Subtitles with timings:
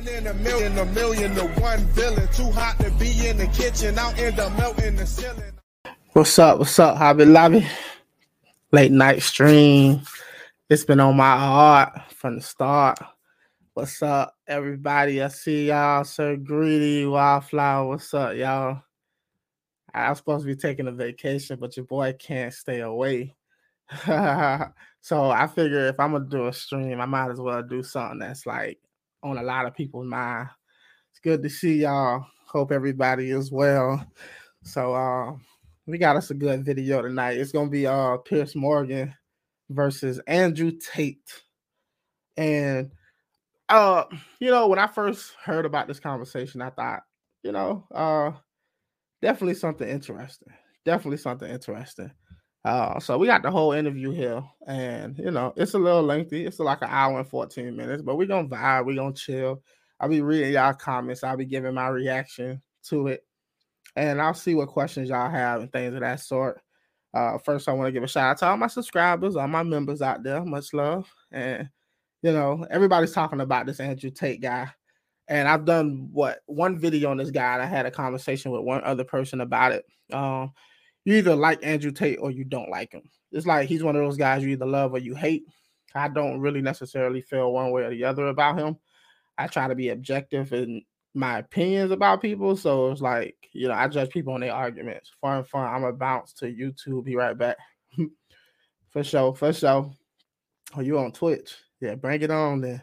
[0.00, 2.26] One in a million, a million to one villain.
[2.32, 5.52] Too hot to be in the kitchen, out in the melting the ceiling.
[6.14, 6.58] What's up?
[6.58, 7.66] What's up, Javi Lobby?
[8.72, 10.00] Late night stream.
[10.70, 12.98] It's been on my heart from the start.
[13.74, 15.22] What's up, everybody?
[15.22, 17.86] I see y'all, Sir Greedy Wildflower.
[17.86, 18.80] What's up, y'all?
[19.92, 23.36] I was supposed to be taking a vacation, but your boy can't stay away.
[24.06, 28.20] so I figure if I'm gonna do a stream, I might as well do something
[28.20, 28.78] that's like
[29.22, 30.48] on a lot of people's mind.
[31.10, 32.26] It's good to see y'all.
[32.46, 34.04] Hope everybody is well.
[34.64, 35.32] So uh
[35.86, 37.38] we got us a good video tonight.
[37.38, 39.14] It's gonna be uh Piers Morgan
[39.68, 41.42] versus Andrew Tate.
[42.36, 42.90] And
[43.68, 44.04] uh,
[44.40, 47.02] you know, when I first heard about this conversation, I thought,
[47.42, 48.32] you know, uh
[49.22, 50.52] definitely something interesting.
[50.84, 52.10] Definitely something interesting.
[52.64, 56.44] Uh, so we got the whole interview here, and you know, it's a little lengthy.
[56.44, 59.62] It's like an hour and 14 minutes, but we're gonna vibe, we're gonna chill.
[59.98, 63.24] I'll be reading y'all comments, I'll be giving my reaction to it,
[63.96, 66.60] and I'll see what questions y'all have and things of that sort.
[67.14, 69.62] Uh, first, I want to give a shout out to all my subscribers, all my
[69.62, 70.44] members out there.
[70.44, 71.68] Much love, and
[72.22, 74.68] you know, everybody's talking about this Andrew Tate guy.
[75.28, 78.62] And I've done what one video on this guy, and I had a conversation with
[78.62, 79.84] one other person about it.
[80.12, 80.52] Um,
[81.10, 83.02] you either like Andrew Tate or you don't like him.
[83.32, 85.44] It's like he's one of those guys you either love or you hate.
[85.94, 88.76] I don't really necessarily feel one way or the other about him.
[89.36, 90.82] I try to be objective in
[91.14, 92.56] my opinions about people.
[92.56, 95.10] So it's like, you know, I judge people on their arguments.
[95.20, 95.66] Fun, fun.
[95.66, 97.04] I'm gonna bounce to YouTube.
[97.04, 97.56] Be right back.
[98.90, 99.90] for sure, for sure.
[100.76, 101.56] Oh, you on Twitch?
[101.80, 102.82] Yeah, bring it on then.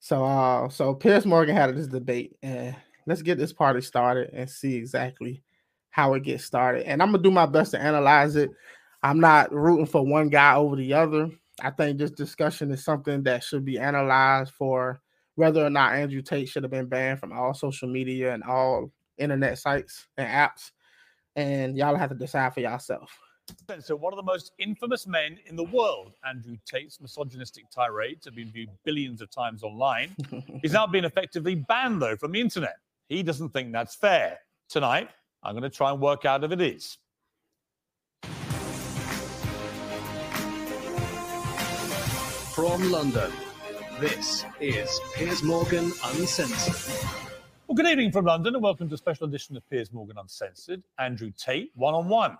[0.00, 2.74] So uh so Piers Morgan had this debate and
[3.06, 5.42] let's get this party started and see exactly
[5.92, 6.84] how it gets started.
[6.86, 8.50] And I'm gonna do my best to analyze it.
[9.02, 11.30] I'm not rooting for one guy over the other.
[11.60, 15.00] I think this discussion is something that should be analyzed for
[15.34, 18.90] whether or not Andrew Tate should have been banned from all social media and all
[19.18, 20.72] internet sites and apps.
[21.36, 23.16] And y'all have to decide for yourself.
[23.80, 28.34] So, one of the most infamous men in the world, Andrew Tate's misogynistic tirades have
[28.34, 30.14] been viewed billions of times online.
[30.62, 32.76] He's now been effectively banned, though, from the internet.
[33.08, 34.38] He doesn't think that's fair.
[34.68, 35.10] Tonight,
[35.44, 36.98] I'm going to try and work out if it is.
[42.54, 43.32] From London,
[43.98, 47.08] this is Piers Morgan Uncensored.
[47.66, 50.84] Well, good evening from London, and welcome to a special edition of Piers Morgan Uncensored.
[50.98, 52.38] Andrew Tate, one on one.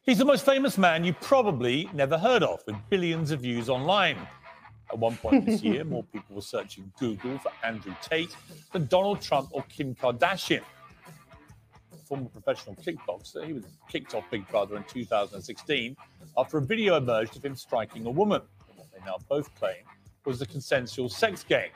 [0.00, 4.16] He's the most famous man you probably never heard of, with billions of views online.
[4.90, 8.34] At one point this year, more people were searching Google for Andrew Tate
[8.72, 10.62] than Donald Trump or Kim Kardashian
[12.08, 13.46] former professional kickboxer.
[13.46, 15.96] He was kicked off Big Brother in 2016
[16.36, 18.40] after a video emerged of him striking a woman.
[18.74, 19.84] What they now both claim
[20.24, 21.70] was a consensual sex game.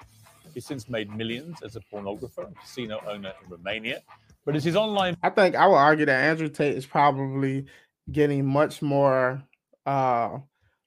[0.54, 4.02] He's since made millions as a pornographer and casino owner in Romania.
[4.44, 5.16] But as his online.
[5.22, 7.66] I think I would argue that Andrew Tate is probably
[8.10, 9.42] getting much more,
[9.86, 10.38] uh,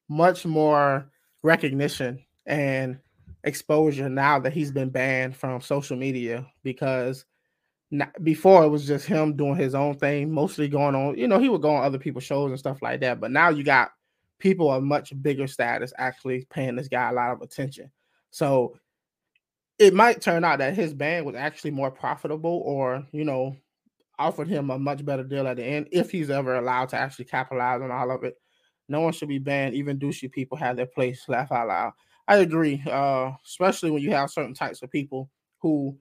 [0.09, 1.09] much more
[1.41, 2.99] recognition and
[3.43, 7.25] exposure now that he's been banned from social media because
[8.23, 11.49] before it was just him doing his own thing, mostly going on, you know, he
[11.49, 13.19] would go on other people's shows and stuff like that.
[13.19, 13.91] But now you got
[14.39, 17.91] people of much bigger status actually paying this guy a lot of attention.
[18.31, 18.77] So
[19.77, 23.55] it might turn out that his band was actually more profitable or, you know,
[24.17, 27.25] offered him a much better deal at the end if he's ever allowed to actually
[27.25, 28.35] capitalize on all of it.
[28.87, 29.75] No one should be banned.
[29.75, 31.23] Even douchey people have their place.
[31.27, 31.93] Laugh out loud.
[32.27, 35.97] I agree, uh, especially when you have certain types of people who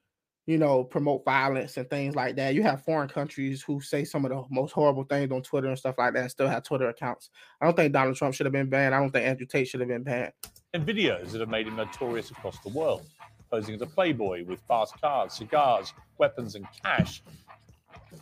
[0.47, 2.55] you know, promote violence and things like that.
[2.55, 5.79] You have foreign countries who say some of the most horrible things on Twitter and
[5.79, 7.31] stuff like that and still have Twitter accounts.
[7.61, 8.95] I don't think Donald Trump should have been banned.
[8.95, 10.33] I don't think Andrew Tate should have been banned.
[10.75, 13.07] And videos that have made him notorious across the world,
[13.51, 17.23] posing as a playboy with fast cars, cigars, weapons, and cash.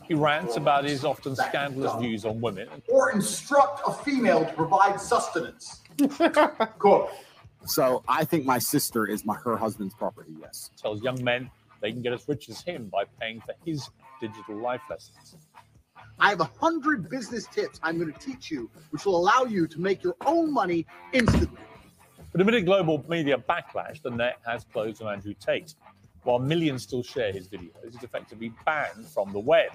[0.04, 2.68] He rants about his often scandalous views on women.
[2.88, 5.80] Or instruct a female to provide sustenance.
[6.78, 7.10] Cool.
[7.66, 10.32] So I think my sister is my her husband's property.
[10.40, 10.70] Yes.
[10.76, 11.48] Tells young men
[11.82, 13.90] they can get as rich as him by paying for his
[14.20, 15.36] digital life lessons.
[16.18, 19.66] I have a hundred business tips I'm going to teach you, which will allow you
[19.66, 21.60] to make your own money instantly.
[22.30, 25.74] But amid global media backlash, the net has closed on Andrew Tate.
[26.22, 29.70] While millions still share his videos, he's effectively banned from the web,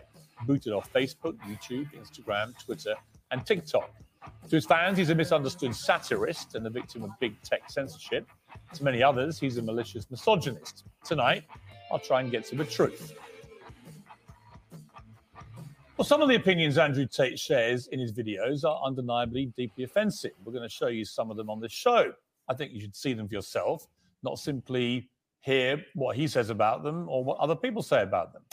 [0.45, 2.95] booted off Facebook, YouTube, Instagram, Twitter,
[3.31, 3.91] and TikTok.
[4.49, 8.27] To his fans, he's a misunderstood satirist and the victim of big tech censorship.
[8.73, 10.85] To many others, he's a malicious misogynist.
[11.03, 11.43] Tonight,
[11.91, 13.13] I'll try and get to the truth.
[15.97, 20.31] Well, some of the opinions Andrew Tate shares in his videos are undeniably deeply offensive.
[20.45, 22.13] We're going to show you some of them on this show.
[22.47, 23.87] I think you should see them for yourself,
[24.21, 25.09] not simply
[25.41, 28.43] hear what he says about them or what other people say about them.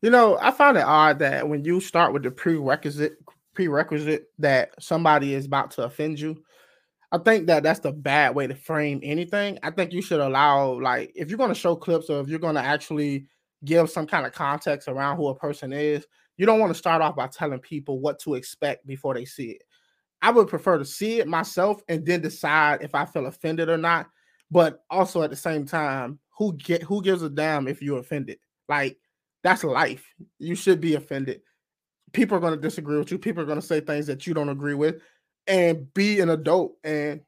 [0.00, 3.18] You know, I find it odd that when you start with the prerequisite
[3.52, 6.42] prerequisite that somebody is about to offend you,
[7.12, 9.58] I think that that's the bad way to frame anything.
[9.62, 12.38] I think you should allow, like, if you're going to show clips or if you're
[12.38, 13.26] going to actually
[13.64, 16.06] give some kind of context around who a person is,
[16.36, 19.50] you don't want to start off by telling people what to expect before they see
[19.52, 19.62] it.
[20.22, 23.78] I would prefer to see it myself and then decide if I feel offended or
[23.78, 24.08] not.
[24.50, 28.38] But also at the same time, who get who gives a damn if you're offended?
[28.68, 28.98] Like
[29.42, 30.04] that's life.
[30.38, 31.40] You should be offended.
[32.12, 33.18] People are going to disagree with you.
[33.18, 35.02] People are going to say things that you don't agree with,
[35.46, 37.20] and be an adult and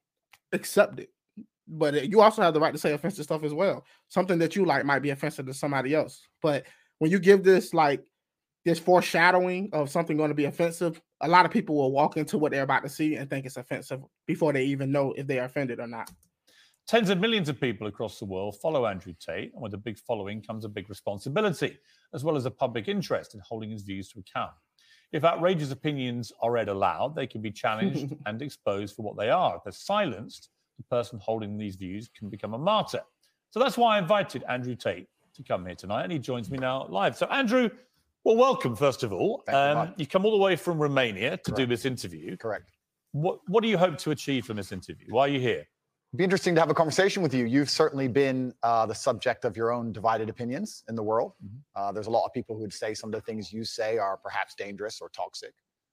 [0.52, 1.10] accept it.
[1.66, 3.84] But you also have the right to say offensive stuff as well.
[4.08, 6.22] Something that you like might be offensive to somebody else.
[6.40, 6.64] But
[6.98, 8.04] when you give this like
[8.64, 12.38] this foreshadowing of something going to be offensive, a lot of people will walk into
[12.38, 15.38] what they're about to see and think it's offensive before they even know if they
[15.38, 16.10] are offended or not.
[16.86, 19.98] Tens of millions of people across the world follow Andrew Tate, and with a big
[19.98, 21.76] following comes a big responsibility,
[22.14, 24.52] as well as a public interest in holding his views to account.
[25.12, 29.30] If outrageous opinions are read aloud, they can be challenged and exposed for what they
[29.30, 29.56] are.
[29.56, 33.02] If they're silenced, the person holding these views can become a martyr.
[33.50, 36.58] So that's why I invited Andrew Tate to come here tonight, and he joins me
[36.58, 37.16] now live.
[37.16, 37.70] So, Andrew,
[38.24, 39.42] well, welcome, first of all.
[39.48, 42.36] Um, you come all the way from Romania to do this interview.
[42.36, 42.70] Correct.
[43.12, 45.06] What, what do you hope to achieve from this interview?
[45.08, 45.66] Why are you here?
[46.16, 47.44] Be interesting to have a conversation with you.
[47.44, 51.32] You've certainly been uh, the subject of your own divided opinions in the world.
[51.76, 53.98] Uh, there's a lot of people who would say some of the things you say
[53.98, 55.52] are perhaps dangerous or toxic.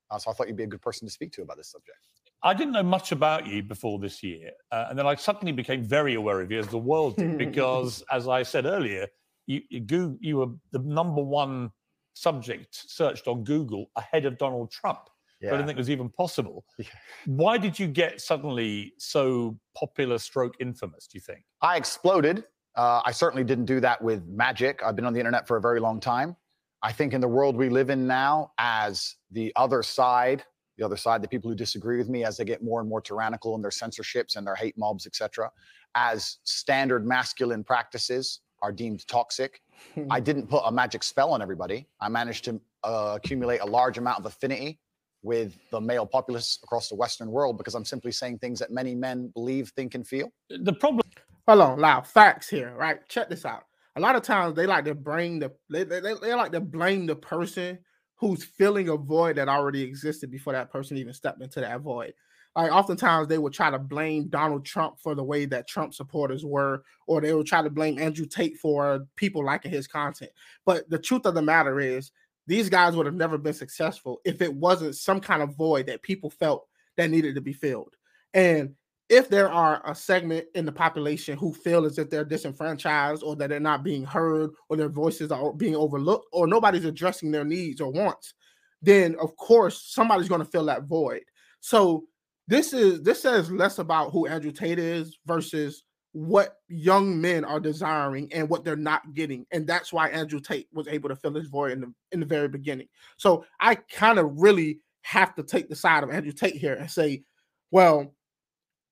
[0.10, 1.98] Uh, so I thought you'd be a good person to speak to about this subject.
[2.44, 5.84] I didn't know much about you before this year, uh, and then I suddenly became
[5.84, 9.08] very aware of you as the world did, because, as I said earlier,
[9.48, 11.72] you you, Goo- you were the number one
[12.14, 15.10] subject searched on Google ahead of Donald Trump.
[15.44, 16.66] I didn't think it was even possible.
[16.78, 16.88] Yeah.
[17.26, 21.08] Why did you get suddenly so popular, stroke infamous?
[21.08, 21.44] Do you think?
[21.62, 22.44] I exploded.
[22.76, 24.82] Uh, I certainly didn't do that with magic.
[24.86, 26.36] I've been on the internet for a very long time.
[26.84, 30.44] I think in the world we live in now, as the other side,
[30.78, 33.02] the other side, the people who disagree with me, as they get more and more
[33.02, 35.50] tyrannical in their censorships and their hate mobs, etc.,
[35.96, 39.62] as standard masculine practices are deemed toxic.
[40.10, 41.88] I didn't put a magic spell on everybody.
[42.02, 44.80] I managed to uh, accumulate a large amount of affinity
[45.26, 48.96] with the male populace across the Western world because I'm simply saying things that many
[48.96, 50.32] men believe, think, and feel.
[50.50, 51.02] The problem
[51.48, 53.08] Hold on, loud facts here, right?
[53.08, 53.66] Check this out.
[53.98, 56.60] A lot of times they like to bring the they, they, they they like to
[56.60, 57.78] blame the person
[58.16, 62.14] who's filling a void that already existed before that person even stepped into that void.
[62.56, 66.44] Like oftentimes they would try to blame Donald Trump for the way that Trump supporters
[66.44, 70.32] were, or they would try to blame Andrew Tate for people liking his content.
[70.66, 72.12] But the truth of the matter is,
[72.48, 76.02] these guys would have never been successful if it wasn't some kind of void that
[76.02, 77.96] people felt that needed to be filled.
[78.34, 78.76] And
[79.10, 83.36] if there are a segment in the population who feel as if they're disenfranchised or
[83.36, 87.46] that they're not being heard or their voices are being overlooked or nobody's addressing their
[87.46, 88.34] needs or wants,
[88.82, 91.24] then of course somebody's going to fill that void.
[91.60, 92.06] So
[92.48, 95.84] this is this says less about who Andrew Tate is versus
[96.16, 99.46] what young men are desiring and what they're not getting.
[99.52, 102.26] And that's why Andrew Tate was able to fill his void in the in the
[102.26, 102.88] very beginning.
[103.18, 106.90] So I kind of really have to take the side of Andrew Tate here and
[106.90, 107.24] say,
[107.70, 108.16] well,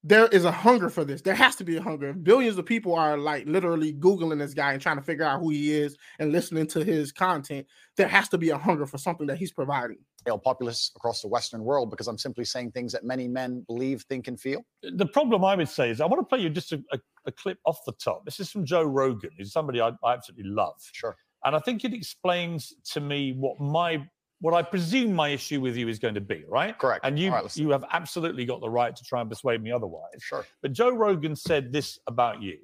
[0.03, 1.21] there is a hunger for this.
[1.21, 2.11] There has to be a hunger.
[2.11, 5.49] Billions of people are like literally Googling this guy and trying to figure out who
[5.49, 7.65] he is and listening to his content,
[7.95, 9.99] there has to be a hunger for something that he's providing.
[10.25, 14.03] Male populace across the Western world because I'm simply saying things that many men believe,
[14.03, 14.63] think, and feel.
[14.81, 17.31] the problem I would say is I want to play you just a, a, a
[17.31, 18.25] clip off the top.
[18.25, 20.75] This is from Joe Rogan, who's somebody I, I absolutely love.
[20.91, 21.15] Sure.
[21.45, 24.07] And I think it explains to me what my
[24.39, 26.77] what I presume my issue with you is going to be, right?
[26.77, 27.05] Correct.
[27.05, 29.63] And you All right, let's- you have absolutely got the right to try and persuade
[29.63, 30.19] me otherwise.
[30.19, 30.45] Sure.
[30.61, 32.57] But Joe Rogan said this about you.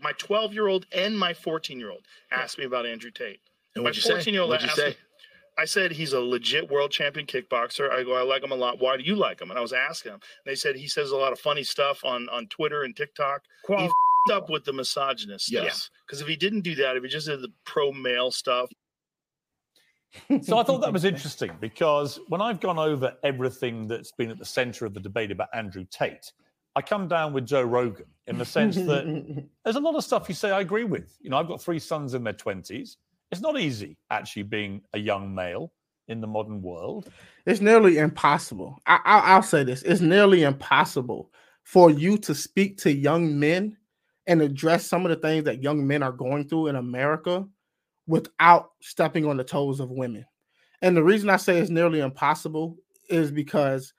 [0.00, 3.40] my 12 year old and my 14 year old asked me about Andrew Tate.
[3.74, 4.14] And my what'd you say?
[4.14, 4.88] 14 year old What'd you asked say?
[4.90, 4.96] me-
[5.58, 7.90] I said he's a legit world champion kickboxer.
[7.90, 8.78] I go, I like him a lot.
[8.78, 9.50] Why do you like him?
[9.50, 10.20] And I was asking him.
[10.44, 13.42] And They said he says a lot of funny stuff on on Twitter and TikTok.
[13.66, 15.50] He f***ed up with the misogynist.
[15.50, 15.90] Yes.
[16.06, 18.70] Because if he didn't do that, if he just did the pro male stuff,
[20.42, 24.38] So I thought that was interesting because when I've gone over everything that's been at
[24.38, 26.32] the center of the debate about Andrew Tate,
[26.74, 30.28] I come down with Joe Rogan in the sense that there's a lot of stuff
[30.28, 31.16] you say I agree with.
[31.20, 32.96] You know, I've got three sons in their 20s.
[33.30, 35.72] It's not easy actually being a young male
[36.08, 37.10] in the modern world.
[37.46, 38.78] it's nearly impossible.
[38.86, 41.30] I, I, I'll say this: it's nearly impossible
[41.64, 43.76] for you to speak to young men
[44.26, 47.46] and address some of the things that young men are going through in America
[48.06, 50.24] without stepping on the toes of women.
[50.82, 52.76] And the reason I say it's nearly impossible
[53.08, 53.92] is because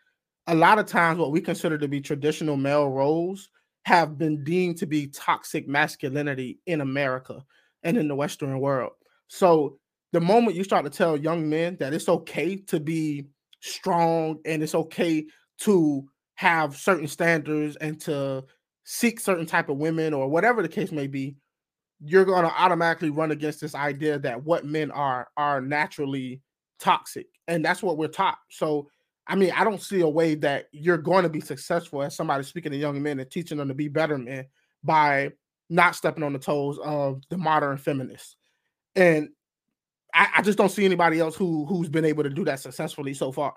[0.48, 3.50] a lot of times what we consider to be traditional male roles
[3.84, 7.44] have been deemed to be toxic masculinity in America
[7.84, 8.94] and in the Western world.
[9.28, 9.80] So
[10.14, 13.28] the moment you start to tell young men that it's okay to be
[13.62, 15.26] strong and it's okay
[15.60, 16.06] to
[16.36, 18.44] have certain standards and to
[18.84, 21.36] seek certain type of women or whatever the case may be
[22.00, 26.42] you're going to automatically run against this idea that what men are are naturally
[26.80, 28.38] toxic and that's what we're taught.
[28.50, 28.88] So
[29.26, 32.44] i mean i don't see a way that you're going to be successful as somebody
[32.44, 34.46] speaking to young men and teaching them to be better men
[34.84, 35.32] by
[35.70, 38.37] not stepping on the toes of the modern feminists
[38.98, 39.30] and
[40.13, 43.13] I, I just don't see anybody else who who's been able to do that successfully
[43.16, 43.56] so far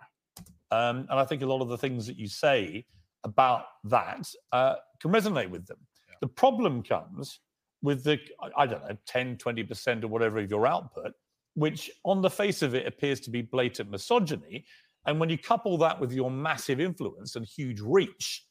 [0.71, 2.87] Um, and I think a lot of the things that you say
[3.25, 5.79] about that uh, can resonate with them.
[6.21, 7.41] The problem comes
[7.83, 11.13] with the, I- I don't know, 10, 20% or whatever of your output,
[11.55, 14.67] which on the face of it appears to be blatant misogyny.
[15.07, 18.45] And when you couple that with your massive influence and huge reach,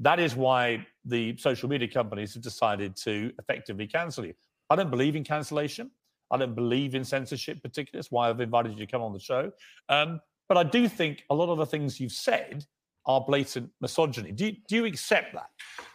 [0.00, 4.34] that is why the social media companies have decided to effectively cancel you.
[4.70, 5.90] I don't believe in cancellation.
[6.30, 7.98] I don't believe in censorship, particularly.
[7.98, 9.52] That's why I've invited you to come on the show.
[9.88, 12.66] Um, but I do think a lot of the things you've said
[13.06, 14.32] are blatant misogyny.
[14.32, 15.50] Do you, do you accept that?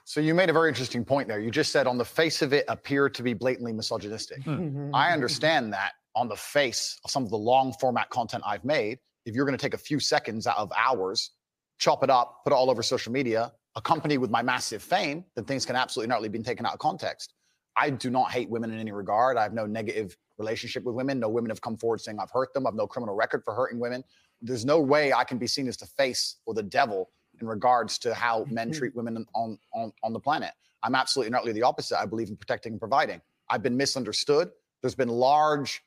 [0.06, 1.40] So you made a very interesting point there.
[1.40, 4.44] You just said on the face of it appear to be blatantly misogynistic.
[4.44, 4.94] Mm-hmm.
[4.94, 9.00] I understand that on the face of some of the long format content I've made,
[9.26, 11.32] if you're going to take a few seconds out of hours,
[11.80, 15.46] chop it up, put it all over social media, accompanied with my massive fame, then
[15.46, 17.34] things can absolutely not be taken out of context.
[17.80, 19.38] I do not hate women in any regard.
[19.38, 21.20] I have no negative relationship with women.
[21.20, 22.68] No women have come forward saying I've hurt them.
[22.68, 24.04] I've no criminal record for hurting women.
[24.42, 27.10] There's no way I can be seen as the face or the devil
[27.40, 30.52] in regards to how men treat women on, on, on the planet.
[30.84, 32.00] I'm absolutely not the opposite.
[32.00, 33.22] I believe in protecting and providing.
[33.50, 34.52] I've been misunderstood.
[34.82, 35.84] There's been large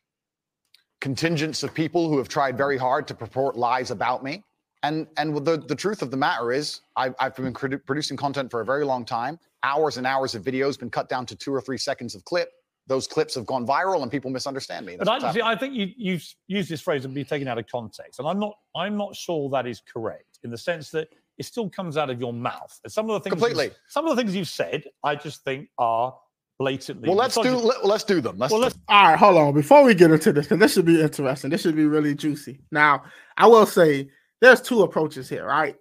[1.00, 4.44] contingents of people who have tried very hard to purport lies about me.
[4.82, 8.50] And and the, the truth of the matter is, I've, I've been produ- producing content
[8.50, 9.38] for a very long time.
[9.62, 12.50] Hours and hours of videos been cut down to two or three seconds of clip.
[12.88, 14.96] Those clips have gone viral, and people misunderstand me.
[14.96, 15.40] That's But I, see.
[15.40, 18.40] I think you you use this phrase and be taken out of context, and I'm
[18.40, 21.08] not I'm not sure that is correct in the sense that
[21.38, 22.78] it still comes out of your mouth.
[22.82, 23.76] And some of the things you've- Completely.
[23.88, 26.14] some of the things you've said, I just think are
[26.58, 27.08] blatantly.
[27.08, 28.36] well, let's do let, let's do them.
[28.36, 29.54] Let's, Well, let's All right, hold on.
[29.54, 31.50] Before we get into this, because this should be interesting.
[31.50, 32.60] This should be really juicy.
[32.72, 33.04] Now,
[33.36, 34.10] I will say
[34.42, 35.76] there's two approaches here, right?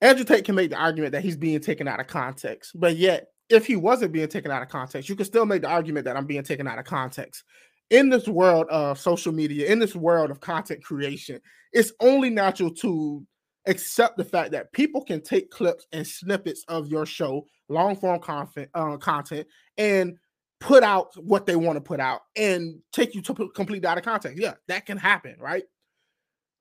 [0.00, 3.28] Andrew Tate can make the argument that he's being taken out of context, but yet,
[3.48, 6.16] if he wasn't being taken out of context, you can still make the argument that
[6.16, 7.44] I'm being taken out of context.
[7.90, 11.40] In this world of social media, in this world of content creation,
[11.72, 13.24] it's only natural to
[13.66, 18.20] accept the fact that people can take clips and snippets of your show, long form
[18.20, 19.46] content, uh, content,
[19.78, 20.16] and
[20.60, 24.04] put out what they want to put out and take you to completely out of
[24.04, 24.40] context.
[24.40, 25.64] Yeah, that can happen, right?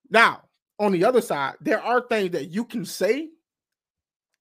[0.10, 0.42] Now,
[0.80, 3.30] on the other side, there are things that you can say,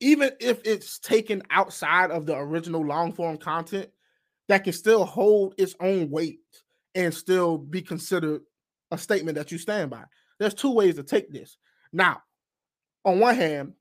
[0.01, 3.89] even if it's taken outside of the original long form content,
[4.49, 6.41] that can still hold its own weight
[6.95, 8.43] and still be considered
[8.91, 10.05] a statement that you stand by.
[10.39, 11.57] There's two ways to take this.
[11.93, 12.23] Now,
[13.05, 13.75] on one hand,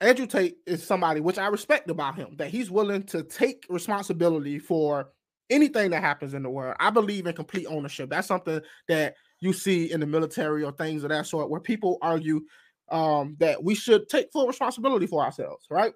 [0.00, 4.58] Andrew Tate is somebody which I respect about him that he's willing to take responsibility
[4.58, 5.08] for
[5.50, 6.76] anything that happens in the world.
[6.80, 8.08] I believe in complete ownership.
[8.08, 11.98] That's something that you see in the military or things of that sort where people
[12.02, 12.42] argue
[12.90, 15.92] um, that we should take full responsibility for ourselves, right?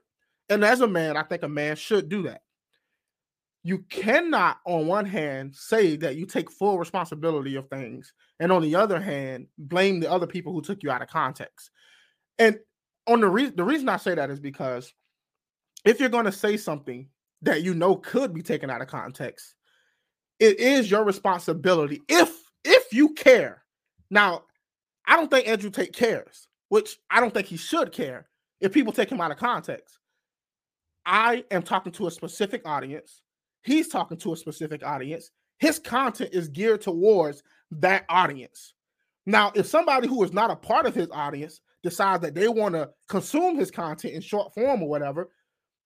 [0.49, 2.43] And as a man, I think a man should do that.
[3.63, 8.61] You cannot, on one hand, say that you take full responsibility of things, and on
[8.61, 11.71] the other hand, blame the other people who took you out of context.
[12.39, 12.59] And
[13.07, 14.93] on the reason the reason I say that is because
[15.85, 17.09] if you're going to say something
[17.43, 19.55] that you know could be taken out of context,
[20.39, 22.44] it is your responsibility if if
[22.95, 23.63] you care.
[24.11, 24.45] Now,
[25.07, 28.29] I don't think Andrew Tate cares, which I don't think he should care
[28.61, 29.99] if people take him out of context.
[31.05, 33.23] I am talking to a specific audience.
[33.63, 35.31] He's talking to a specific audience.
[35.59, 38.75] His content is geared towards that audience.
[39.27, 42.75] Now, if somebody who is not a part of his audience decides that they want
[42.75, 45.31] to consume his content in short form or whatever,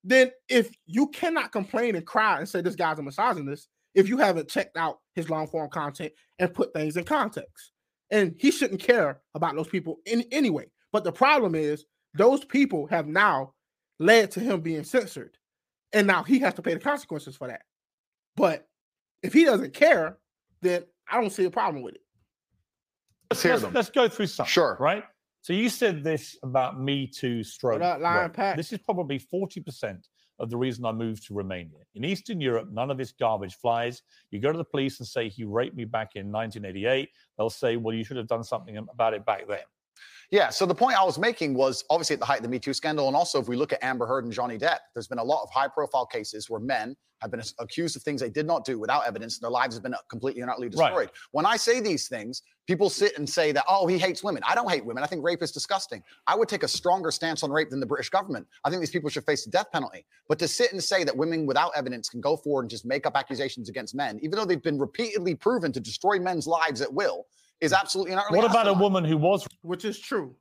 [0.05, 4.19] then if you cannot complain and cry and say this guy's a misogynist, if you
[4.19, 7.73] haven't checked out his long form content and put things in context,
[8.11, 10.67] and he shouldn't care about those people in anyway.
[10.93, 13.55] But the problem is those people have now
[13.99, 15.37] led to him being censored,
[15.93, 17.63] and now he has to pay the consequences for that.
[18.37, 18.69] But
[19.23, 20.19] if he doesn't care,
[20.63, 22.03] then I don't see a problem with it.
[23.31, 23.73] let's, hear let's, them.
[23.75, 24.47] let's go through some.
[24.47, 24.77] Sure.
[24.79, 25.05] Right.
[25.43, 27.81] So you said this about Me Too stroke.
[27.81, 29.99] What up, Lion This is probably 40%
[30.39, 31.81] of the reason I moved to Romania.
[31.95, 34.03] In Eastern Europe, none of this garbage flies.
[34.31, 37.09] You go to the police and say he raped me back in 1988.
[37.37, 39.59] They'll say, well, you should have done something about it back then.
[40.31, 40.51] Yeah.
[40.51, 42.75] So the point I was making was obviously at the height of the Me Too
[42.75, 45.25] scandal, and also if we look at Amber Heard and Johnny Depp, there's been a
[45.25, 48.79] lot of high-profile cases where men have been accused of things they did not do
[48.79, 50.93] without evidence, and their lives have been uh, completely and utterly destroyed.
[50.95, 51.11] Right.
[51.33, 54.43] When I say these things, people sit and say that, oh, he hates women.
[54.47, 55.03] I don't hate women.
[55.03, 56.03] I think rape is disgusting.
[56.29, 58.47] I would take a stronger stance on rape than the British government.
[58.65, 60.07] I think these people should face the death penalty.
[60.29, 63.05] But to sit and say that women without evidence can go forward and just make
[63.05, 66.93] up accusations against men, even though they've been repeatedly proven to destroy men's lives at
[66.93, 67.27] will,
[67.61, 70.37] is absolutely and utterly What about a woman who was which is true.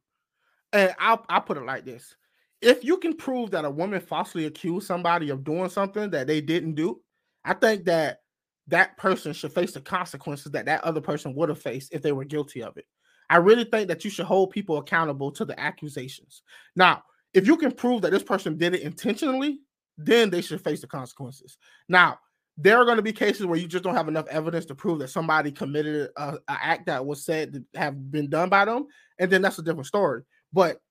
[0.74, 2.15] And I'll I'll put it like this:
[2.62, 6.41] if you can prove that a woman falsely accused somebody of doing something that they
[6.41, 7.01] didn't do,
[7.45, 8.19] I think that
[8.67, 12.12] that person should face the consequences that that other person would have faced if they
[12.12, 12.86] were guilty of it.
[13.29, 16.43] I really think that you should hold people accountable to the accusations.
[16.75, 19.59] Now, if you can prove that this person did it intentionally,
[19.97, 21.57] then they should face the consequences.
[21.89, 22.20] Now,
[22.57, 25.00] there are going to be cases where you just don't have enough evidence to prove
[25.00, 28.87] that somebody committed a, a act that was said to have been done by them,
[29.20, 30.24] and then that's a different story.
[30.51, 30.81] But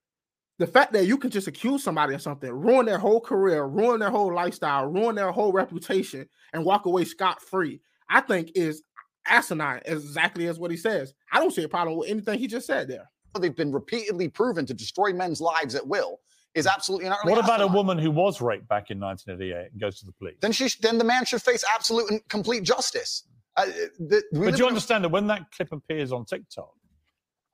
[0.58, 4.00] the fact that you can just accuse somebody of something, ruin their whole career, ruin
[4.00, 8.82] their whole lifestyle, ruin their whole reputation, and walk away scot free, I think is
[9.26, 11.14] asinine, exactly as what he says.
[11.32, 13.10] I don't see a problem with anything he just said there.
[13.38, 16.20] they've been repeatedly proven to destroy men's lives at will
[16.56, 19.80] is absolutely and utterly What about a woman who was raped back in 1988 and
[19.80, 20.36] goes to the police?
[20.40, 23.24] Then she, sh- then the man should face absolute and complete justice.
[23.56, 23.66] Uh,
[23.98, 26.72] the, we live But you in understand that when that clip appears on TikTok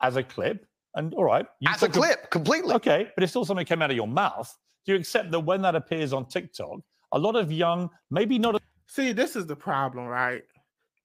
[0.01, 2.75] as a clip, and all right, you as a took clip, completely.
[2.75, 4.53] okay, but it's still something that came out of your mouth.
[4.85, 6.81] Do you accept that when that appears on TikTok,
[7.12, 10.43] a lot of young, maybe not A- See, this is the problem, right?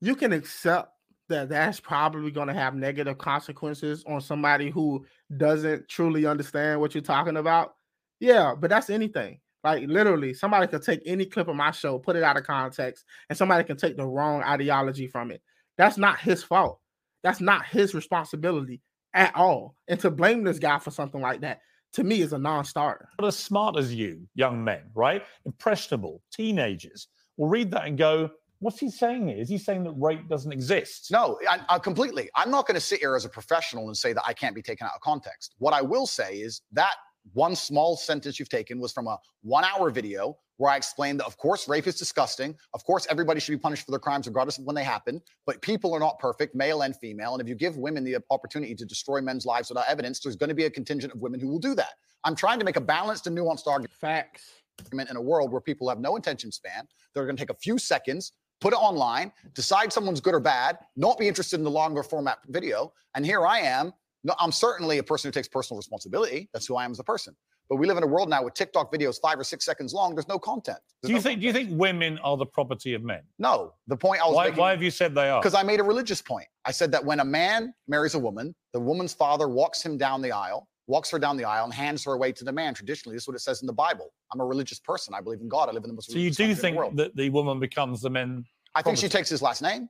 [0.01, 0.91] You can accept
[1.29, 5.05] that that's probably going to have negative consequences on somebody who
[5.37, 7.75] doesn't truly understand what you're talking about.
[8.19, 9.39] Yeah, but that's anything.
[9.63, 13.05] Like literally, somebody could take any clip of my show, put it out of context,
[13.29, 15.41] and somebody can take the wrong ideology from it.
[15.77, 16.79] That's not his fault.
[17.23, 18.81] That's not his responsibility
[19.13, 19.75] at all.
[19.87, 21.61] And to blame this guy for something like that,
[21.93, 23.09] to me, is a non-starter.
[23.19, 25.23] not as smart as you, young men, right?
[25.45, 29.37] Impressionable, teenagers will read that and go, what's he saying here?
[29.37, 31.11] Is he saying that rape doesn't exist?
[31.11, 32.29] No, I, I completely.
[32.35, 34.61] I'm not going to sit here as a professional and say that I can't be
[34.61, 35.55] taken out of context.
[35.59, 36.93] What I will say is that
[37.33, 41.27] one small sentence you've taken was from a one hour video where I explained that,
[41.27, 42.55] of course, rape is disgusting.
[42.73, 45.21] Of course, everybody should be punished for their crimes, regardless of when they happen.
[45.45, 47.33] But people are not perfect, male and female.
[47.33, 50.49] And if you give women the opportunity to destroy men's lives without evidence, there's going
[50.49, 51.93] to be a contingent of women who will do that.
[52.23, 54.51] I'm trying to make a balanced and nuanced argument Facts.
[54.91, 56.87] in a world where people have no attention span.
[57.13, 60.79] They're going to take a few seconds, put it online, decide someone's good or bad,
[60.95, 62.93] not be interested in the longer format video.
[63.13, 63.93] And here I am.
[64.23, 66.49] No, I'm certainly a person who takes personal responsibility.
[66.53, 67.35] That's who I am as a person.
[67.69, 70.15] But we live in a world now with TikTok videos five or six seconds long.
[70.15, 70.79] There's no content.
[71.03, 73.21] Do you think do you think women are the property of men?
[73.39, 73.73] No.
[73.87, 74.59] The point I was Why, making.
[74.59, 75.41] why have you said they are?
[75.41, 76.47] Because I made a religious point.
[76.65, 80.21] I said that when a man marries a woman, the woman's father walks him down
[80.21, 82.73] the aisle, walks her down the aisle, and hands her away to the man.
[82.73, 84.13] Traditionally, this is what it says in the Bible.
[84.31, 85.13] I'm a religious person.
[85.13, 85.67] I believe in God.
[85.67, 86.09] I live in the most.
[86.09, 88.45] So you do think that the woman becomes the men?
[88.75, 89.89] I think she takes his last name.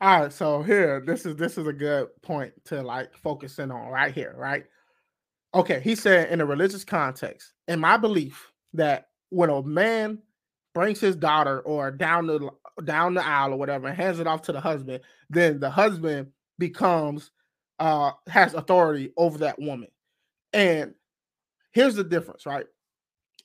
[0.00, 3.70] All right, so here, this is this is a good point to like focus in
[3.70, 4.64] on right here, right?
[5.54, 10.18] Okay, he said in a religious context, in my belief that when a man
[10.74, 12.50] brings his daughter or down the
[12.84, 16.28] down the aisle or whatever and hands it off to the husband, then the husband
[16.58, 17.32] becomes
[17.80, 19.88] uh has authority over that woman.
[20.52, 20.94] And
[21.72, 22.66] here's the difference, right?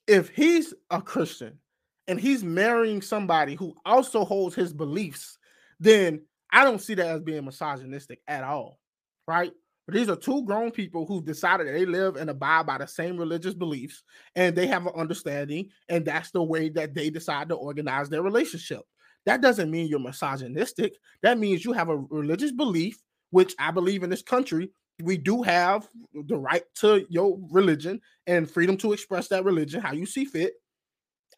[0.08, 1.60] If he's a Christian
[2.08, 5.38] and he's marrying somebody who also holds his beliefs,
[5.80, 6.22] then
[6.56, 8.80] I don't see that as being misogynistic at all,
[9.28, 9.52] right?
[9.86, 13.18] But these are two grown people who've decided they live and abide by the same
[13.18, 14.02] religious beliefs
[14.36, 18.24] and they have an understanding, and that's the way that they decide to organize their
[18.24, 18.82] relationship.
[19.26, 20.94] That doesn't mean you're misogynistic.
[21.24, 24.72] That means you have a religious belief, which I believe in this country,
[25.04, 29.92] we do have the right to your religion and freedom to express that religion how
[29.92, 30.54] you see fit.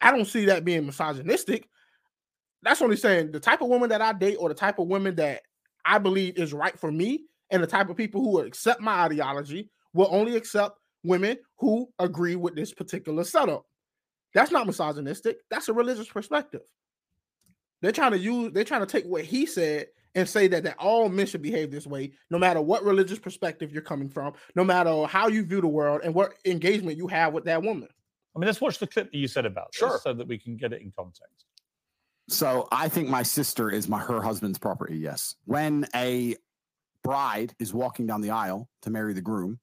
[0.00, 1.68] I don't see that being misogynistic.
[2.62, 5.14] That's only saying the type of woman that I date or the type of women
[5.16, 5.42] that
[5.84, 9.70] I believe is right for me and the type of people who accept my ideology
[9.92, 13.64] will only accept women who agree with this particular setup.
[14.34, 15.38] That's not misogynistic.
[15.50, 16.62] That's a religious perspective.
[17.80, 20.76] They're trying to use, they're trying to take what he said and say that, that
[20.78, 24.64] all men should behave this way, no matter what religious perspective you're coming from, no
[24.64, 27.88] matter how you view the world and what engagement you have with that woman.
[28.34, 30.00] I mean, let's watch the clip that you said about this Sure.
[30.02, 31.46] so that we can get it in context.
[32.28, 34.98] So I think my sister is my her husband's property.
[34.98, 35.34] Yes.
[35.46, 36.36] When a
[37.02, 39.58] bride is walking down the aisle to marry the groom,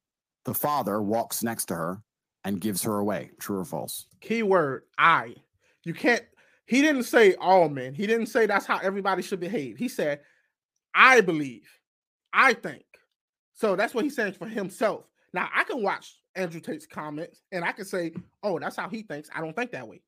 [0.45, 2.01] the father walks next to her
[2.43, 3.31] and gives her away.
[3.39, 4.07] True or false?
[4.21, 5.35] Keyword I.
[5.83, 6.23] You can't,
[6.65, 7.93] he didn't say all men.
[7.93, 9.77] He didn't say that's how everybody should behave.
[9.77, 10.21] He said,
[10.95, 11.67] I believe,
[12.33, 12.83] I think.
[13.53, 15.05] So that's what he's saying for himself.
[15.33, 19.01] Now I can watch Andrew Tate's comments and I can say, "Oh, that's how he
[19.01, 19.29] thinks.
[19.33, 20.01] I don't think that way."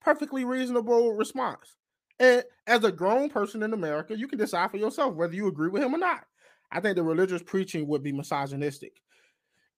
[0.00, 1.76] Perfectly reasonable response.
[2.22, 5.68] And as a grown person in America, you can decide for yourself whether you agree
[5.68, 6.24] with him or not.
[6.70, 8.92] I think the religious preaching would be misogynistic.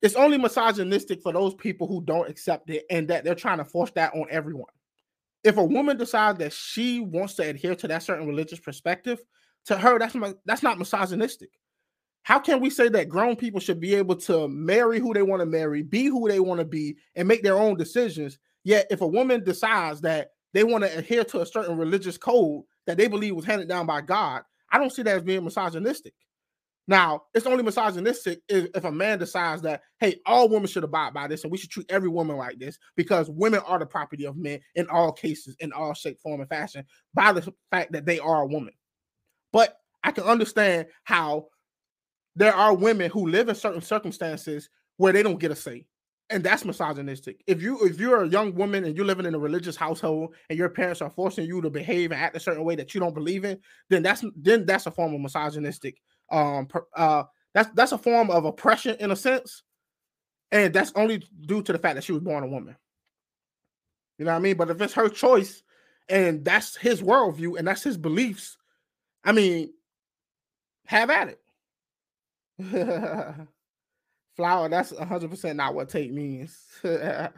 [0.02, 3.64] It's only misogynistic for those people who don't accept it and that they're trying to
[3.64, 4.70] force that on everyone.
[5.42, 9.20] If a woman decides that she wants to adhere to that certain religious perspective,
[9.64, 11.48] to her, that's that's not misogynistic.
[12.24, 15.40] How can we say that grown people should be able to marry who they want
[15.40, 18.38] to marry, be who they want to be, and make their own decisions?
[18.64, 22.62] Yet, if a woman decides that they want to adhere to a certain religious code
[22.86, 26.14] that they believe was handed down by God, I don't see that as being misogynistic.
[26.86, 31.14] Now, it's only misogynistic if, if, a man decides that, hey, all women should abide
[31.14, 34.26] by this and we should treat every woman like this because women are the property
[34.26, 38.04] of men in all cases, in all shape, form, and fashion by the fact that
[38.04, 38.74] they are a woman.
[39.50, 41.46] But I can understand how
[42.36, 45.86] there are women who live in certain circumstances where they don't get a say.
[46.30, 47.42] And that's misogynistic.
[47.46, 50.58] If you if you're a young woman and you're living in a religious household and
[50.58, 53.14] your parents are forcing you to behave and act a certain way that you don't
[53.14, 53.58] believe in,
[53.90, 58.46] then that's then that's a form of misogynistic um uh that's that's a form of
[58.46, 59.62] oppression in a sense.
[60.50, 62.76] And that's only due to the fact that she was born a woman.
[64.18, 64.56] You know what i mean?
[64.56, 65.62] But if it's her choice
[66.08, 68.56] and that's his worldview and that's his beliefs
[69.24, 69.72] i mean
[70.86, 71.40] have at it
[74.36, 77.32] flower that's 100% not what take means but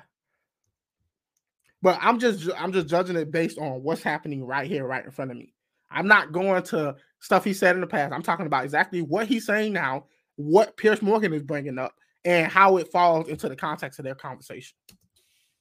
[1.85, 5.31] i'm just i'm just judging it based on what's happening right here right in front
[5.31, 5.53] of me
[5.91, 8.13] I'm not going to stuff he said in the past.
[8.13, 10.07] I'm talking about exactly what he's saying now,
[10.37, 14.15] what Piers Morgan is bringing up, and how it falls into the context of their
[14.15, 14.77] conversation.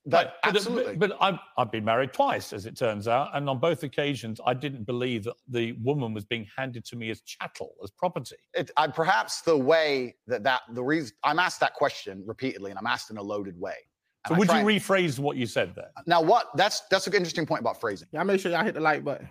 [0.08, 0.96] That, but, absolutely.
[0.96, 4.40] But, but I've, I've been married twice, as it turns out, and on both occasions,
[4.46, 8.36] I didn't believe that the woman was being handed to me as chattel, as property.
[8.54, 12.78] It, I, perhaps the way that that the reason I'm asked that question repeatedly, and
[12.78, 13.76] I'm asked in a loaded way.
[14.28, 15.92] So would you rephrase what you said there?
[16.08, 16.48] Now, what?
[16.56, 18.08] That's that's an interesting point about phrasing.
[18.12, 19.28] Yeah, make sure y'all hit the like button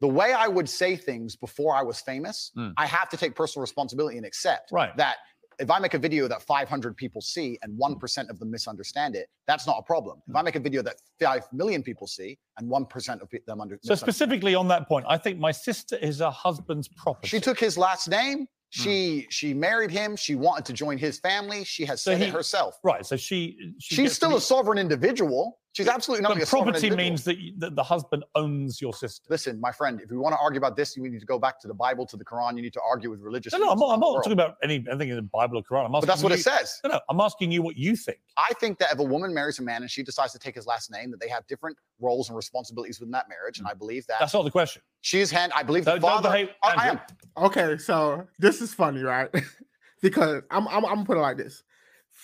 [0.00, 2.74] the way I would say things before I was famous, mm.
[2.76, 4.94] I have to take personal responsibility and accept right.
[4.98, 5.16] that
[5.58, 9.28] if I make a video that 500 people see and 1% of them misunderstand it,
[9.46, 10.22] that's not a problem.
[10.28, 13.80] If I make a video that 5 million people see and 1% of them understand
[13.82, 13.86] it.
[13.86, 17.28] So specifically on that point, I think my sister is her husband's property.
[17.28, 18.40] She took his last name.
[18.40, 18.82] Hmm.
[18.82, 19.26] She mm.
[19.30, 20.16] she married him.
[20.16, 21.64] She wanted to join his family.
[21.64, 22.78] She has so said he, it herself.
[22.82, 23.06] Right.
[23.06, 25.58] So she, she she's still a sovereign individual.
[25.74, 26.38] She's absolutely not.
[26.38, 29.26] But property means that, that the husband owns your sister.
[29.28, 31.58] Listen, my friend, if we want to argue about this, you need to go back
[31.62, 32.54] to the Bible, to the Quran.
[32.56, 33.52] You need to argue with religious.
[33.52, 35.86] No, no, I'm not, I'm not talking about any, anything in the Bible or Quran.
[35.86, 36.80] I'm asking but that's what you, it says.
[36.84, 38.18] No, no, I'm asking you what you think.
[38.36, 40.64] I think that if a woman marries a man and she decides to take his
[40.64, 43.72] last name, that they have different roles and responsibilities within that marriage, and hmm.
[43.72, 44.20] I believe that.
[44.20, 44.80] That's not the question.
[45.00, 45.50] She's hand.
[45.56, 46.30] I believe the father.
[46.30, 47.00] Behave, I, I am.
[47.36, 49.28] Okay, so this is funny, right?
[50.02, 51.64] because I'm, I'm I'm gonna put it like this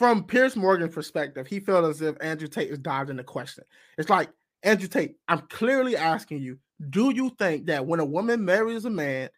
[0.01, 3.65] from Piers Morgan's perspective, he felt as if Andrew Tate is dodging the question.
[3.99, 4.31] It's like,
[4.63, 6.59] Andrew Tate, I'm clearly asking you,
[6.89, 9.29] do you think that when a woman marries a man,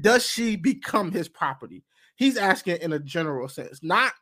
[0.00, 1.84] does she become his property?
[2.16, 4.14] He's asking in a general sense, not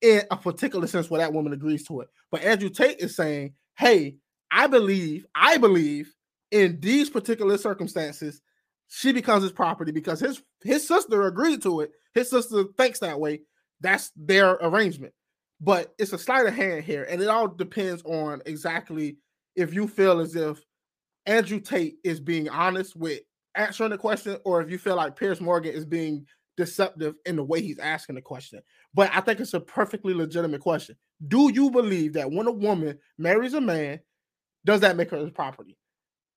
[0.00, 2.08] in a particular sense where that woman agrees to it.
[2.30, 4.16] But Andrew Tate is saying, hey,
[4.50, 6.10] I believe, I believe
[6.52, 8.40] in these particular circumstances,
[8.88, 11.90] she becomes his property because his his sister agreed to it.
[12.14, 13.42] His sister thinks that way.
[13.82, 15.12] That's their arrangement
[15.64, 19.16] but it's a sleight of hand here, and it all depends on exactly
[19.56, 20.62] if you feel as if
[21.24, 23.20] Andrew Tate is being honest with
[23.54, 27.42] answering the question, or if you feel like Piers Morgan is being deceptive in the
[27.42, 28.60] way he's asking the question.
[28.92, 30.96] But I think it's a perfectly legitimate question.
[31.28, 34.00] Do you believe that when a woman marries a man,
[34.66, 35.78] does that make her his property?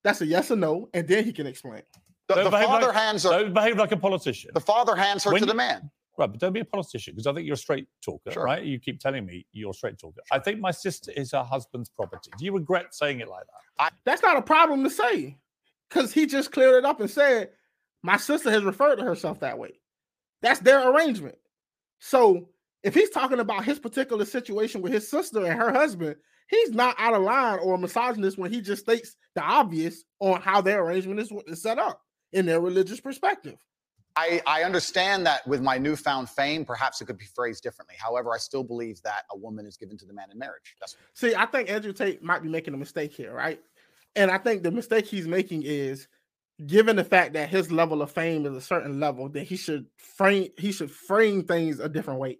[0.03, 1.81] That's a yes or no, and then he can explain.
[2.29, 3.31] The, the father like, hands her.
[3.31, 4.51] Don't behave like a politician.
[4.53, 5.89] The father hands her when to the man.
[6.17, 8.43] Right, but don't be a politician because I think you're a straight talker, sure.
[8.43, 8.63] right?
[8.63, 10.21] You keep telling me you're a straight talker.
[10.31, 12.31] I think my sister is her husband's property.
[12.39, 13.83] Do you regret saying it like that?
[13.83, 15.37] I, that's not a problem to say
[15.89, 17.51] because he just cleared it up and said,
[18.01, 19.79] My sister has referred to herself that way.
[20.41, 21.37] That's their arrangement.
[21.99, 22.49] So
[22.83, 26.15] if he's talking about his particular situation with his sister and her husband,
[26.49, 30.41] he's not out of line or a misogynist when he just states the obvious on
[30.41, 32.01] how their arrangement is set up
[32.33, 33.57] in their religious perspective.
[34.17, 37.95] I, I understand that with my newfound fame, perhaps it could be phrased differently.
[37.99, 40.75] However, I still believe that a woman is given to the man in marriage.
[40.79, 43.59] That's See, I think Andrew Tate might be making a mistake here, right?
[44.15, 46.07] And I think the mistake he's making is
[46.65, 49.85] given the fact that his level of fame is a certain level, that he should
[49.97, 52.39] frame he should frame things a different way.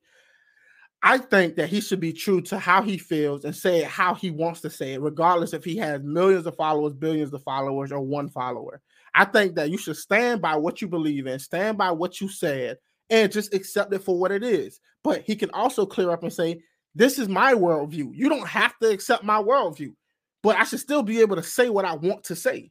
[1.03, 4.15] I think that he should be true to how he feels and say it how
[4.15, 7.91] he wants to say it, regardless if he has millions of followers, billions of followers,
[7.91, 8.81] or one follower.
[9.17, 12.29] I think that you should stand by what you believe in, stand by what you
[12.29, 12.77] said,
[13.09, 14.79] and just accept it for what it is.
[15.03, 16.61] But he can also clear up and say,
[16.93, 18.11] This is my worldview.
[18.13, 19.93] You don't have to accept my worldview,
[20.43, 22.69] but I should still be able to say what I want to say.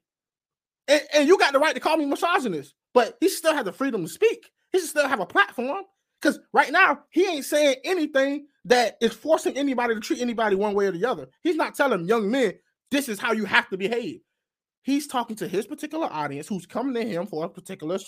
[0.87, 3.73] And, and you got the right to call me misogynist, but he still has the
[3.73, 4.53] freedom to speak.
[4.71, 5.83] He should still have a platform.
[6.23, 10.75] Because right now, he ain't saying anything that is forcing anybody to treat anybody one
[10.75, 11.27] way or the other.
[11.43, 12.55] He's not telling young men,
[12.93, 14.21] this is how you have to behave.
[14.87, 17.99] He's talking to his particular audience who's coming to him for a particular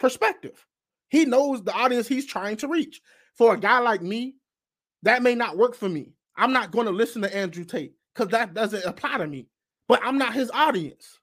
[0.00, 0.64] perspective.
[1.10, 3.02] He knows the audience he's trying to reach.
[3.34, 4.36] For a guy like me,
[5.02, 6.14] that may not work for me.
[6.34, 9.48] I'm not going to listen to Andrew Tate because that doesn't apply to me.
[9.86, 11.18] But I'm not his audience.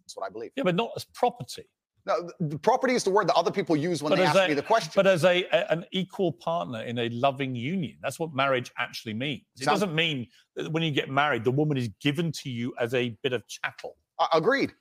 [0.00, 0.50] That's what I believe.
[0.56, 1.64] Yeah, but not as property.
[2.06, 4.46] No, the property is the word that other people use when But they ask a-
[4.48, 4.92] me the question.
[4.94, 9.14] But as a, a- an equal partner in a loving union, that's what marriage actually
[9.14, 9.42] means.
[9.58, 12.72] It Sounds- doesn't mean that when you get married, the woman is given to you
[12.80, 13.96] as a bit of chattel.
[14.20, 14.72] Uh, agreed.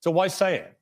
[0.00, 0.76] So why say it?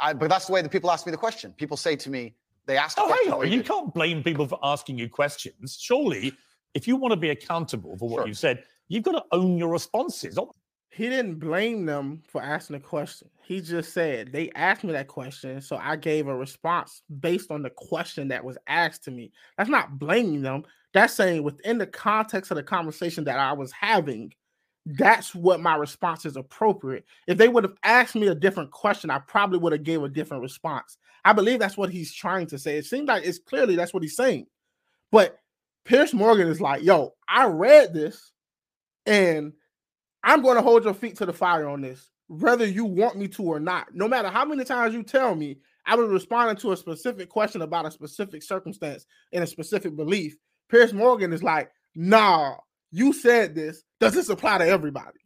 [0.00, 1.52] I, but that's the way that people ask me the question.
[1.52, 2.94] People say to me, they ask.
[2.96, 3.50] the Oh, question, hang on.
[3.52, 5.76] You can't blame people for asking you questions.
[5.80, 6.32] Surely,
[6.74, 8.26] if you want to be accountable for what Sure.
[8.28, 10.38] you've said, you've got to own your responses.
[10.90, 13.28] He didn't blame them for asking the question.
[13.44, 17.62] He just said they asked me that question, so I gave a response based on
[17.62, 19.32] the question that was asked to me.
[19.56, 20.64] That's not blaming them.
[20.94, 24.32] That's saying within the context of the conversation that I was having,
[24.86, 27.04] that's what my response is appropriate.
[27.26, 30.08] If they would have asked me a different question, I probably would have gave a
[30.08, 30.96] different response.
[31.24, 32.78] I believe that's what he's trying to say.
[32.78, 34.46] It seems like it's clearly that's what he's saying.
[35.12, 35.38] But
[35.84, 38.32] Piers Morgan is like, yo, I read this
[39.04, 39.52] and
[40.24, 43.28] I'm going to hold your feet to the fire on this, whether you want me
[43.28, 43.94] to or not.
[43.94, 47.62] No matter how many times you tell me, I was responding to a specific question
[47.62, 50.36] about a specific circumstance and a specific belief.
[50.70, 52.56] Piers Morgan is like, nah,
[52.90, 53.82] you said this.
[54.00, 55.18] Does this apply to everybody?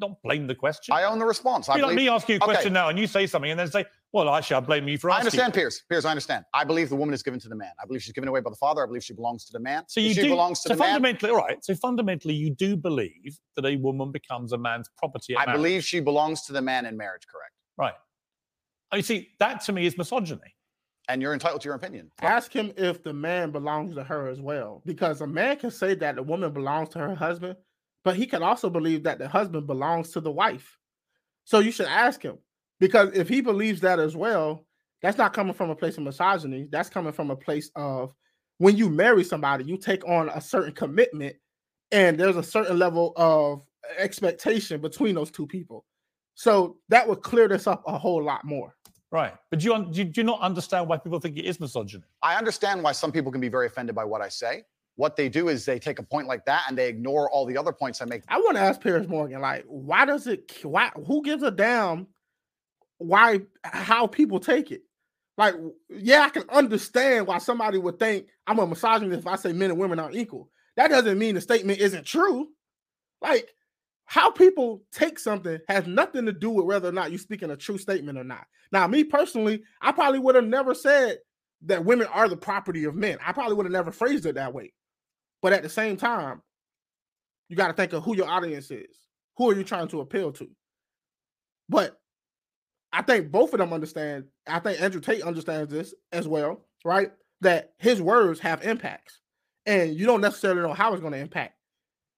[0.00, 0.94] Don't blame the question.
[0.94, 1.68] I own the response.
[1.68, 2.44] I Be like believe- me ask you a Okay.
[2.46, 5.10] question now, and you say something, and then say, "Well, actually, I blame you for
[5.10, 5.82] I understand, Piers.
[5.88, 6.44] Piers, I understand.
[6.54, 7.72] I believe the woman is given to the man.
[7.82, 8.82] I believe she's given away by the father.
[8.82, 9.84] I believe she belongs to the man.
[9.88, 10.28] So If you she do.
[10.30, 10.94] belongs to so the man.
[10.94, 11.62] fundamentally, all right.
[11.64, 15.34] So fundamentally, you do believe that a woman becomes a man's property.
[15.34, 15.58] At I marriage.
[15.58, 17.22] believe she belongs to the man in marriage.
[17.30, 17.52] Correct.
[17.76, 17.94] Right.
[18.92, 20.54] Oh, you see, that to me is misogyny.
[21.10, 22.10] And you're entitled to your opinion.
[22.20, 24.82] Ask him if the man belongs to her as well.
[24.84, 27.56] Because a man can say that the woman belongs to her husband,
[28.04, 30.78] but he can also believe that the husband belongs to the wife.
[31.44, 32.38] So you should ask him.
[32.80, 34.64] Because if he believes that as well,
[35.02, 36.66] that's not coming from a place of misogyny.
[36.70, 38.14] That's coming from a place of
[38.58, 41.36] when you marry somebody, you take on a certain commitment,
[41.92, 43.62] and there's a certain level of
[43.96, 45.84] expectation between those two people.
[46.34, 48.74] So that would clear this up a whole lot more.
[49.10, 49.32] Right.
[49.50, 52.04] But do you, do you do you not understand why people think it is misogyny?
[52.22, 54.64] I understand why some people can be very offended by what I say.
[54.96, 57.56] What they do is they take a point like that and they ignore all the
[57.56, 58.22] other points I make.
[58.28, 60.52] I want to ask Piers Morgan, like, why does it?
[60.62, 60.90] Why?
[61.06, 62.08] Who gives a damn?
[62.98, 63.40] Why?
[63.64, 64.82] How people take it?
[65.36, 65.54] Like,
[65.88, 69.70] yeah, I can understand why somebody would think I'm a misogynist if I say men
[69.70, 70.50] and women are equal.
[70.76, 72.48] That doesn't mean the statement isn't true.
[73.20, 73.48] Like,
[74.04, 77.56] how people take something has nothing to do with whether or not you're speaking a
[77.56, 78.46] true statement or not.
[78.72, 81.18] Now, me personally, I probably would have never said
[81.66, 83.18] that women are the property of men.
[83.24, 84.72] I probably would have never phrased it that way.
[85.42, 86.42] But at the same time,
[87.48, 88.96] you got to think of who your audience is.
[89.36, 90.48] Who are you trying to appeal to?
[91.68, 91.96] But
[92.92, 94.24] I think both of them understand.
[94.46, 97.12] I think Andrew Tate understands this as well, right?
[97.40, 99.20] That his words have impacts,
[99.66, 101.54] and you don't necessarily know how it's going to impact.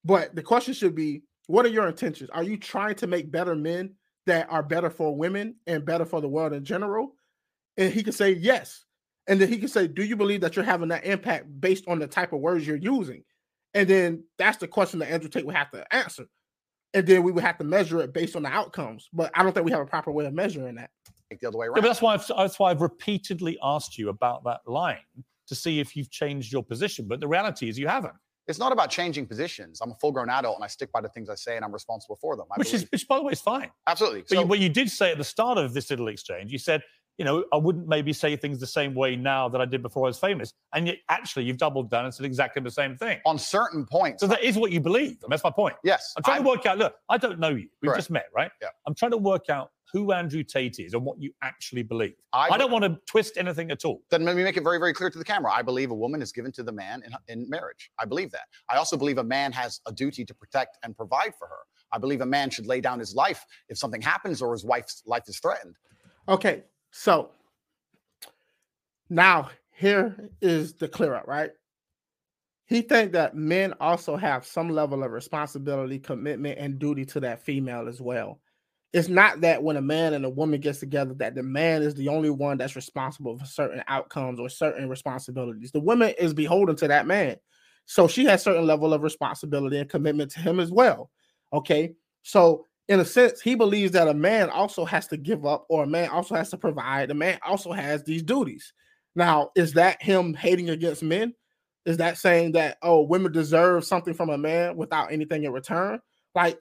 [0.03, 2.29] But the question should be, what are your intentions?
[2.29, 6.21] Are you trying to make better men that are better for women and better for
[6.21, 7.15] the world in general?
[7.77, 8.85] And he can say yes.
[9.27, 11.99] And then he can say, Do you believe that you're having that impact based on
[11.99, 13.23] the type of words you're using?
[13.73, 16.25] And then that's the question that Andrew Tate would have to answer.
[16.93, 19.09] And then we would have to measure it based on the outcomes.
[19.13, 20.89] But I don't think we have a proper way of measuring that.
[21.39, 21.75] The other way Yeah, around.
[21.75, 24.97] but that's why I've, that's why I've repeatedly asked you about that line
[25.47, 27.07] to see if you've changed your position.
[27.07, 28.13] But the reality is you haven't.
[28.47, 29.79] It's not about changing positions.
[29.81, 31.71] I'm a full grown adult and I stick by the things I say and I'm
[31.71, 32.47] responsible for them.
[32.51, 33.69] I Which is, which by the way, is fine.
[33.87, 34.21] absolutely.
[34.21, 36.57] But So- you, what you did say at the start of this little exchange, you
[36.59, 36.81] said,
[37.17, 40.05] you know, I wouldn't maybe say things the same way now that I did before
[40.05, 40.53] I was famous.
[40.73, 43.19] And yet, actually, you've doubled down and said exactly the same thing.
[43.25, 45.17] on certain points, So that is what you believe.
[45.23, 45.75] And that's my point.
[45.83, 46.77] yes, I'm trying I'm- to work out.
[46.77, 47.67] Look, I don't know you.
[47.81, 47.97] We've Correct.
[47.99, 48.51] just met, right?
[48.61, 48.69] Yeah.
[48.87, 52.15] I'm trying to work out who Andrew Tate is and what you actually believe.
[52.31, 54.01] I, I don't want to twist anything at all.
[54.09, 55.51] then let me make it very, very clear to the camera.
[55.53, 57.91] I believe a woman is given to the man in, in marriage.
[57.99, 58.43] I believe that.
[58.69, 61.59] I also believe a man has a duty to protect and provide for her.
[61.91, 65.03] I believe a man should lay down his life if something happens or his wife's
[65.05, 65.75] life is threatened.
[66.29, 67.31] Okay, so
[69.09, 71.51] now here is the clear up, right?
[72.65, 77.41] He think that men also have some level of responsibility, commitment, and duty to that
[77.43, 78.39] female as well.
[78.93, 81.95] it's not that when a man and a woman gets together that the man is
[81.95, 85.71] the only one that's responsible for certain outcomes or certain responsibilities.
[85.71, 87.37] The woman is beholden to that man.
[87.85, 91.09] So she has certain level of responsibility and commitment to him as well.
[91.53, 91.93] Okay.
[92.23, 95.83] So in a sense, he believes that a man also has to give up or
[95.83, 97.09] a man also has to provide.
[97.09, 98.73] A man also has these duties.
[99.15, 101.33] Now, is that him hating against men?
[101.85, 106.01] Is that saying that oh, women deserve something from a man without anything in return?
[106.35, 106.59] Like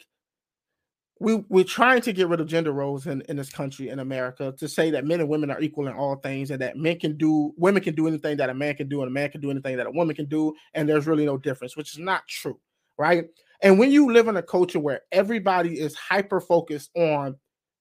[1.19, 4.55] we we're trying to get rid of gender roles in, in this country in America
[4.57, 7.17] to say that men and women are equal in all things and that men can
[7.17, 9.51] do women can do anything that a man can do and a man can do
[9.51, 12.59] anything that a woman can do and there's really no difference, which is not true,
[12.97, 13.25] right?
[13.63, 17.37] And when you live in a culture where everybody is hyper focused on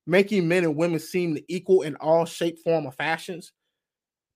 [0.06, 3.54] making men and women seem to equal in all shape, form, or fashions,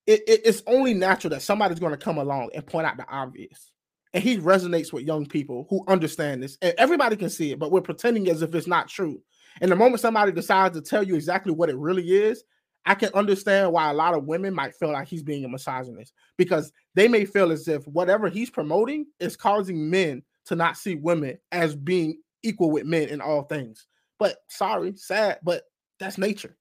[0.06, 3.08] it, it, it's only natural that somebody's going to come along and point out the
[3.10, 3.72] obvious.
[4.14, 6.58] And he resonates with young people who understand this.
[6.62, 9.22] And everybody can see it, but we're pretending as if it's not true.
[9.60, 12.44] And the moment somebody decides to tell you exactly what it really is,
[12.86, 16.14] I can understand why a lot of women might feel like he's being a misogynist
[16.38, 20.96] because they may feel as if whatever he's promoting is causing men to not see
[20.96, 23.88] women as being equal with men in all things.
[24.20, 25.64] But sorry, sad, but
[26.00, 26.58] that's nature.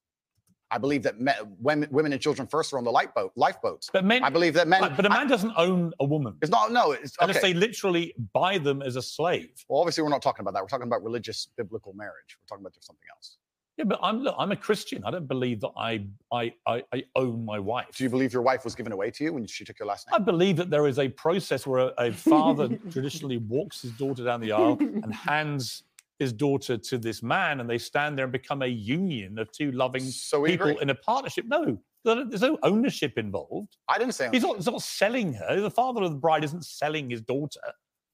[0.71, 3.91] I believe that men, women, women and children first are on the lifeboat, lifeboats.
[3.93, 4.81] But men, I believe that men.
[4.81, 6.73] But, but a man I- doesn't own a woman it's not.
[6.73, 7.53] No, it's unless okay.
[7.53, 9.51] they literally buy them as a slave.
[9.69, 10.63] Well, obviously, we're not talking about that.
[10.63, 12.39] We're talking about religious biblical marriage.
[12.41, 13.37] We're talking about something else.
[13.79, 15.03] Yeah, but I'm look, I'm a Christian.
[15.05, 17.87] I don't believe that I I I, I own my wife.
[17.97, 20.07] Do you believe your wife was given away to you when she took your last
[20.09, 20.21] name?
[20.21, 24.25] I believe that there is a process where a, a father traditionally walks his daughter
[24.25, 25.85] down the aisle and hands
[26.19, 29.73] his daughter to this man, and they stand there and become a union of two
[29.73, 30.83] loving So people agree.
[30.83, 31.47] in a partnership.
[31.49, 33.77] No, there's no ownership involved.
[33.89, 34.29] I didn't say.
[34.31, 35.61] He's not, he's not selling her.
[35.61, 37.61] The father of the bride isn't selling his daughter.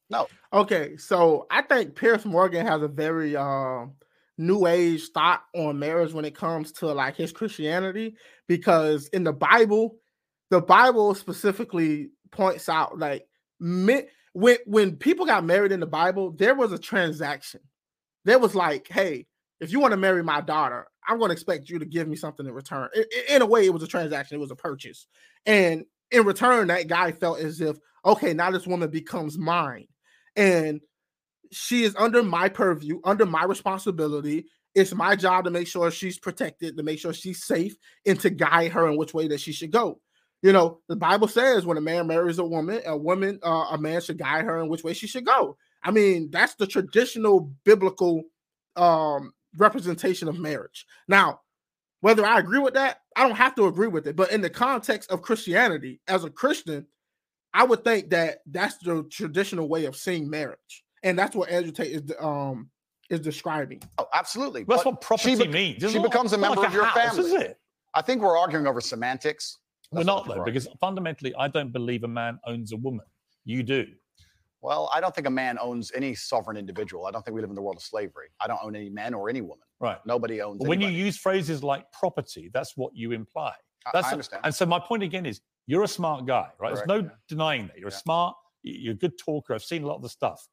[0.08, 0.28] No.
[0.52, 3.92] Okay, so I think Piers Morgan has a very um
[4.38, 9.32] new age thought on marriage when it comes to like his Christianity because in the
[9.32, 9.96] Bible,
[10.50, 13.26] the Bible specifically points out like
[13.60, 14.06] when
[14.66, 17.60] when people got married in the Bible, there was a transaction.
[18.24, 19.26] There was like, hey,
[19.60, 22.16] if you want to marry my daughter, I'm going to expect you to give me
[22.16, 22.88] something in return.
[23.28, 25.06] In a way, it was a transaction, it was a purchase.
[25.46, 29.86] And in return, that guy felt as if, okay, now this woman becomes mine
[30.36, 30.80] and
[31.52, 34.46] she is under my purview, under my responsibility.
[34.74, 38.30] It's my job to make sure she's protected, to make sure she's safe, and to
[38.30, 40.00] guide her in which way that she should go.
[40.42, 43.78] You know, the Bible says when a man marries a woman, a woman, uh, a
[43.78, 45.56] man should guide her in which way she should go.
[45.82, 48.22] I mean, that's the traditional biblical
[48.76, 50.86] um, representation of marriage.
[51.08, 51.40] Now,
[52.00, 54.14] whether I agree with that, I don't have to agree with it.
[54.14, 56.86] But in the context of Christianity, as a Christian,
[57.52, 61.72] I would think that that's the traditional way of seeing marriage, and that's what Andrew
[61.72, 62.70] Tate is um
[63.10, 63.80] is describing.
[63.98, 64.64] Oh, absolutely.
[64.64, 65.82] That's But what property bec- means.
[65.82, 67.30] It's she not- becomes a member like of your house, family.
[67.30, 67.58] Is it?
[67.94, 69.56] I think we're arguing over semantics.
[69.90, 73.06] We're not though, we're because fundamentally, I don't believe a man owns a woman.
[73.46, 73.86] You do.
[74.60, 77.06] Well, I don't think a man owns any sovereign individual.
[77.06, 78.26] I don't think we live in the world of slavery.
[78.40, 79.64] I don't own any man or any woman.
[79.80, 79.98] Right.
[80.04, 80.58] Nobody owns.
[80.58, 83.54] But when you use phrases like property, that's what you imply.
[83.86, 84.42] I- That's I understand.
[84.44, 86.74] And so my point again is, you're a smart guy, right?
[86.74, 87.08] There's no yeah.
[87.28, 87.78] denying that.
[87.78, 87.96] You're Yeah.
[87.96, 89.54] a smart, you're a good talker.
[89.54, 90.46] I've seen a lot of the stuff.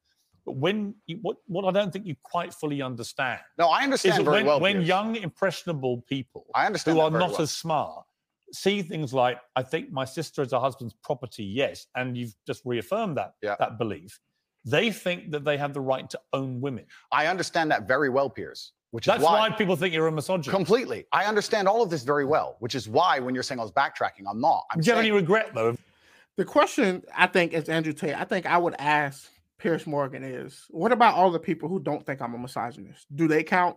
[0.45, 4.19] But when you, what what I don't think you quite fully understand no, I understand
[4.19, 4.59] that very when, well.
[4.59, 4.87] when Piers.
[4.87, 7.41] young impressionable people I understand who are not well.
[7.41, 8.03] as smart
[8.53, 12.61] see things like I think my sister is her husband's property, yes, and you've just
[12.65, 13.55] reaffirmed that Yeah.
[13.59, 14.19] that belief.
[14.63, 16.85] They think that they have the right to own women.
[17.11, 18.71] I understand that very well, Piers.
[18.91, 20.49] Which is That's why, people think you're a misogynist.
[20.55, 21.05] completely.
[21.11, 22.55] I understand all of this very well.
[22.59, 24.63] Which is why when you're saying I was backtracking, I'm not.
[24.71, 25.75] I'm Do you have any regret though?
[26.37, 28.15] The question I think is Andrew Tate.
[28.15, 29.29] I think I would ask
[29.65, 33.07] Piers Morgan is what about all the people who don't think I'm a misogynist?
[33.15, 33.75] Do they count?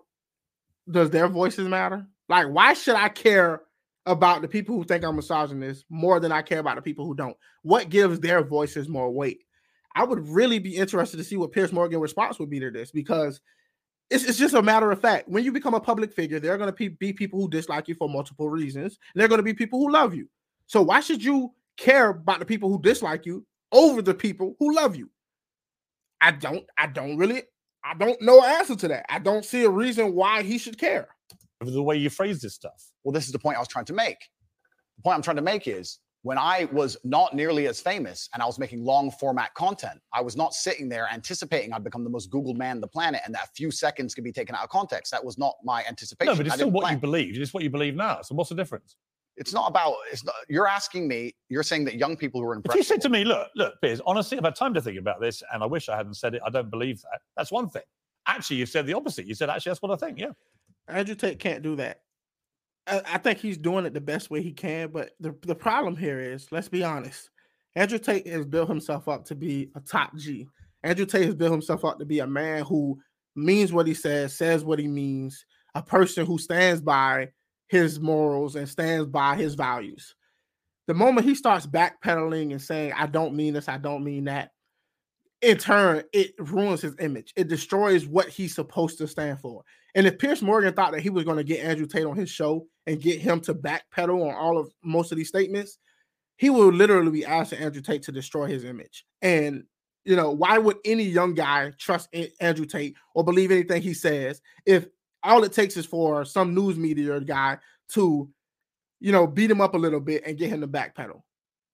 [0.90, 2.06] Does their voices matter?
[2.28, 3.62] Like, why should I care
[4.04, 7.14] about the people who think I'm misogynist more than I care about the people who
[7.14, 7.38] don't?
[7.62, 9.44] What gives their voices more weight?
[9.96, 12.90] I would really be interested to see what Piers Morgan's response would be to this
[12.90, 13.40] because
[14.10, 15.26] it's, it's just a matter of fact.
[15.26, 17.94] When you become a public figure, there are going to be people who dislike you
[17.94, 20.28] for multiple reasons, and there are going to be people who love you.
[20.66, 24.74] So why should you care about the people who dislike you over the people who
[24.74, 25.08] love you?
[26.20, 26.64] I don't.
[26.76, 27.42] I don't really.
[27.84, 29.06] I don't know an answer to that.
[29.08, 31.08] I don't see a reason why he should care.
[31.60, 32.90] The way you phrase this stuff.
[33.02, 34.18] well, this is the point I was trying to make.
[34.96, 38.42] The point I'm trying to make is when I was not nearly as famous and
[38.42, 42.10] I was making long format content, I was not sitting there anticipating I'd become the
[42.10, 44.64] most Googled man on the planet and that a few seconds could be taken out
[44.64, 45.12] of context.
[45.12, 46.32] That was not my anticipation.
[46.32, 46.94] No, but it's still what plan.
[46.94, 47.40] you believe.
[47.40, 48.22] It's what you believe now.
[48.22, 48.96] So what's the difference?
[49.38, 49.94] It's not about.
[50.12, 50.34] It's not.
[50.48, 51.34] You're asking me.
[51.48, 52.76] You're saying that young people who are If impressed.
[52.76, 55.42] you said to me, look, look, Piers, honestly, I've had time to think about this,
[55.52, 56.42] and I wish I hadn't said it.
[56.44, 57.20] I don't believe that.
[57.36, 57.82] That's one thing.
[58.26, 59.26] Actually, you said the opposite.
[59.26, 60.18] You said, actually, that's what I think.
[60.18, 60.32] Yeah.
[60.88, 62.00] Andrew Tate can't do that.
[62.86, 65.96] I, I think he's doing it the best way he can, but the, the problem
[65.96, 67.30] here is, let's be honest,
[67.74, 70.48] Andrew Tate has built himself up to be a top G.
[70.82, 72.98] Andrew Tate has built himself up to be a man who
[73.36, 77.28] means what he says, says what he means, a person who stands by
[77.68, 80.14] his morals and stands by his values.
[80.86, 84.52] The moment he starts backpedaling and saying, I don't mean this, I don't mean that,
[85.40, 87.32] in turn, it ruins his image.
[87.36, 89.62] It destroys what he's supposed to stand for.
[89.94, 92.30] And if Piers Morgan thought that he was going to get Andrew Tate on his
[92.30, 95.78] show and get him to backpedal on all of most of these statements,
[96.36, 99.04] he will literally be asking Andrew Tate to destroy his image.
[99.22, 99.64] And
[100.04, 102.08] you know, why would any young guy trust
[102.40, 104.86] Andrew Tate or believe anything he says if
[105.22, 107.58] all it takes is for some news media guy
[107.90, 108.28] to,
[109.00, 111.22] you know, beat him up a little bit and get him to backpedal?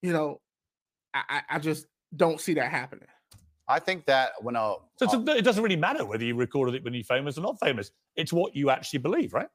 [0.03, 0.41] You know,
[1.15, 1.87] I, I just
[2.17, 3.09] don't see that happening.
[3.67, 6.85] I think that when a so a, it doesn't really matter whether you recorded it
[6.85, 7.91] when you're famous or not famous.
[8.17, 9.49] It's what you actually believe, right?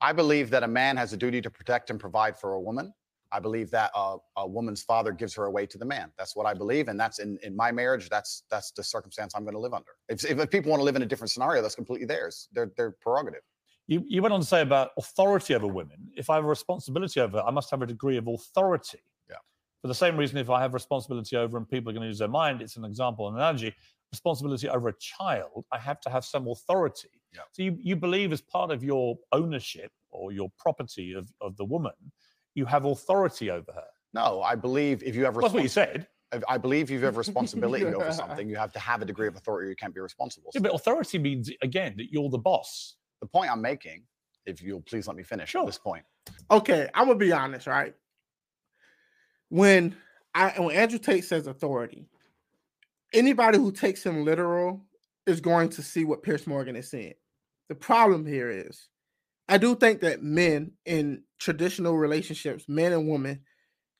[0.00, 2.92] I believe that a man has a duty to protect and provide for a woman.
[3.34, 6.12] I believe that a, a woman's father gives her away to the man.
[6.16, 8.08] That's what I believe, and that's in, in my marriage.
[8.08, 9.90] That's that's the circumstance I'm going to live under.
[10.08, 12.48] If, if people want to live in a different scenario, that's completely theirs.
[12.52, 13.42] Their their prerogative.
[13.88, 15.98] You you went on to say about authority over women.
[16.16, 19.02] If I have a responsibility over, I must have a degree of authority.
[19.28, 19.36] Yeah.
[19.82, 22.20] For the same reason, if I have responsibility over and people are going to use
[22.20, 23.74] their mind, it's an example, an analogy
[24.14, 27.08] responsibility over a child, I have to have some authority.
[27.32, 27.40] Yeah.
[27.50, 31.64] So you, you believe as part of your ownership or your property of, of the
[31.64, 31.98] woman,
[32.54, 33.86] you have authority over her.
[34.12, 36.06] No, I believe if you have That's what you said.
[36.48, 39.36] I believe if you have responsibility over something, you have to have a degree of
[39.36, 39.70] authority.
[39.70, 40.50] You can't be responsible.
[40.54, 42.96] Yeah, but authority means again that you're the boss.
[43.20, 44.02] The point I'm making,
[44.46, 45.62] if you'll please let me finish sure.
[45.62, 46.04] at this point.
[46.50, 47.94] Okay, I'm gonna be honest, right?
[49.48, 49.96] When
[50.34, 52.06] I when Andrew Tate says authority,
[53.12, 54.84] anybody who takes him literal
[55.26, 57.14] is going to see what Piers Morgan is saying.
[57.68, 58.88] The problem here is,
[59.48, 63.42] I do think that men in traditional relationships, men and women,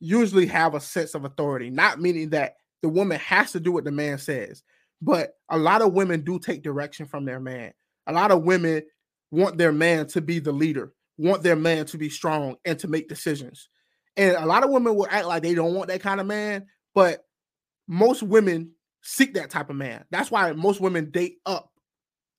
[0.01, 3.85] usually have a sense of authority, not meaning that the woman has to do what
[3.85, 4.63] the man says,
[5.01, 7.73] but a lot of women do take direction from their man.
[8.07, 8.83] A lot of women
[9.31, 12.89] want their man to be the leader, want their man to be strong and to
[12.89, 13.69] make decisions.
[14.17, 16.67] And a lot of women will act like they don't want that kind of man,
[16.95, 17.25] but
[17.89, 18.73] most women
[19.03, 20.05] seek that type of man.
[20.11, 21.71] That's why most women date up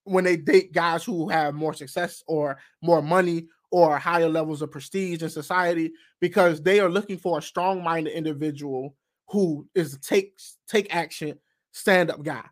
[0.06, 4.72] when they date guys who have more success or more money or higher levels of
[4.72, 5.92] prestige in society
[6.22, 8.96] because they are looking for a strong-minded individual
[9.28, 10.38] who is take
[10.68, 11.38] take action,
[11.72, 12.44] stand up guy.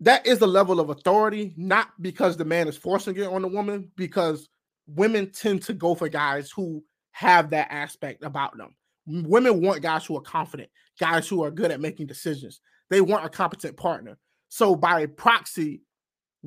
[0.00, 3.48] That is the level of authority, not because the man is forcing it on the
[3.48, 4.48] woman, because
[4.86, 8.74] women tend to go for guys who have that aspect about them.
[9.06, 10.70] Women want guys who are confident,
[11.00, 12.60] guys who are good at making decisions,
[12.90, 14.16] they want a competent partner.
[14.48, 15.82] So by proxy,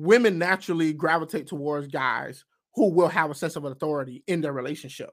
[0.02, 2.44] women naturally gravitate towards guys
[2.74, 5.10] who will have a sense of authority in their relationship.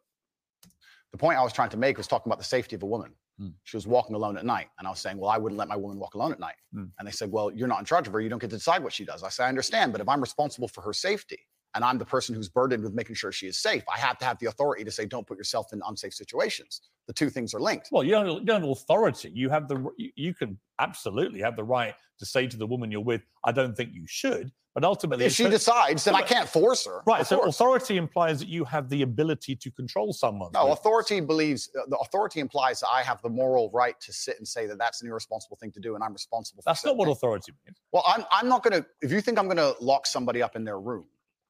[1.11, 3.13] The point I was trying to make was talking about the safety of a woman.
[3.37, 3.49] Hmm.
[3.63, 5.75] She was walking alone at night, and I was saying, "Well, I wouldn't let my
[5.75, 6.85] woman walk alone at night." Hmm.
[6.97, 8.21] And they said, "Well, you're not in charge of her.
[8.21, 10.21] You don't get to decide what she does." I said, "I understand, but if I'm
[10.21, 11.39] responsible for her safety,
[11.75, 13.83] and I'm the person who's burdened with making sure she is safe.
[13.93, 16.81] I have to have the authority to say, don't put yourself in unsafe situations.
[17.07, 17.89] The two things are linked.
[17.91, 19.31] Well, you don't, you don't have authority.
[19.33, 22.91] You have the you, you can absolutely have the right to say to the woman
[22.91, 24.51] you're with, I don't think you should.
[24.75, 27.01] But ultimately, if she decides, then I can't force her.
[27.05, 27.25] Right.
[27.25, 30.51] So authority implies that you have the ability to control someone.
[30.53, 34.37] No, authority believes uh, the authority implies that I have the moral right to sit
[34.37, 36.63] and say that that's an irresponsible thing to do, and I'm responsible.
[36.65, 37.77] That's not what authority means.
[37.91, 38.87] Well, I'm I'm not going to.
[39.01, 41.05] If you think I'm going to lock somebody up in their room,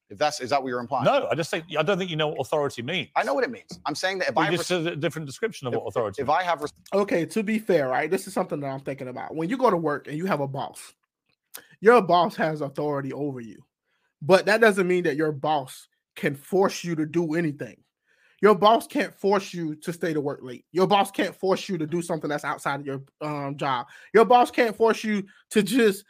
[0.10, 1.06] if that's is that what you're implying?
[1.06, 3.10] No, I just think I don't think you know what authority means.
[3.16, 3.80] I know what it means.
[3.86, 6.22] I'm saying that if well, I just a different description of if, what authority.
[6.22, 6.40] If means.
[6.40, 9.36] I have res- okay, to be fair, right, this is something that I'm thinking about.
[9.36, 10.94] When you go to work and you have a boss,
[11.82, 13.64] your boss has authority over you,
[14.22, 17.78] but that doesn't mean that your boss can force you to do anything.
[18.42, 20.66] Your boss can't force you to stay to work late.
[20.72, 23.88] Your boss can't force you to do something that's outside of your um, job.
[24.14, 26.06] Your boss can't force you to just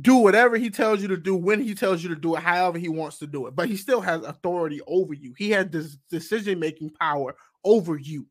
[0.00, 2.78] do whatever he tells you to do when he tells you to do it, however
[2.78, 3.56] he wants to do it.
[3.56, 5.34] But he still has authority over you.
[5.36, 8.26] He has this decision making power over you.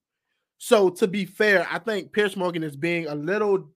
[0.57, 3.69] So to be fair, I think Piers Morgan is being a little,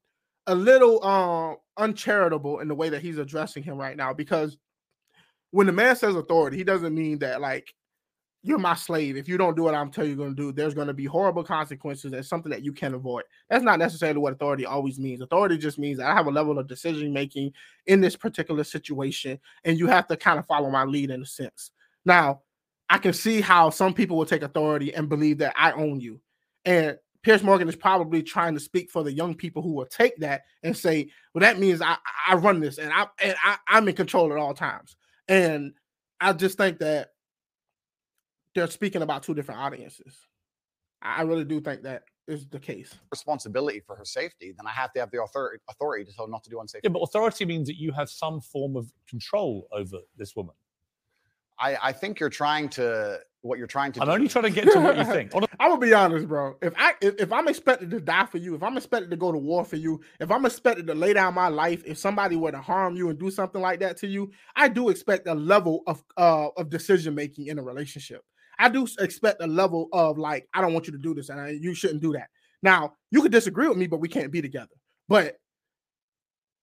[0.47, 4.13] a little um uncharitable in the way that he's addressing him right now.
[4.13, 4.57] Because
[5.51, 7.73] when the man says authority, he doesn't mean that like
[8.43, 9.17] you're my slave.
[9.17, 11.05] If you don't do what I'm telling you going to do, there's going to be
[11.05, 13.23] horrible consequences and something that you can't avoid.
[13.49, 15.21] That's not necessarily what authority always means.
[15.21, 17.53] Authority just means I have a level of decision making
[17.85, 21.25] in this particular situation, and you have to kind of follow my lead in a
[21.25, 21.71] sense.
[22.03, 22.41] Now,
[22.89, 26.19] I can see how some people will take authority and believe that I own you.
[26.65, 30.17] And Piers Morgan is probably trying to speak for the young people who will take
[30.17, 31.97] that and say, well, that means I,
[32.27, 34.95] I run this and I and I, I'm in control at all times.
[35.27, 35.73] And
[36.19, 37.09] I just think that
[38.55, 40.17] they're speaking about two different audiences.
[41.01, 42.95] I I really do think that is the case.
[43.11, 46.31] responsibility for her safety, then I have to have the authority authority to tell her
[46.31, 46.81] not to do unsafe.
[46.83, 50.55] Yeah, but authority means that you have some form of control over this woman.
[51.61, 54.13] I, I think you're trying to what you're trying to I'm do.
[54.13, 55.33] only trying to get to what you think.
[55.59, 56.55] I'm gonna be honest, bro.
[56.61, 59.31] If I if, if I'm expected to die for you, if I'm expected to go
[59.31, 62.51] to war for you, if I'm expected to lay down my life, if somebody were
[62.51, 65.83] to harm you and do something like that to you, I do expect a level
[65.87, 68.21] of uh of decision making in a relationship.
[68.59, 71.41] I do expect a level of like, I don't want you to do this, and
[71.41, 72.29] I, you shouldn't do that.
[72.61, 74.75] Now, you could disagree with me, but we can't be together.
[75.07, 75.37] But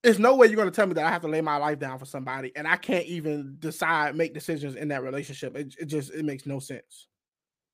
[0.03, 1.79] there's no way you're going to tell me that I have to lay my life
[1.79, 5.57] down for somebody, and I can't even decide, make decisions in that relationship.
[5.57, 7.09] It, it just it makes no sense.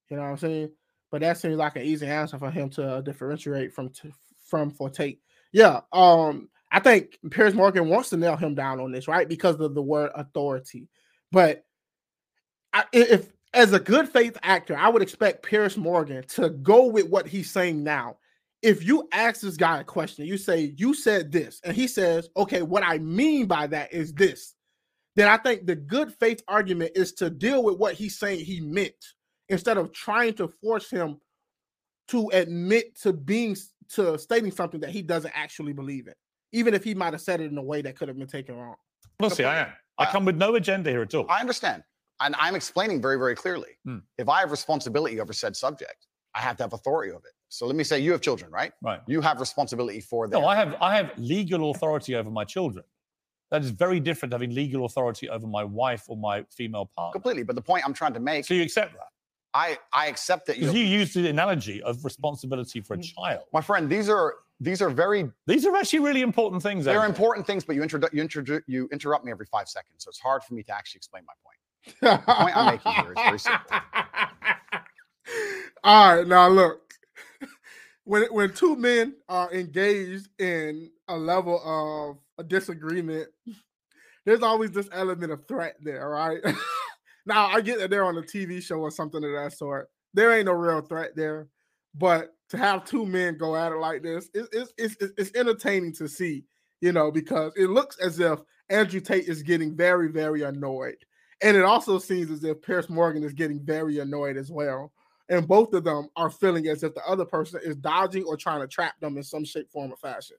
[0.08, 0.70] You know what I'm saying?
[1.10, 4.12] But that seems like an easy answer for him to uh, differentiate from t-
[4.46, 5.20] from for Tate.
[5.52, 9.28] Yeah, um, I think Piers Morgan wants to nail him down on this, right?
[9.28, 10.88] Because of the word authority.
[11.30, 11.64] But
[12.72, 17.08] i- if as a good faith actor, I would expect Piers Morgan to go with
[17.08, 18.16] what he's saying now.
[18.64, 22.28] If you ask this guy a question, you say, You said this, and he says,
[22.36, 24.54] Okay, what I mean by that is this,
[25.16, 28.60] then I think the good faith argument is to deal with what he's saying he
[28.60, 28.94] meant
[29.48, 31.20] instead of trying to force him
[32.08, 33.56] to admit to being
[33.90, 36.14] to stating something that he doesn't actually believe in,
[36.52, 38.56] even if he might have said it in a way that could have been taken
[38.56, 38.76] wrong.
[39.20, 39.68] Honestly, I am.
[39.98, 41.26] I come with no agenda here at all.
[41.28, 41.82] I understand.
[42.20, 43.70] And I'm explaining very, very clearly.
[43.84, 43.98] Hmm.
[44.18, 47.34] If I have responsibility over said subject, I have to have authority over it.
[47.54, 48.72] So let me say you have children, right?
[48.82, 49.00] Right.
[49.06, 50.40] You have responsibility for them.
[50.40, 52.84] No, I have I have legal authority over my children.
[53.52, 57.12] That is very different having legal authority over my wife or my female partner.
[57.12, 57.44] completely.
[57.44, 59.06] But the point I'm trying to make, So you accept that?
[59.56, 63.14] I, I accept that you, Because you used the analogy of responsibility for a mm.
[63.14, 63.44] child.
[63.52, 66.84] my friend, these are these are very These are actually really important things.
[66.84, 67.08] they're Andrew.
[67.08, 70.02] important things, but you introdu- you, introdu- you interrupt me every five seconds.
[70.02, 72.26] So it's hard for me to actually explain my point.
[72.26, 73.70] point I'm making here is very simple.
[75.84, 76.83] All right, now look.
[78.04, 83.28] When when two men are engaged in a level of a disagreement,
[84.24, 86.40] there's always this element of threat there, right?
[87.26, 89.88] now I get that they're on a TV show or something of that sort.
[90.12, 91.48] There ain't no real threat there,
[91.94, 95.36] but to have two men go at it like this, it, it's, it's it's it's
[95.36, 96.44] entertaining to see,
[96.80, 98.38] you know, because it looks as if
[98.68, 100.98] Andrew Tate is getting very very annoyed,
[101.42, 104.92] and it also seems as if Piers Morgan is getting very annoyed as well
[105.28, 108.60] and both of them are feeling as if the other person is dodging or trying
[108.60, 110.36] to trap them in some shape, form, or fashion.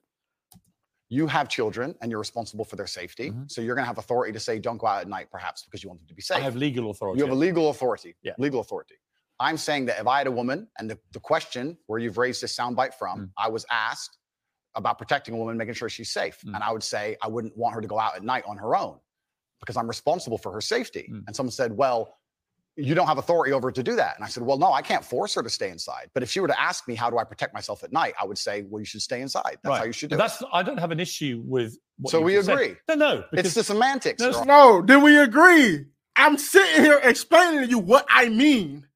[1.08, 3.30] You have children and you're responsible for their safety.
[3.30, 3.50] Mhm.
[3.50, 5.82] So you're going to have authority to say, don't go out at night, perhaps because
[5.82, 6.38] you want them to be safe.
[6.38, 7.18] I have legal authority.
[7.20, 8.16] You have a legal authority.
[8.22, 8.32] Yeah.
[8.38, 8.96] Legal authority.
[9.38, 12.42] I'm saying that if I had a woman and the, the question where you've raised
[12.42, 13.30] this soundbite from, Mm.
[13.38, 14.18] I was asked
[14.74, 16.40] about protecting a woman, making sure she's safe.
[16.44, 16.54] Mm.
[16.54, 18.74] And I would say I wouldn't want her to go out at night on her
[18.74, 18.98] own
[19.60, 21.08] because I'm responsible for her safety.
[21.12, 21.24] Mm.
[21.28, 22.15] And someone said, Well,
[22.76, 24.16] you don't have authority over to do that.
[24.16, 26.10] And I said, Well, no, I can't force her to stay inside.
[26.14, 28.14] But if she were to ask me, How do I protect myself at night?
[28.20, 29.58] I would say, Well, you should stay inside.
[29.62, 30.48] That's how you should do That's it.
[30.52, 31.76] I don't have an issue with.
[31.98, 32.54] What So you we just said.
[32.54, 32.76] agree.
[32.88, 33.24] No, no.
[33.32, 34.20] It's the semantics.
[34.22, 35.86] No, No, then we agree.
[36.16, 38.86] I'm sitting here explaining to you what I mean.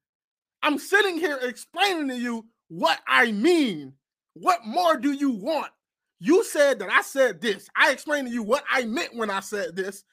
[0.63, 3.93] I'm sitting here explaining to you what I mean.
[4.33, 5.71] What more do you want?
[6.19, 7.67] You said that I said this.
[7.75, 10.03] I explained to you what I meant when I said this.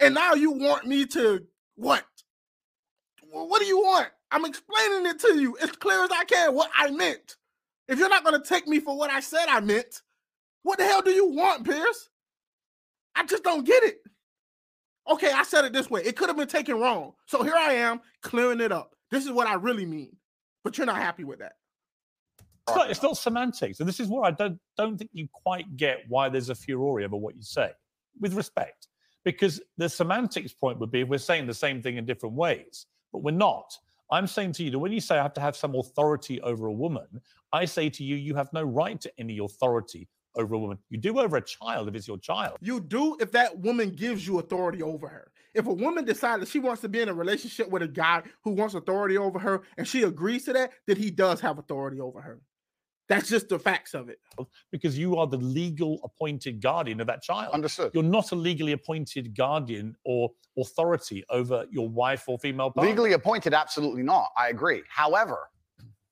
[0.00, 1.46] And now you want me to
[1.76, 2.04] what?
[3.34, 4.08] Well, what do you want?
[4.30, 7.36] I'm explaining it to you as clear as I can what I meant.
[7.88, 10.02] If you're not going to take me for what I said I meant,
[10.62, 12.10] what the hell do you want, Piers?
[13.16, 13.98] I just don't get it.
[15.10, 16.02] Okay, I said it this way.
[16.04, 17.12] It could have been taken wrong.
[17.26, 18.94] So here I am clearing it up.
[19.10, 20.16] This is what I really mean.
[20.62, 21.54] But you're not happy with that.
[22.68, 23.80] it's not, it's not semantics.
[23.80, 27.02] And this is where I don't don't think you quite get why there's a furore
[27.02, 27.72] over what you say,
[28.20, 28.86] with respect.
[29.24, 32.86] Because the semantics point would be if we're saying the same thing in different ways,
[33.14, 33.78] but we're not.
[34.10, 36.66] I'm saying to you that when you say I have to have some authority over
[36.66, 37.06] a woman,
[37.52, 40.78] I say to you, you have no right to any authority over a woman.
[40.90, 42.58] You do over a child if it's your child.
[42.60, 45.30] You do if that woman gives you authority over her.
[45.54, 48.50] If a woman decides she wants to be in a relationship with a guy who
[48.50, 52.20] wants authority over her and she agrees to that, then he does have authority over
[52.20, 52.40] her.
[53.08, 54.18] That's just the facts of it.
[54.72, 57.52] because you are the legal appointed guardian of that child.
[57.52, 57.90] Understood.
[57.94, 62.90] You're not a legally appointed guardian or authority over your wife or female partner.
[62.90, 64.30] Legally appointed, absolutely not.
[64.36, 64.82] I agree.
[64.88, 65.50] However,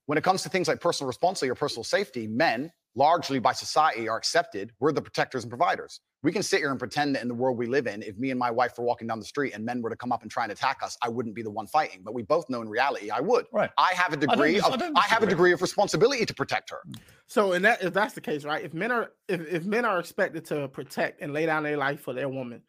[0.07, 4.09] when it comes to things like personal responsibility or personal safety, men, largely by society,
[4.09, 4.73] are accepted.
[4.81, 6.01] We're the protectors and providers.
[6.23, 8.31] We can sit here and pretend that in the world we live in, if me
[8.31, 10.31] and my wife were walking down the street and men were to come up and
[10.31, 12.03] try and attack us, I wouldn't be the one fighting.
[12.05, 13.47] But we both know in reality I would.
[13.53, 13.71] Right.
[13.77, 16.35] I have a degree dis- I of don't I have a degree of responsibility to
[16.35, 16.83] protect her.
[17.27, 18.65] So, and that if that's the case, right?
[18.65, 22.01] If men are if, if men are expected to protect and lay down their life
[22.01, 22.63] for their woman,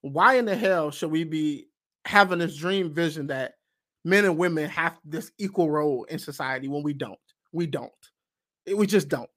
[0.00, 1.68] why in the hell should we be
[2.06, 3.54] having this dream vision that
[4.04, 7.18] men and women have this equal role in society when we don't.
[7.52, 7.92] We don't.
[8.74, 9.28] We just don't.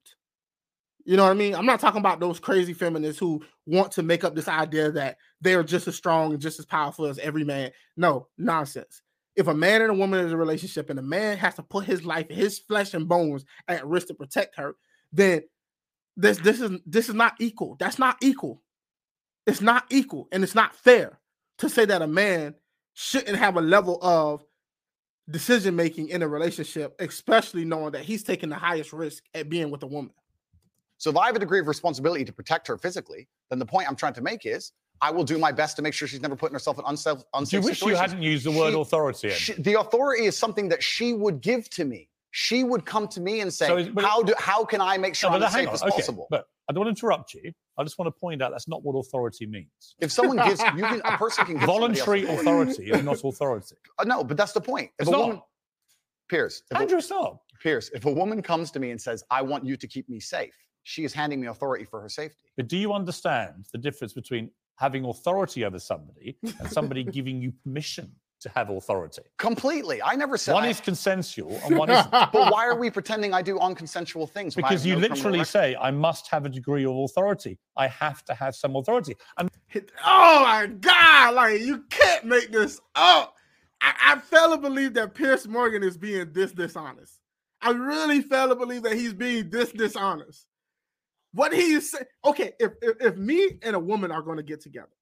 [1.05, 1.53] You know what I mean?
[1.53, 5.17] I'm not talking about those crazy feminists who want to make up this idea that
[5.41, 7.71] they're just as strong and just as powerful as every man.
[7.97, 9.01] No, nonsense.
[9.35, 11.63] If a man and a woman is in a relationship and a man has to
[11.63, 14.75] put his life, his flesh and bones at risk to protect her,
[15.11, 15.41] then
[16.15, 17.75] this this is this is not equal.
[17.79, 18.61] That's not equal.
[19.45, 21.19] It's not equal and it's not fair
[21.57, 22.55] to say that a man
[22.93, 24.43] shouldn't have a level of
[25.29, 29.71] decision making in a relationship, especially knowing that he's taking the highest risk at being
[29.71, 30.13] with a woman.
[30.97, 33.87] So if I have a degree of responsibility to protect her physically, then the point
[33.89, 34.71] I'm trying to make is
[35.01, 37.61] I will do my best to make sure she's never putting herself in unsafe, unsafe
[37.61, 39.29] you wish you hadn't used the word She- authority?
[39.31, 42.09] She, the authority is something that she would give to me.
[42.31, 45.29] She would come to me and say, So "How do how can I make sure
[45.29, 47.51] No, I'm as safe on, as okay, possible?" But I don't want to interrupt you.
[47.77, 49.95] I just want to point out that's not what authority means.
[49.99, 53.75] If someone gives you can a person can give Voluntary authority is not authority.
[53.99, 54.89] Uh, no, but that's the point.
[54.97, 55.19] If It's a not.
[55.19, 55.41] woman,
[56.29, 57.43] Piers, if a, Andrew, stop.
[57.61, 60.19] Piers, if a woman comes to me and says, "I want you to keep me
[60.19, 62.49] safe," she is handing me authority for her safety.
[62.57, 67.53] But do you understand the difference between having authority over somebody and somebody giving you
[67.63, 68.11] permission
[68.41, 69.21] to have authority?
[69.37, 70.01] Completely.
[70.01, 70.53] I never said.
[70.53, 74.29] One I- is consensual and one is but why are we pretending I do unconsensual
[74.29, 74.55] things?
[74.55, 77.57] because you no literally say, I must have a degree of authority.
[77.77, 79.15] I have to have some authority.
[79.37, 79.49] And
[80.05, 81.33] Oh my god!
[81.33, 83.35] Like you can't make this up.
[83.81, 87.19] I, I fail to believe that Piers Morgan is being this dishonest.
[87.61, 90.45] I really fail to believe that he's being this dishonest.
[91.33, 94.61] What he saying, okay, if, if if me and a woman are going to get
[94.61, 94.93] together,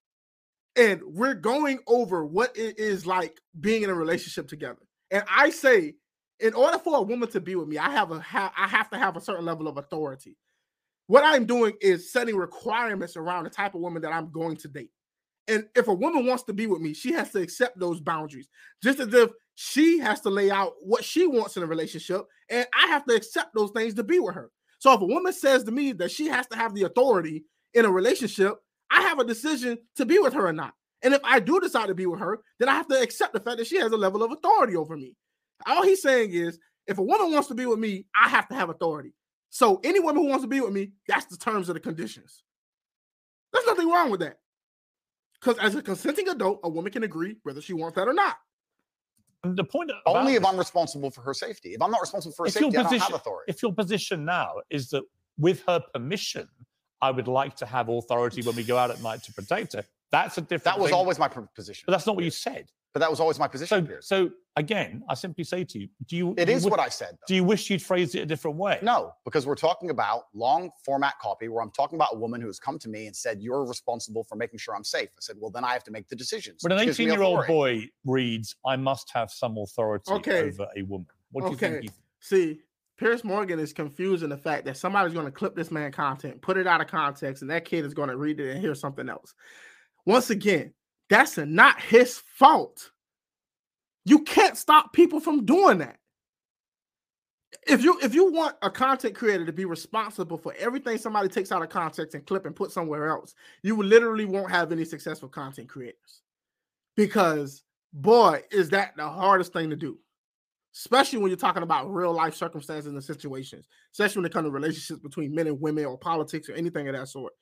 [0.76, 4.80] and we're going over what it is like being in a relationship together,
[5.12, 5.96] and I say,
[6.40, 8.90] in order for a woman to be with me, I have a ha- I have
[8.92, 10.38] to have a certain level of authority.
[11.08, 14.70] What I'm doing is setting requirements around the type of woman that I'm going to
[14.70, 14.92] date.
[15.50, 18.48] And if a woman wants to be with me, she has to accept those boundaries,
[18.82, 22.66] just as if she has to lay out what she wants in a relationship, and
[22.74, 24.50] I have to accept those things to be with her.
[24.82, 27.44] So if a woman says to me that she has to have the authority
[27.76, 28.56] in a relationship,
[28.90, 30.74] I have a decision to be with her or not.
[31.04, 33.40] And if I do decide to be with her, then I have to accept the
[33.40, 35.16] fact that she has a level of authority over me.
[35.68, 36.58] All he's saying is,
[36.88, 39.14] if a woman wants to be with me, I have to have authority.
[39.52, 42.42] So any woman who wants to be with me, that's the terms of the conditions.
[43.54, 44.40] There's nothing wrong with that.
[45.40, 48.38] Because as a consenting adult, a woman can agree whether she wants that or not.
[49.44, 51.74] The point Only if I'm responsible for her safety.
[51.74, 53.52] If I'm not responsible for her safety, I don't have authority.
[53.52, 55.04] if your position now is that
[55.38, 56.48] with her permission,
[57.02, 59.84] I would like to have authority when we go out at night to protect her,
[60.12, 60.98] that's a different That was thing.
[60.98, 61.84] always my position.
[61.88, 62.70] But that's not what you said.
[62.94, 63.88] But that was always my position.
[64.02, 66.32] So, so again, I simply say to you, do you?
[66.38, 67.18] It do is wi- what I said.
[67.26, 68.80] Do you wish you'd phrased it a different way?
[68.82, 72.48] No, because we're talking about long format copy where I'm talking about a woman who
[72.48, 75.08] has come to me and said, You're responsible for making sure I'm safe.
[75.10, 76.64] I said, Well, then I have to make the decisions.
[76.64, 80.42] When an 18 year old boy reads, I must have some authority Okay.
[80.42, 81.08] over a woman.
[81.32, 81.84] What do you think?
[81.84, 81.90] He,
[82.20, 82.60] See,
[82.98, 86.58] Piers Morgan is confusing the fact that somebody's going to clip this man content, put
[86.58, 89.08] it out of context, and that kid is going to read it and hear something
[89.10, 89.34] else.
[90.06, 90.74] Once again,
[91.12, 92.90] that's not his fault.
[94.06, 95.98] You can't stop people from doing that.
[97.68, 101.52] If you if you want a content creator to be responsible for everything somebody takes
[101.52, 105.28] out of context and clip and put somewhere else, you literally won't have any successful
[105.28, 106.22] content creators.
[106.96, 110.00] Because boy, is that the hardest thing to do
[110.74, 114.52] especially when you're talking about real life circumstances and situations, especially when it comes to
[114.52, 117.34] relationships between men and women or politics or anything of that sort.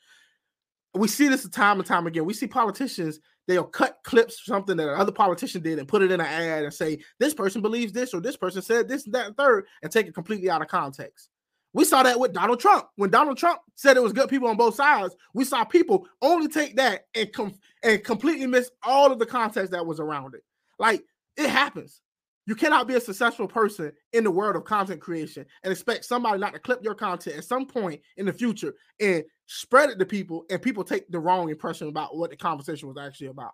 [0.96, 2.26] We see this time and time again.
[2.26, 6.20] We see politicians, they'll cut clips, something that another politician did, and put it in
[6.20, 9.28] an ad and say, this person believes this, or this person said this, and that,
[9.28, 11.30] and third, and take it completely out of context.
[11.74, 12.88] We saw that with Donald Trump.
[12.96, 16.48] When Donald Trump said it was good people on both sides, we saw people only
[16.48, 20.44] take that and com- and completely miss all of the context that was around it.
[20.80, 21.04] Like
[21.38, 22.02] it happens.
[22.50, 26.40] You cannot be a successful person in the world of content creation and expect somebody
[26.40, 30.06] not to clip your content at some point in the future and spread it to
[30.08, 33.52] people, and people take the wrong impression about what the conversation was actually about.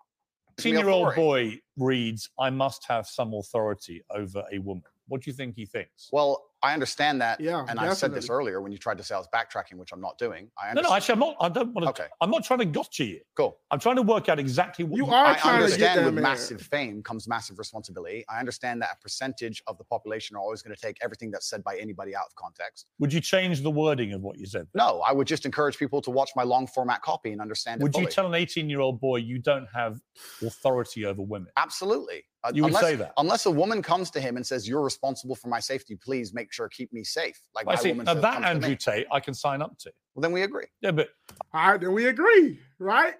[0.60, 4.84] 18 year old boy reads, I must have some authority over a woman.
[5.08, 6.08] What do you think he thinks?
[6.10, 7.40] Well, I understand that.
[7.40, 9.92] Yeah, and I said this earlier when you tried to say I was backtracking, which
[9.92, 10.50] I'm not doing.
[10.58, 10.90] I No, understand.
[10.90, 11.36] no, actually, I'm not.
[11.40, 12.02] I don't want to.
[12.02, 12.10] Okay.
[12.20, 13.20] I'm not trying to gotcha you.
[13.36, 13.58] Cool.
[13.70, 16.12] I'm trying to work out exactly what You you are I trying to understand that
[16.14, 18.24] with massive fame comes massive responsibility.
[18.28, 21.48] I understand that a percentage of the population are always going to take everything that's
[21.48, 22.86] said by anybody out of context.
[22.98, 24.66] Would you change the wording of what you said?
[24.74, 27.84] No, I would just encourage people to watch my long format copy and understand it
[27.84, 30.00] Would you tell an 18 year old boy you don't have
[30.42, 31.48] authority over women?
[31.56, 32.24] Absolutely.
[32.54, 33.12] You would unless, say that?
[33.16, 35.96] unless a woman comes to him and says, "You're responsible for my safety.
[35.96, 37.88] Please make sure keep me safe." Like I my see.
[37.90, 38.76] woman Now says- that Andrew.
[38.76, 39.92] Tate, I can sign up to.
[40.14, 40.66] Well, then we agree.
[40.80, 41.08] Yeah, but
[41.52, 43.14] All right, then we agree, right?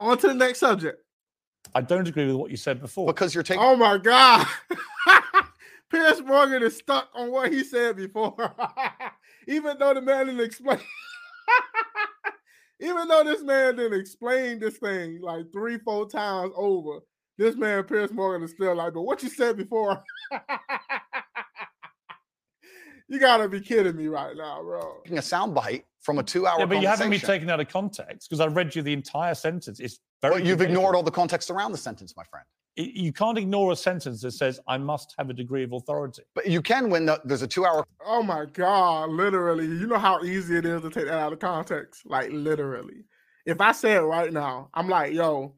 [0.00, 1.04] On to the next subject.
[1.74, 3.06] I don't agree with what you said before.
[3.06, 4.46] Because you're taking Oh my God.
[5.90, 8.34] Piers Morgan is stuck on what he said before.
[9.48, 10.78] Even though the man didn't explain.
[12.80, 17.00] Even though this man didn't explain this thing like three, four times over,
[17.40, 20.02] this man, Piers Morgan, is still like, but what you said before.
[23.08, 24.98] you gotta be kidding me right now, bro.
[25.06, 28.40] a soundbite from a two-hour yeah, but you haven't been taken out of context because
[28.40, 29.80] I read you the entire sentence.
[29.80, 30.34] It's very.
[30.34, 32.44] Well, you've ignored all the context around the sentence, my friend.
[32.76, 36.22] Y- You can't ignore a sentence that says, "I must have a degree of authority."
[36.34, 39.64] But you can when the, there's a two-hour Oh my god, literally.
[39.64, 42.02] You know how easy it is to take that out of context?
[42.04, 43.04] Like literally.
[43.46, 45.54] If I say it right now, I'm like, yo,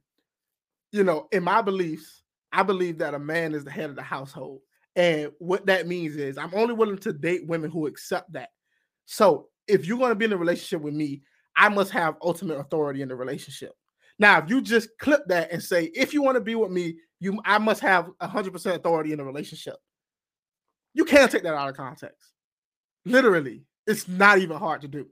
[0.92, 2.22] you know, in my beliefs,
[2.52, 4.60] I believe that a man is the head of the household.
[4.94, 8.50] And what that means is I'm only willing to date women who accept that.
[9.06, 11.22] So if you're going to be in a relationship with me,
[11.56, 13.72] I must have ultimate authority in the relationship.
[14.18, 16.96] Now, if you just clip that and say, if you want to be with me,
[17.20, 19.76] you I must have 100% authority in the relationship.
[20.94, 22.32] You can't take that out of context.
[23.06, 25.06] Literally, it's not even hard to do.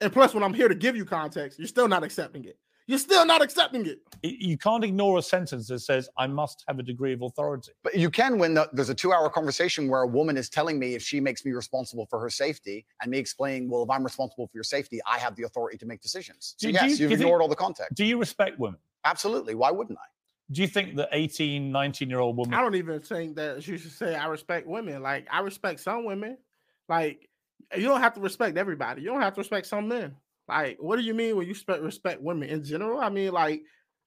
[0.00, 2.58] And plus, when I'm here to give you context, you're still not accepting it.
[2.86, 4.00] You're still not accepting it.
[4.22, 7.94] You can't ignore a sentence that says, "I must have a degree of authority." But
[7.96, 11.02] you can when the, there's a two-hour conversation where a woman is telling me if
[11.02, 14.56] she makes me responsible for her safety, and me explaining, well, if I'm responsible for
[14.56, 16.54] your safety, I have the authority to make decisions.
[16.58, 17.94] So Do- do yes, do you've you think- ignored all the context.
[17.94, 18.78] Do you respect women?
[19.04, 19.54] Absolutely.
[19.54, 20.06] Why wouldn't I?
[20.50, 23.78] Do you think that 18, 19 year old woman I don't even think that you
[23.78, 25.02] should say I respect women.
[25.02, 26.36] Like I respect some women.
[26.88, 27.28] Like
[27.74, 29.02] you don't have to respect everybody.
[29.02, 30.14] You don't have to respect some men.
[30.52, 33.00] Like what do you mean when you respect women in general?
[33.00, 33.62] I mean like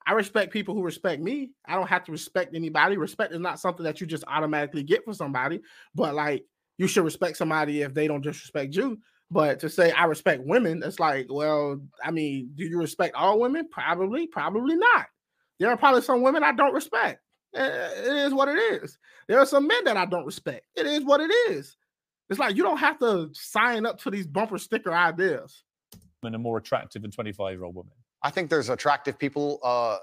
[0.07, 1.51] I respect people who respect me.
[1.65, 2.95] I don't have to respect anybody.
[2.95, 5.61] Respect is not something that you just automatically get for somebody.
[5.95, 6.45] But like
[6.77, 8.99] you should respect somebody if they don't disrespect you.
[9.31, 13.39] But to say I respect women, it's like, well, I mean, do you respect all
[13.39, 13.67] women?
[13.71, 15.07] Probably, probably not.
[15.59, 17.21] There are probably some women I don't respect.
[17.55, 18.97] Eh, It is what it is.
[19.27, 20.65] There are some men that I don't respect.
[20.75, 21.75] It is what it is.
[22.29, 25.63] It's like you don't have to sign up to these bumper sticker ideas.
[26.23, 27.91] Are more attractive than 25 year old woman?
[28.23, 29.59] I think there's attractive people.
[29.63, 29.97] Uh,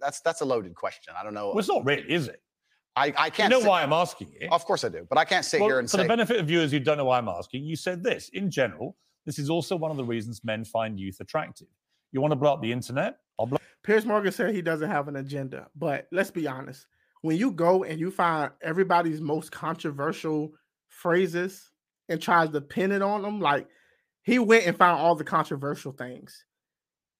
[0.00, 1.14] that's that's a loaded question.
[1.18, 1.48] I don't know.
[1.48, 2.40] Well, it's not really, is it?
[2.96, 3.50] I, I can't.
[3.50, 4.52] know sit- why I'm asking it?
[4.52, 6.02] Of course I do, but I can't sit Well, here and for say.
[6.04, 8.28] the benefit of viewers who don't know why I'm asking, you said this.
[8.34, 8.96] In general,
[9.26, 11.66] this is also one of the reasons men find youth attractive.
[12.12, 13.16] You want to blow up the internet?
[13.38, 16.86] I'll blow Piers Morgan said he doesn't have an agenda, but let's be honest.
[17.22, 20.52] When you go and you find everybody's most controversial
[20.88, 21.70] phrases
[22.08, 23.66] and tries to pin it on them, like
[24.24, 26.44] he went and found all the controversial things.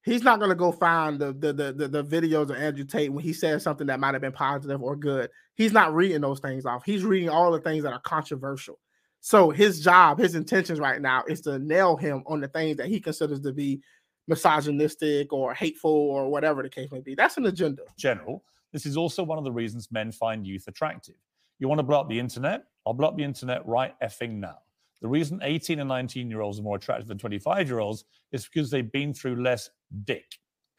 [0.03, 3.23] He's not gonna go find the the the, the, the videos of Andrew Tate when
[3.23, 5.29] he says something that might have been positive or good.
[5.55, 6.83] He's not reading those things off.
[6.83, 8.79] He's reading all the things that are controversial.
[9.21, 12.87] So his job, his intentions right now is to nail him on the things that
[12.87, 13.81] he considers to be
[14.27, 17.15] misogynistic or hateful or whatever the case may be.
[17.15, 17.83] That's an agenda.
[17.97, 18.43] general.
[18.71, 21.15] This is also one of the reasons men find youth attractive.
[21.59, 22.65] You want to blow up the internet?
[22.85, 24.57] I'll blow up the internet right effing now.
[25.05, 28.45] The reason 18 and 19 year olds are more attractive than 25 year olds is
[28.45, 29.69] because they've been through less
[30.03, 30.25] dick.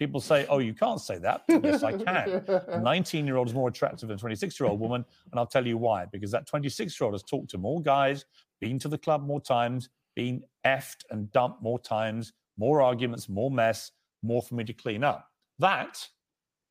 [0.01, 1.45] People say, oh, you can't say that.
[1.49, 2.45] yes, I can.
[2.49, 5.05] A 19 year old is more attractive than a 26 year old woman.
[5.31, 6.07] And I'll tell you why.
[6.07, 8.25] Because that 26 year old has talked to more guys,
[8.61, 13.53] been to the club more times, been effed and dumped more times, more arguments, more
[13.53, 13.93] mess,
[14.25, 15.29] more for me to clean up.
[15.61, 16.05] That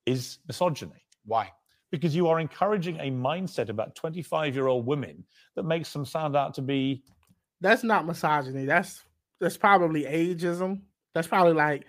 [0.06, 1.54] is misogyny Why?
[1.92, 5.24] because you are encouraging a mindset about 25 year old women
[5.56, 7.02] that makes them sound out to be
[7.62, 8.66] That's not misogyny.
[8.66, 9.04] That's
[9.40, 10.82] that's probably ageism.
[11.14, 11.86] That's probably like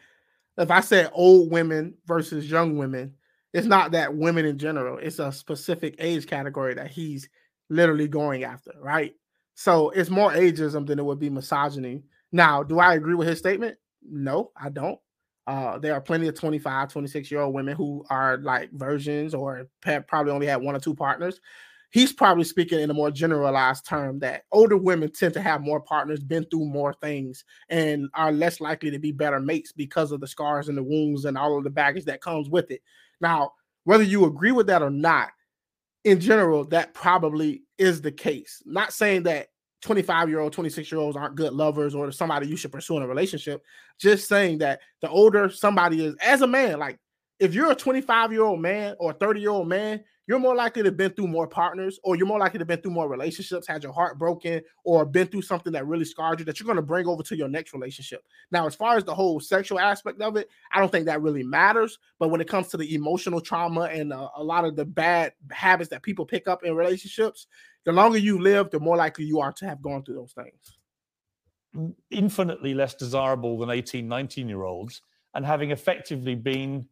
[0.58, 3.14] if I said old women versus young women,
[3.52, 7.28] it's not that women in general, it's a specific age category that he's
[7.68, 9.14] literally going after, right?
[9.54, 12.02] So it's more ageism than it would be misogyny.
[12.32, 13.76] Now, do I agree with his statement?
[14.02, 14.98] No, I don't.
[15.46, 19.68] Uh, there are plenty of 25, 26 year old women who are like virgins or
[20.06, 21.40] probably only had one or two partners.
[21.90, 25.80] He's probably speaking in a more generalized term that older women tend to have more
[25.80, 30.20] partners, been through more things, and are less likely to be better mates because of
[30.20, 32.82] the scars and the wounds and all of the baggage that comes with it.
[33.20, 33.52] Now,
[33.84, 35.30] whether you agree with that or not,
[36.04, 38.62] in general, that probably is the case.
[38.64, 39.48] Not saying that
[39.82, 43.02] 25 year old, 26 year olds aren't good lovers or somebody you should pursue in
[43.02, 43.62] a relationship.
[43.98, 46.98] Just saying that the older somebody is, as a man, like
[47.38, 50.82] if you're a 25 year old man or 30 year old man, you're more likely
[50.82, 53.08] to have been through more partners or you're more likely to have been through more
[53.08, 56.66] relationships, had your heart broken, or been through something that really scarred you that you're
[56.66, 58.24] going to bring over to your next relationship.
[58.50, 61.44] Now, as far as the whole sexual aspect of it, I don't think that really
[61.44, 61.98] matters.
[62.18, 65.32] But when it comes to the emotional trauma and uh, a lot of the bad
[65.50, 67.46] habits that people pick up in relationships,
[67.84, 71.94] the longer you live, the more likely you are to have gone through those things.
[72.10, 75.02] infinitely less desirable than 18 19 year olds
[75.34, 76.86] and having effectively been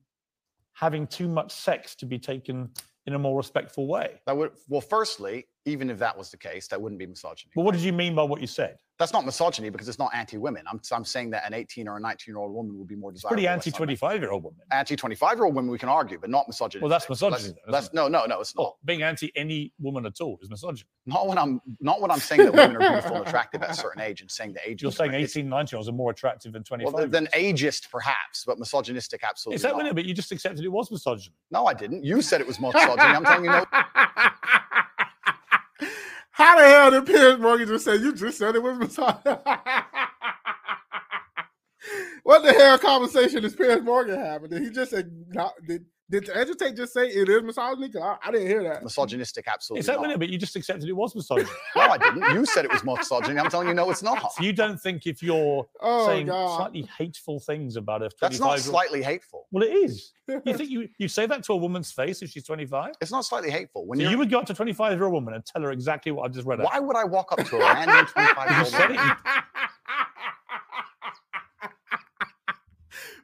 [0.74, 2.68] having too much sex to be taken
[3.06, 4.20] in a more respectful way.
[4.26, 7.52] That would well, firstly, even if that was the case, that wouldn't be misogyny.
[7.54, 8.78] But what did you mean by what you said?
[8.98, 10.64] That's not misogyny because it's not anti-women.
[10.70, 13.10] I'm, I'm saying that an 18 or a 19 year old woman would be more
[13.10, 13.34] It's desirable.
[13.34, 14.60] pretty anti-25-year-old woman.
[14.70, 16.80] Anti 25 year old women we can argue, but not misogyny.
[16.80, 18.40] Well, that's misogyny then, That's, no, no, no.
[18.40, 18.62] It's not.
[18.62, 20.86] Well, being anti any woman at all is misogyny.
[21.06, 23.74] Not when I'm not when I'm saying that women are beautiful and attractive at a
[23.74, 24.82] certain age and saying the age.
[24.82, 26.92] You're saying 18, 19 year olds are more attractive than 25.
[26.92, 29.56] Well, then ageist perhaps, but misogynistic absolutely.
[29.56, 29.84] is that not.
[29.84, 29.94] what?
[29.96, 31.34] But you just accepted it was misogyny.
[31.50, 32.04] No, I didn't.
[32.04, 33.00] You said it was misogyny.
[33.00, 33.64] I'm telling you no.
[36.34, 39.22] How the hell did Piers Morgan just say you just said it was misogyny?
[42.24, 44.50] what the hell conversation is Piers Morgan having?
[44.50, 47.88] Did he just did did Andrew Tate just say it is misogyny?
[47.88, 48.82] 'Cause I, I didn't hear that.
[48.82, 49.80] Misogynistic absolutely.
[49.80, 50.08] Is that not.
[50.08, 50.18] what?
[50.18, 51.48] But you just accepted it was misogyny.
[51.76, 52.34] No, I didn't.
[52.34, 53.38] You said it was misogyny.
[53.40, 54.32] I'm telling you, no, it's not.
[54.32, 56.56] so you don't think if you're Oh saying god.
[56.56, 59.46] slightly hateful things about a 25 That's not slightly hateful.
[59.50, 60.12] Well, it is.
[60.46, 62.94] You think you, you say that to a woman's face if she's 25?
[63.02, 63.86] It's not slightly hateful.
[63.86, 65.70] When So you're, would go up to a 25 year old woman and tell her
[65.70, 66.66] exactly what I just read out.
[66.72, 69.10] why would I walk up to a random 25 year You old said woman?
[69.10, 69.16] it.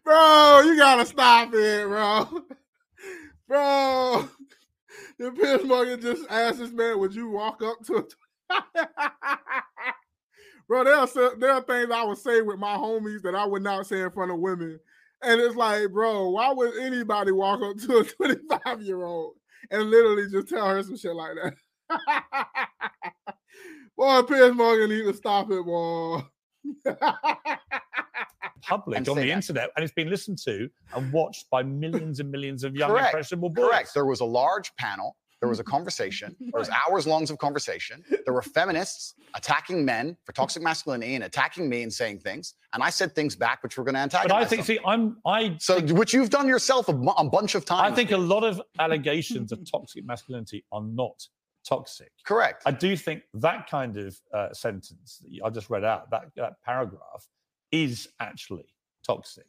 [0.05, 2.29] bro, you gotta stop it, bro.
[3.51, 4.29] Bro,
[5.19, 8.05] the Morgan just asked this man, would you walk up to a
[10.69, 13.65] Bro, there are, there are things I would say with my homies that I would
[13.65, 14.79] not say in front of women.
[15.25, 19.35] And it's like, bro, why would anybody walk up to a 25 year old
[19.73, 22.69] and literally just tell her some shit like that?
[23.99, 26.21] boy, Piers Morgan need to stop it, boy.
[28.63, 29.29] public And on the that.
[29.31, 33.09] internet and it's been listened to and watched by millions and millions of young Correct.
[33.09, 33.69] impressionable boys.
[33.69, 33.95] Correct.
[33.95, 35.17] There was a large panel.
[35.41, 36.37] There was a conversation.
[36.39, 38.05] There was hours longs of conversation.
[38.27, 42.55] There were feminists attacking men for toxic masculinity and attacking me and saying things.
[42.75, 44.77] And I said things back which were going to But I think, them.
[44.77, 47.91] see, I'm, I, so, which you've done yourself a, a bunch of times.
[47.91, 51.27] I think a lot of allegations of toxic masculinity are not
[51.67, 52.11] toxic.
[52.25, 52.63] correct.
[52.67, 56.55] I do think that kind of uh, sentence that I just read out, that, that
[56.65, 57.27] paragraph,
[57.73, 58.67] is actually
[59.07, 59.47] toxic.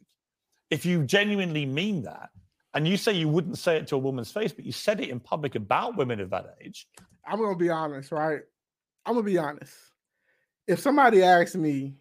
[0.70, 2.30] If you genuinely mean that,
[2.74, 5.10] and you say you wouldn't say it to a woman's face, but you said it
[5.10, 6.86] in public about women of that age,
[7.26, 8.40] I'm gonna be honest, right?
[9.04, 9.74] I'm gonna be honest.
[10.66, 11.94] If somebody asked me,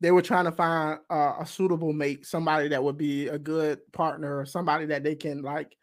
[0.00, 3.80] they were trying to find uh, a suitable mate, somebody that would be a good
[3.92, 5.76] partner, somebody that they can like,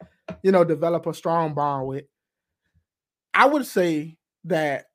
[0.44, 2.06] you know, develop a strong bond with.
[3.34, 4.86] I would say that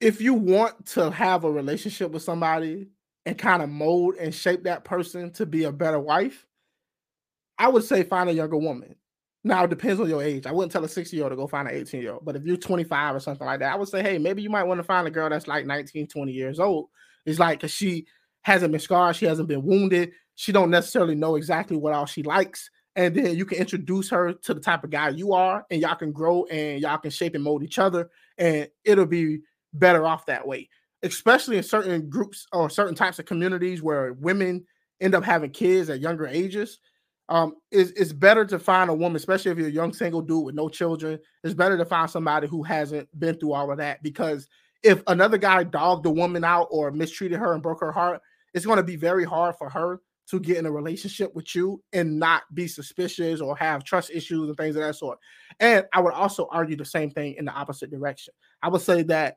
[0.00, 2.88] if you want to have a relationship with somebody
[3.24, 6.46] and kind of mold and shape that person to be a better wife,
[7.58, 8.94] I would say find a younger woman.
[9.42, 10.44] Now it depends on your age.
[10.46, 12.36] I wouldn't tell a 60 year old to go find an 18 year old, but
[12.36, 14.78] if you're 25 or something like that, I would say, hey, maybe you might want
[14.78, 16.88] to find a girl that's like 19, 20 years old.
[17.24, 18.06] It's like because she
[18.42, 22.22] hasn't been scarred, she hasn't been wounded, she don't necessarily know exactly what all she
[22.22, 22.70] likes.
[22.96, 25.94] And then you can introduce her to the type of guy you are, and y'all
[25.94, 29.40] can grow and y'all can shape and mold each other, and it'll be
[29.74, 30.68] better off that way.
[31.02, 34.64] Especially in certain groups or certain types of communities where women
[35.00, 36.78] end up having kids at younger ages
[37.28, 40.44] um it's, it's better to find a woman especially if you're a young single dude
[40.44, 44.02] with no children it's better to find somebody who hasn't been through all of that
[44.02, 44.48] because
[44.82, 48.20] if another guy dogged the woman out or mistreated her and broke her heart
[48.54, 51.82] it's going to be very hard for her to get in a relationship with you
[51.92, 55.18] and not be suspicious or have trust issues and things of that sort
[55.60, 59.02] and i would also argue the same thing in the opposite direction i would say
[59.02, 59.36] that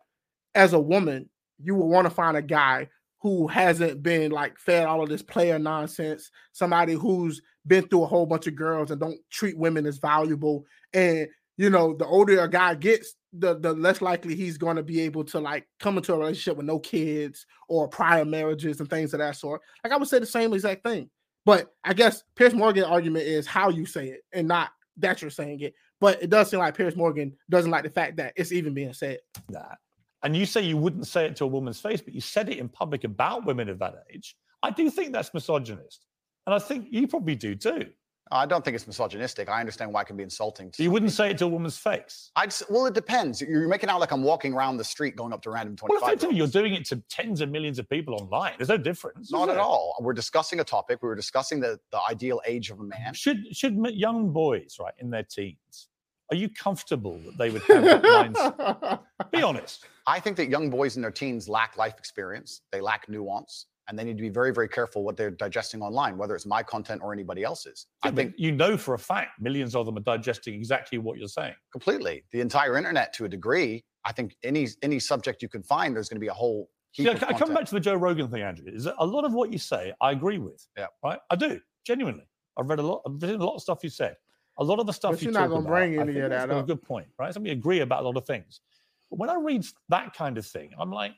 [0.55, 1.29] as a woman
[1.61, 2.87] you will want to find a guy
[3.21, 8.07] who hasn't been like fed all of this player nonsense somebody who's been through a
[8.07, 10.65] whole bunch of girls and don't treat women as valuable.
[10.93, 11.27] And
[11.59, 15.01] you know, the older a guy gets, the the less likely he's going to be
[15.01, 19.13] able to like come into a relationship with no kids or prior marriages and things
[19.13, 19.61] of that sort.
[19.83, 21.09] Like I would say the same exact thing.
[21.45, 25.29] But I guess Piers Morgan argument is how you say it and not that you're
[25.29, 25.73] saying it.
[25.99, 28.93] But it does seem like Piers Morgan doesn't like the fact that it's even being
[28.93, 29.19] said.
[29.49, 29.79] that.
[30.23, 32.57] And you say you wouldn't say it to a woman's face, but you said it
[32.57, 34.37] in public about women of that age.
[34.63, 36.05] I do think that's misogynist.
[36.47, 37.87] And I think you probably do too.
[38.31, 39.49] I don't think it's misogynistic.
[39.49, 40.69] I understand why it can be insulting.
[40.71, 41.25] To You wouldn't people.
[41.25, 42.29] say it to a woman's face.
[42.35, 43.41] I'd well, it depends.
[43.41, 45.93] You're making out like I'm walking around the street going up to random twenty.
[45.93, 46.13] Well, 25.
[46.13, 48.53] effectively, you're doing it to tens of millions of people online.
[48.57, 49.31] There's no difference.
[49.31, 49.61] Not at there?
[49.63, 49.95] all.
[49.99, 51.01] We're discussing a topic.
[51.01, 53.13] We were discussing the, the ideal age of a man.
[53.13, 55.87] Should should young boys, right, in their teens,
[56.29, 58.99] are you comfortable that they would have that mindset?
[59.31, 59.85] Be honest.
[60.05, 62.61] I think that young boys in their teens lack life experience.
[62.71, 66.17] They lack nuance, and they need to be very, very careful what they're digesting online,
[66.17, 67.87] whether it's my content or anybody else's.
[68.03, 70.99] I Yeah, but think you know for a fact millions of them are digesting exactly
[70.99, 71.55] what you're saying.
[71.71, 73.83] completely the entire internet to a degree.
[74.05, 76.69] I think any any subject you can find, there's going to be a whole.
[76.91, 78.65] Heap See, I, of I come back to the Joe Rogan thing, Andrew.
[78.67, 80.65] Is that a lot of what you say I agree with.
[80.77, 80.87] Yeah.
[81.03, 81.19] Right?
[81.29, 82.27] I do, genuinely.
[82.57, 83.01] I've read a lot.
[83.07, 84.15] I've read a lot of stuff you said.
[84.57, 86.31] A lot of the stuff But you you're not gonna bring I any think of
[86.31, 87.33] that got a good point, right?
[87.33, 88.61] So we agree about a lot of things.
[89.09, 91.13] But when I read that kind of thing, I'm like,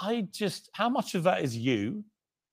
[0.00, 2.04] I just, how much of that is you?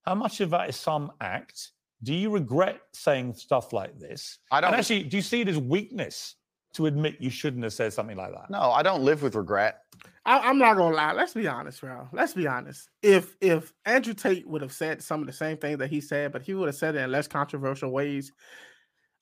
[0.03, 1.71] How much of that is some act?
[2.03, 4.39] Do you regret saying stuff like this?
[4.51, 4.69] I don't.
[4.69, 6.35] And actually, do you see it as weakness
[6.73, 8.49] to admit you shouldn't have said something like that?
[8.49, 9.81] no, I don't live with regret.
[10.25, 11.13] I, I'm not gonna lie.
[11.13, 12.07] Let's be honest, bro.
[12.13, 12.89] Let's be honest.
[13.01, 16.31] If if Andrew Tate would have said some of the same things that he said,
[16.31, 18.31] but he would have said it in less controversial ways,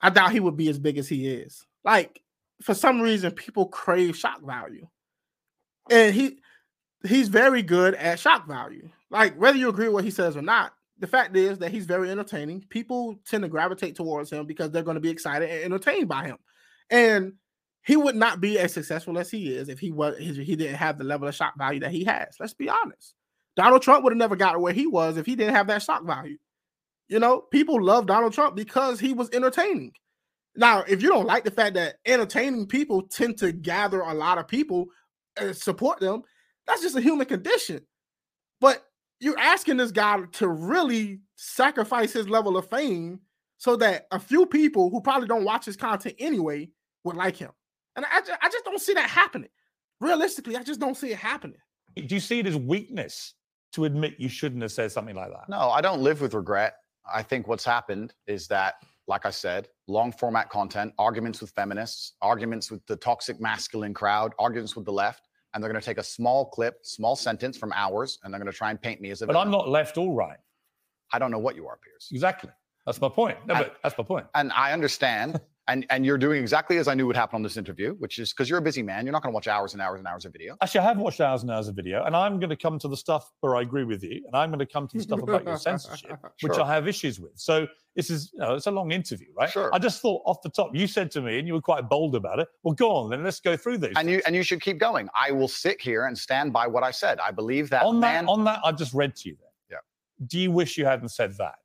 [0.01, 1.65] I doubt he would be as big as he is.
[1.83, 2.21] Like
[2.61, 4.87] for some reason, people crave shock value,
[5.89, 6.39] and he
[7.05, 8.89] he's very good at shock value.
[9.09, 11.85] Like whether you agree with what he says or not, the fact is that he's
[11.85, 12.65] very entertaining.
[12.69, 16.25] People tend to gravitate towards him because they're going to be excited and entertained by
[16.25, 16.37] him,
[16.89, 17.33] and
[17.83, 20.97] he would not be as successful as he is if he was he didn't have
[20.97, 22.35] the level of shock value that he has.
[22.39, 23.13] Let's be honest.
[23.55, 26.05] Donald Trump would have never got where he was if he didn't have that shock
[26.05, 26.37] value.
[27.07, 29.93] You know, people love Donald Trump because he was entertaining.
[30.55, 34.37] Now, if you don't like the fact that entertaining people tend to gather a lot
[34.37, 34.87] of people
[35.39, 36.23] and support them,
[36.67, 37.81] that's just a human condition.
[38.59, 38.83] But
[39.19, 43.19] you're asking this guy to really sacrifice his level of fame
[43.57, 46.69] so that a few people who probably don't watch his content anyway
[47.03, 47.51] would like him.
[47.95, 49.49] And I, ju- I just don't see that happening.
[49.99, 51.57] Realistically, I just don't see it happening.
[51.95, 53.33] Do you see it as weakness
[53.73, 55.49] to admit you shouldn't have said something like that?
[55.49, 56.75] No, I don't live with regret.
[57.11, 58.75] I think what's happened is that,
[59.07, 64.33] like I said, long format content, arguments with feminists, arguments with the toxic masculine crowd,
[64.37, 65.26] arguments with the left,
[65.57, 68.51] and they're going to take a small clip, small sentence from ours, and they're going
[68.51, 69.47] to try and paint me as a But villain.
[69.47, 70.37] I'm not left or right.
[71.11, 72.09] I don't know what you are, Piers.
[72.11, 72.51] Exactly.
[72.85, 73.39] That's my point.
[73.47, 74.27] No, I- but that's my point.
[74.35, 75.41] And I understand.
[75.67, 78.31] And and you're doing exactly as I knew would happen on this interview, which is
[78.31, 79.05] because you're a busy man.
[79.05, 80.55] You're not going to watch hours and hours and hours of video.
[80.61, 82.87] Actually, I have watched hours and hours of video, and I'm going to come to
[82.87, 85.21] the stuff where I agree with you, and I'm going to come to the stuff
[85.21, 87.33] about your censorship, which I have issues with.
[87.35, 89.49] So this is, you know, it's a long interview, right?
[89.49, 89.73] Sure.
[89.73, 92.15] I just thought off the top, you said to me, and you were quite bold
[92.15, 92.47] about it.
[92.63, 93.93] Well, go on, then let's go through these.
[93.97, 95.09] And you and you should keep going.
[95.15, 97.19] I will sit here and stand by what I said.
[97.19, 98.25] I believe that on man.
[98.25, 99.35] that, on that, I just read to you.
[99.35, 100.25] Then, Yeah.
[100.27, 101.59] Do you wish you hadn't said that?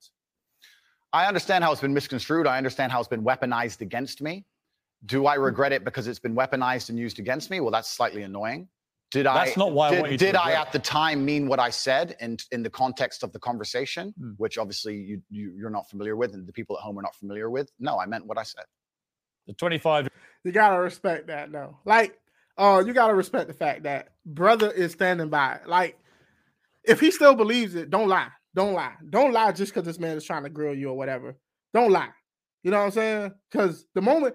[1.13, 2.47] I understand how it's been misconstrued.
[2.47, 4.45] I understand how it's been weaponized against me.
[5.05, 5.27] Do Hmm.
[5.29, 7.61] I regret it because it's been weaponized and used against me?
[7.61, 8.69] Well, that's slightly annoying.
[9.11, 9.45] Did I?
[9.45, 11.59] That's not why I did, want you to did I at the time mean what
[11.59, 14.31] I said in in the context of the conversation, Hmm.
[14.39, 17.15] which obviously you, you you're not familiar with, and the people at home are not
[17.17, 17.71] familiar with?
[17.79, 18.65] No, I meant what I said.
[19.47, 20.09] The 25
[20.45, 21.77] You gotta respect that though.
[21.85, 22.19] Like,
[22.57, 25.61] oh, you gotta respect the fact that brother is standing by.
[25.67, 25.99] Like,
[26.85, 28.31] if he still believes it, don't lie.
[28.55, 28.95] Don't lie.
[29.09, 31.37] Don't lie just because this man is trying to grill you or whatever.
[31.73, 32.11] Don't lie.
[32.63, 33.33] You know what I'm saying?
[33.51, 34.35] Because the moment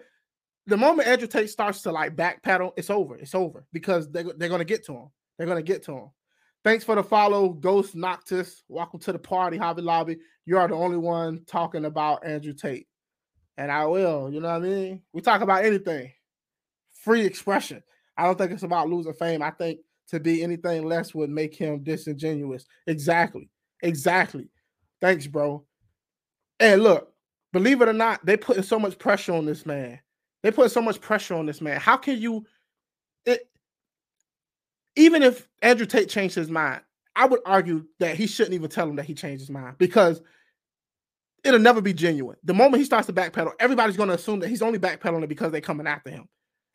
[0.65, 3.15] the moment Andrew Tate starts to like backpedal, it's over.
[3.15, 5.09] It's over because they, they're gonna get to him.
[5.38, 6.09] They're gonna get to him.
[6.63, 8.63] Thanks for the follow, Ghost Noctis.
[8.68, 10.18] Welcome to the party, Hobby Lobby.
[10.45, 12.88] You are the only one talking about Andrew Tate.
[13.57, 15.01] And I will, you know what I mean?
[15.13, 16.11] We talk about anything.
[17.03, 17.82] Free expression.
[18.18, 19.41] I don't think it's about losing fame.
[19.41, 22.65] I think to be anything less would make him disingenuous.
[22.88, 23.49] Exactly.
[23.82, 24.49] Exactly.
[25.01, 25.63] Thanks, bro.
[26.59, 27.13] And look,
[27.53, 29.99] believe it or not, they putting so much pressure on this man.
[30.43, 31.80] They put so much pressure on this man.
[31.80, 32.45] How can you
[33.25, 33.47] it
[34.95, 36.82] even if Andrew Tate changed his mind,
[37.15, 40.21] I would argue that he shouldn't even tell him that he changed his mind because
[41.43, 42.38] it'll never be genuine.
[42.43, 45.51] The moment he starts to backpedal, everybody's going to assume that he's only backpedaling because
[45.51, 46.28] they're coming after him.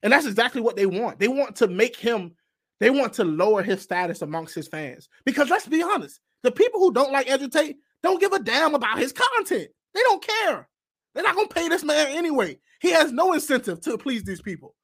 [0.03, 1.19] And that's exactly what they want.
[1.19, 2.35] They want to make him,
[2.81, 5.09] they want to lower his status amongst his fans.
[5.25, 8.75] Because let's be honest, the people who don't like Andrew Tate don't give a damn
[8.75, 9.69] about his content.
[9.95, 10.69] They don't care.
[11.15, 12.59] They're not going to pay this man anyway.
[12.81, 14.75] He has no incentive to please these people.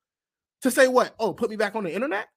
[0.62, 1.14] To say what?
[1.18, 2.28] Oh, put me back on the internet?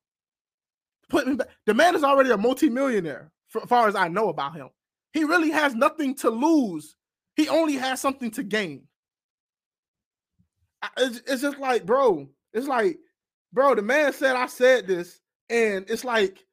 [1.09, 1.49] Put me back.
[1.65, 4.69] The man is already a multimillionaire, as far as I know about him.
[5.13, 6.95] He really has nothing to lose.
[7.36, 8.84] He only has something to gain.
[10.97, 12.97] It's, it's just like, bro, it's like,
[13.51, 15.19] bro, the man said I said this,
[15.49, 16.45] and it's like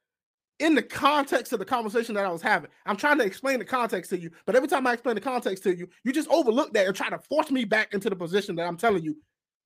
[0.59, 3.64] in the context of the conversation that I was having, I'm trying to explain the
[3.64, 6.72] context to you, but every time I explain the context to you, you just overlook
[6.74, 9.16] that and try to force me back into the position that I'm telling you.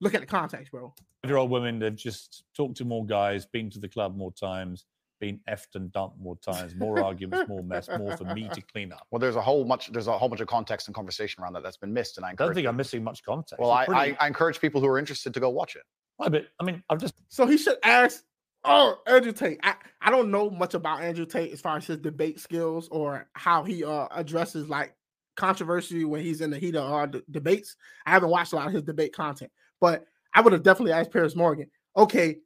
[0.00, 0.92] Look at the context, bro.
[1.24, 4.84] year old women they've just talked to more guys, been to the club more times,
[5.20, 8.92] been effed and dumped more times, more arguments, more mess, more for me to clean
[8.92, 9.06] up.
[9.12, 11.62] Well, there's a whole much there's a whole bunch of context and conversation around that
[11.62, 12.56] that's been missed, and I I don't encourage.
[12.56, 13.60] think I'm missing much context.
[13.60, 15.82] well, I, It's I, I encourage people who are interested to go watch it.
[16.18, 18.24] Right, but I mean, I'm just So he should ask,
[18.64, 19.60] oh, Andrew Tate.
[19.62, 23.28] I, I don't know much about Andrew Tate as far as his debate skills or
[23.34, 24.94] how he uh addresses like
[25.36, 27.76] controversy when he's in the heat of uh, d- debates.
[28.06, 29.50] I haven't watched a lot of his debate content,
[29.80, 30.04] but
[30.34, 32.38] I would have definitely asked Piers Morgan, okay,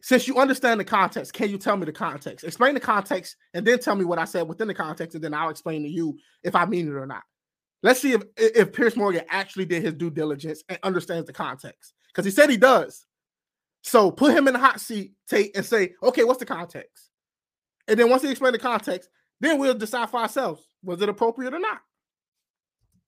[0.00, 2.44] since you understand the context, can you tell me the context?
[2.44, 5.32] Explain the context and then tell me what I said within the context, and then
[5.32, 7.22] I'll explain to you if I mean it or not.
[7.84, 11.94] Let's see if if Piers Morgan actually did his due diligence and understands the context.
[12.08, 13.06] Because he said he does.
[13.82, 17.10] So put him in the hot seat, Tate, and say, okay, what's the context?
[17.88, 19.08] And then once he explain the context,
[19.40, 21.80] then we'll decide for ourselves was it appropriate or not.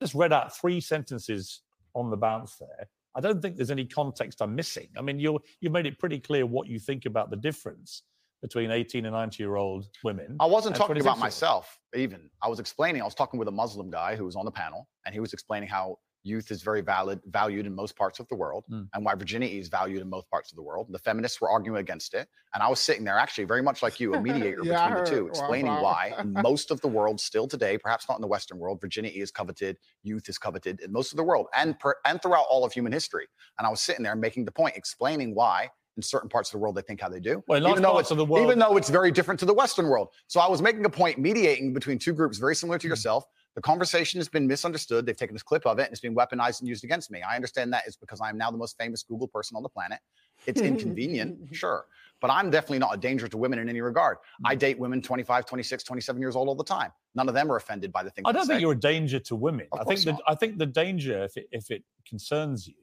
[0.00, 1.62] Just read out three sentences
[1.94, 2.88] on the bounce there.
[3.14, 4.88] I don't think there's any context I'm missing.
[4.98, 8.02] I mean, you you made it pretty clear what you think about the difference
[8.42, 10.36] between 18 and 90 year old women.
[10.40, 12.28] I wasn't talking about myself, even.
[12.42, 14.88] I was explaining, I was talking with a Muslim guy who was on the panel,
[15.06, 18.34] and he was explaining how youth is very valid, valued in most parts of the
[18.34, 18.88] world, Mm.
[18.94, 20.86] and why virginity is valued in most parts of the world.
[20.90, 22.28] The feminists were arguing against it.
[22.54, 25.10] And I was sitting there, actually, very much like you, a mediator Yeah, between the
[25.10, 25.22] two, heard.
[25.24, 25.82] Wow, explaining wow.
[25.82, 29.20] why in most of the world, still today, perhaps not in the Western world, virginity
[29.20, 32.64] is coveted, youth is coveted in most of the world and, per, and throughout all
[32.64, 33.26] of human history.
[33.58, 36.58] And I was sitting there making the point, explaining why in certain parts of the
[36.58, 37.44] world they think how they do.
[37.46, 39.86] Well, even though it's of the world- even though it's very different to the Western
[39.88, 40.08] world.
[40.26, 43.24] So I was making a point, mediating between two groups very similar to yourself.
[43.54, 45.06] The conversation has been misunderstood.
[45.06, 47.22] They've taken this clip of it and it's been weaponized and used against me.
[47.22, 50.00] I understand that is because I'm now the most famous Google person on the planet.
[50.46, 51.86] It's inconvenient, sure,
[52.20, 54.18] but I'm definitely not a danger to women in any regard.
[54.44, 54.58] I mm.
[54.58, 56.90] date women 25, 26, 27 years old all the time.
[57.14, 58.60] None of them are offended by the things I don't think say.
[58.60, 59.68] you're a danger to women.
[59.72, 60.18] Of I think the.
[60.26, 62.74] I think the danger, if it, if it concerns you,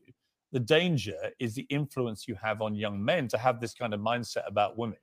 [0.54, 4.00] the danger is the influence you have on young men to have this kind of
[4.00, 4.98] mindset about women.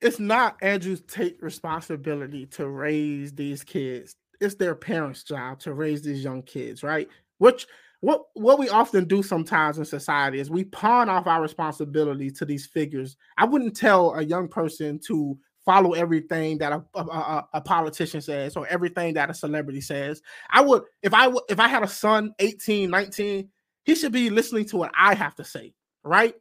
[0.00, 4.14] It's not Andrew Tate's responsibility to raise these kids.
[4.40, 7.08] It's their parents' job to raise these young kids, right?
[7.38, 7.66] Which
[8.00, 12.44] what what we often do sometimes in society is we pawn off our responsibility to
[12.44, 13.16] these figures.
[13.38, 18.56] I wouldn't tell a young person to follow everything that a, a, a- politician says
[18.56, 20.22] or everything that a celebrity says.
[20.50, 23.48] I would if I if I had a son 18, 19,
[23.84, 25.74] he should be listening to what I have to say,
[26.04, 26.34] right?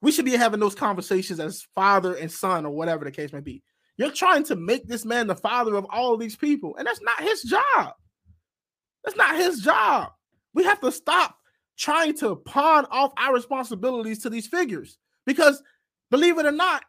[0.00, 3.40] We should be having those conversations as father and son or whatever the case may
[3.40, 3.62] be.
[3.96, 7.22] You're trying to make this man the father of all these people, and that's not
[7.22, 7.94] his job.
[9.04, 10.10] That's not his job.
[10.54, 11.36] We have to stop
[11.76, 15.62] trying to pawn off our responsibilities to these figures because
[16.10, 16.84] believe it or not,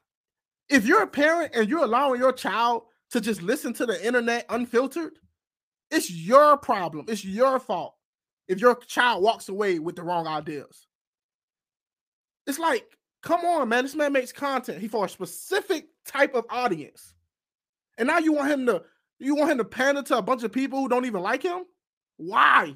[0.70, 4.46] if you're a parent and you're allowing your child to just listen to the internet
[4.50, 5.14] unfiltered,
[5.92, 7.06] it's your problem.
[7.08, 7.96] It's your fault
[8.48, 10.88] if your child walks away with the wrong ideas.
[12.48, 12.86] It's like,
[13.26, 13.84] come on, man.
[13.84, 14.80] This man makes content.
[14.80, 17.14] He for a specific type of audience.
[17.98, 18.84] And now you want him to
[19.20, 21.64] you want him to pander to a bunch of people who don't even like him?
[22.18, 22.76] Why?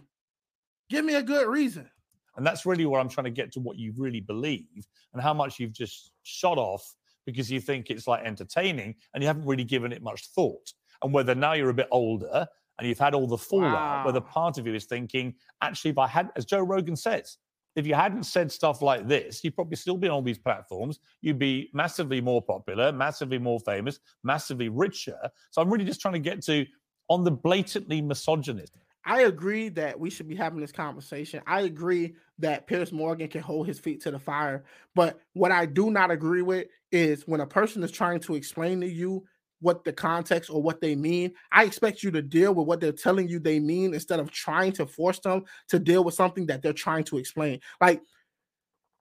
[0.89, 1.89] Give me a good reason.
[2.35, 5.33] And that's really where I'm trying to get to what you really believe and how
[5.33, 6.95] much you've just shot off
[7.25, 10.71] because you think it's like entertaining and you haven't really given it much thought.
[11.03, 12.47] And whether now you're a bit older
[12.77, 16.07] and you've had all the fallout, whether part of you is thinking, actually, if I
[16.07, 17.37] had, as Joe Rogan says,
[17.79, 20.99] if you hadn't said stuff like this, you'd probably still be on all these platforms.
[21.21, 25.17] You'd be massively more popular, massively more famous, massively richer.
[25.51, 26.65] So I'm really just trying to get to
[27.07, 28.75] on the blatantly misogynist.
[29.05, 31.41] I agree that we should be having this conversation.
[31.47, 34.65] I agree that Piers Morgan can hold his feet to the fire.
[34.93, 38.81] But what I do not agree with is when a person is trying to explain
[38.81, 39.25] to you
[39.61, 42.91] what the context or what they mean, I expect you to deal with what they're
[42.91, 46.61] telling you they mean instead of trying to force them to deal with something that
[46.61, 47.59] they're trying to explain.
[47.81, 48.01] Like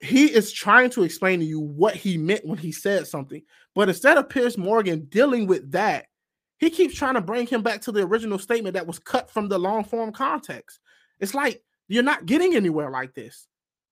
[0.01, 3.43] he is trying to explain to you what he meant when he said something.
[3.75, 6.07] But instead of Piers Morgan dealing with that,
[6.59, 9.49] he keeps trying to bring him back to the original statement that was cut from
[9.49, 10.81] the long form context.
[11.21, 13.47] It's like you're not getting anywhere like this.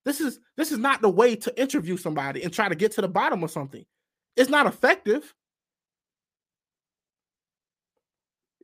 [0.05, 3.01] This is this is not the way to interview somebody and try to get to
[3.01, 3.85] the bottom of something.
[4.37, 5.35] It's not effective.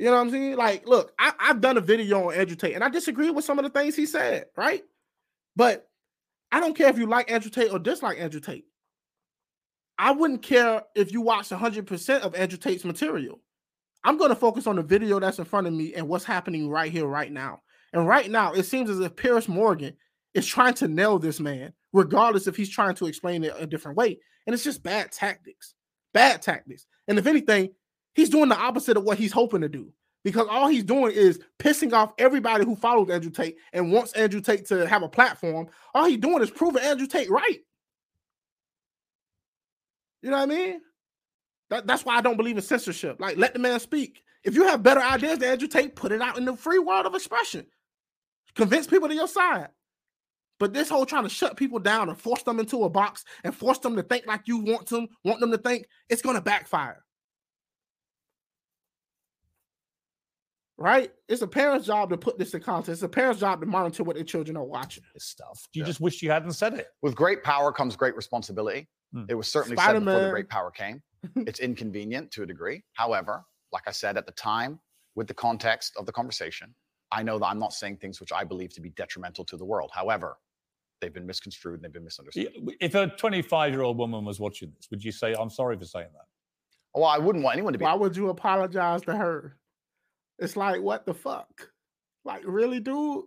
[0.02, 0.56] You know what I'm saying?
[0.56, 3.60] Like, look, I, I've done a video on Andrew Tate, and I disagree with some
[3.60, 4.82] of the things he said, right?
[5.54, 5.88] But
[6.50, 8.64] I don't care if you like Andrew Tate or dislike Andrew Tate.
[9.96, 13.38] I wouldn't care if you watch 100% of Andrew Tate's material.
[14.02, 16.68] I'm going to focus on the video that's in front of me and what's happening
[16.68, 17.60] right here, right now.
[17.92, 19.94] And right now, it seems as if Piers Morgan
[20.34, 23.96] is trying to nail this man, regardless if he's trying to explain it a different
[23.96, 24.18] way.
[24.48, 25.74] And it's just bad tactics,
[26.12, 26.86] bad tactics.
[27.06, 27.70] And if anything,
[28.14, 29.92] he's doing the opposite of what he's hoping to do
[30.24, 34.40] because all he's doing is pissing off everybody who follows Andrew Tate and wants Andrew
[34.40, 35.68] Tate to have a platform.
[35.94, 37.58] All he's doing is proving Andrew Tate right.
[40.22, 40.80] You know what I mean?
[41.70, 43.16] That, that's why I don't believe in censorship.
[43.18, 44.22] Like, let the man speak.
[44.44, 47.06] If you have better ideas than Andrew Tate, put it out in the free world
[47.06, 47.66] of expression.
[48.54, 49.68] Convince people to your side.
[50.60, 53.54] But this whole trying to shut people down and force them into a box and
[53.54, 56.42] force them to think like you want them, want them to think, it's going to
[56.42, 57.02] backfire.
[60.82, 61.12] Right?
[61.28, 62.90] It's a parent's job to put this in context.
[62.90, 65.04] It's a parent's job to monitor what their children are watching.
[65.14, 65.68] This stuff.
[65.72, 65.86] You Yeah.
[65.86, 66.88] just wish you hadn't said it.
[67.02, 68.88] With great power comes great responsibility.
[69.12, 69.26] Hmm.
[69.28, 71.00] It was certainly said before the great power came.
[71.46, 72.82] It's inconvenient to a degree.
[72.94, 74.80] However, like I said at the time,
[75.14, 76.74] with the context of the conversation,
[77.12, 79.64] I know that I'm not saying things which I believe to be detrimental to the
[79.64, 79.92] world.
[79.94, 80.36] However,
[81.00, 82.48] they've been misconstrued and they've been misunderstood.
[82.80, 85.84] If a 25 year old woman was watching this, would you say, I'm sorry for
[85.84, 86.26] saying that?
[86.92, 87.84] Well, I wouldn't want anyone to be.
[87.84, 89.58] Why would you apologize to her?
[90.42, 91.68] It's like, what the fuck?
[92.24, 93.24] Like, really, dude?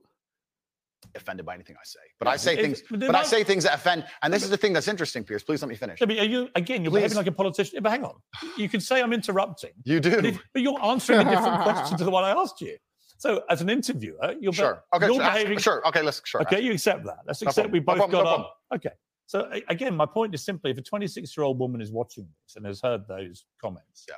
[1.15, 1.99] offended by anything I say.
[2.19, 2.81] But Yeah, I say things.
[2.89, 4.05] but But I say things that offend.
[4.21, 5.43] And this is the thing that's interesting, Piers.
[5.43, 6.01] Please let me finish.
[6.01, 6.97] I mean, are you, again, you're Please.
[7.01, 7.81] behaving like a politician.
[7.81, 8.15] But hang on.
[8.57, 10.27] You can say I'm interrupting, You but, do.
[10.29, 12.75] if- but you're answering a different question to the one I asked you.
[13.17, 14.83] So, as an interviewer, you're, be- Sure.
[14.93, 15.05] Okay.
[15.05, 15.59] you're ask- behaving.
[15.59, 15.87] sure.
[15.87, 16.01] Okay.
[16.01, 16.21] Let's.
[16.25, 16.41] Sure.
[16.41, 17.19] Okay, you accept that.
[17.25, 18.09] Let's No accept we problem.
[18.09, 18.57] both No problem, got no up.
[18.75, 18.95] Okay.
[19.27, 22.55] So again, my point is simply if a 26 year old woman is watching this
[22.57, 24.15] and has heard those comments, Yeah.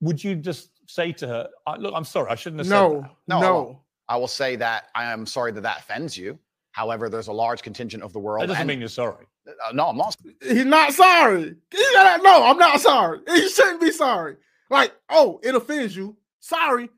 [0.00, 1.48] would you just say to her,
[1.78, 3.54] "Look, I'm sorry, I shouldn't have said No, that." No, I no.
[3.54, 3.78] won't.
[4.08, 6.38] I will say that I am sorry that that offends you.
[6.72, 8.42] However, there's a large contingent of the world.
[8.42, 9.26] That doesn't and- mean you're sorry.
[9.46, 10.16] Uh, no, I'm not.
[10.42, 11.54] He's not sorry.
[11.70, 13.20] He said, no, I'm not sorry.
[13.28, 14.36] He shouldn't be sorry.
[14.70, 16.16] Like, oh, it offends you.
[16.40, 16.88] Sorry.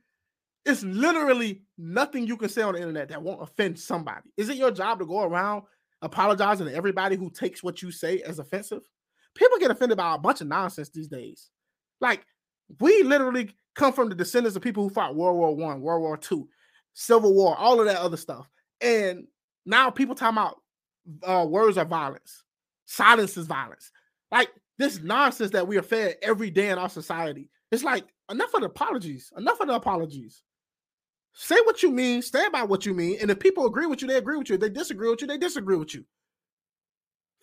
[0.64, 4.30] It's literally nothing you can say on the internet that won't offend somebody.
[4.36, 5.62] Is it your job to go around
[6.02, 8.82] apologizing to everybody who takes what you say as offensive?
[9.34, 11.50] People get offended by a bunch of nonsense these days.
[12.00, 12.24] Like,
[12.80, 16.16] we literally come from the descendants of people who fought World War One, World War
[16.16, 16.48] Two,
[16.94, 18.48] Civil War, all of that other stuff.
[18.80, 19.26] And
[19.64, 20.56] now people talking about
[21.22, 22.42] uh, words are violence,
[22.86, 23.92] silence is violence.
[24.32, 27.50] Like this nonsense that we are fed every day in our society.
[27.70, 30.42] It's like enough of the apologies, enough of the apologies.
[31.34, 34.08] Say what you mean, stand by what you mean, and if people agree with you,
[34.08, 34.54] they agree with you.
[34.54, 36.04] If they disagree with you, they disagree with you.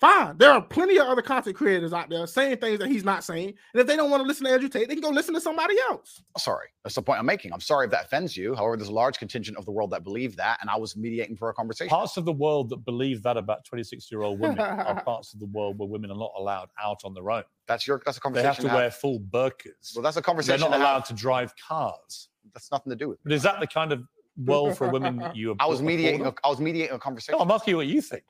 [0.03, 0.37] Fine.
[0.37, 3.53] There are plenty of other content creators out there saying things that he's not saying.
[3.73, 5.39] And if they don't want to listen to Andrew Tate, they can go listen to
[5.39, 6.21] somebody else.
[6.37, 6.67] Sorry.
[6.83, 7.53] That's the point I'm making.
[7.53, 8.53] I'm sorry if that offends you.
[8.53, 11.37] However, there's a large contingent of the world that believe that, and I was mediating
[11.37, 11.87] for a conversation.
[11.87, 15.39] Parts of the world that believe that about 26 year old women are parts of
[15.39, 17.43] the world where women are not allowed out on their own.
[17.69, 18.01] That's your.
[18.05, 18.43] That's a conversation.
[18.43, 18.77] They have to have.
[18.77, 19.95] wear full burqas.
[19.95, 20.59] Well, that's a conversation.
[20.59, 20.95] They're not to have.
[20.95, 22.27] allowed to drive cars.
[22.53, 23.19] That's nothing to do with.
[23.19, 23.23] It.
[23.23, 24.03] But is that the kind of
[24.35, 26.25] world for women that you I was mediating.
[26.25, 27.37] A, I was mediating a conversation.
[27.37, 28.23] No, I'm asking you what you think.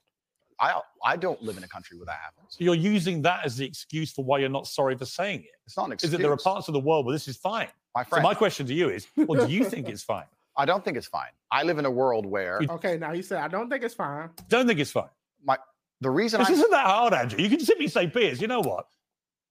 [0.60, 2.56] I I don't live in a country where that happens.
[2.58, 5.52] So you're using that as the excuse for why you're not sorry for saying it.
[5.66, 6.10] It's not an excuse.
[6.10, 7.68] Is that there are parts of the world where this is fine?
[7.96, 10.26] My So friend, my question to you is, well, do you think it's fine?
[10.58, 11.30] I don't think it's fine.
[11.52, 14.30] I live in a world where Okay, now he said, I don't think it's fine.
[14.50, 15.10] Don't think it's fine.
[15.44, 15.58] My
[16.02, 17.40] the reason This I isn't that hard, Andrew.
[17.40, 18.88] You can simply say, Piers, you know what?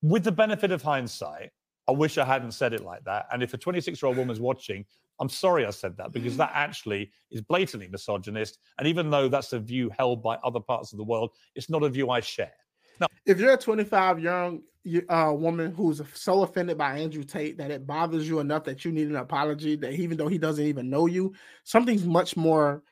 [0.02, 1.50] With the benefit of hindsight,
[1.88, 3.26] I wish I hadn't said it like that.
[3.32, 4.84] And if a 26 year old woman's watching,
[5.22, 8.58] I'm sorry I said that because that actually is blatantly misogynist.
[8.78, 11.84] And even though that's a view held by other parts of the world, it's not
[11.84, 12.52] a view I share.
[13.00, 14.62] Now if you're a 25 young
[15.08, 18.90] uh, woman who's so offended by Andrew Tate that it bothers you enough that you
[18.90, 21.32] need an apology, that even though he doesn't even know you,
[21.62, 22.82] something's much more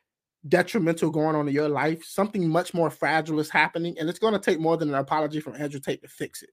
[0.46, 4.34] detrimental going on in your life, something much more fragile is happening, and it's going
[4.34, 6.50] to take more than an apology from Andrew Tate to fix it.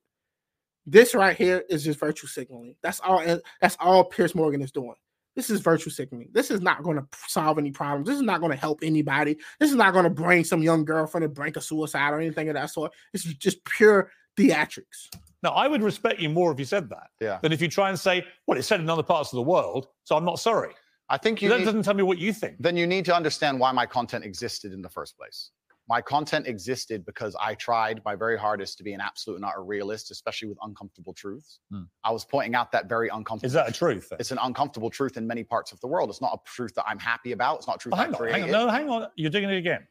[0.87, 2.75] This right here is just virtue signaling.
[2.81, 3.23] That's all.
[3.61, 4.95] That's all Piers Morgan is doing.
[5.37, 6.29] This is virtue sickening.
[6.33, 8.07] This is not going to solve any problems.
[8.07, 9.37] This is not going to help anybody.
[9.59, 12.19] This is not going to bring some young girl from the brink of suicide or
[12.19, 12.91] anything of that sort.
[13.13, 15.09] This is just pure theatrics.
[15.43, 17.37] Now, I would respect you more if you said that Yeah.
[17.43, 19.87] than if you try and say, well, it's said in other parts of the world,
[20.03, 20.73] so I'm not sorry.
[21.07, 22.55] I think you that need, doesn't tell me what you think.
[22.59, 25.51] then you need to understand why my content existed in the first place.
[25.89, 29.61] My content existed because I tried my very hardest to be an absolute not a
[29.61, 31.59] realist, especially with uncomfortable truths.
[31.71, 31.83] Hmm.
[32.03, 33.47] I was pointing out that very uncomfortable.
[33.47, 34.11] Is that a truth?
[34.19, 36.09] It's an uncomfortable truth in many parts of the world.
[36.09, 37.59] It's not a truth that I'm happy about.
[37.59, 38.51] It's not a truth I hang on, hang on.
[38.51, 39.07] No, hang on.
[39.15, 39.87] You're doing it again.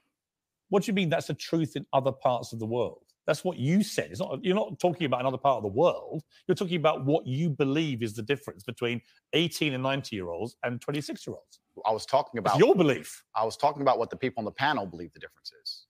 [0.68, 3.00] What do you mean that's a truth in other parts of the world?
[3.26, 4.10] That's what you said.
[4.10, 4.38] It's not.
[4.44, 6.22] You're not talking about another part of the world.
[6.46, 9.00] You're talking about what you believe is the difference between
[9.32, 11.58] 18 and 90 year olds and 26 year olds.
[11.84, 12.58] I was talking It's about.
[12.58, 13.24] your belief.
[13.34, 15.85] I was talking about what the people on the panel believe the difference is.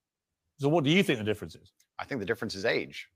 [0.59, 1.73] So what do you think the difference is?
[1.99, 3.09] I think the difference is age.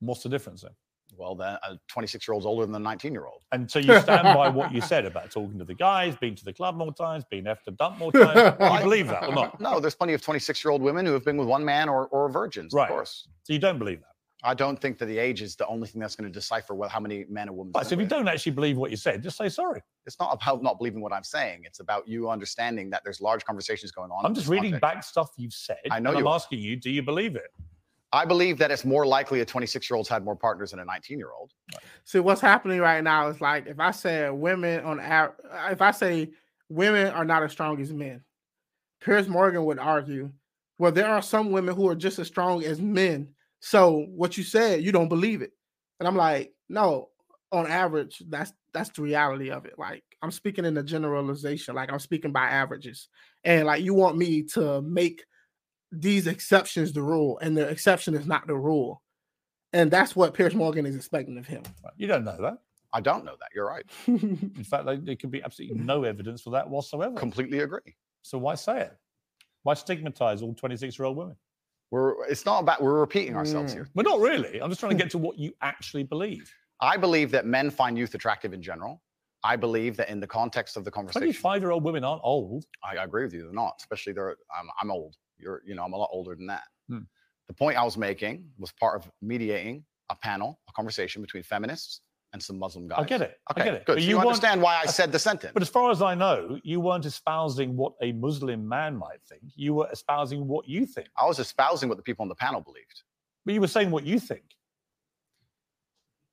[0.00, 0.72] What's the difference then?
[1.16, 3.42] Well, then a 26 year old's older than a 19 year old.
[3.52, 6.44] And so you stand by what you said about talking to the guys, being to
[6.44, 8.56] the club more times, being and dumped more times.
[8.58, 9.60] Do you believe that or not?
[9.60, 12.06] No, there's plenty of 26 year old women who have been with one man or,
[12.08, 12.84] or virgins, Right.
[12.84, 13.28] of course.
[13.44, 14.11] So you don't believe that.
[14.44, 16.88] I don't think that the age is the only thing that's going to decipher well,
[16.88, 17.72] how many men or women.
[17.76, 19.82] Right, so if you don't actually believe what you said, just say sorry.
[20.04, 21.62] it's not about not believing what I'm saying.
[21.64, 24.26] It's about you understanding that there's large conversations going on.
[24.26, 24.94] I'm just reading context.
[24.94, 25.78] back stuff you've said.
[25.90, 26.34] I know and I'm you are.
[26.34, 27.52] asking you, do you believe it?
[28.12, 30.84] I believe that it's more likely a 26 year old's had more partners than a
[30.84, 31.52] 19 year old.
[32.04, 35.34] See, what's happening right now is like if I say women on av-
[35.70, 36.30] if I say
[36.68, 38.22] women are not as strong as men,
[39.00, 40.30] Piers Morgan would argue,
[40.78, 43.28] well, there are some women who are just as strong as men.
[43.62, 45.52] So what you said, you don't believe it.
[46.00, 47.10] And I'm like, no,
[47.52, 49.74] on average, that's that's the reality of it.
[49.78, 53.08] Like I'm speaking in a generalization, like I'm speaking by averages.
[53.44, 55.22] And like you want me to make
[55.92, 59.00] these exceptions the rule, and the exception is not the rule.
[59.72, 61.62] And that's what Piers Morgan is expecting of him.
[61.96, 62.58] You don't know that.
[62.92, 63.48] I don't know that.
[63.54, 63.84] You're right.
[64.06, 67.14] In fact, like, there could be absolutely no evidence for that whatsoever.
[67.14, 67.96] Completely agree.
[68.22, 68.96] So why say it?
[69.62, 71.36] Why stigmatize all 26 year old women?
[71.92, 73.76] We're it's not about we're repeating ourselves Mm.
[73.76, 73.88] here.
[73.94, 74.60] Well, not really.
[74.60, 76.52] I'm just trying to get to what you actually believe.
[76.80, 79.02] I believe that men find youth attractive in general.
[79.44, 82.64] I believe that in the context of the conversation, 25 year old women aren't old.
[82.82, 83.42] I I agree with you.
[83.42, 84.30] They're not, especially they're.
[84.58, 85.16] I'm, I'm old.
[85.38, 86.64] You're, you know, I'm a lot older than that.
[86.88, 87.00] Hmm.
[87.48, 92.00] The point I was making was part of mediating a panel, a conversation between feminists
[92.32, 93.00] and some Muslim guys.
[93.00, 93.38] I get it.
[93.50, 93.84] Okay, I get it.
[93.86, 93.94] good.
[93.96, 95.52] But So you, weren't- understand why I said the sentence.
[95.52, 99.42] But as far as I know, you weren't espousing what a Muslim man might think.
[99.54, 101.08] You were espousing what you think.
[101.16, 103.02] I was espousing what the people on the panel believed.
[103.44, 104.44] But you were saying what you think.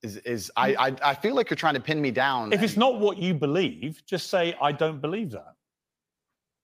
[0.01, 2.53] Is is I I, I feel like you're trying to pin me down.
[2.53, 5.55] If it's not what you believe, just say, I don't believe that.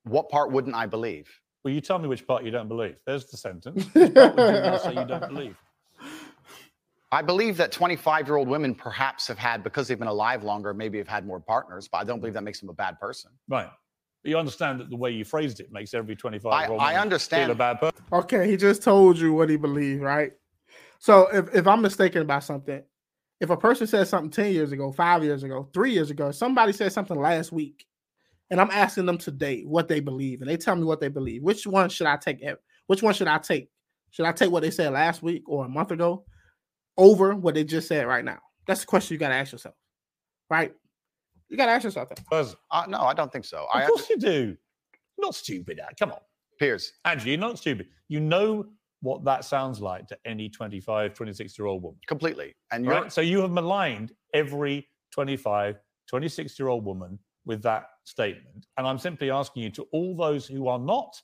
[0.04, 1.28] what part wouldn't I believe?
[1.64, 2.96] Well, you tell me which part you don't believe.
[3.06, 3.86] There's the sentence.
[3.94, 5.58] Which part would you now say you don't believe?
[7.16, 10.74] I believe that 25 year old women perhaps have had, because they've been alive longer,
[10.74, 13.32] maybe have had more partners, but I don't believe that makes them a bad person.
[13.48, 13.70] Right.
[14.22, 16.90] But you understand that the way you phrased it makes every 25 year old I
[16.90, 17.58] feel a understand.
[17.58, 18.04] bad person.
[18.12, 20.34] Okay, he just told you what he believed, right?
[21.00, 22.84] So if, if I'm mistaken about something,
[23.40, 26.74] if a person said something 10 years ago, five years ago, three years ago, somebody
[26.74, 27.86] said something last week,
[28.50, 31.44] and I'm asking them today what they believe, and they tell me what they believe.
[31.44, 32.44] Which one should I take?
[32.44, 32.56] Eh,
[32.88, 33.70] which one should I take?
[34.12, 36.26] Should I take what they said last week or a month ago
[36.98, 38.40] over what they just said right now?
[38.68, 39.76] That's the question you got to ask yourself,
[40.50, 40.74] right?
[41.50, 42.26] You got to ask yourself that.
[42.26, 42.56] person.
[42.72, 43.60] Uh, no, I don't think so.
[43.60, 44.58] Of I course you do.
[45.18, 45.80] You're not stupid.
[45.80, 45.94] Ad.
[46.00, 46.20] Come on.
[46.60, 47.88] Piers, Andrew, you're not stupid.
[48.08, 48.66] You know
[49.02, 52.00] what that sounds like to any 25, 26 year old woman.
[52.08, 52.56] completely.
[52.72, 53.12] And you're Right?
[53.14, 55.76] So you have maligned every 25,
[56.08, 58.66] 26 year old woman with that statement.
[58.78, 61.22] And I'm simply asking you to all those who are not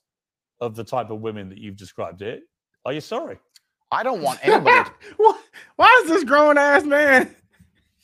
[0.60, 2.44] of the type of women that you've described it,
[2.86, 3.40] are you sorry?
[3.92, 4.90] I don't want anybody.
[4.90, 4.94] to-
[5.76, 7.36] Why- Why is this grown ass man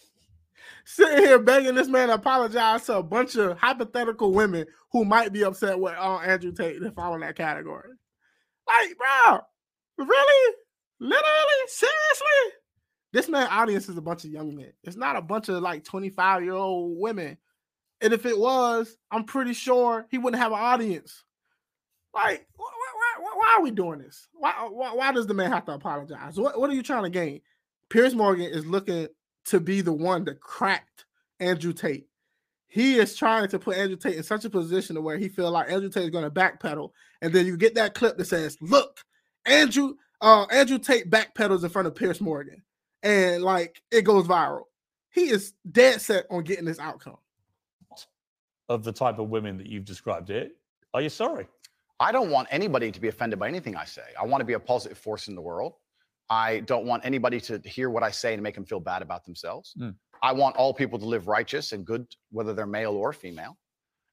[0.85, 5.33] sitting here begging this man to apologize to a bunch of hypothetical women who might
[5.33, 7.89] be upset with uh, Andrew Tate to fall in that category?
[8.67, 9.39] Like, bro,
[9.97, 10.55] really?
[10.99, 11.67] Literally?
[11.67, 12.53] Seriously?
[13.13, 14.73] This man audience is a bunch of young men.
[14.83, 17.37] It's not a bunch of like 25 year old women.
[18.01, 21.23] And if it was, I'm pretty sure he wouldn't have an audience.
[22.13, 24.27] Like, wh- wh- wh- why, are we doing this?
[24.33, 26.37] Why, why, why does the man have to apologize?
[26.37, 27.41] What, what are you trying to gain?
[27.89, 29.07] Piers Morgan is looking
[29.45, 31.05] to be the one that cracked
[31.39, 32.07] Andrew Tate.
[32.67, 35.51] He is trying to put Andrew Tate in such a position to where he feel
[35.51, 36.91] like Andrew Tate is going to backpedal,
[37.21, 38.99] and then you get that clip that says, "Look,
[39.45, 42.61] Andrew, uh, Andrew Tate backpedals in front of Piers Morgan,"
[43.03, 44.65] and like it goes viral.
[45.11, 47.17] He is dead set on getting this outcome.
[48.69, 50.57] Of the type of women that you've described it,
[50.93, 51.47] are you sorry?
[51.99, 54.03] I don't want anybody to be offended by anything I say.
[54.19, 55.73] I want to be a positive force in the world.
[56.29, 59.23] I don't want anybody to hear what I say and make them feel bad about
[59.23, 59.73] themselves.
[59.79, 59.95] Mm.
[60.21, 63.57] I want all people to live righteous and good, whether they're male or female.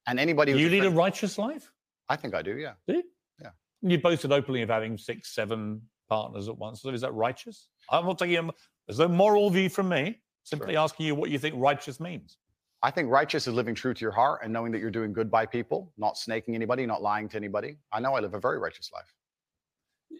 [0.07, 1.71] And anybody who's You lead a righteous life?
[2.09, 2.75] I think I do, yeah.
[2.87, 3.03] Do you?
[3.41, 3.51] Yeah.
[3.83, 6.83] You boasted openly of having six, seven partners at once.
[6.83, 7.69] So is that righteous?
[7.91, 8.51] I'm not taking a,
[8.87, 10.21] there's no moral view from me.
[10.43, 12.37] Simply asking you what you think righteous means.
[12.83, 15.31] I think righteous is living true to your heart and knowing that you're doing good
[15.31, 17.79] by people, not snaking anybody, not lying to anybody.
[17.91, 19.11] I know I live a very righteous life.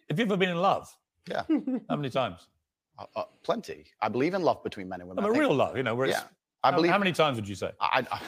[0.09, 0.89] Have you ever been in love?
[1.29, 1.43] Yeah.
[1.89, 2.49] How many times?
[2.99, 3.87] Uh, uh, plenty.
[4.01, 5.25] I believe in love between men and women.
[5.25, 6.25] I'm a I think- real love, you know, where it's, Yeah.
[6.63, 7.71] I how, believe how many times would you say?
[7.81, 8.21] I, I-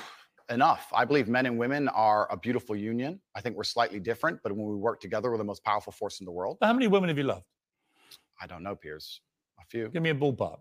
[0.54, 0.88] enough.
[0.94, 3.20] I believe men and women are a beautiful union.
[3.34, 6.20] I think we're slightly different, but when we work together, we're the most powerful force
[6.20, 6.58] in the world.
[6.60, 7.44] But How many women have you loved?
[8.40, 9.20] I don't know, Piers.
[9.60, 9.88] A few.
[9.88, 10.58] Give me a ballpark.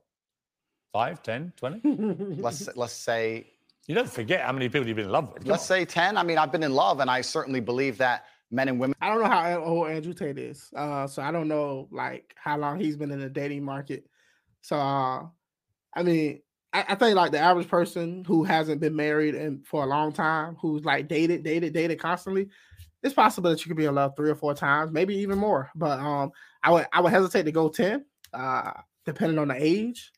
[0.93, 1.81] Five, ten, twenty?
[2.41, 3.45] Let's let's say
[3.85, 5.43] You don't forget how many people you've been in love with.
[5.43, 5.67] Come let's on.
[5.77, 6.15] say ten.
[6.17, 8.23] I mean, I've been in love, and I certainly believe that
[8.55, 8.95] men and women.
[9.01, 12.57] I don't know how old Andrew Tate is, uh, so I don't know like how
[12.57, 14.05] long he's been in the dating market.
[14.61, 15.25] So, uh,
[15.93, 16.41] I mean,
[16.73, 20.11] I, I think like the average person who hasn't been married and for a long
[20.11, 22.49] time, who's like dated, dated, dated constantly,
[23.03, 25.69] it's possible that you could be in love three or four times, maybe even more.
[25.75, 26.31] But um,
[26.63, 28.71] I would I would hesitate to go ten, uh,
[29.05, 30.11] depending on the age.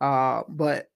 [0.00, 0.90] Uh, but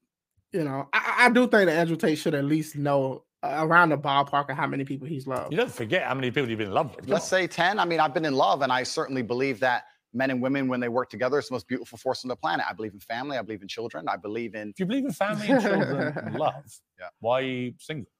[0.52, 3.98] you know, I, I do think that Andrew Tate should at least know around the
[3.98, 5.52] ballpark of how many people he's loved.
[5.52, 7.08] You don't forget how many people you've been in love with.
[7.08, 7.78] Let's say ten.
[7.78, 10.80] I mean, I've been in love, and I certainly believe that men and women, when
[10.80, 12.66] they work together, it's the most beautiful force on the planet.
[12.68, 13.38] I believe in family.
[13.38, 14.08] I believe in children.
[14.08, 14.70] I believe in.
[14.70, 16.54] If you believe in family and children and love,
[16.98, 17.06] Yeah.
[17.20, 18.10] why are you single?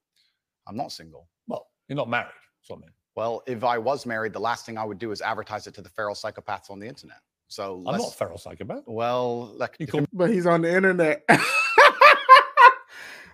[0.69, 1.29] I'm not single.
[1.49, 2.27] Well, you're not married.
[2.63, 2.91] That's what I mean.
[3.17, 5.83] Well, if I was married, the last thing I would do is advertise it to
[5.83, 7.19] the feral psychopaths on the internet.
[7.49, 8.85] So I'm not a feral psychopath.
[8.87, 11.25] Well, like You call but he's on the internet.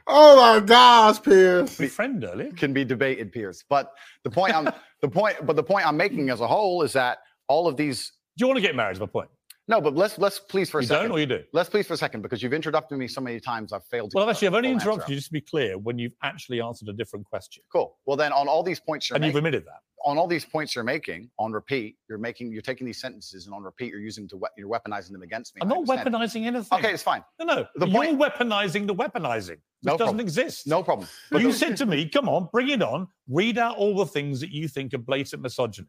[0.07, 1.79] oh my gosh, Piers.
[1.81, 2.51] me friend earlier.
[2.53, 3.65] can be debated, Piers.
[3.69, 3.93] But
[4.25, 4.65] the point I'm
[5.03, 7.19] the point, but the point I'm making as a whole is that
[7.49, 8.93] all of these Do you want to get married?
[8.97, 9.29] Is my point.
[9.69, 11.09] No, but let's let's please for a You second.
[11.09, 11.43] don't or you do?
[11.53, 13.73] Let's please for a second because you've interrupted me so many times.
[13.73, 14.13] I've failed.
[14.13, 16.15] To Well, give a actually, I've only interrupted you just to be clear when you've
[16.23, 17.65] actually answered a different question.
[17.73, 17.97] Cool.
[18.07, 19.81] Well, then on all these points you're And you've making, admitted that.
[20.05, 23.55] On all these points you're making on repeat, you're making you're taking these sentences and
[23.55, 25.61] on repeat you're using to we- you're weaponizing them against me.
[25.63, 26.79] I'm not weaponizing anything.
[26.79, 27.25] Okay, it's fine.
[27.41, 27.67] No, no.
[27.77, 30.21] The You're point- weaponizing the weaponizing, which No doesn't problem.
[30.21, 30.67] exist.
[30.67, 31.09] No problem.
[31.31, 33.09] But you said to me, come on, bring it on.
[33.29, 35.89] Read out all the things that you think are blatant misogyny.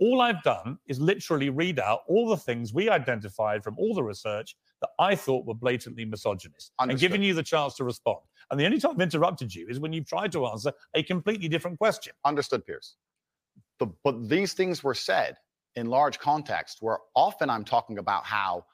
[0.00, 4.02] All I've done is literally read out all the things we identified from all the
[4.04, 8.20] research that I thought were blatantly misogynist and giving you the chance to respond.
[8.50, 11.48] And the only time I've interrupted you is when you've tried to answer a completely
[11.48, 12.12] different question.
[12.24, 12.94] Understood, Piers.
[13.78, 15.36] The, but these things were said
[15.76, 18.64] in large context where often I'm talking about how,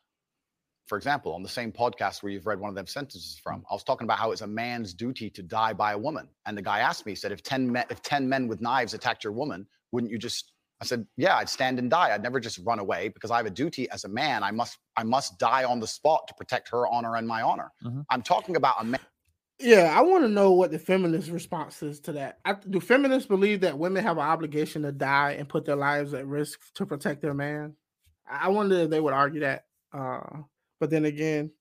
[0.86, 3.74] for example, on the same podcast where you've read one of them sentences from, I
[3.74, 6.28] was talking about how it's a man's duty to die by a woman.
[6.46, 8.94] And the guy asked me, he said, if 10 men, if 10 men with knives
[8.94, 12.12] attacked your woman, wouldn't you just I said, yeah, I'd stand and die.
[12.12, 14.42] I'd never just run away because I have a duty as a man.
[14.42, 17.72] I must I must die on the spot to protect her honor and my honor.
[17.82, 18.04] Mhm.
[18.10, 19.00] I'm talking about a man
[19.60, 22.38] Yeah, I want to know what the feminist response is to that.
[22.44, 26.12] I, do feminists believe that women have an obligation to die and put their lives
[26.12, 27.74] at risk to protect their man?
[28.28, 29.66] I wonder if they would argue that.
[29.92, 30.42] Uh,
[30.80, 31.52] but then again,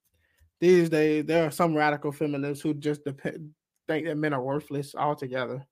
[0.59, 3.51] these days there are some radical feminists who just depend,
[3.87, 5.65] think that men are worthless altogether.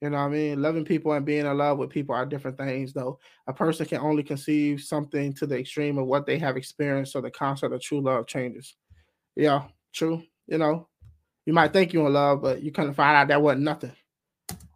[0.00, 0.62] You know what I mean?
[0.62, 3.20] Loving people and being in love with people are different things, though.
[3.46, 7.20] A person can only conceive something to the extreme of what they have experienced, so
[7.20, 8.74] the concept of true love changes.
[9.36, 10.22] Yeah, true.
[10.48, 10.88] You know,
[11.46, 13.92] you might think you're in love, but you kind of find out that wasn't nothing.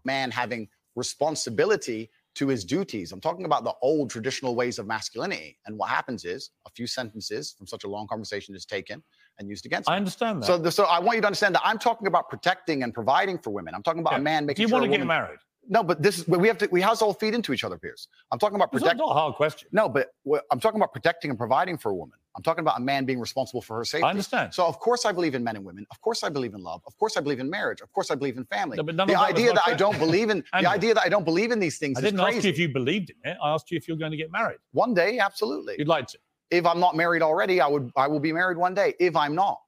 [0.05, 3.13] man having responsibility to his duties.
[3.13, 5.59] I'm talking about the old traditional ways of masculinity.
[5.67, 9.03] And what happens is a few sentences from such a long conversation is taken
[9.39, 9.99] and used against I him.
[9.99, 10.47] understand that.
[10.47, 13.39] So, the, so I want you to understand that I'm talking about protecting and providing
[13.39, 13.75] for women.
[13.75, 14.19] I'm talking about Yeah.
[14.19, 14.63] a man making.
[14.63, 15.39] Do making you sure want a to get married?
[15.69, 17.77] No, but this is but we have to we house all feed into each other,
[17.77, 18.07] Piers.
[18.31, 19.69] I'm talking about It's not, not a hard question.
[19.73, 20.11] No, but
[20.53, 22.19] I'm talking about protecting and providing for a woman.
[22.37, 24.05] I'm talking about a man being responsible for her safety.
[24.05, 24.53] I understand.
[24.53, 25.87] So of course I believe in men and women.
[25.91, 26.83] Of course I believe in love.
[26.87, 27.81] Of course I believe in marriage.
[27.81, 28.77] Of course I believe in family.
[28.77, 31.03] No, but none the of that idea that I don't believe in the idea that
[31.05, 32.49] I don't believe in these things I didn't ask crazy.
[32.49, 33.39] you if you believed in it.
[33.43, 34.59] I asked you if you're going to get married.
[34.73, 35.77] One day, absolutely.
[35.79, 36.19] You'd like to.
[36.51, 38.95] If I'm not married already, I would I will be married one day.
[39.01, 39.59] If I'm not,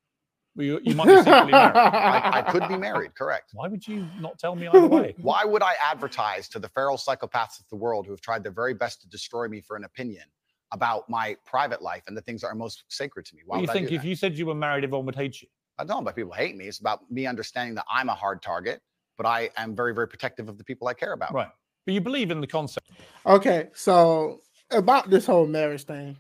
[0.55, 1.77] Well, you, you might be secretly married.
[1.77, 3.51] I, I could be married, correct.
[3.55, 5.15] Why would you not tell me either way?
[5.21, 8.53] Why would I advertise to the feral psychopaths of the world who have tried their
[8.53, 10.25] very best to destroy me for an opinion
[10.73, 13.43] about my private life and the things that are most sacred to me?
[13.47, 14.09] Why Well, you think I do if that?
[14.09, 15.49] you said you were married, everyone would hate you?
[15.79, 16.67] I don't know about people hate me.
[16.67, 18.81] It's about me understanding that I'm a hard target,
[19.17, 21.33] but I am very, very protective of the people I care about.
[21.33, 21.49] Right.
[21.87, 22.91] But you believe in the concept.
[23.25, 24.41] Okay, so
[24.71, 26.17] about this whole marriage thing.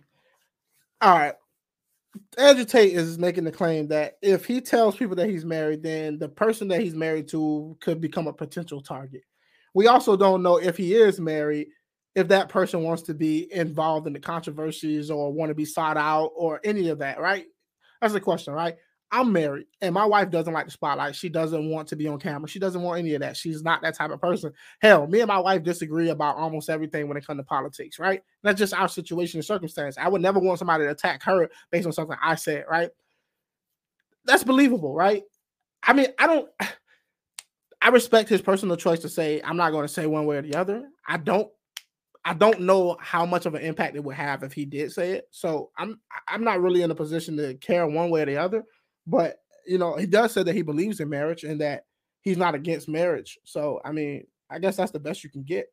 [1.00, 1.34] All right.
[2.36, 6.18] Andrew Tate is making the claim that if he tells people that he's married, then
[6.18, 9.22] the person that he's married to could become a potential target.
[9.74, 11.68] We also don't know if he is married,
[12.18, 15.96] if that person wants to be involved in the controversies or want to be sought
[15.96, 17.46] out or any of that, right?
[18.00, 18.74] That's the question, right?
[19.12, 21.14] I'm married and my wife doesn't like the spotlight.
[21.14, 22.48] She doesn't want to be on camera.
[22.48, 23.36] She doesn't want any of that.
[23.36, 24.52] She's not that type of person.
[24.80, 28.20] Hell, me and my wife disagree about almost everything when it comes to politics, right?
[28.42, 29.96] That's just our situation and circumstance.
[29.96, 32.90] I would never want somebody to attack her based on something I said, right?
[34.24, 35.22] That's believable, right?
[35.84, 36.50] I mean, I don't
[37.80, 40.42] I respect his personal choice to say I'm not going to say one way or
[40.42, 40.88] the other.
[41.06, 41.48] I don't
[42.24, 45.12] I don't know how much of an impact it would have if he did say
[45.12, 45.28] it.
[45.30, 48.64] So I'm I'm not really in a position to care one way or the other.
[49.06, 49.36] But
[49.66, 51.84] you know, he does say that he believes in marriage and that
[52.20, 53.38] he's not against marriage.
[53.44, 55.68] So I mean, I guess that's the best you can get.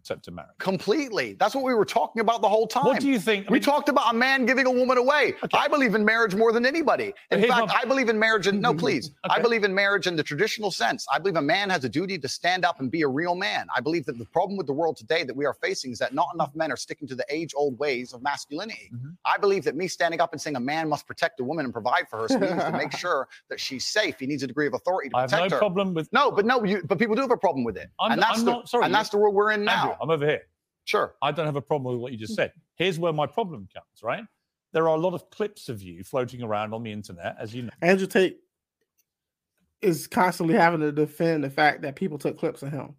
[0.00, 0.48] Except to marry.
[0.58, 1.34] Completely.
[1.34, 2.84] That's what we were talking about the whole time.
[2.84, 3.46] What do you think?
[3.48, 5.34] I we mean, talked about a man giving a woman away.
[5.42, 5.58] Okay.
[5.58, 7.12] I believe in marriage more than anybody.
[7.30, 9.10] In fact, my- I believe in marriage in no, please.
[9.28, 11.06] I believe in marriage in the traditional sense.
[11.12, 13.66] I believe a man has a duty to stand up and be a real man.
[13.74, 16.14] I believe that the problem with the world today that we are facing is that
[16.14, 18.90] not enough men are sticking to the age-old ways of masculinity.
[18.94, 19.16] Mhm.
[19.24, 21.72] I believe that me standing up and saying a man must protect a woman and
[21.72, 24.18] provide for her so needs to make sure that she's safe.
[24.18, 25.36] He needs a degree of authority to protect her.
[25.36, 25.58] I have protect no her.
[25.60, 26.12] problem with.
[26.12, 28.38] No, but no, you, but people do have a problem with it, I'm- and that's
[28.40, 29.69] I'm the not- sorry, and that's the world we're in now.
[29.70, 30.42] Andrew, I'm over here.
[30.84, 31.14] Sure.
[31.22, 32.52] I don't have a problem with what you just said.
[32.76, 34.24] Here's where my problem comes, right?
[34.72, 37.62] There are a lot of clips of you floating around on the internet, as you
[37.62, 37.70] know.
[37.82, 38.38] Andrew Tate
[39.82, 42.94] is constantly having to defend the fact that people took clips of him.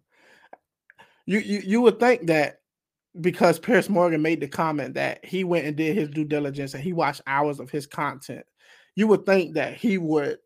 [1.26, 2.60] You you you would think that
[3.20, 6.82] because Piers Morgan made the comment that he went and did his due diligence and
[6.82, 8.44] he watched hours of his content,
[8.96, 10.38] you would think that he would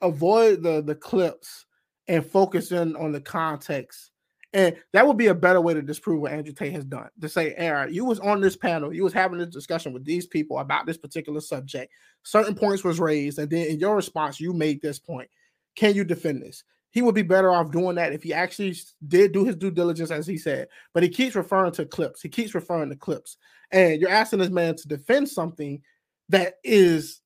[0.00, 1.66] avoid the the clips
[2.08, 4.09] and focus in on the context.
[4.52, 7.08] And that would be a better way to disprove what Andrew Tate has done.
[7.20, 10.26] To say, Aaron, you was on this panel, you was having this discussion with these
[10.26, 11.92] people about this particular subject.
[12.24, 15.30] Certain points was raised, and then in your response, you made this point.
[15.76, 16.64] Can you defend this?
[16.90, 20.10] he would be better off doing that if he actually did do his due diligence,
[20.10, 20.68] as he said.
[20.92, 22.20] But he keeps referring to clips.
[22.20, 23.36] He keeps referring to clips,
[23.70, 25.80] and you're asking this man to defend something
[26.28, 27.20] that is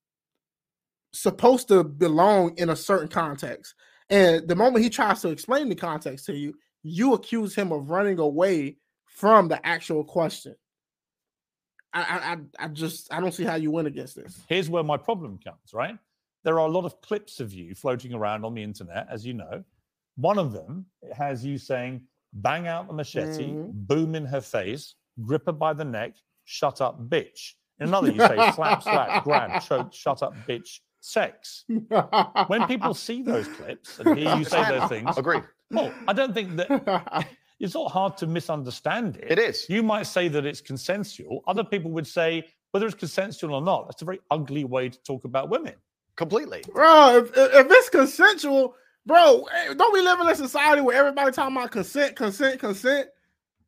[1.12, 3.74] supposed to belong in a certain context.
[4.10, 7.90] And the moment he tries to explain the context to you, you accuse him of
[7.90, 10.54] running away from the actual question.
[11.92, 14.40] I, I, I- I just I don't see how you win against this.
[14.48, 15.98] Here's where my problem comes, right?
[16.44, 19.32] There are a lot of clips of you floating around on the internet, as you
[19.34, 19.64] know.
[20.16, 20.86] One of them
[21.16, 22.02] has you saying,
[22.34, 23.72] bang out the machete, Mhm.
[23.72, 27.54] boom in her face, grip her by the neck, shut up, bitch.
[27.80, 31.64] In another, you say, slap, slap, grab, choke, shut up, bitch, sex.
[32.48, 35.44] When people see those clips and hear you say those things, Agreed.
[35.74, 37.26] Well, I don't think that
[37.60, 39.32] it's not hard to misunderstand it.
[39.32, 39.66] It is.
[39.68, 41.42] You might say that it's consensual.
[41.46, 43.86] Other people would say whether it's consensual or not.
[43.86, 45.74] That's a very ugly way to talk about women.
[46.16, 46.62] Completely.
[46.72, 48.74] bro, if, if if it's consensual,
[49.06, 53.08] bro, eh, don't we live in a society where everybody talking about consent, consent, consent?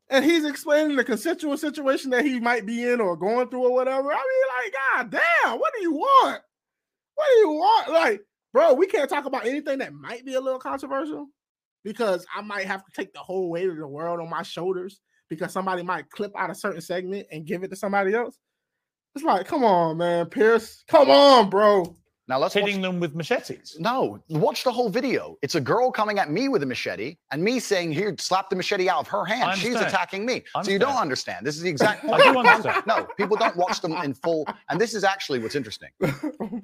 [0.08, 3.74] And he's explaining the consensual situation that he might be in or going through or
[3.74, 4.12] whatever.
[4.12, 4.74] I mean, like,
[5.10, 6.42] god damn, what do you want?
[7.14, 7.92] What do you want?
[7.92, 8.20] Like,
[8.52, 11.28] bro, we can't talk about anything that might be a little controversial
[11.86, 14.98] because I might have to take the whole weight of the world on my shoulders
[15.30, 18.36] because somebody might clip out a certain segment and give it to somebody else.
[19.14, 20.82] It's like, come on, man, Piers.
[20.88, 21.96] Come on, bro.
[22.28, 23.76] Now let's watch Hitting them with machetes.
[23.78, 25.36] No, watch the whole video.
[25.42, 28.56] It's a girl coming at me with a machete and me saying, Here, slap the
[28.56, 29.56] machete out of her hand.
[29.56, 30.42] She's attacking me.
[30.64, 31.02] So you don't understand.
[31.02, 31.46] understand.
[31.46, 32.82] This is the exact I do understand.
[32.84, 34.44] No, people don't watch them in full.
[34.68, 35.90] And this is actually what's interesting.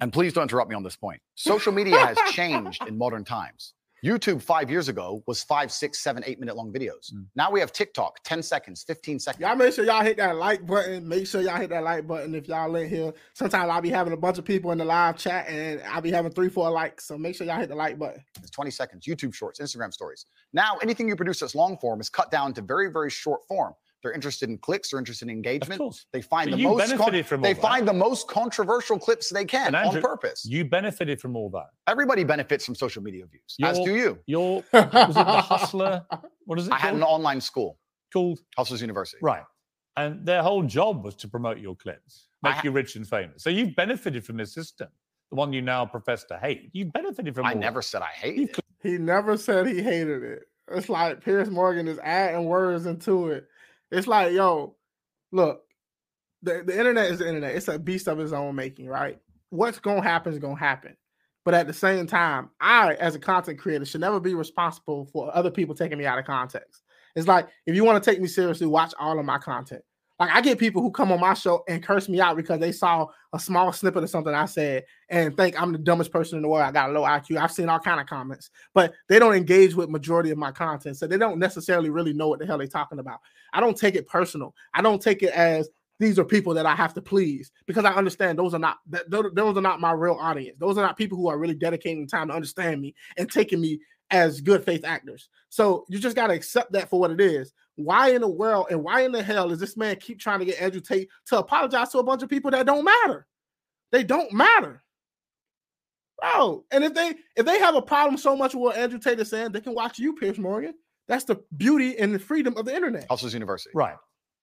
[0.00, 1.20] And please don't interrupt me on this point.
[1.36, 3.74] Social media has changed in modern times.
[4.04, 7.14] YouTube five years ago was five, six, seven, eight minute long videos.
[7.14, 7.26] Mm.
[7.36, 9.40] Now we have TikTok, 10 seconds, 15 seconds.
[9.40, 11.06] Y'all make sure y'all hit that like button.
[11.06, 13.12] Make sure y'all hit that like button if y'all in here.
[13.34, 16.10] Sometimes I'll be having a bunch of people in the live chat and I'll be
[16.10, 17.06] having three, four likes.
[17.06, 18.24] So make sure y'all hit the like button.
[18.40, 20.26] It's 20 seconds, YouTube shorts, Instagram stories.
[20.52, 23.72] Now, anything you produce that's long form is cut down to very, very short form.
[24.02, 25.78] They're interested in clicks, they're interested in Of engagement.
[25.78, 26.06] course.
[26.12, 27.62] They find But the you most con- benefited from they that.
[27.62, 30.44] find the most controversial clips they can And on purpose.
[30.44, 31.68] You benefited from all that.
[31.86, 34.18] Everybody benefits from social media views, as do you.
[34.26, 36.04] Your was it the hustler?
[36.46, 37.78] What is it I had an online school,
[38.12, 39.18] called Hustlers University.
[39.22, 39.44] right,
[39.96, 43.44] and their whole job was to promote your clips, make ha- you rich and famous.
[43.44, 44.88] So you've benefited from this system,
[45.30, 46.70] the one you now profess to hate.
[46.72, 47.46] You've benefited from.
[47.46, 47.84] I all never that.
[47.84, 48.64] said I hated You've it.
[48.82, 50.42] He never said he hated it.
[50.72, 53.46] It's like Piers Morgan is adding words into it.
[53.93, 54.74] It's like, yo,
[55.31, 55.62] look,
[56.43, 57.55] the, the internet is the internet.
[57.55, 59.19] It's a beast of its own making, right?
[59.51, 60.97] What's gonna happen is gonna happen.
[61.44, 65.35] But at the same time, I, as a content creator, should never be responsible for
[65.36, 66.82] other people taking me out of context.
[67.14, 69.82] It's like if you want to take me seriously, watch all of my content.
[70.22, 72.70] Like I get people who come on my show and curse me out because they
[72.70, 76.42] saw a small snippet of something I said and think I'm the dumbest person in
[76.42, 76.62] the world.
[76.62, 77.38] I got a low IQ.
[77.38, 80.96] I've seen all kind of comments, but they don't engage with majority of my content,
[80.96, 83.18] so they don't necessarily really know what the hell they're talking about.
[83.52, 84.54] I don't take it personal.
[84.74, 85.68] I don't take it as
[85.98, 88.78] these are people that I have to please because I understand those are not
[89.08, 90.56] those are not my real audience.
[90.60, 93.80] Those are not people who are really dedicating time to understand me and taking me
[94.12, 95.28] as good faith actors.
[95.48, 97.52] So you just got to accept that for what it is.
[97.76, 100.44] Why in the world and why in the hell is this man keep trying to
[100.44, 103.26] get Andrew Tate to apologize to a bunch of people that don't matter?
[103.90, 104.82] They don't matter.
[106.20, 109.18] Bro, and if they if they have a problem so much with what Andrew Tate
[109.18, 110.74] is saying, they can watch you, Piers Morgan.
[111.08, 113.06] That's the beauty and the freedom of the internet.
[113.10, 113.72] Hustlers University.
[113.74, 113.96] Right.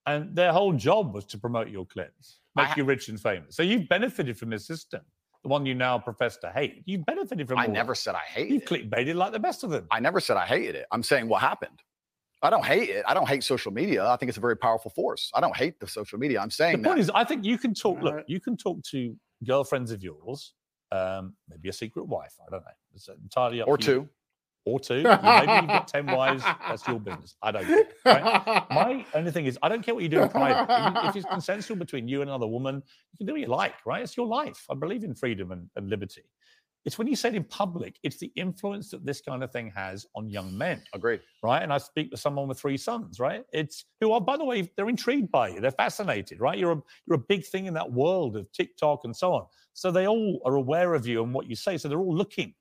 [0.05, 3.55] And their whole job was to promote your clips, make ha- you rich and famous.
[3.55, 5.01] So you've benefited from this system,
[5.43, 6.83] the one you now profess to hate.
[6.85, 8.89] You've benefited from I never said I hated You've it.
[8.91, 9.87] clickbaited like the best of them.
[9.91, 10.85] I never said I hated it.
[10.91, 11.79] I'm saying what happened.
[12.41, 13.03] I don't hate it.
[13.07, 14.05] I don't hate social media.
[14.07, 15.29] I think it's a very powerful force.
[15.33, 16.39] I don't hate the social media.
[16.39, 17.01] I'm saying the point that.
[17.01, 18.01] is, I think you can talk.
[18.01, 20.53] Look, you can talk to girlfriends of yours,
[20.91, 22.33] um, maybe a secret wife.
[22.45, 22.71] I don't know.
[22.95, 23.99] It's entirely up or to you.
[24.01, 24.09] two.
[24.65, 24.95] or two.
[24.97, 26.43] You- Maybe you've got ten wives.
[26.43, 27.35] That's your business.
[27.41, 27.87] I don't care.
[28.05, 28.63] Right?
[28.71, 30.71] My only thing is, I don't care what you do in private.
[30.99, 32.75] If- If it's consensual between you and another woman,
[33.11, 34.01] you can do what you like, right?
[34.03, 34.65] It's your life.
[34.69, 36.23] I believe in freedom and, and liberty.
[36.85, 39.71] It's when you say it in public, it's the influence that this kind of thing
[39.75, 41.21] has on young men, Agreed.
[41.43, 41.61] right?
[41.61, 43.43] And I speak to someone with three sons, right?
[43.51, 45.59] It's who are, by the way, they're intrigued by you.
[45.59, 46.57] They're fascinated, right?
[46.57, 49.45] You're a you're a big thing in that world of TikTok and so on.
[49.73, 51.77] So they all are aware of you and what you say.
[51.77, 52.53] So they're all looking.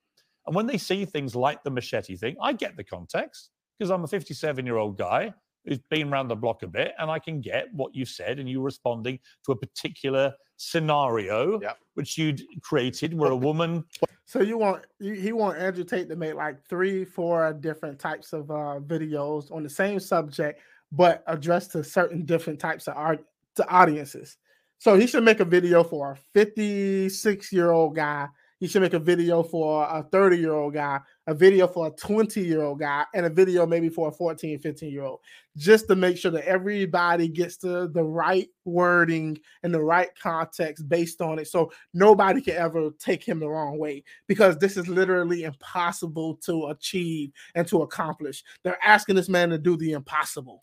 [0.47, 4.05] And when they see things like the machete thing, I get the context because I'm
[4.05, 5.33] a 57 year old guy
[5.69, 8.49] who's been around the block a bit and I can get what you said and
[8.49, 11.79] you responding to a particular scenario Yep.
[11.95, 13.85] which you'd created where a woman
[14.25, 18.35] So you want you, he want Andrew Tate to make like three, four different types
[18.35, 20.61] of uh, videos on the same subject,
[20.93, 23.25] but addressed to certain different types of art
[23.57, 24.37] to audiences.
[24.79, 28.29] So he should make a video for a 56 year old guy.
[28.61, 31.91] He should make a video for a 30 year old guy, a video for a
[31.91, 35.21] 20 year old guy, and a video maybe for a 14, 15 year old,
[35.57, 40.89] just to make sure that everybody gets the, the right wording and the right context
[40.89, 41.49] based on it.
[41.49, 46.67] So nobody can ever take him the wrong way because this is literally impossible to
[46.67, 48.43] achieve and to accomplish.
[48.65, 50.61] They're asking this man to do the impossible.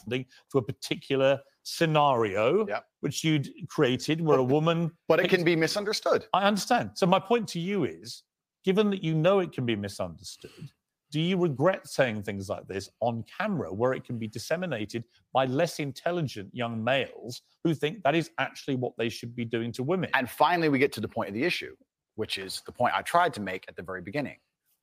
[0.52, 2.68] To a particular scenario
[3.02, 6.26] which you'd created where a woman But it can be misunderstood.
[6.32, 6.92] I understand.
[6.94, 8.24] So my point to you is,
[8.64, 10.70] given that you know it can be misunderstood,
[11.12, 15.46] do you regret saying things like this on camera where it can be disseminated by
[15.46, 19.84] less intelligent young males who think that is actually what they should be doing to
[19.84, 20.10] women?
[20.14, 21.76] And finally, we get to the point of the issue,
[22.16, 24.38] which is the point I tried to make at the very beginning.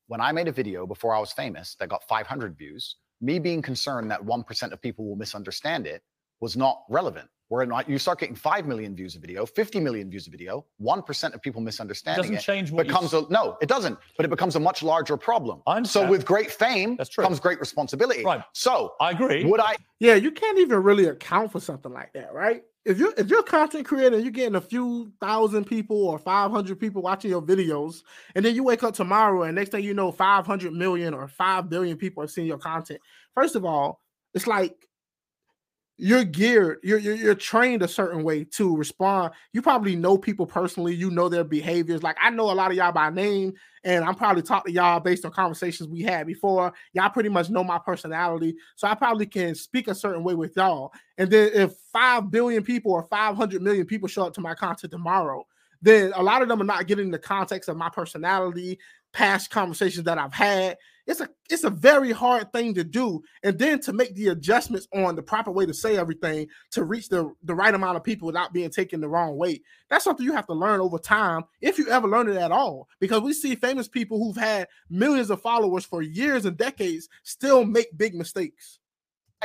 [0.09, 3.63] When I made a video before I was famous that got 500 views, me being
[3.63, 6.03] concerned that 1% of people will misunderstand it
[6.43, 7.29] was not relevant.
[7.49, 10.65] Where not, you start getting 5 million views a video, 50 million views a video,
[10.81, 13.99] 1% of people it misunderstanding doesn't it change what you becomes a no, it doesn't,
[14.17, 15.63] but it becomes a much larger problem.
[15.67, 17.25] I So with great fame That's true.
[17.25, 18.25] comes great responsibility.
[18.25, 18.43] Right.
[18.55, 19.45] So I agree.
[19.45, 22.63] would I Yeah, you can't even really account for something like that, right?
[22.87, 26.19] If you're if you're a content creator and you're getting a few thousand people or
[26.19, 27.97] 500 people watching your videos,
[28.35, 31.69] and then you wake up tomorrow and next thing you know, 500 million or 5
[31.69, 33.01] billion people are seeing your content.
[33.35, 34.01] First of all,
[34.33, 34.89] it's like
[35.99, 39.33] you're geared, you're, you're you're trained a certain way to respond.
[39.53, 42.03] You probably know people personally, you know their behaviors.
[42.03, 43.53] Like I know a lot of y'all by name,
[43.85, 46.73] and I'm probably talk to y'all based on conversations we had before.
[46.93, 50.57] Y'all pretty much know my personality, so I probably can speak a certain way with
[50.57, 50.93] y'all.
[51.19, 54.91] And then if five billion people or 500 million people show up to my content
[54.91, 55.47] tomorrow,
[55.83, 58.79] then a lot of them are not getting the context of my personality,
[59.13, 60.79] past conversations that I've had.
[61.07, 64.87] It's a it's a very hard thing to do, and then to make the adjustments
[64.95, 68.27] on the proper way to say everything to reach the the right amount of people
[68.27, 69.61] without being taken the wrong way.
[69.91, 72.89] That's something you have to learn over time, if you ever learn it at all.
[73.01, 77.65] Because we see famous people who've had millions of followers for years and decades still
[77.65, 78.79] make big mistakes.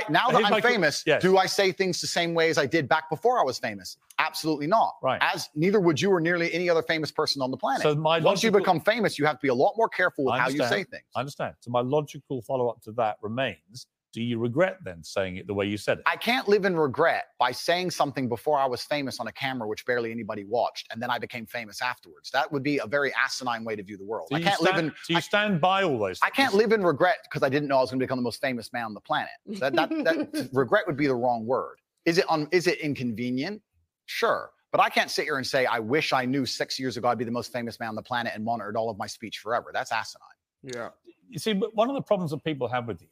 [0.09, 1.21] Now that Here's I'm famous, yes.
[1.21, 3.97] do I say things the same way as I did back before I was famous?
[4.19, 4.95] Absolutely not.
[5.01, 5.19] Right.
[5.21, 7.83] As neither would you or nearly any other famous person on the planet.
[7.83, 10.39] So my Once you become famous, you have to be a lot more careful with
[10.39, 11.03] how you say things.
[11.15, 11.55] I understand.
[11.59, 15.53] So my logical follow up to that remains: Do you regret then saying it the
[15.53, 16.03] way you said it?
[16.07, 19.67] I can't live in regret by saying something before I was famous on a camera,
[19.67, 22.31] which barely anybody watched, and then I became famous afterwards.
[22.31, 24.29] That would be a very asinine way to view the world.
[24.29, 24.93] Do I you can't live stand- in.
[25.07, 26.19] Do you I, stand by all those?
[26.23, 28.23] I can't live in regret because I didn't know I was going to become the
[28.23, 29.29] most famous man on the planet.
[29.59, 31.77] That, that, that regret would be the wrong word.
[32.05, 33.61] Is it un, is it inconvenient?
[34.05, 34.51] Sure.
[34.71, 37.17] But I can't sit here and say, I wish I knew six years ago I'd
[37.17, 39.71] be the most famous man on the planet and monitored all of my speech forever.
[39.73, 40.27] That's asinine.
[40.63, 40.89] Yeah.
[41.29, 43.07] You see, but one of the problems that people have with you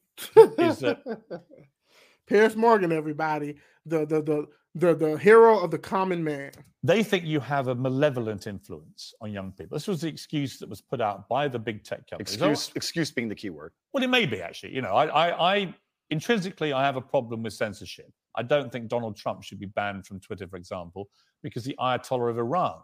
[0.57, 1.01] is that
[2.27, 3.55] Piers Morgan, everybody,
[3.85, 6.51] the the the the the hero of the common man.
[6.83, 9.75] they think you have a malevolent influence on young people.
[9.75, 12.41] This was the excuse that was put out by the big tech companies.
[12.41, 13.71] Oh, Excuse, excuse being the key word.
[13.93, 14.73] Well, it may be actually.
[14.75, 15.75] You know, I, I, I
[16.09, 18.11] intrinsically I have a problem with censorship.
[18.35, 21.09] I don't think Donald Trump should be banned from Twitter, for example,
[21.41, 22.79] because the Ayatollah of Iran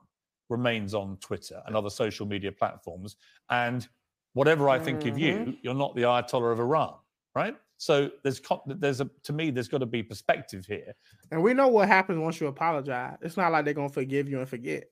[0.50, 3.18] remains on Twitter and other social media platforms.
[3.50, 3.88] And
[4.34, 5.52] whatever I think of you, mm-hmm.
[5.62, 6.94] you're not the Ayatollah of Iran,
[7.36, 7.56] right?
[7.78, 10.94] So there's there's a to me there's got to be perspective here.
[11.32, 13.18] And we know what happens once you apologize.
[13.22, 14.84] It's not like they're gonna forgive you and forget.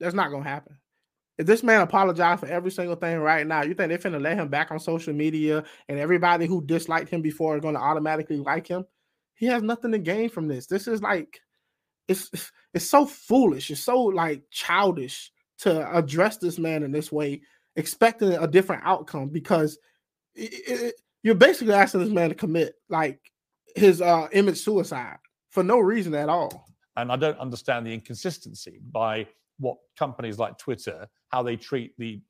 [0.00, 0.76] That's not gonna happen.
[1.38, 4.36] If this man apologized for every single thing right now, you think they're finna let
[4.36, 8.66] him back on social media and everybody who disliked him before are gonna automatically like
[8.66, 8.84] him?
[9.34, 10.66] He has nothing to gain from this.
[10.66, 11.40] This is like
[12.08, 12.30] it's
[12.74, 13.70] it's so foolish.
[13.70, 17.42] It's so like childish to address this man in this way,
[17.76, 19.78] expecting a different outcome because
[20.34, 23.20] it- it- you're basically asking this man to commit like
[23.76, 25.18] his uh image suicide
[25.50, 26.66] for no reason at all.
[26.96, 29.26] and I don't understand the inconsistency by
[29.58, 32.20] what companies like Twitter, how they treat the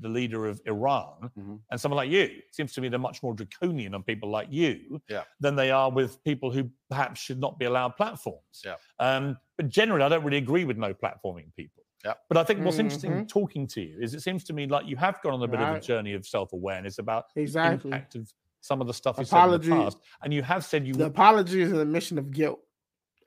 [0.00, 1.60] the leader of Iran Mhm.
[1.70, 2.22] and someone like you.
[2.22, 5.24] It seems to me they're much more draconian on people like you Yeah.
[5.40, 8.62] than they are with people who perhaps should not be allowed platforms.
[8.64, 8.76] Yeah.
[8.98, 11.79] Um, but generally, I don't really agree with no platforming people.
[12.04, 12.14] Yeah.
[12.28, 13.28] But I think what's interesting Mhm.
[13.28, 15.60] talking to you is it seems to me like you have gone on a bit
[15.60, 17.90] of a journey of self awareness about the Exactly.
[17.90, 19.68] impact of some of the stuff you Apology.
[19.68, 22.30] said in the past, and you have said you The apology is an admission of
[22.30, 22.60] guilt.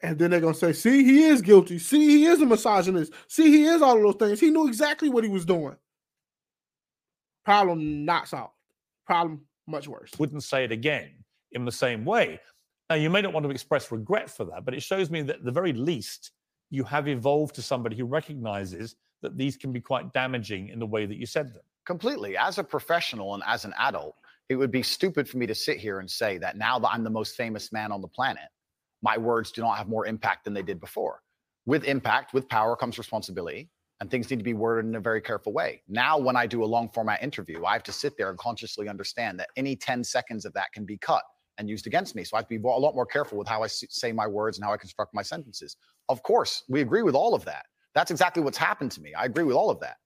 [0.02, 1.80] And then they're gonna say, see, he is guilty.
[1.80, 3.14] See, he is a misogynist.
[3.28, 4.40] See, he is all of those things.
[4.40, 5.78] He knew exactly what he was doing.
[7.46, 8.54] Problem not solved.
[9.06, 10.12] Problem much worse.
[10.20, 11.24] wouldn't say it again
[11.54, 12.40] in the same way.
[12.90, 15.38] Now, you may not want to express regret for that, but it shows me that
[15.38, 16.32] at the very least,
[16.70, 20.86] you have evolved to somebody who recognizes that these can be quite damaging in the
[20.86, 21.64] way that you said them.
[21.86, 22.36] Completely.
[22.38, 24.16] As a professional and as an adult,
[24.50, 27.04] it would be stupid for me to sit here and say that now that I'm
[27.04, 28.50] the most famous man on the planet,
[29.02, 31.22] my words do not have more impact than they did before.
[31.66, 33.70] With impact, with power comes responsibility.
[34.04, 35.82] and things need to be worded in a very careful way.
[35.88, 38.90] Now, when I do a long format interview, I have to sit there and consciously
[38.90, 41.24] understand that any 10 seconds of that can be cut
[41.58, 42.26] and used against me.
[42.26, 44.58] So I have to be a lot more careful with how I say my words
[44.58, 45.78] and how I construct my sentences.
[46.10, 47.66] Of course, we agree with all of that.
[47.96, 49.14] That's exactly what's happened to me.
[49.14, 49.98] I agree with all of that.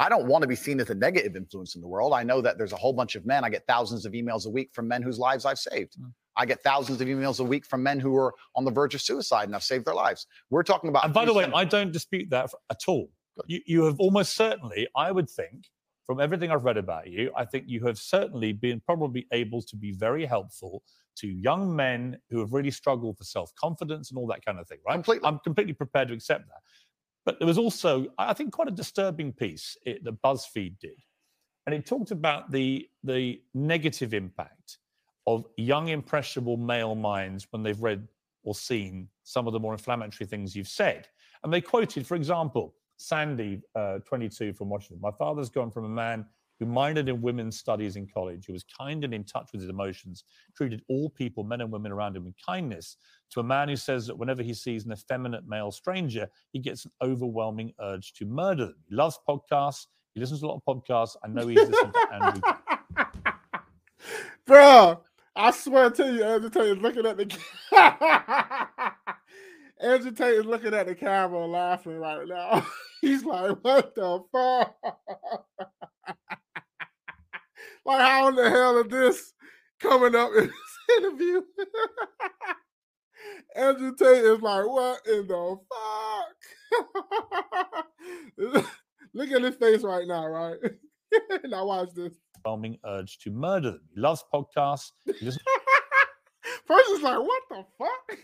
[0.00, 2.12] I don't want to be seen as a negative influence in the world.
[2.12, 3.44] I know that there's a whole bunch of men.
[3.44, 6.00] I get thousands of emails a week from men whose lives I've saved.
[6.00, 6.12] Mm.
[6.36, 9.00] I get thousands of emails a week from men who are on the verge of
[9.00, 10.26] suicide and I've saved their lives.
[10.50, 11.04] We're talking about.
[11.04, 13.10] And by the way, I don't dispute that at all.
[13.46, 15.66] You, you have almost certainly, I would think,
[16.06, 19.76] from everything I've read about you, I think you have certainly been probably able to
[19.76, 20.82] be very helpful
[21.20, 24.66] to young men who have really struggled for self confidence and all that kind of
[24.68, 24.94] thing, right?
[24.94, 25.26] Completely.
[25.26, 26.62] I'm completely prepared to accept that.
[27.24, 30.98] But there was also, I think, quite a disturbing piece it, that BuzzFeed did.
[31.66, 34.78] And it talked about the, the negative impact
[35.26, 38.08] of young, impressionable male minds when they've read
[38.44, 41.06] or seen some of the more inflammatory things you've said.
[41.44, 44.98] And they quoted, for example, Sandy, uh, 22 from Washington.
[45.02, 46.24] My father's gone from a man
[46.58, 49.70] who minored in women's studies in college, who was kind and in touch with his
[49.70, 50.24] emotions,
[50.56, 52.96] treated all people, men and women around him, with kindness,
[53.30, 56.84] to a man who says that whenever he sees an effeminate male stranger, he gets
[56.84, 58.76] an overwhelming urge to murder them.
[58.88, 59.86] He loves podcasts.
[60.14, 61.16] He listens to a lot of podcasts.
[61.24, 62.42] I know he's listened to Andrew.
[64.46, 65.02] Bro,
[65.36, 67.38] I swear to you, Andrew Tate is looking at the
[69.80, 72.66] Andrew Tate is looking at the camera laughing right now.
[73.00, 74.76] He's like, what the fuck?
[77.88, 79.32] Like, how in the hell is this
[79.80, 81.42] coming up in this interview?
[83.56, 85.56] Andrew Tate is like, what in the
[88.38, 88.66] fuck?
[89.14, 90.56] Look at his face right now, right?
[91.44, 92.12] now watch this.
[92.46, 93.80] overwhelming urge to murder them.
[93.94, 94.92] He loves podcasts.
[95.06, 95.42] He listens
[96.66, 98.18] First, it's like, what the fuck?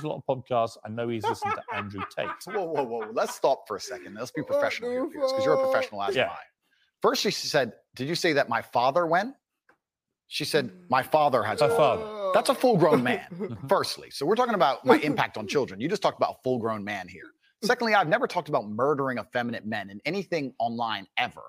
[0.00, 0.76] to a lot of podcasts.
[0.84, 2.28] I know he's listened to Andrew Tate.
[2.46, 3.10] Whoa, whoa, whoa.
[3.12, 4.14] Let's stop for a second.
[4.14, 6.24] Let's be professional here, because you're a professional as Yeah.
[6.24, 6.42] am I.
[7.02, 9.34] First, she said, Did you say that my father went?
[10.28, 10.90] She said, mm.
[10.90, 12.30] My father has gone." father.
[12.34, 13.54] That's a full grown man, uh-huh.
[13.68, 14.10] firstly.
[14.10, 15.80] So we're talking about my impact on children.
[15.80, 17.30] You just talked about a full grown man here.
[17.62, 17.66] Mm.
[17.66, 21.42] Secondly, I've never talked about murdering effeminate men in anything online ever,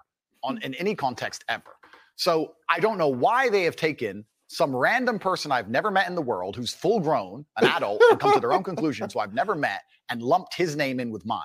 [0.43, 0.63] on mm.
[0.63, 1.75] in any context ever.
[2.15, 6.15] So I don't know why they have taken some random person I've never met in
[6.15, 9.33] the world who's full grown, an adult, and come to their own conclusions who I've
[9.33, 11.41] never met and lumped his name in with mine.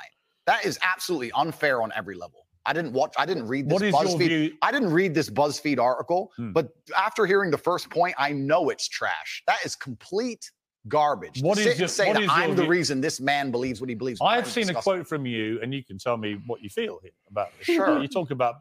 [0.46, 2.46] That is absolutely unfair on every level.
[2.64, 4.52] I didn't watch, I didn't read this What is your BuzzFeed.
[4.62, 6.52] I didn't read this BuzzFeed article, Hmm.
[6.52, 9.43] but after hearing the first point, I know it's trash.
[9.47, 10.51] That is complete
[10.89, 11.43] garbage.
[11.43, 12.70] What to is sit your- and say what that is I'm the view?
[12.70, 14.20] reason this man believes what he believes.
[14.22, 17.12] I've seen a quote from you, and you can tell me what you feel here
[17.30, 17.66] about this.
[17.66, 18.01] Sure.
[18.01, 18.56] You talk about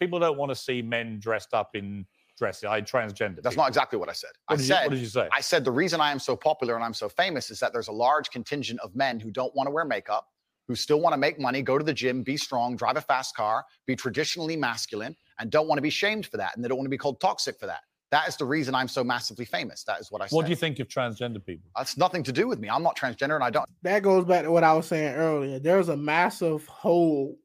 [0.00, 2.06] people don't want to see men dressed up in
[2.38, 2.64] dresses.
[2.64, 3.36] I transgender.
[3.42, 3.62] That's people.
[3.62, 4.30] not exactly what I said.
[4.46, 5.28] What I did, you, said what did you say?
[5.32, 7.88] I said the reason I am so popular and I'm so famous is that there's
[7.88, 10.28] a large contingent of men who don't want to wear makeup,
[10.68, 13.36] who still want to make money, go to the gym, be strong, drive a fast
[13.36, 16.78] car, be traditionally masculine, and don't want to be shamed for that, and they don't
[16.78, 17.80] want to be called toxic for that.
[18.12, 19.82] That is the reason I'm so massively famous.
[19.84, 20.36] That is what I said.
[20.36, 21.70] what do you think of transgender people?
[21.76, 22.70] That's nothing to do with me.
[22.70, 23.66] I'm not transgender, and I don't.
[23.82, 25.58] that goes back to what I was saying earlier.
[25.58, 27.36] There's a massive hole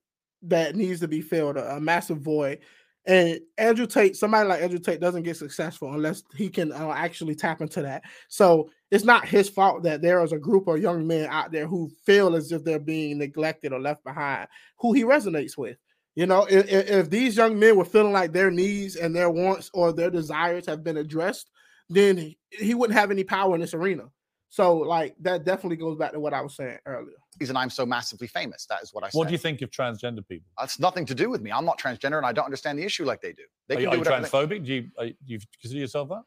[0.43, 2.59] that needs to be filled, a, a massive void.
[3.05, 7.33] And Andrew Tate, somebody like Andrew Tate doesn't get successful unless he can uh, actually
[7.33, 8.03] tap into that.
[8.27, 11.65] So it's not his fault that there is a group of young men out there
[11.65, 14.47] who feel as if they're being neglected or left behind,
[14.79, 15.77] who he resonates with.
[16.15, 19.29] You know, if, if, if these young men were feeling like their needs and their
[19.29, 21.49] wants or their desires have been addressed,
[21.89, 24.03] then he, he wouldn't have any power in this arena.
[24.49, 27.15] So, like, that definitely goes back to what I was saying earlier.
[27.39, 28.65] Reason I'm so massively famous.
[28.65, 29.17] That is what I said.
[29.17, 30.49] What do you think of transgender people?
[30.59, 31.53] That's nothing to do with me.
[31.53, 33.43] I'm not transgender, and I don't understand the issue like they do.
[33.69, 34.27] They Are can you, are you whatever.
[34.27, 34.65] transphobic?
[34.65, 36.23] Do you, are, you- do you consider yourself that?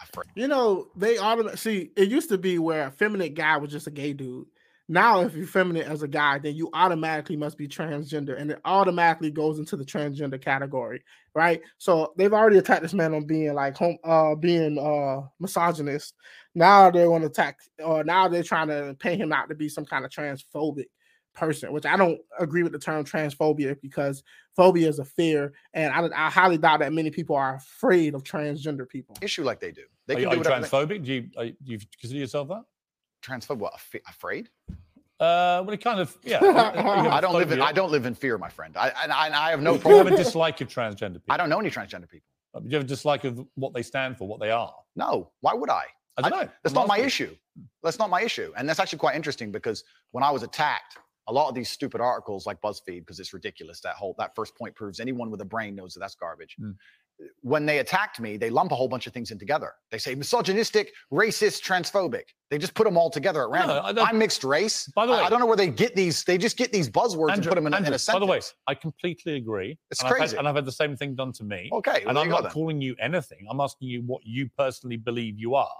[0.00, 3.56] A fr- You know, they automatically see it used to be where a feminine guy
[3.56, 4.46] was just a gay dude.
[4.86, 8.60] Now, if you're feminine as a guy, then you automatically must be transgender, and it
[8.66, 11.02] automatically goes into the transgender category,
[11.34, 11.62] right?
[11.78, 16.14] So they've already attacked this man on being like home, uh, being uh misogynist.
[16.54, 19.70] Now they want to attack, or now they're trying to paint him out to be
[19.70, 20.86] some kind of transphobic
[21.34, 24.22] person, which I don't agree with the term transphobia because
[24.56, 28.22] phobia is a fear, and I, I highly doubt that many people are afraid of
[28.24, 29.16] transgender people.
[29.20, 29.82] issue like they do.
[30.06, 30.60] They Are you, are do you whatever.
[30.62, 31.04] they- transphobic?
[31.04, 32.64] Do you, are, you- do you consider yourself that?
[33.22, 33.58] Transphobe.
[33.58, 33.74] What?
[33.74, 34.48] A fi- afraid?
[35.20, 36.38] Uh, well, it kind of, yeah.
[36.42, 37.58] I don't live in.
[37.58, 37.64] phobia.
[37.64, 38.76] I don't live in fear, my friend.
[38.76, 41.30] I and I, I have no Do you have a dislike of transgender people?
[41.30, 42.26] I don't know any transgender people.
[42.60, 44.74] Do you have a dislike of what they stand for, what they are?
[44.96, 45.30] No.
[45.40, 45.84] Why would I?
[46.16, 46.48] I don't know.
[46.62, 47.34] That's I'm not my issue.
[47.82, 48.52] That's not my issue.
[48.56, 49.82] And that's actually quite interesting because
[50.12, 50.98] when I was attacked,
[51.28, 53.80] a lot of these stupid articles like BuzzFeed, because it's ridiculous.
[53.80, 56.56] That whole that first point proves anyone with a brain knows that that's garbage.
[56.60, 56.74] Mm.
[57.42, 59.72] when they attacked me, they lump a whole bunch of things in together.
[59.92, 62.24] They say misogynistic, racist, transphobic.
[62.50, 63.84] They just put them all together at random.
[63.84, 64.86] I, I'm mixed race.
[64.96, 66.24] By the way- I, I don't know where they get these.
[66.24, 68.06] They just get these buzzwords and put them in, a- in a sentence.
[68.14, 69.78] by the way, I completely agree.
[69.92, 70.36] It's and I've had- crazy.
[70.38, 71.70] and I've had the same thing done to me.
[71.72, 73.46] okay, well, and I'm not calling you anything.
[73.48, 75.76] I'm asking you what you personally believe you are.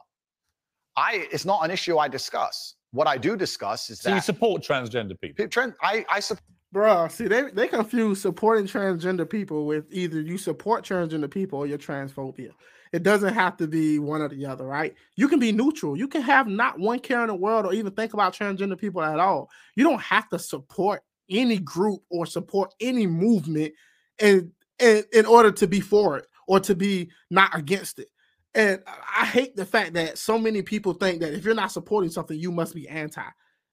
[0.97, 2.77] I it's not an issue I discuss.
[2.95, 4.11] What I do discuss is that.
[4.11, 5.49] So you support transgender people.
[5.49, 6.45] Trent, I I support
[6.75, 11.69] Bruh, see, they, they confuse supporting transgender people with either you support transgender people or
[11.69, 12.51] you're transphobia.
[12.93, 14.93] It doesn't have to be one or the other, right?
[15.15, 15.97] You can be neutral.
[15.97, 19.03] You can have not one care in the world or even think about transgender people
[19.03, 19.51] at all.
[19.77, 23.73] You don't have to support any group or support any movement
[24.19, 24.51] in,
[24.81, 28.09] in, in order to be for it or to be not against it.
[28.55, 31.71] And I I hate the fact that so many people think that if you're not
[31.73, 33.23] supporting something, you must be anti.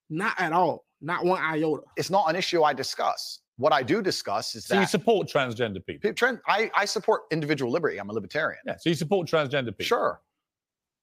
[0.09, 0.85] Not at all.
[1.01, 1.81] Not one iota.
[1.97, 3.39] it's not an issue I discuss.
[3.57, 4.75] What I do discuss is that.
[4.75, 6.13] So you support transgender people.
[6.13, 7.97] Trent, I, I support individual liberty.
[7.97, 8.59] I'm a libertarian.
[8.65, 8.77] Yeah.
[8.77, 9.85] So you support transgender people.
[9.85, 10.21] Sure.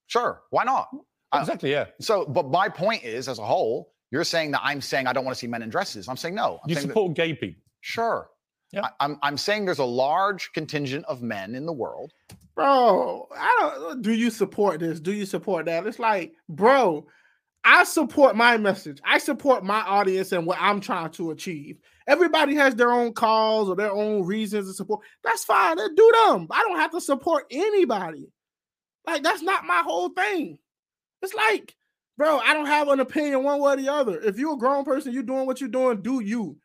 [0.06, 0.42] Sure.
[0.50, 0.88] Why not?
[1.34, 1.70] Exactly.
[1.70, 1.86] Yeah.
[2.00, 5.24] So, but my point is, as a whole, you're saying that I'm saying I don't
[5.24, 6.08] want to see men in dresses.
[6.08, 6.58] I'm saying no.
[6.64, 7.60] I'm You saying that- support gay people.
[7.80, 8.30] sure.
[8.72, 8.82] Yeah.
[8.84, 12.12] I, I'm I'm saying there's a large contingent of men in the world.
[12.54, 15.00] bro i don't do you support this?
[15.00, 15.86] Do you support that?
[15.86, 17.06] It's like bro
[17.64, 19.00] i support my message.
[19.04, 21.78] I support my audience and what i'm trying to achieve.
[22.06, 25.00] Everybody has their own cause or their own reasons to support.
[25.22, 25.76] That's fine.
[25.76, 26.46] Then do them.
[26.50, 28.30] I don't have to support anybody.
[29.06, 30.58] Like that's not my whole thing.
[31.22, 31.74] It's like
[32.16, 34.20] bro i don't have an opinion one way or the other.
[34.20, 36.56] If you're a grown person you're doing what you're doing do you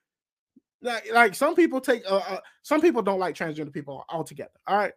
[0.84, 4.78] like, like some people take uh, uh some people don't like transgender people altogether all
[4.78, 4.94] right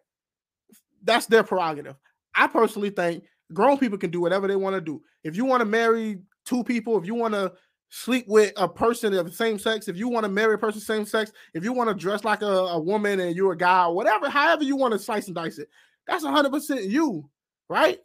[1.03, 1.95] that's their prerogative.
[2.35, 3.23] I personally think
[3.53, 5.01] grown people can do whatever they want to do.
[5.23, 7.53] If you want to marry two people, if you want to
[7.89, 10.81] sleep with a person of the same sex, if you want to marry a person
[10.81, 13.87] same sex, if you want to dress like a, a woman and you're a guy,
[13.87, 15.69] whatever, however you want to slice and dice it,
[16.05, 17.29] that's 100% you,
[17.69, 17.99] right?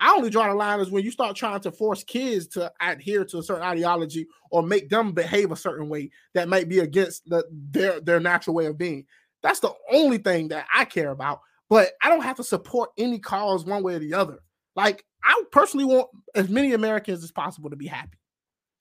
[0.00, 3.24] I only draw the line is when you start trying to force kids to adhere
[3.26, 7.28] to a certain ideology or make them behave a certain way that might be against
[7.28, 9.04] the, their their natural way of being.
[9.42, 11.40] That's the only thing that I care about.
[11.68, 14.38] But I don't have to support any cause one way or the other.
[14.74, 18.18] Like I personally want as many Americans as possible to be happy.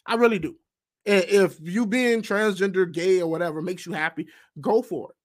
[0.06, 0.56] I really do.
[1.06, 4.28] And if you being transgender, gay, or whatever makes you happy,
[4.62, 5.16] go for it.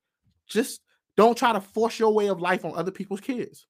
[0.49, 0.81] Just
[1.17, 3.67] don't try to force your way of life on other people's kids.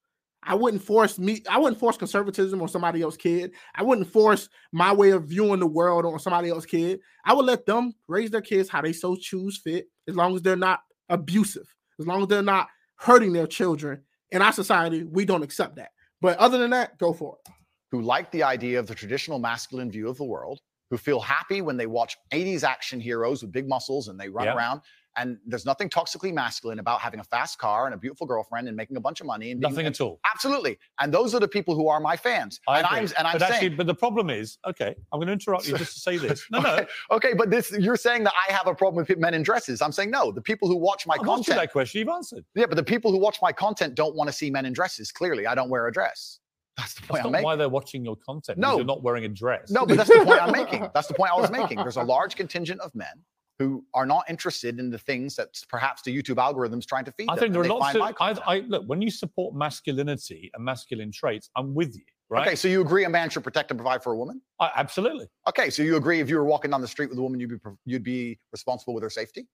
[0.46, 3.52] I wouldn't force me, I wouldn't force conservatism on somebody else's kid.
[3.74, 7.00] I wouldn't force my way of viewing the world on somebody else's kid.
[7.24, 10.42] I would let them raise their kids how they so choose fit, as long as
[10.42, 11.66] they're not abusive,
[11.98, 14.02] as long as they're not hurting their children.
[14.30, 15.90] In our society, we don't accept that.
[16.20, 17.52] But other than that, go for it.
[17.90, 20.58] who like the idea of the traditional masculine view of the world,
[20.90, 24.46] who feel happy when they watch 80s action heroes with big muscles and they run
[24.46, 24.56] Yeah.
[24.56, 24.80] around.
[25.16, 28.76] And there's nothing toxically masculine about having a fast car and a beautiful girlfriend and
[28.76, 29.52] making a bunch of money.
[29.52, 30.20] And being- Nothing at all.
[30.32, 30.78] Absolutely.
[31.00, 32.60] And those are the people who are my fans.
[32.66, 32.98] I and agree.
[32.98, 35.76] I'm and I'm but actually, but the problem is, okay, I'm going to interrupt you
[35.76, 36.44] just to say this.
[36.50, 39.34] No, no, okay, okay, but this you're saying that I have a problem with men
[39.34, 39.82] in dresses.
[39.82, 40.30] I'm saying no.
[40.30, 42.00] The people who watch my I've content, that question.
[42.00, 42.44] You've answered.
[42.54, 45.10] yeah, but the people who watch my content don't want to see men in dresses.
[45.10, 46.40] Clearly, I don't wear a dress.
[46.76, 47.44] That's the point That's I'm making.
[47.44, 48.58] why they're watching your content.
[48.58, 49.70] No, you're not wearing a dress.
[49.70, 50.88] No, but that's the point I'm making.
[50.94, 51.78] That's the point I was making.
[51.78, 53.14] There's a large contingent of men
[53.58, 57.28] who are not interested in the things that perhaps the YouTube algorithm's trying to feed
[57.28, 57.40] I them.
[57.40, 58.02] think there are lots of.
[58.20, 58.34] I.
[58.46, 61.50] I look when you support masculinity and masculine traits.
[61.56, 62.46] I'm with you, right?
[62.46, 64.40] Okay, so you agree a man should protect and provide for a woman?
[64.60, 65.26] I, absolutely.
[65.48, 67.50] Okay, so you agree if you were walking down the street with a woman, you'd
[67.50, 69.46] be you'd be responsible with her safety?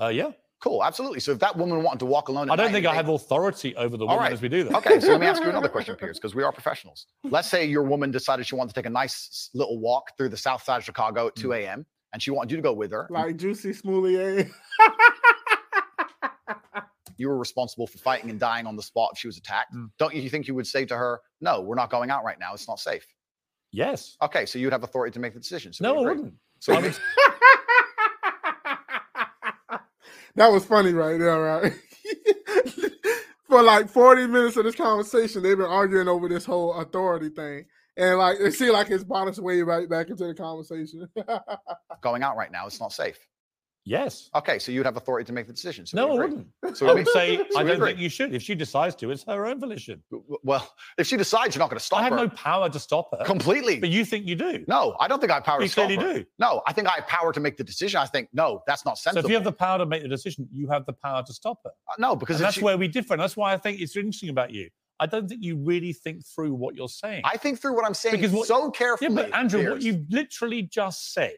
[0.00, 0.30] Uh, yeah.
[0.60, 1.20] Cool, absolutely.
[1.20, 3.76] So if that woman wanted to walk alone, I don't night think I have authority
[3.76, 4.32] over the woman right.
[4.32, 4.74] as we do that.
[4.78, 7.06] Okay, so let me ask you another question, Piers, because we are professionals.
[7.22, 10.36] Let's say your woman decided she wanted to take a nice little walk through the
[10.36, 11.42] south side of Chicago at Mm.
[11.42, 11.86] 2 a.m.
[12.12, 13.06] and she wanted you to go with her.
[13.10, 14.48] Like Jussie Smollett.
[17.16, 19.74] you were responsible for fighting and dying on the spot if she was attacked.
[19.74, 19.90] Mm.
[19.98, 22.54] Don't you think you would say to her, "No, we're not going out right now.
[22.54, 23.06] It's not safe."
[23.72, 24.16] Yes.
[24.22, 25.72] Okay, so you'd have authority to make the decision.
[25.72, 26.34] So No, I wouldn't.
[26.60, 26.98] So I we- would-
[30.36, 31.72] that was funny right there, right?
[33.48, 37.64] For like 40 minutes of this conversation, they've been arguing over this whole authority thing.
[37.98, 41.08] And like it seemed like it's brought us way right back into the conversation.
[42.00, 43.18] going out right now, it's not safe.
[43.84, 44.28] yes.
[44.34, 45.84] Okay, so you'd have authority to make the decision.
[45.86, 46.46] So No, I wouldn't.
[46.74, 47.88] So I we- would say so I don't agree.
[47.92, 48.34] think you should.
[48.34, 50.02] If she decides to, it's her own volition.
[50.44, 50.64] Well,
[50.98, 52.04] if she decides, you're not going to stop her.
[52.06, 53.24] I have her no power to stop her.
[53.24, 53.80] completely.
[53.80, 54.64] But you think you do.
[54.68, 56.18] no, I don't think I have power You to stop clearly her.
[56.20, 56.24] do.
[56.38, 57.98] No, I think I have power to make the decision.
[57.98, 59.26] I think no, that's not So sensible.
[59.26, 61.58] if you have the power to make the decision, you have the power to stop
[61.64, 61.70] her.
[61.70, 63.14] Uh, no, because And if that's she- where we differ.
[63.14, 64.68] And that's why I think it's interesting about you.
[65.00, 67.22] I don't think you really think through what you're saying.
[67.24, 69.10] I think through what I'm saying Because what- so carefully.
[69.14, 71.36] yeah, but Andrew, what you've literally just said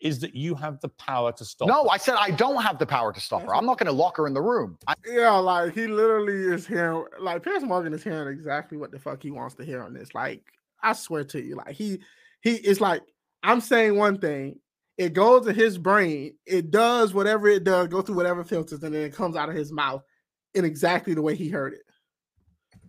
[0.00, 1.66] is that you have the power to stop.
[1.68, 1.90] No, her.
[1.90, 3.54] I said I don't have the power to stop her.
[3.54, 4.78] I'm not going to lock her in the room.
[4.86, 8.98] I, Yeah, like he literally is hearing like Piers Morgan is hearing exactly what the
[8.98, 10.14] fuck he wants to hear on this.
[10.14, 10.42] Like,
[10.82, 11.98] I swear to you, like he
[12.42, 13.02] he is like,
[13.42, 14.60] I'm saying one thing,
[14.96, 18.94] it goes in his brain, it does whatever it does, go through whatever filters, and
[18.94, 20.04] then it comes out of his mouth
[20.54, 21.80] in exactly the way he heard it.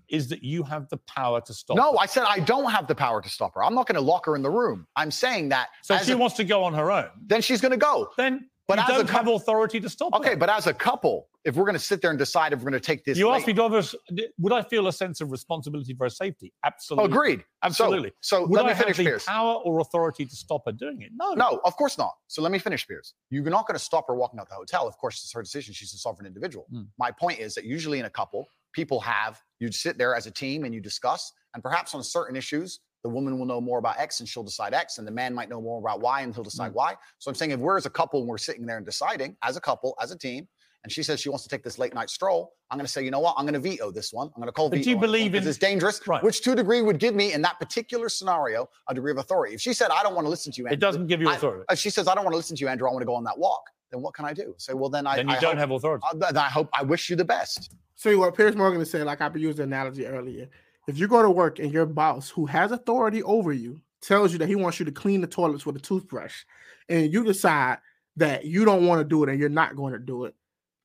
[0.09, 1.77] Is that you have the power to stop.
[1.77, 1.97] no, her.
[1.99, 3.63] I said I don't have the power to stop her.
[3.63, 4.87] I'm not going to lock her in the room.
[4.95, 5.69] I'm saying that.
[5.83, 8.09] So if she a- wants to go on her own, then she's going to go.
[8.17, 10.19] then But you as a don't have authority to stop her.
[10.19, 10.35] Okay, her.
[10.37, 12.81] but as a couple, if we're going to sit there and decide if we're going
[12.81, 13.95] to take this, you asked me, do I have a s-
[14.39, 16.51] would I feel a sense of responsibility for her safety?
[16.63, 17.05] Oh, Absolutely.
[17.11, 17.43] agreed.
[17.63, 18.11] Absolutely.
[18.21, 19.23] So, so Would let I me finish, have the Piers.
[19.23, 21.11] power or authority to stop her doing it?
[21.15, 21.33] No.
[21.33, 22.13] No, of course not.
[22.27, 23.13] So let me finish, Piers.
[23.29, 24.87] You're not going to stop her walking out the hotel.
[24.87, 25.73] Of course, it's her decision.
[25.73, 26.65] She's a sovereign individual.
[26.71, 26.83] Hmm.
[26.97, 30.31] My point is that usually in a couple, people have You'd sit there as a
[30.31, 33.99] team and you discuss, and perhaps on certain issues, the woman will know more about
[33.99, 36.45] X and she'll decide X, and the man might know more about Y and he'll
[36.45, 36.75] decide mm.
[36.75, 36.95] Y.
[37.17, 39.57] So I'm saying if we're as a couple and we're sitting there and deciding as
[39.57, 40.47] a couple, as a team,
[40.85, 43.03] and she says she wants to take this late night stroll, I'm going to say,
[43.03, 43.35] you know what?
[43.37, 44.27] I'm going to veto this one.
[44.27, 44.83] I'm going to call But veto.
[44.85, 46.23] do you on this one believe in- it's dangerous, Right.
[46.23, 49.55] which to a degree would give me in that particular scenario a degree of authority.
[49.55, 51.35] If she said, I don't want to listen to you, It doesn't give you I-
[51.35, 51.65] authority.
[51.69, 52.87] if she says, I don't want to listen to you, Andrew.
[52.87, 53.63] I want to go on that walk.
[53.91, 54.53] Then what can I do?
[54.57, 56.05] Say, well, then I, then you I don't hope, have authority.
[56.15, 57.75] then I hope I wish you the best.
[57.95, 60.47] See what Piers Morgan is saying, like I used the analogy earlier.
[60.87, 64.39] If you go to work and your boss, who has authority over you, tells you
[64.39, 66.43] that he wants you to clean the toilets with a toothbrush,
[66.87, 67.79] and you decide
[68.15, 70.35] that you don't want to do it and you're not going to do it,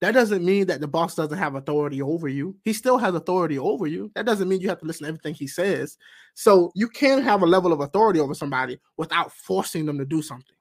[0.00, 2.56] that doesn't mean that the boss doesn't have authority over you.
[2.62, 4.10] He still has authority over you.
[4.14, 5.96] That doesn't mean you have to listen to everything he says.
[6.34, 10.20] So you can have a level of authority over somebody without forcing them to do
[10.20, 10.56] something.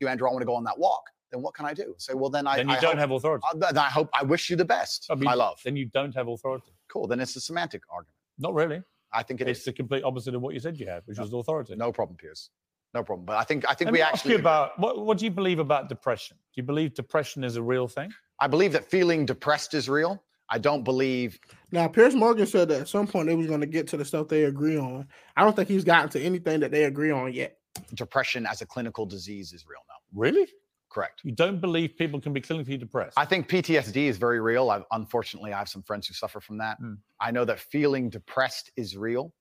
[0.00, 1.02] You, Andrew, I want to go on that walk.
[1.30, 1.94] Then what can I do?
[1.98, 3.46] Say, well, then I, then you I don't hope, have authority.
[3.54, 5.60] then I hope I wish you the best, I mean, my love.
[5.64, 6.72] Then you don't have authority.
[6.88, 7.06] Cool.
[7.06, 8.16] Then it's a semantic argument.
[8.38, 8.82] Not really.
[9.12, 9.64] I think it It's is.
[9.66, 11.24] the complete opposite of what you said you had, which No.
[11.24, 11.74] was authority.
[11.76, 12.50] No problem, Piers.
[12.94, 13.24] No problem.
[13.26, 15.24] But I think I think Let we me ask actually you about what, what do
[15.24, 16.36] you believe about depression?
[16.54, 18.10] Do you believe depression is a real thing?
[18.40, 20.22] I believe that feeling depressed is real.
[20.48, 21.38] I don't believe
[21.70, 24.04] Now, Piers Morgan said that at some point they was going to get to the
[24.04, 25.06] stuff they agree on.
[25.36, 27.56] I don't think he's gotten to anything that they agree on yet.
[27.94, 29.94] depression as a clinical disease is real now.
[30.20, 30.48] Really?
[30.90, 31.20] Correct.
[31.22, 33.16] You don't believe people can be clinically depressed?
[33.16, 34.70] I think PTSD is very real.
[34.70, 36.82] I've unfortunately I have some friends who suffer from that.
[36.82, 36.98] Mm.
[37.20, 39.32] I know that feeling depressed is real.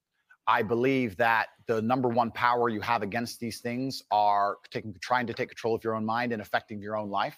[0.48, 5.28] I believe that the number one power you have against these things are taking trying
[5.28, 7.38] to take control of your own mind and affecting your own life.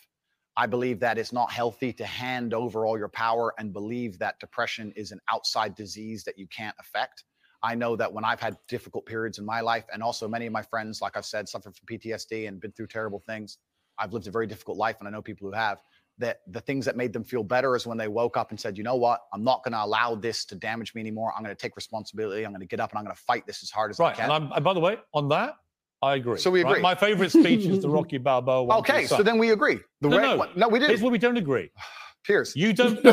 [0.57, 4.39] I believe that it's not healthy to hand over all your power and believe that
[4.39, 7.23] depression is an outside disease that you can't affect.
[7.63, 10.51] I know that when I've had difficult periods in my life, and also many of
[10.51, 13.59] my friends, like I've said, suffer from PTSD and been through terrible things.
[14.01, 15.81] I've lived a very difficult life, and I know people who have.
[16.17, 18.77] That the things that made them feel better is when they woke up and said,
[18.77, 19.21] "You know what?
[19.33, 21.33] I'm not going to allow this to damage me anymore.
[21.35, 22.43] I'm going to take responsibility.
[22.45, 24.03] I'm going to get up and I'm going to fight this as hard as I
[24.03, 24.15] right.
[24.15, 25.55] can." And, I'm, and by the way, on that,
[26.03, 26.37] I agree.
[26.37, 26.71] So we right?
[26.71, 26.81] agree.
[26.83, 28.77] My favorite speech is the Rocky Balboa one.
[28.79, 29.79] okay, so then we agree.
[30.01, 30.35] The No, red no.
[30.35, 30.49] one.
[30.55, 31.01] No, we Here's did.
[31.01, 31.71] where we don't agree.
[32.23, 32.55] Piers.
[32.55, 33.03] You don't.
[33.03, 33.11] no.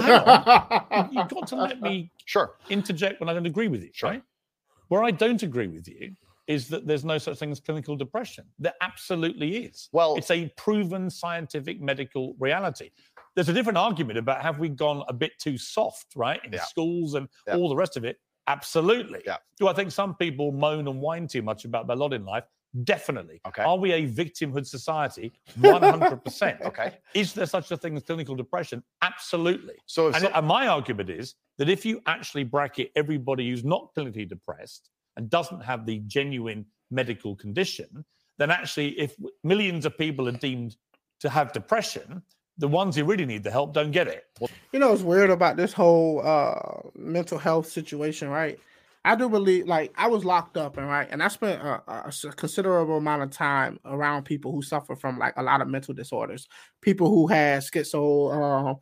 [1.11, 2.57] You've got to let me Sure.
[2.69, 3.91] interject when I don't agree with you.
[3.95, 4.11] Sure.
[4.11, 4.23] Right?
[4.89, 6.15] Where I don't agree with you
[6.49, 8.45] is that there's no such thing as clinical depression.
[8.59, 9.89] There absolutely is.
[9.93, 12.91] Well- it's a proven scientific medical reality.
[13.37, 16.65] There's a different argument about have we gone a bit too soft, right, in Yeah.
[16.65, 17.57] schools and Yeah.
[17.57, 18.19] all the rest of it.
[18.49, 19.21] Absolutely.
[19.27, 19.37] Yeah.
[19.59, 22.45] Do I think some people moan and whine too much about their lot in life?
[22.85, 23.41] Definitely.
[23.47, 23.63] Okay.
[23.63, 25.33] Are we a victimhood society?
[25.61, 26.61] 100%.
[26.67, 26.99] Okay.
[27.15, 28.83] Is there such a thing as clinical depression?
[29.03, 29.75] Absolutely.
[29.87, 33.95] So And, some- and my argument is that if you actually bracket everybody who's not
[33.95, 38.05] clinically depressed and doesn't have the genuine medical condition,
[38.39, 40.77] then actually, if millions of people are deemed
[41.21, 42.23] to have depression,
[42.57, 44.25] the ones who really need the help don't get it.
[44.73, 48.59] You know what's weird about this whole uh mental health situation, right?
[49.05, 52.99] I do believe, like, I was locked up, and right, and I spent a considerable
[52.99, 56.49] amount of time around people who suffer from like a lot of mental disorders,
[56.81, 58.75] people who had schizo, uh,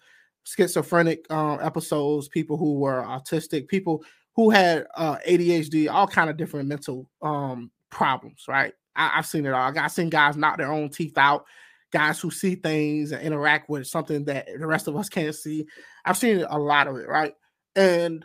[0.45, 4.05] schizophrenic um, episodes, people who were autistic, people
[4.37, 8.75] who had uh, ADHD, all kind of different mental um, problems, right?
[8.95, 9.73] I, I've seen it all.
[9.77, 11.47] I've seen guys knock their own teeth out,
[11.91, 15.67] guys who see things and interact with something that the rest of us can't see.
[16.05, 17.35] I've seen a lot of it, right?
[17.75, 18.25] And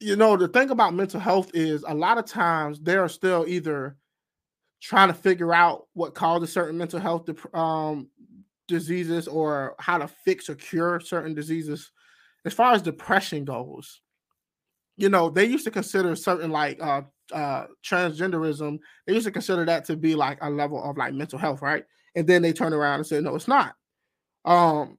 [0.00, 3.96] you know, the thing about mental health is a lot of times they're still either
[4.82, 8.08] trying to figure out what causes certain mental health um,
[8.68, 11.90] diseases or how to fix or cure certain diseases.
[12.44, 14.02] As far as depression goes,
[14.96, 17.02] you know, they used to consider certain like uh
[17.32, 21.38] uh transgenderism, they used to consider that to be like a level of like mental
[21.38, 21.84] health, right?
[22.14, 23.74] And then they turn around and say, no, it's not.
[24.44, 24.98] Um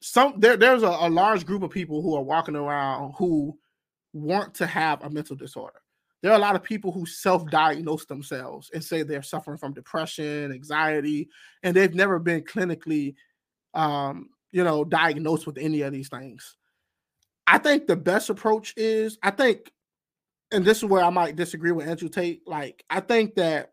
[0.00, 3.58] some there there's a, a large group of people who are walking around who
[4.12, 5.80] want to have a mental disorder.
[6.22, 10.52] there are a lot of people who self-diagnose themselves and say they're suffering from depression,
[10.52, 11.28] anxiety,
[11.62, 13.14] and they've never been clinically,
[13.74, 16.57] um, you know, diagnosed with any of these things.
[17.50, 19.72] I think the best approach is, I think,
[20.52, 22.42] and this is where I might disagree with Andrew Tate.
[22.46, 23.72] Like, I think that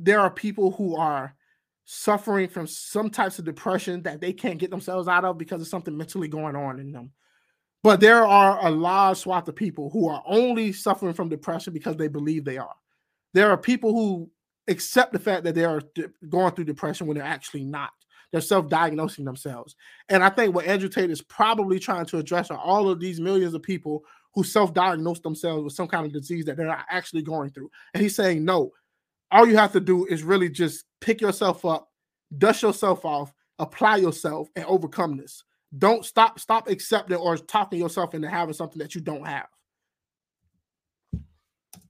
[0.00, 1.36] there are people who are
[1.84, 5.68] suffering from some types of depression that they can't get themselves out of because of
[5.68, 7.12] something mentally going on in them.
[7.84, 11.96] But there are a large swath of people who are only suffering from depression because
[11.96, 12.74] they believe they are.
[13.34, 14.30] There are people who
[14.66, 17.92] accept the fact that they are de- going through depression when they're actually not.
[18.34, 19.76] They're self-diagnosing themselves.
[20.08, 23.20] And I think what Andrew Tate is probably trying to address are all of these
[23.20, 24.02] millions of people
[24.34, 27.70] who self-diagnose themselves with some kind of disease that they're not actually going through.
[27.94, 28.72] And he's saying, no,
[29.30, 31.88] all you have to do is really just pick yourself up,
[32.36, 35.44] dust yourself off, apply yourself, and overcome this.
[35.78, 39.46] Don't stop stop accepting or talking yourself into having something that you don't have.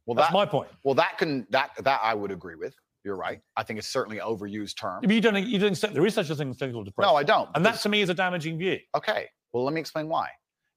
[0.04, 0.68] Well, That's that, my point.
[0.82, 2.74] well, that can that that I would agree with.
[3.04, 3.40] You're right.
[3.56, 5.00] I think it's certainly an overused term.
[5.02, 7.12] But you don't you don't accept there is such a thing as clinical depression.
[7.12, 7.50] No, I don't.
[7.54, 8.78] And that to me is a damaging view.
[8.96, 9.28] Okay.
[9.52, 10.28] Well, let me explain why.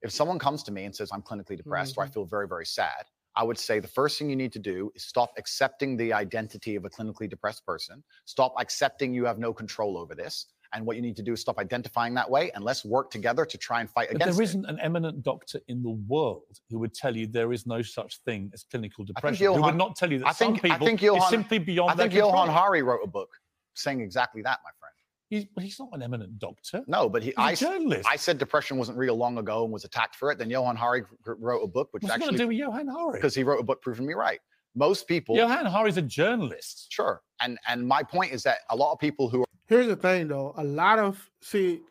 [0.01, 2.13] If someone comes to me and says, I'm clinically depressed or I mm-hmm.
[2.13, 3.05] feel very, very sad,
[3.35, 6.75] I would say the first thing you need to do is stop accepting the identity
[6.75, 8.03] of a clinically depressed person.
[8.25, 10.47] Stop accepting you have no control over this.
[10.73, 13.45] And what you need to do is stop identifying that way and let's work together
[13.45, 16.43] to try and fight But against there There isn't an eminent doctor in the world
[16.69, 19.47] who would tell you there is no such thing as clinical depression.
[19.53, 21.59] who would not tell you that I think, some people I think it's Johann, simply
[21.59, 22.49] beyond I think Johann.
[22.49, 23.29] Hari wrote a book
[23.75, 24.93] saying exactly that, my friend.
[25.29, 26.83] He's, but he's not an eminent doctor.
[26.87, 28.07] No, but he, He's a I, s- journalist.
[28.09, 30.37] I said depression wasn't real long ago and was attacked for it.
[30.37, 32.87] Then Johann Hari wrote a book, which What's it got to actually, do with Johann
[32.87, 33.17] Hari?
[33.19, 34.39] because he wrote a book proving me right.
[34.77, 36.87] Most people, Johann Hari's a journalist.
[36.89, 37.21] sure.
[37.41, 40.27] And and my point is that a lot of people who are Here's the thing
[40.27, 41.81] though, a lot of see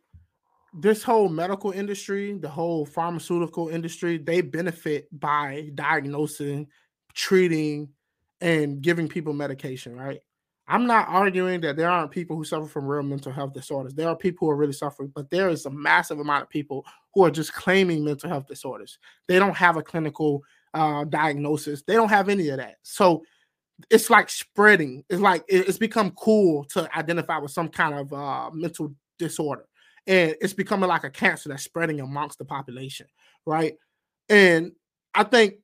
[0.73, 6.69] this whole medical industry, the whole pharmaceutical industry, they benefit by diagnosing,
[7.15, 7.89] treating,
[8.41, 10.21] and giving people medication, right?
[10.69, 13.95] I'm not arguing that there aren't people who suffer from real mental health disorders.
[13.95, 16.85] There are people who are really suffering, but there is a massive amount of people
[17.15, 18.99] who are just claiming mental health disorders.
[19.29, 20.43] They don't have a clinical
[20.77, 21.83] uh, diagnosis.
[21.83, 22.77] They don't have any of that.
[22.83, 23.23] So
[23.91, 25.05] it's like spreading.
[25.09, 29.67] It's like it's become cool to identify with some kind of uh, mental disorder,
[30.07, 33.07] and it's becoming like a cancer that's spreading amongst the population,
[33.45, 33.75] right?
[34.29, 34.73] And
[35.15, 35.55] I think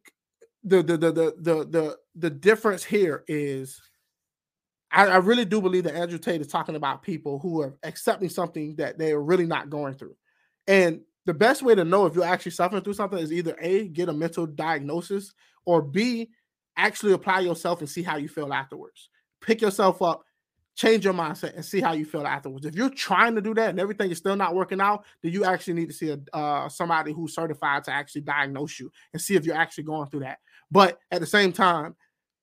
[0.64, 3.80] the the the the the the, difference here is
[4.90, 8.28] I, I really do believe that Andrew Tate is talking about people who are accepting
[8.28, 10.16] something that they are really not going through.
[10.66, 13.88] And the best way to know if you're actually suffering through something is either A,
[13.88, 15.32] get a mental diagnosis,
[15.64, 16.30] or B,
[16.76, 19.08] actually apply yourself and see how you feel afterwards.
[19.40, 20.24] Pick yourself up,
[20.74, 22.66] change your mindset, and see how you feel afterwards.
[22.66, 25.44] If you're trying to do that and everything is still not working out, then you
[25.44, 29.36] actually need to see a uh, somebody who's certified to actually diagnose you and see
[29.36, 30.38] if you're actually going through that.
[30.70, 31.94] But at the same time,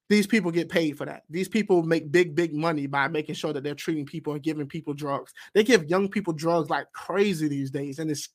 [0.09, 1.23] these people get paid for that.
[1.29, 4.67] These people make big, big money by making sure that they're treating people and giving
[4.67, 5.33] people drugs.
[5.53, 8.29] They give young people drugs like crazy these days, and it's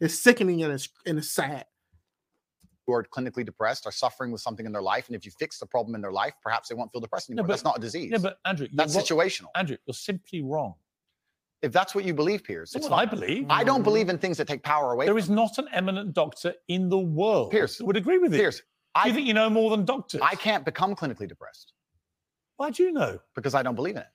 [0.00, 1.66] it's sickening and it's and it's sad.
[2.86, 5.58] who are clinically depressed are suffering with something in their life, and if you fix
[5.60, 7.44] the problem in their life, perhaps they won't feel depressed anymore.
[7.46, 8.10] but- that's not a disease.
[8.10, 9.46] Yeah, but Andrew, you're that's situational.
[9.54, 10.74] Andrew, you're simply wrong.
[11.62, 13.46] If that's what you believe, Piers, That's it's what I believe.
[13.48, 15.04] I don't believe in things that take power away.
[15.06, 18.34] There from is not an eminent doctor in the world Piers, that would agree with
[18.34, 18.38] it.
[18.38, 18.64] Piers, Do
[18.96, 20.20] I you think you know more than doctors?
[20.24, 21.72] I can't become clinically depressed
[22.56, 23.20] Why do you know?
[23.36, 24.08] because I don't believe in it.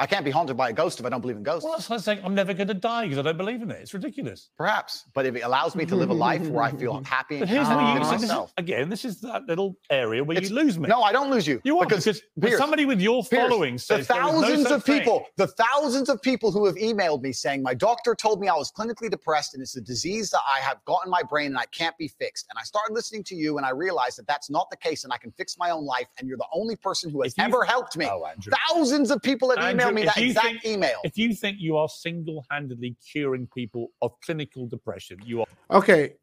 [0.00, 1.64] I can't be haunted by a ghost if I don't believe in ghosts.
[1.64, 3.78] Well, that's like saying I'm never going to die because I don't believe in it.
[3.80, 4.48] It's ridiculous.
[4.56, 7.48] Perhaps, but if it allows me to live a life where I feel happy and
[7.48, 10.50] here's confident where in so this is, again, this is that little area where It's-
[10.50, 10.88] you lose me.
[10.88, 11.60] No, I don't lose you.
[11.64, 14.84] you are because, because Piers, somebody with your following the says no thousands such of
[14.84, 15.26] people, thing.
[15.36, 18.72] the thousands of people who have emailed me saying my doctor told me I was
[18.72, 21.66] clinically depressed and it's a disease that I have got in my brain and I
[21.66, 22.46] can't be fixed.
[22.50, 25.12] And I started listening to you and I realized that that's not the case and
[25.12, 26.06] I can fix my own life.
[26.18, 28.06] And you're the only person who has If ever helped me.
[28.10, 28.52] Oh, Andrew.
[28.68, 30.98] Thousands of people have Andrew, emailed me if that you exact think- email.
[31.04, 35.46] If you think you are single-handedly curing people of clinical depression, you are.
[35.70, 36.14] Okay,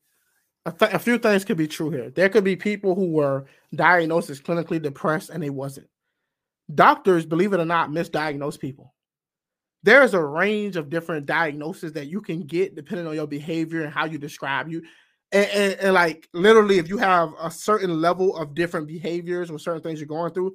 [0.65, 2.09] a, th- a few things could be true here.
[2.09, 5.87] There could be people who were diagnosed as clinically depressed and they wasn't.
[6.73, 8.93] Doctors, believe it or not, misdiagnose people.
[9.81, 13.93] There's a range of different diagnoses that you can get depending on your behavior and
[13.93, 14.83] how you describe you.
[15.31, 19.57] And, and, and like literally, if you have a certain level of different behaviors or
[19.57, 20.53] certain things you're going through,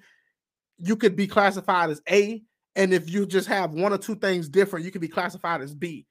[0.79, 2.43] you could be classified as A.
[2.77, 5.75] And if you just have one or two things different, you can be classified as
[5.75, 6.07] B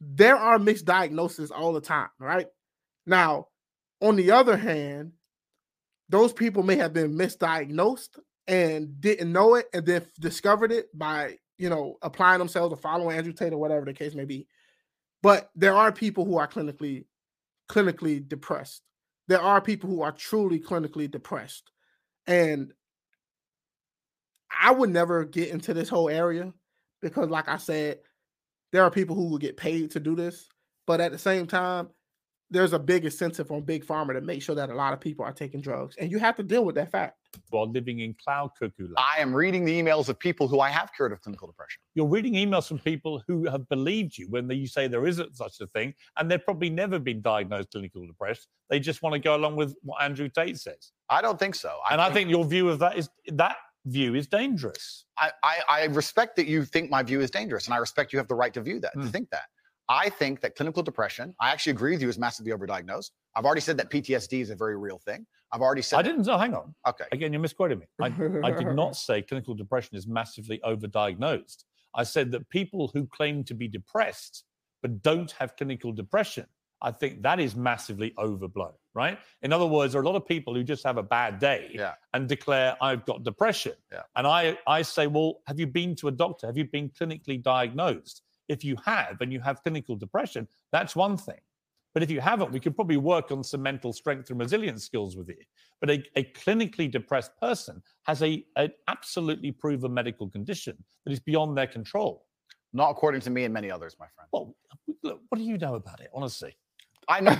[0.00, 2.46] there are mixed diagnoses all the time, right?
[3.06, 3.48] Now,
[4.00, 5.12] on the other hand,
[6.08, 11.38] those people may have been misdiagnosed and didn't know it and then discovered it by,
[11.56, 14.46] you know, applying themselves or following Andrew Tate or whatever the case may be.
[15.22, 17.04] But there are people who are clinically
[17.70, 18.82] clinically depressed.
[19.26, 21.70] there are people who are truly clinically depressed.
[22.26, 22.74] And
[24.60, 26.52] I would never get into this whole area
[27.02, 27.98] because, like I said,
[28.72, 30.48] there are people who will get paid to do this.
[30.86, 31.88] But at the same time,
[32.50, 35.24] there's a big incentive on Big Pharma to make sure that a lot of people
[35.24, 35.96] are taking drugs.
[35.96, 37.18] And you have to deal with that fact.
[37.50, 38.96] While living in cloud cuckoo land.
[38.98, 41.80] I am reading the emails of people who I have cured of clinical depression.
[41.94, 45.60] You're reading emails from people who have believed you when you say there isn't such
[45.60, 48.46] a thing, and they've probably never been diagnosed clinical depressed.
[48.70, 50.92] They just want to go along with what Andrew Tate says.
[51.08, 51.78] I don't think so.
[51.90, 53.56] and I think your view of that is that
[53.86, 55.04] view is dangerous.
[55.18, 58.18] I, I, I respect that you think my view is dangerous, and I respect you
[58.18, 59.08] have the right to view that, to Hmm.
[59.08, 59.44] think that.
[59.88, 63.10] I think that clinical depression, I actually agree with you, is massively overdiagnosed.
[63.36, 65.26] I've already said that PTSD is a very real thing.
[65.52, 66.26] I've already said I didn't.
[66.26, 66.74] No, hang on.
[66.88, 67.04] Okay.
[67.12, 67.86] Again, you're misquoting me.
[68.00, 68.06] I,
[68.42, 71.64] I did not say clinical depression is massively overdiagnosed.
[71.94, 74.44] I said that people who claim to be depressed
[74.82, 76.46] but don't have clinical depression,
[76.82, 79.18] I think that is massively overblown, right?
[79.42, 81.70] In other words, there are a lot of people who just have a bad day
[81.74, 81.94] Yeah.
[82.12, 83.74] and declare, I've got depression.
[83.92, 84.02] Yeah.
[84.16, 86.46] And I, I say, well, have you been to a doctor?
[86.46, 88.22] Have you been clinically diagnosed?
[88.48, 91.40] If you have and you have clinical depression, that's one thing.
[91.94, 95.16] But if you haven't, we could probably work on some mental strength and resilience skills
[95.16, 95.36] with you.
[95.80, 101.20] But a, a clinically depressed person has a an absolutely proven medical condition that is
[101.20, 102.26] beyond their control.
[102.72, 104.28] Not according to me and many others, my friend.
[104.32, 104.56] Well,
[105.04, 106.56] look, what do you know about it, honestly?
[107.08, 107.36] I know.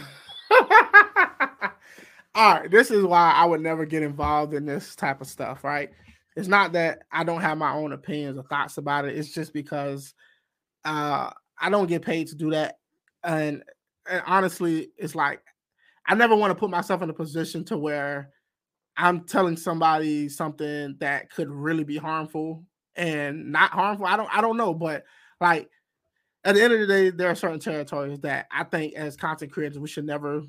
[2.35, 5.63] All right, this is why I would never get involved in this type of stuff,
[5.63, 5.91] right?
[6.37, 9.17] It's not that I don't have my own opinions or thoughts about it.
[9.17, 10.15] It's just because
[10.85, 11.31] uh
[11.61, 12.79] I don't get paid to do that.
[13.25, 13.65] And,
[14.11, 15.43] and honestly, it's like
[16.07, 18.31] I never want to put myself in a position to where
[18.97, 22.65] I'm telling somebody something that could really be harmful
[22.97, 24.07] and not harmful.
[24.07, 25.05] I don't I don't know, but
[25.41, 25.71] like
[26.45, 29.53] at the end of the day, there are certain territories that I think as content
[29.53, 30.43] creators we should never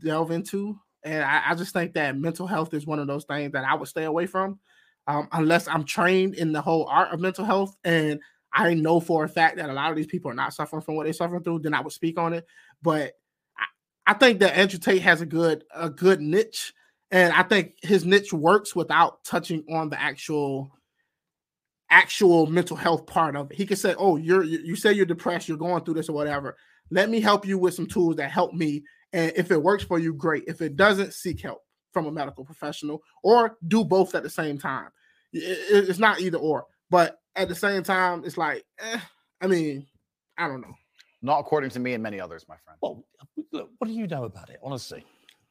[0.00, 0.78] delve into.
[1.04, 3.74] And I, I just think that mental health is one of those things that I
[3.74, 4.58] would stay away from.
[5.06, 8.20] Um, unless I'm trained in the whole art of mental health and
[8.52, 10.96] I know for a fact that a lot of these people are not suffering from
[10.96, 12.46] what they're suffering through, then I would speak on it.
[12.82, 13.12] But
[13.56, 16.72] I, I think that Andrew Tate has a good a good niche,
[17.10, 20.72] and I think his niche works without touching on the actual
[21.90, 23.56] actual mental health part of it.
[23.56, 26.12] He could say, "Oh, you're you you say you're depressed, you're going through this or
[26.14, 26.56] whatever.
[26.90, 28.82] Let me help you with some tools that help me,
[29.12, 30.44] and if it works for you, great.
[30.46, 31.60] If it doesn't, seek help
[31.92, 34.90] from a medical professional or do both at the same time.
[35.32, 39.00] It- it- it's not either or, but at the same time, it's like, eh,
[39.40, 39.86] I mean,
[40.38, 40.74] I don't know.
[41.22, 42.78] Not according to me and many others, my friend.
[42.80, 43.04] Well,
[43.52, 45.04] look, what do you know about it, honestly?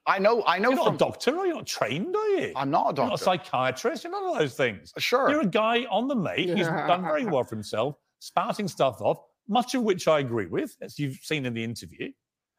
[0.05, 0.43] I know.
[0.47, 0.95] I know You're not from.
[0.95, 2.53] a doctor, are you not trained, are you?
[2.55, 3.09] I'm not a You're doctor.
[3.09, 4.03] not a psychiatrist.
[4.03, 4.91] You're none of those things.
[4.97, 5.29] Sure.
[5.29, 6.49] You're a guy on the make.
[6.49, 10.75] He's done very well for himself, spouting stuff off, much of which I agree with,
[10.81, 12.11] as you've seen in the interview,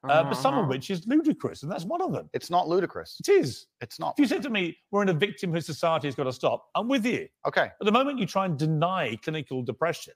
[0.09, 0.68] uh, but some of Uh-huh.
[0.68, 2.31] which is ludicrous, and that's one of them.
[2.32, 3.20] It's not ludicrous.
[3.20, 3.66] It is.
[3.81, 4.14] It's not.
[4.16, 6.89] If you said to me, we're in a victimhood society has got to stop, I'm
[6.89, 7.28] with you.
[7.47, 7.64] Okay.
[7.81, 10.14] At the moment you try and deny clinical depression,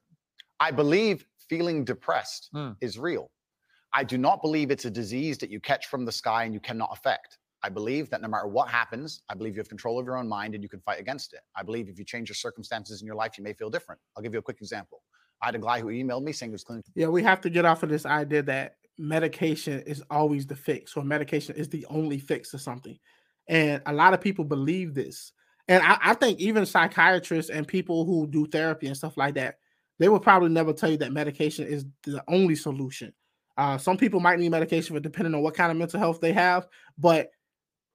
[0.60, 2.70] I believe feeling depressed Hmm.
[2.80, 3.30] is real.
[3.92, 6.60] I do not believe it's a disease that you catch from the sky and you
[6.60, 7.38] cannot affect.
[7.62, 10.28] I believe that no matter what happens, I believe you have control of your own
[10.28, 11.40] mind and you can fight against it.
[11.56, 14.00] I believe if you change your circumstances in your life, you may feel different.
[14.16, 15.02] I'll give you a quick example.
[15.42, 17.50] I had a guy who emailed me saying he was clinically Yeah, we have to
[17.50, 21.86] get off of this idea that medication is always the fix or medication is the
[21.90, 22.98] only fix to something.
[23.48, 25.32] And a lot of people believe this.
[25.68, 29.56] And I, I think even psychiatrists and people who do therapy and stuff like that,
[29.98, 33.12] they will probably never tell you that medication is the only solution.
[33.56, 36.32] Uh, some people might need medication for depending on what kind of mental health they
[36.32, 36.66] have,
[36.98, 37.30] but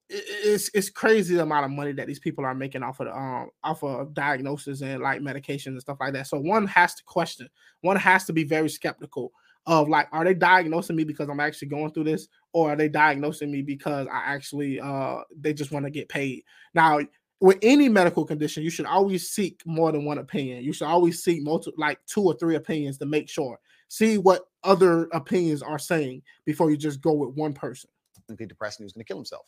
[0.09, 3.15] it's it's crazy the amount of money that these people are making off of the,
[3.15, 6.25] um off of diagnosis and like medications and stuff like that.
[6.25, 7.47] So one has to question,
[7.81, 9.31] one has to be very skeptical
[9.69, 12.89] of like, are they diagnosing me because I'm actually going through this, or are they
[12.89, 16.43] diagnosing me because I actually uh they just want to get paid?
[16.73, 16.99] Now,
[17.39, 20.63] with any medical condition, you should always seek more than one opinion.
[20.63, 23.59] You should always seek multiple, like two or three opinions to make sure.
[23.89, 27.91] See what other opinions are saying before you just go with one person.
[28.27, 29.45] depressed and he was going to kill himself.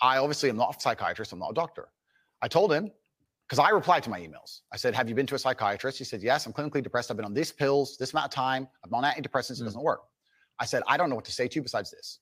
[0.00, 1.32] I obviously am not a psychiatrist.
[1.32, 1.88] I'm not a doctor.
[2.42, 2.90] I told him
[3.48, 4.60] because I replied to my emails.
[4.72, 7.10] I said, "Have you been to a psychiatrist?" He said, "Yes, I'm clinically depressed.
[7.10, 8.68] I've been on these pills this amount of time.
[8.84, 9.52] I'm on antidepressants.
[9.52, 9.64] It hmm.
[9.64, 10.00] doesn't work."
[10.58, 12.20] I said, "I don't know what to say to you besides this."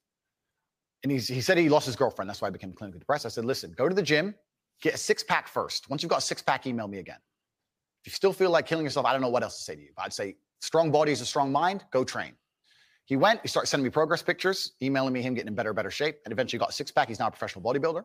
[1.03, 2.29] And he's, he said he lost his girlfriend.
[2.29, 3.27] That's why I became clinically depressed.
[3.27, 4.35] I said, "Listen, go to the gym,
[4.83, 5.89] get a six pack first.
[5.89, 7.19] Once you've got a six pack, email me again.
[8.03, 9.81] If you still feel like killing yourself, I don't know what else to say to
[9.81, 9.91] you.
[9.97, 11.85] But I'd say, strong body is a strong mind.
[11.91, 12.35] Go train."
[13.07, 15.91] He went, he started sending me progress pictures, emailing me him getting in better, better
[15.91, 17.09] shape, and eventually got a six pack.
[17.09, 18.03] He's now a professional bodybuilder.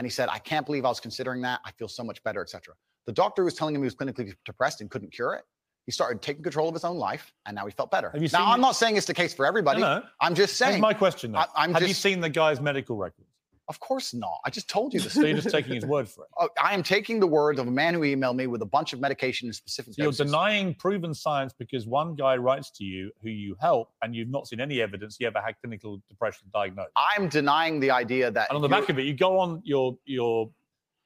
[0.00, 1.60] And he said, I can't believe I was considering that.
[1.62, 2.72] I feel so much better, etc.
[3.04, 5.42] The doctor was telling him he was clinically depressed and couldn't cure it.
[5.84, 8.08] He started taking control of his own life, and now he felt better.
[8.08, 9.82] Have you now, I'm not saying it's the case for everybody.
[9.82, 10.04] No, no.
[10.18, 10.80] I'm just Here's saying.
[10.80, 11.32] my question.
[11.32, 11.40] Though.
[11.40, 13.28] I- I'm Have you just- seen the guy's medical records?
[13.70, 14.40] Of course not.
[14.44, 15.12] I just told you this.
[15.12, 16.30] So you're just taking his word for it.
[16.36, 18.92] Oh, I am taking the word of a man who emailed me with a bunch
[18.92, 23.12] of medication in specific So you're denying proven science because one guy writes to you
[23.22, 26.90] who you help and you've not seen any evidence he ever had clinical depression diagnosed.
[26.96, 29.96] I'm denying the idea that And on the back of it, you go on your
[30.04, 30.50] your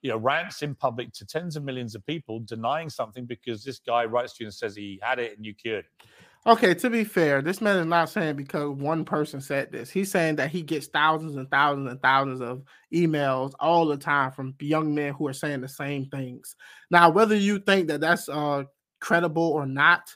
[0.01, 3.77] you know rants in public to tens of millions of people denying something because this
[3.77, 5.85] guy writes to you and says he had it and you cured.
[5.85, 6.07] it.
[6.47, 9.89] Okay, to be fair, this man is not saying because one person said this.
[9.89, 12.61] He's saying that he gets thousands and thousands and thousands of
[12.93, 16.55] emails all the time from young men who are saying the same things.
[16.91, 18.65] Now, whether you think that that's uh,
[19.01, 20.15] credible or not,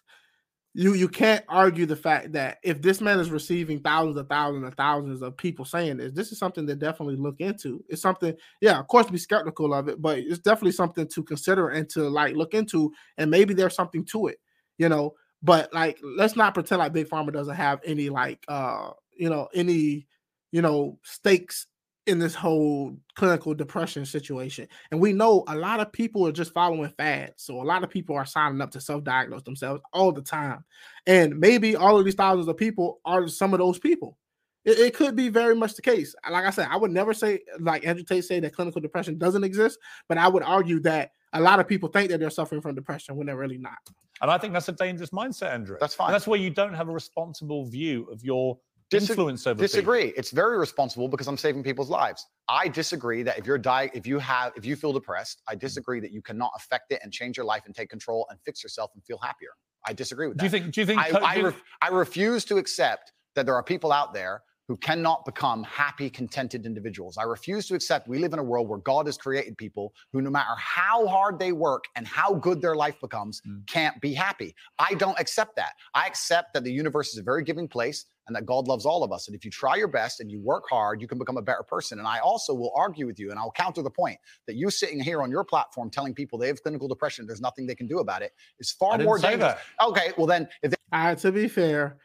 [0.75, 4.65] you you can't argue the fact that if this man is receiving thousands and thousands
[4.65, 7.83] and thousands of people saying this, this is something to definitely look into.
[7.89, 11.69] It's something, yeah, of course, be skeptical of it, but it's definitely something to consider
[11.69, 14.37] and to like look into, and maybe there's something to it,
[14.77, 18.91] you know but like let's not pretend like big pharma doesn't have any like uh
[19.17, 20.07] you know any
[20.51, 21.67] you know stakes
[22.09, 24.67] in this whole clinical depression situation.
[24.89, 27.89] And we know a lot of people are just following fads so a lot of
[27.89, 30.65] people are signing up to self-diagnose themselves all the time.
[31.05, 34.17] And maybe all of these thousands of people are some of those people.
[34.65, 36.15] It, it could be very much the case.
[36.29, 39.43] Like i said i would never say like andrew tate say that clinical depression doesn't
[39.43, 42.75] exist but i would argue that a lot of people think that they're suffering from
[42.75, 43.77] depression when they're really not
[44.21, 45.77] And I think that's a dangerous mindset, Andrew.
[45.79, 46.07] That's fine.
[46.07, 48.57] And that's where you don't have a responsible view of your
[48.89, 49.67] Dis- influence over people.
[49.67, 50.13] disagree.
[50.17, 52.25] It's very responsible because I'm saving people's lives.
[52.47, 55.99] I disagree that if you're di- if you have if you feel depressed, I disagree
[55.99, 58.89] that you cannot affect it and change your life and take control and fix yourself
[58.95, 59.51] and feel happier.
[59.85, 60.41] I disagree with that.
[60.41, 60.73] Do you think?
[60.73, 60.99] Do you think?
[60.99, 64.77] I, co- I, you- I refuse to accept that there are people out there who
[64.77, 67.17] cannot become happy, contented individuals.
[67.17, 70.21] I refuse to accept we live in a world where God has created people who,
[70.21, 73.65] no matter how hard they work and how good their life becomes, Mm.
[73.65, 74.53] can't be happy.
[74.77, 75.71] I don't accept that.
[75.95, 79.03] I accept that the universe is a very giving place and that God loves all
[79.03, 79.27] of us.
[79.27, 81.63] And if you try your best and you work hard, you can become a better
[81.63, 81.97] person.
[81.97, 84.99] And I also will argue with you and I'll counter the point that you sitting
[84.99, 87.97] here on your platform telling people they have clinical depression, there's nothing they can do
[88.01, 89.55] about it, is far I didn't more say dangerous.
[89.79, 89.87] that.
[89.87, 91.97] Okay, well then, if All right, to be fair,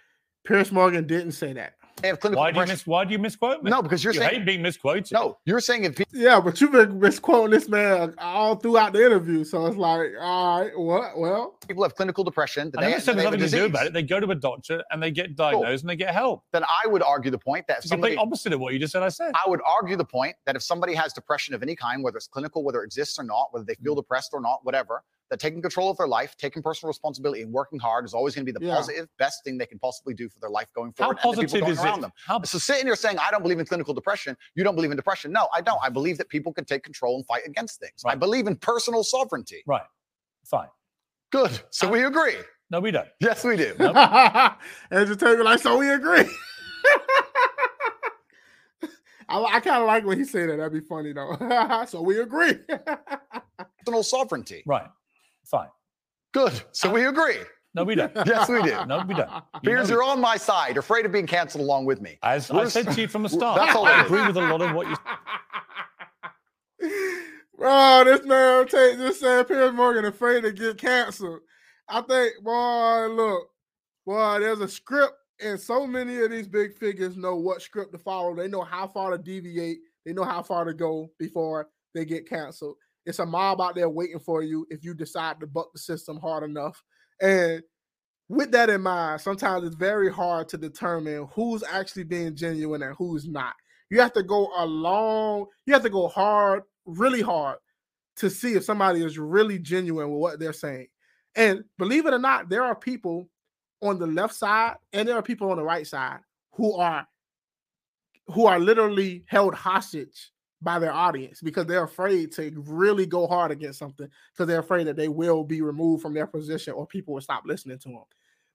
[0.47, 1.75] Piers Morgan didn't say that.
[2.03, 3.71] They have clinical Why do you depression, mis- Why do you misquote me?
[3.71, 5.11] no, because you're you saying hate being misquoted.
[5.13, 9.05] no, you're saying if people Yeah, but you've been misquoting this man all throughout the
[9.05, 9.45] interview.
[9.45, 11.19] So it's like, all right, what?
[11.19, 13.57] Well, people have clinical depression, that I they, never said there's have a nothing to
[13.57, 13.93] do about it.
[13.93, 16.43] They go to a doctor and they get diagnosed and they get help.
[16.53, 18.93] then I would argue the point that if It's the opposite of what you just
[18.93, 19.03] said.
[19.03, 19.33] I said.
[19.35, 22.27] I would argue the point that if somebody has depression of any kind, whether it's
[22.27, 23.85] clinical, whether it exists or not, whether they Mm.
[23.85, 27.53] feel depressed or not, whatever, that taking control of their life, taking personal responsibility, and
[27.53, 28.75] working hard is always going to be the Yeah.
[28.75, 31.19] positive, best thing they can possibly do for their life going How forward.
[31.25, 32.03] and the people positive going is around it?
[32.03, 32.13] them.
[32.27, 34.97] How So sitting here saying I don't believe in clinical depression, you don't believe in
[34.97, 35.33] depression.
[35.33, 35.81] No, I don't.
[35.83, 38.03] I believe that people can take control and fight against things.
[38.05, 39.63] I believe in personal sovereignty.
[39.67, 39.83] right?
[40.45, 40.69] Fine.
[41.33, 41.59] Good.
[41.71, 42.37] So Uh, we agree.
[42.71, 43.09] No, we don't.
[43.21, 43.75] Yes, we do.
[44.91, 46.25] Andrew Tate was like, so we agree.
[49.27, 50.57] I, I kind of like when he said that.
[50.59, 51.85] That'd be funny though.
[51.89, 52.55] so we agree.
[53.79, 54.63] Personal sovereignty.
[54.67, 54.87] Right.
[55.45, 55.69] Fine.
[56.33, 56.53] Good.
[56.73, 57.39] So we agree.
[57.75, 58.13] No, we don't.
[58.27, 58.85] Yes, we do.
[58.87, 59.29] No, we don't.
[59.31, 62.19] You Because know you're on my side, afraid of being canceled along with me.
[62.23, 64.41] As I We're- said to you from the start, That's all I agree with a
[64.41, 64.97] lot of what you.
[67.57, 71.41] Bro, this man take this saying Piers Morgan afraid to get canceled.
[71.89, 73.49] I think, boy, look,
[74.05, 77.99] boy, there's a script, and so many of these big figures know what script to
[77.99, 78.35] follow.
[78.35, 79.79] They know how far to deviate.
[80.05, 82.77] They know how far to go before they get canceled.
[83.07, 86.19] It's a mob out there waiting for you if you decide to buck the system
[86.19, 86.83] hard enough.
[87.21, 87.63] And
[88.29, 92.95] with that in mind, sometimes it's very hard to determine who's actually being genuine and
[92.97, 93.55] who's not.
[93.91, 97.59] You have to go a long, you have to go hard, really hard
[98.17, 100.87] to see if somebody is really genuine with what they're saying.
[101.37, 103.29] And believe it or not, there are people
[103.83, 106.21] on the left side and there are people on the right side
[106.53, 107.07] who are
[108.29, 110.31] who are literally held hostage
[110.65, 114.87] by their audience because they're afraid to really go hard against something because they're afraid
[114.87, 118.05] that they will be removed from their position or people will stop listening to them.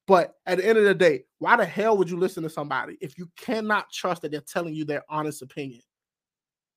[0.08, 2.98] But at the end of the day, why the hell would you listen to somebody
[3.00, 5.82] if you cannot trust that they're telling you their honest opinion?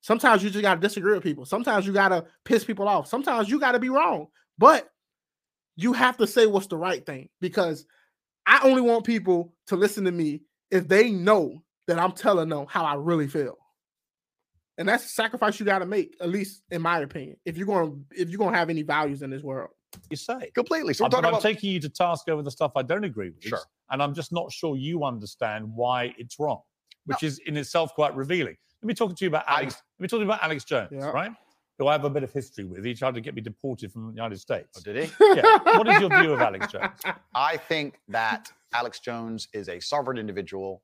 [0.02, 1.46] Sometimes you just got to disagree with people.
[1.46, 3.08] Sometimes you got to piss people off.
[3.08, 4.26] Sometimes you got to be wrong.
[4.58, 4.90] But
[5.76, 7.86] you have to say what's the right thing because
[8.44, 12.66] I only want people to listen to me if they know that I'm telling them
[12.68, 13.56] how I really feel.
[14.78, 17.66] And that's a sacrifice you got to make, at least in my opinion, if you're
[17.66, 19.70] going to if you're going to have any values in this world.
[20.10, 20.50] You say.
[20.54, 20.94] Completely.
[20.94, 23.04] So we're Uh, talking I'm about taking you to task over the stuff I don't
[23.04, 23.44] agree with.
[23.44, 23.58] Sure.
[23.90, 26.62] And I'm just not sure you understand why it's wrong,
[27.04, 28.56] which is in itself quite revealing.
[28.82, 29.74] Let me talk to you about I- Alex.
[29.98, 31.10] let me talk to you about Alex Jones, Yeah.
[31.10, 31.30] right?
[31.78, 32.84] Who I have a bit of history with.
[32.84, 34.68] He tried to get me deported from the United States.
[34.78, 35.12] Oh, did he?
[35.36, 35.58] Yeah.
[35.76, 36.98] What is your view of Alex Jones?
[37.34, 40.82] I think that Alex Jones is a sovereign individual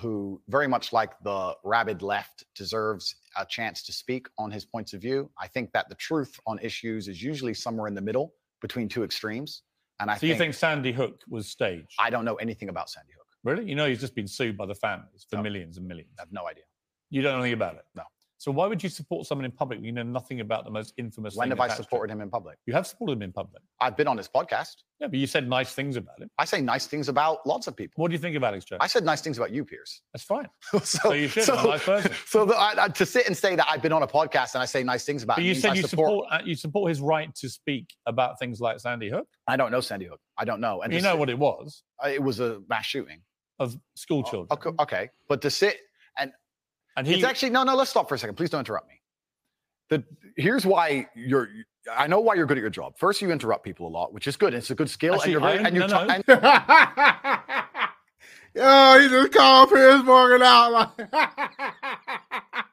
[0.00, 4.92] who, very much like the rabid left, deserves a chance to speak on his points
[4.92, 5.30] of view.
[5.38, 9.04] I think that the truth on issues is usually somewhere in the middle between two
[9.04, 9.62] extremes.
[10.00, 11.94] And I So you think Sandy Hook was staged?
[11.98, 13.26] I don't know anything about Sandy Hook.
[13.44, 13.64] Really?
[13.68, 15.42] You know he's just been sued by the families for No.
[15.42, 16.10] millions and millions.
[16.18, 16.64] I have no idea.
[17.10, 17.84] You don't know anything about it?
[17.94, 18.02] No.
[18.44, 20.92] So why would you support someone in public when you know nothing about the most
[20.98, 22.58] infamous When have I supported him in public?
[22.66, 23.62] You have supported him in public.
[23.80, 24.82] I've been on his podcast.
[25.00, 26.28] Yeah, but you said nice things about him.
[26.38, 28.02] I say nice things about lots of people.
[28.02, 28.80] What do you think of Alex Jones?
[28.82, 30.02] I said nice things about you, Piers.
[30.12, 30.46] That's fine.
[30.72, 31.48] so, So you should.
[31.48, 32.12] A nice person.
[32.26, 34.62] So the, I, I- to sit and say that I've been on a podcast and
[34.62, 37.34] I say nice things about But you said you support, uh, you support his right
[37.36, 39.26] to speak about things like Sandy Hook.
[39.48, 40.20] I don't know Sandy Hook.
[40.36, 40.82] I don't know.
[40.82, 43.22] And you know sit- what it was uh, it was a mass shooting.
[43.58, 44.48] of school children.
[44.50, 45.78] Okay, okay, but to sit
[46.96, 47.74] and And he it's actually no, no.
[47.74, 48.36] Let's stop for a second.
[48.36, 49.00] Please don't interrupt me.
[49.90, 50.04] The
[50.36, 51.48] here's why you're.
[51.94, 52.96] I know why you're good at your job.
[52.96, 54.54] First, you interrupt people a lot, which is good.
[54.54, 56.14] It's a good skill, Actually, and you're very, I- and you no, try- no.
[56.14, 56.24] and
[58.54, 61.10] Yo, he just called Piers Morgan out like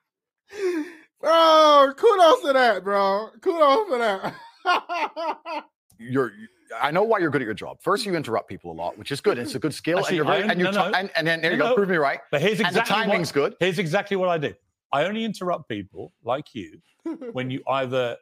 [1.19, 3.29] Bro, kudos to that, bro.
[3.41, 5.63] Kudos to that.
[5.99, 6.31] you're.
[6.79, 7.81] I know why you're good at your job.
[7.81, 9.37] First, you interrupt people a lot, which is good.
[9.37, 10.97] It's a good skill, Actually, and you're very, and you no, try, no.
[10.97, 11.75] and, and then there you No, go.
[11.75, 12.19] Prove me right.
[12.31, 13.55] But here's And the exactly timing's what, good.
[13.59, 14.53] Here's exactly what I do.
[14.93, 16.81] I only interrupt people like you
[17.31, 18.17] when you either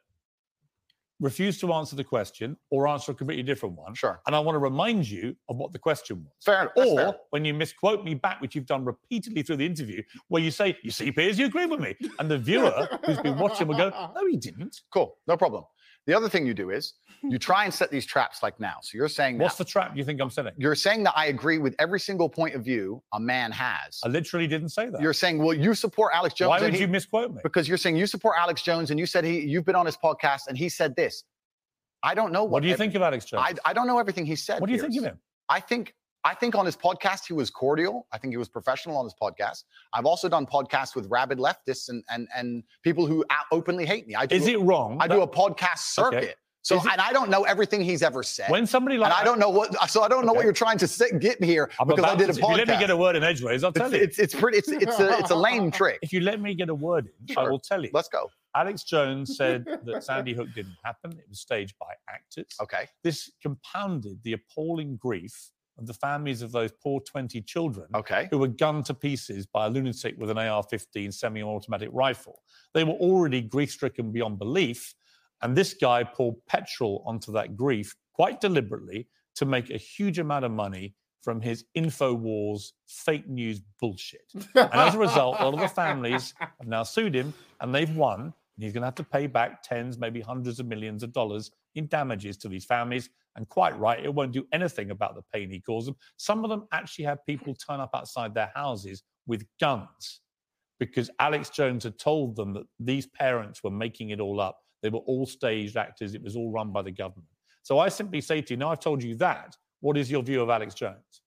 [1.20, 3.94] refuse to answer the question or answer a completely different one.
[3.94, 4.22] Sure.
[4.26, 6.32] And I want to remind you of what the question was.
[6.46, 6.72] Fair enough.
[6.78, 7.16] Or fair.
[7.32, 10.78] when you misquote me back, which you've done repeatedly through the interview, where you say,
[10.82, 13.90] "You see, Piers, you agree with me," and the viewer who's been watching will go,
[14.16, 15.18] "No, he didn't." Cool.
[15.28, 15.66] No problem.
[16.10, 17.36] The other thing you do is you hmm.
[17.38, 18.78] try and set these traps like now.
[18.82, 20.54] So you're saying What's now- the trap you think I'm setting?
[20.58, 24.00] you're saying that I agree with every single point of view a man has.
[24.04, 25.02] I literally didn't say that.
[25.02, 26.50] You're saying, well, you support Alex Jones.
[26.50, 27.42] Why would he- you misquote me?
[27.44, 29.98] because you're saying you support Alex Jones and you said he you've been on his
[29.98, 31.24] podcast and he said this.
[32.02, 33.60] I don't know what, What do you ev- think of Alex Jones?
[33.64, 34.60] I, I don't know everything he said.
[34.62, 35.20] what do you think of him?
[35.48, 38.06] I think I think on his podcast he was cordial.
[38.12, 39.64] I think he was professional on his podcast.
[39.94, 44.16] I've also done podcasts with rabid leftists and and and people who openly hate me.
[44.16, 44.98] I do Is it wrong?
[45.00, 46.18] I that- do a podcast Okay.
[46.22, 46.38] circuit.
[46.62, 48.50] So it- and I don't know everything he's ever said.
[48.52, 50.78] when somebody like and I don't know what so I don't know what you're trying
[50.80, 52.78] to sit, get me here I'm because I did to- a if you let me
[52.78, 54.02] get a word in edgeways, I'll tell It's, you.
[54.04, 56.00] it's it's pretty it's it's a it's a lame trick.
[56.02, 57.92] if you let me get a word in, I will tell you.
[57.94, 58.30] Let's go.
[58.56, 61.12] Alex Jones said that Sandy Hook didn't happen.
[61.14, 62.48] It was staged by actors.
[62.62, 62.88] Okay.
[63.04, 68.28] This compounded the appalling grief of the families of those poor 20 children Okay.
[68.32, 72.42] who were gunned to pieces by a lunatic with an AR 15 semi automatic rifle.
[72.74, 74.94] They were already grief stricken beyond belief.
[75.42, 80.44] And this guy poured petrol onto that grief quite deliberately to make a huge amount
[80.46, 84.32] of money from his InfoWars fake news bullshit.
[84.56, 87.96] And as a result, a lot of the families have now sued him and they've
[87.96, 88.20] won.
[88.22, 91.52] And he's going to have to pay back tens, maybe hundreds of millions of dollars
[91.76, 93.10] in damages to these families.
[93.36, 95.96] And quite right, it won't do anything about the pain he caused them.
[96.18, 100.22] Some of them actually had people turn up outside their houses with guns
[100.80, 104.58] because Alex Jones had told them that these parents were making it all up.
[104.82, 107.28] They were all staged actors, it was all run by the government.
[107.64, 109.56] So I simply say to you, now I've told you that.
[109.82, 111.22] What is your view of Alex Jones?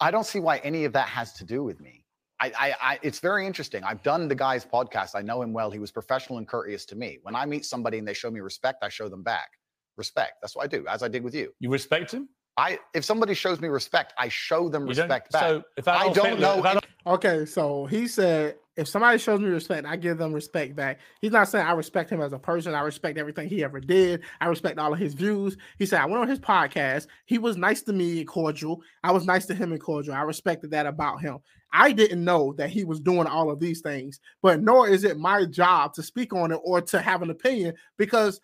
[0.00, 2.01] I don't see why any of that has to do with me.
[2.42, 3.84] I, I, I, it's very interesting.
[3.84, 5.14] I've done the guy's podcast.
[5.14, 5.70] I know him well.
[5.70, 7.18] He was professional and courteous to me.
[7.22, 9.48] When I meet somebody and they show me respect, I show them back
[9.96, 10.32] respect.
[10.42, 11.52] That's what I do, as I did with you.
[11.60, 12.28] You respect him?
[12.56, 15.42] I, if somebody shows me respect, I show them You respect back.
[15.42, 19.18] So if I Adolf don't Hitler- know if Adolf- Okay, so he said if somebody
[19.18, 21.00] shows me respect, I give them respect back.
[21.20, 22.74] He's not saying I respect him as a person.
[22.74, 24.22] I respect everything he ever did.
[24.40, 25.56] I respect all of his views.
[25.78, 27.06] He said I went on his podcast.
[27.26, 28.82] He was nice to me and cordial.
[29.04, 30.14] I was nice to him and cordial.
[30.14, 31.38] I respected that about him.
[31.72, 35.18] I didn't know that he was doing all of these things, but nor is it
[35.18, 38.40] my job to speak on it or to have an opinion because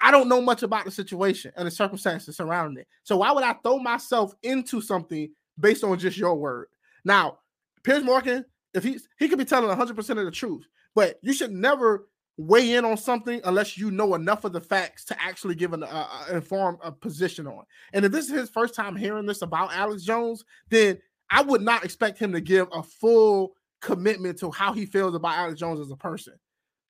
[0.00, 2.88] I don't know much about the situation and the circumstances surrounding it.
[3.04, 5.30] So why would I throw myself into something
[5.60, 6.66] based on just your word?
[7.04, 7.38] Now,
[7.84, 8.44] Piers Morgan,
[8.74, 12.72] if he's he could be telling 100% of the truth, but you should never weigh
[12.72, 15.86] in on something unless you know enough of the facts to actually give an uh,
[16.10, 17.64] uh, informed a position on.
[17.92, 20.98] And if this is his first time hearing this about Alex Jones, then
[21.32, 25.36] I would not expect him to give a full commitment to how he feels about
[25.36, 26.34] Alex Jones as a person.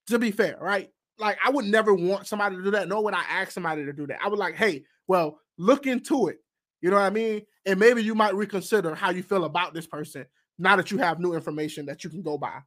[0.09, 0.91] To be fair, right?
[1.19, 3.93] Like I would never want somebody to do that, nor would I ask somebody to
[3.93, 4.19] do that.
[4.23, 6.39] I would like, hey, well, look into it.
[6.81, 7.43] You know what I mean?
[7.65, 10.27] And maybe you might reconsider how you feel about this person
[10.59, 12.59] now that you have new information that you can go by.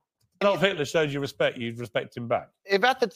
[0.41, 2.49] Adolf Hitler showed you respect, you'd respect him back.
[2.65, 3.11] if at the,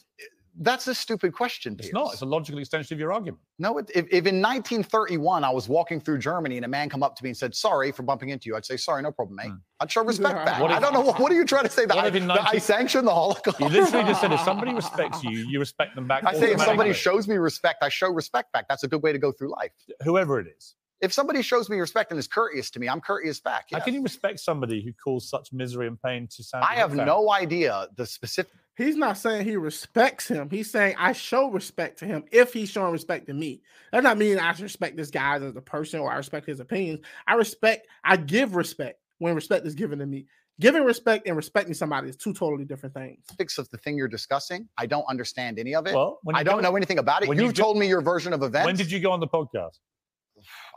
[0.57, 1.73] that's a stupid question.
[1.73, 1.93] It's Piers.
[1.93, 2.13] not.
[2.13, 3.41] It's a logical extension of your argument.
[3.59, 7.03] No, it, if, if in 1931 I was walking through Germany and a man come
[7.03, 9.37] up to me and said, "Sorry for bumping into you," I'd say, "Sorry, no problem,
[9.37, 9.57] mate." Hmm.
[9.79, 10.61] I'd show respect back.
[10.61, 12.27] What I don't know what, what are you trying to say that I, if in
[12.27, 13.59] that I sanction the Holocaust.
[13.59, 16.23] You literally just said if somebody respects you, you respect them back.
[16.25, 18.67] I say if somebody shows me respect, I show respect back.
[18.67, 19.71] That's a good way to go through life.
[20.03, 20.75] whoever it is.
[21.01, 23.67] If somebody shows me respect and is courteous to me, I'm courteous back.
[23.71, 26.67] How can you respect somebody who caused such misery and pain to Sandy?
[26.69, 28.51] I have no idea the specific.
[28.79, 30.49] He's not saying he respects him.
[30.49, 33.61] He's saying I show respect to him if he's showing respect to me.
[33.91, 37.01] That not mean I respect this guy as a person or I respect his opinions.
[37.27, 40.27] I respect, I give respect when respect is given to me.
[40.61, 43.19] Giving respect and respecting somebody is two totally different things.
[43.25, 44.69] specifics of the thing you're discussing.
[44.77, 45.93] I don't understand any of it.
[45.93, 47.27] Well, when I don't go- know anything about it.
[47.27, 48.65] when You, you go- told me your version of events.
[48.65, 49.77] When did you go on the podcast?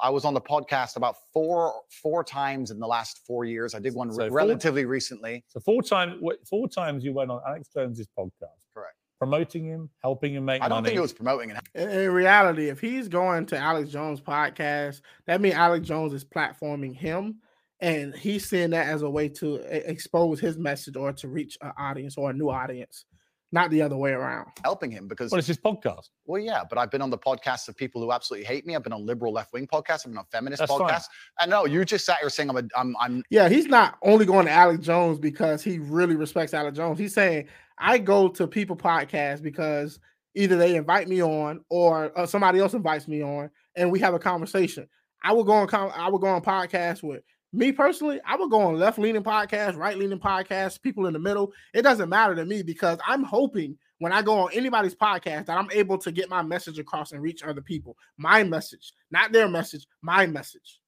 [0.03, 1.73] I was on the podcast about four
[2.03, 3.75] four times in the last four years.
[3.75, 5.45] I did one So re- four- relatively recently.
[5.49, 6.21] So four times,
[6.51, 8.97] four times you went on Alex Jones's podcast, Correct.
[9.19, 10.67] promoting him, helping him make money.
[10.67, 10.89] I don't money.
[10.89, 11.59] think it was promoting it.
[11.75, 16.25] In, in reality, if he's going to Alex Jones podcast, that means Alex Jones is
[16.25, 17.37] platforming him,
[17.81, 19.57] and he's seeing that as a way to
[19.89, 23.05] expose his message or to reach an audience or a new audience,
[23.53, 24.49] not the other way around.
[24.65, 26.09] helping him because Well, it's his podcast.
[26.25, 28.75] well, yeah, but I've been on the podcasts of people who absolutely hate me.
[28.75, 30.01] I've been on liberal left wing podcasts.
[30.07, 30.81] I've been on feminist That's fine.
[30.81, 31.05] podcasts.
[31.41, 34.25] And no, you just sat here saying I'm a, I'm I'm Yeah, he's not only
[34.27, 36.99] going to Alex Jones because he really respects Alex Jones.
[36.99, 37.49] He's saying
[37.79, 40.01] I go to people podcasts because
[40.35, 44.15] either they invite me on or uh, somebody else invites me on, and we have
[44.15, 44.89] a conversation.
[45.23, 45.67] I would go on.
[45.69, 47.23] com- I would go on podcasts with
[47.53, 48.21] me personally.
[48.27, 51.53] I would go on left leaning podcasts, right leaning podcasts, people in the middle.
[51.75, 55.59] It doesn't matter to me because I'm hoping when I go on anybody's podcast that
[55.59, 57.97] I'm able to get my message across and reach other people.
[58.17, 59.87] My message, not their message.
[60.01, 60.81] My message.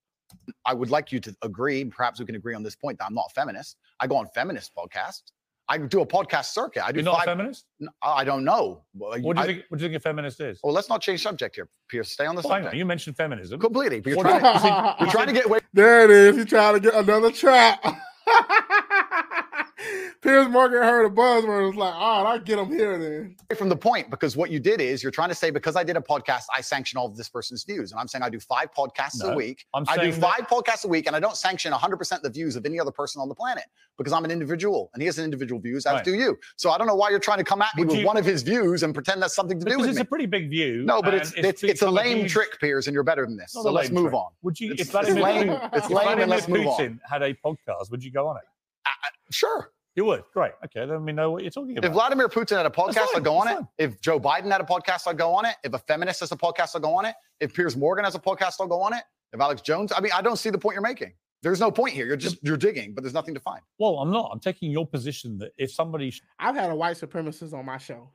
[0.64, 1.84] I would like you to agree.
[1.84, 3.76] Perhaps we can agree on this point that I'm not a feminist.
[4.00, 5.22] I go on feminist podcasts.
[5.68, 6.84] I do a podcast circuit.
[6.86, 7.24] I do You're not a five.
[7.24, 7.64] feminist?
[8.02, 8.82] I don't know.
[8.92, 9.62] What do you I- think?
[9.68, 10.60] What do you think a feminist is?
[10.62, 12.10] Well, let's not change subject here, Piers.
[12.10, 12.74] Stay on the Well, subject.
[12.74, 13.58] you mentioned feminism.
[13.58, 14.02] Completely.
[14.04, 15.60] You're, trying, to, you're trying to get away.
[15.72, 16.36] There it is.
[16.36, 17.82] You're trying to get another trap.
[20.24, 21.66] Piers Morgan heard a buzzword.
[21.68, 23.36] Was like, all right, I get him here then.
[23.58, 25.98] from the point because what you did is you're trying to say because I did
[25.98, 27.92] a podcast, I sanction all of this person's views.
[27.92, 29.66] And I'm saying I do five podcasts a week.
[29.74, 32.22] I'm I do saying that- five podcasts a week and I don't sanction 100% of
[32.22, 33.64] the views of any other person on the planet
[33.98, 36.04] because I'm an individual and he has an individual views, as Right.
[36.04, 36.38] do you.
[36.56, 38.16] So I don't know why you're trying to come at me Would with you- one
[38.16, 40.02] of his views and pretend that's something to do Because with it's me.
[40.02, 40.84] a pretty big view.
[40.84, 43.36] no, but and it's it's, it's a lame huge- trick, Piers, and you're better than
[43.36, 43.52] this.
[43.52, 44.14] So let's lame move trick.
[44.22, 44.30] on.
[44.42, 44.72] Would you?
[44.72, 46.80] It's- if Vladimir, it's lame- Putin- it's if lame and let's move on.
[46.80, 48.42] Putin had a podcast, would you go on it?
[48.86, 49.70] Uh, uh, sure.
[49.96, 50.24] You would.
[50.32, 50.52] Great.
[50.64, 51.86] Okay, then we know what you're talking about.
[51.88, 53.58] If Vladimir Putin had a podcast, I'd go on it.
[53.78, 55.54] If Joe Biden had a podcast, I'd go on it.
[55.62, 57.14] If a feminist has a podcast, I'll go on it.
[57.40, 59.04] If Piers Morgan has a podcast, I'll go on it.
[59.32, 61.12] If Alex Jones, I mean, I don't see the point you're making.
[61.42, 62.06] There's no point here.
[62.06, 63.60] You're just you're digging, but there's nothing to find.
[63.78, 64.30] well, I'm not.
[64.32, 68.10] I'm taking your position that if somebody I've had a white supremacist on my show,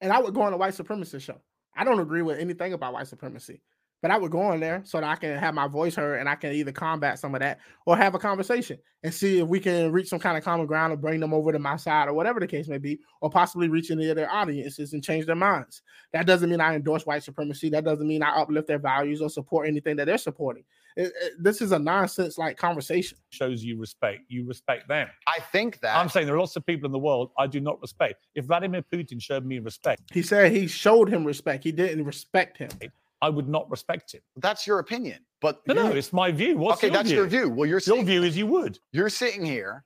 [0.00, 1.38] and I would go on a white supremacist show.
[1.76, 3.60] I don't agree with anything about white supremacy,
[4.02, 6.28] but I would go on there so that I can have my voice heard and
[6.28, 9.60] I can either combat some of that or have a conversation and see if we
[9.60, 12.12] can reach some kind of common ground or bring them over to my side or
[12.12, 15.36] whatever the case may be, or possibly reach any of their audiences and change their
[15.36, 15.82] minds.
[16.12, 17.70] That doesn't mean I endorse white supremacy.
[17.70, 20.64] That doesn't mean I uplift their values or support anything that they're supporting.
[20.96, 23.16] It- it- this is a nonsense like conversation.
[23.30, 25.08] shows you respect, you respect them.
[25.26, 27.60] I think that I'm saying there are lots of people in the world I do
[27.60, 28.26] not respect.
[28.34, 31.64] If Vladimir Putin showed me respect, He said he showed him respect.
[31.64, 32.68] He didn't respect him.
[33.22, 34.20] I would not respect him.
[34.36, 35.20] that's your opinion.
[35.40, 36.56] But No, no, it's my view.
[36.58, 37.18] What's okay, your that's view?
[37.18, 37.48] your view.
[37.48, 38.78] Well, you're Your sitting, view is you would.
[38.92, 39.84] you're sitting here,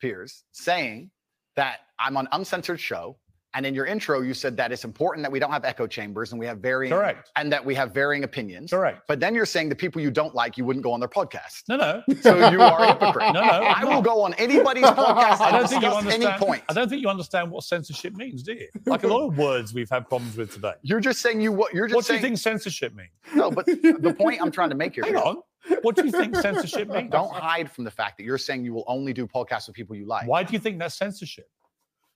[0.00, 1.10] Piers, saying
[1.56, 3.16] that I'm on uncensored show,
[3.56, 6.30] and in your intro you said that it's important that we don't have echo chambers
[6.32, 7.30] and we have varying Correct.
[7.36, 8.70] and that we have varying opinions.
[8.70, 9.02] Correct.
[9.08, 11.62] But then you're saying the people you don't like, you wouldn't go on their podcast.
[11.68, 12.02] No, no.
[12.20, 13.32] So you are a hypocrite.
[13.32, 13.48] No, no.
[13.48, 16.24] I will go on anybody's podcast I don't think you understand.
[16.24, 16.62] any point.
[16.68, 18.68] I don't think you understand what censorship means, do you?
[18.84, 20.74] Like a lot of words we've had problems with today.
[20.82, 23.10] You're just saying you what you're just What do you think censorship means?
[23.34, 25.04] No, but the point I'm trying to make here.
[25.04, 25.36] Hang is on.
[25.82, 27.10] What do you think censorship means?
[27.10, 29.96] Don't hide from the fact that you're saying you will only do podcasts with people
[29.96, 30.26] you like.
[30.26, 31.48] Why do you think that's censorship?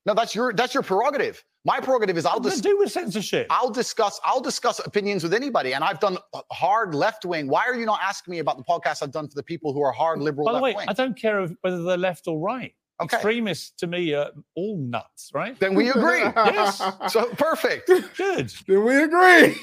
[0.06, 1.42] No, that's your that's your prerogative.
[1.64, 3.46] My prerogative is I'll What does just it do with censorship?
[3.50, 6.16] I'll discuss I'll discuss opinions with anybody, and I've done
[6.50, 7.48] hard left wing.
[7.48, 9.82] Why are you not asking me about the podcast I've done for the people who
[9.82, 10.86] are hard liberal By the left way, wing?
[10.88, 12.72] I don't care whether they're left or right.
[13.02, 13.16] Okay.
[13.16, 15.58] Extremists to me are all nuts, right?
[15.58, 16.20] Then we agree.
[16.36, 16.82] Yes.
[17.08, 17.86] So perfect.
[18.16, 18.52] Good.
[18.66, 19.56] Then we agree.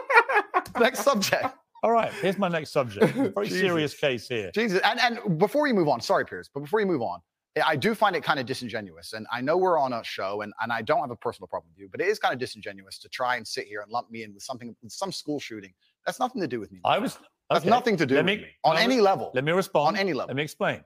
[0.80, 1.46] Next subject.
[1.82, 2.12] All right.
[2.14, 3.14] Here's my next subject.
[3.14, 3.60] Very Jesus.
[3.60, 4.50] serious case here.
[4.52, 4.80] Jesus.
[4.84, 7.20] And and before you move on, sorry, Piers, but before you move on,
[7.60, 9.12] I do find it kind of disingenuous.
[9.12, 11.70] And I know we're on a show and, and I don't have a personal problem
[11.72, 14.10] with you, but it is kind of disingenuous to try and sit here and lump
[14.10, 15.72] me in with something with some school shooting.
[16.06, 16.80] That's nothing to do with me.
[16.84, 17.18] I was.
[17.50, 19.30] That's okay, nothing to do let with me- me, on let me- any level.
[19.34, 19.96] Let me respond.
[19.96, 20.28] On any level.
[20.28, 20.82] Let me explain.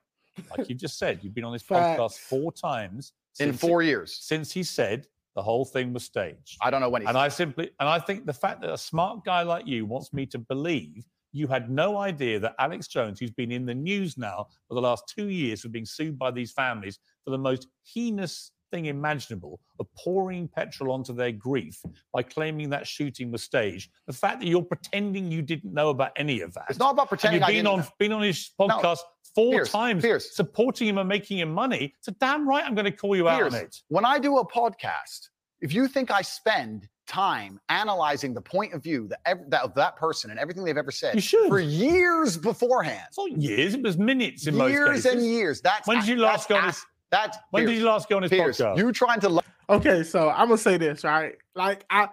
[0.56, 4.16] Like you just said, you've been on this podcast four times in four years.
[4.20, 6.58] since he said the whole thing was staged.
[6.60, 8.78] I don't know when he And I simply, and I think the fact that a
[8.78, 13.18] smart guy like you wants me to believe you had no idea that Alex Jones,
[13.18, 16.30] who's been in the news now for the last two years for being sued by
[16.30, 21.80] these families for the most heinous thing imaginable of pouring petrol onto their grief
[22.12, 23.90] by claiming that shooting was staged.
[24.06, 26.64] The fact that you're pretending you didn't know about any of that.
[26.70, 28.98] It's not about and pretending you've been on been on his podcast
[29.34, 30.34] four Piers, times, Piers.
[30.34, 31.94] supporting him and making him money.
[32.00, 33.76] So damn right, I'm going to call you out on it.
[33.88, 35.28] when I do a podcast,
[35.60, 39.74] if you think I spend time analyzing the point of view that, ev- that of
[39.74, 41.48] that person and everything they've ever said You should.
[41.48, 45.12] for years beforehand, It's not years; it was minutes in most years cases.
[45.14, 45.60] and years.
[45.60, 48.16] That's When did you last go on ass- his- That's When did you last go
[48.16, 48.78] on his Piers, podcast?
[48.78, 51.34] You trying to lo- Okay, so I'm gonna say this, right?
[51.54, 52.08] Like I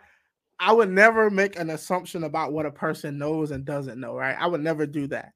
[0.59, 4.35] I would never make an assumption about what a person knows and doesn't know, right?
[4.37, 5.31] I would never do that.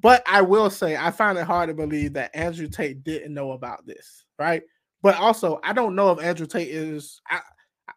[0.00, 3.52] But I will say I find it hard to believe that Andrew Tate didn't know
[3.52, 4.62] about this, right?
[5.02, 7.40] But also, I don't know if Andrew Tate is I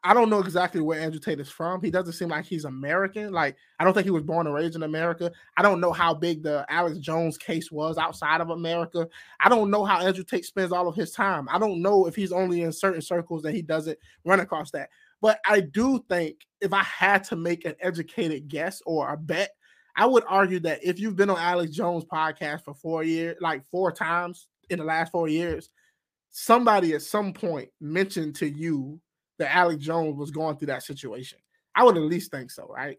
[0.06, 1.82] I don't know exactly where Andrew Tate is from.
[1.82, 3.32] He doesn't seem like he's American.
[3.32, 5.32] Like I don't think he was born and raised in America.
[5.56, 9.08] I don't know how big the Alex Jones case was outside of America.
[9.40, 11.48] I don't know how Andrew Tate spends all of his time.
[11.50, 14.90] I don't know if he's only in certain circles that he doesn't run across that.
[15.22, 19.52] But I do think if I had to make an educated guess or a bet,
[19.96, 23.64] I would argue that if you've been on Alex Jones podcast for four years, like
[23.72, 25.70] four times in the last four years,
[26.32, 29.00] somebody at some point mentioned to you
[29.44, 31.40] that Alex Jones was going through that situation.
[31.76, 32.98] I would at least think so, right?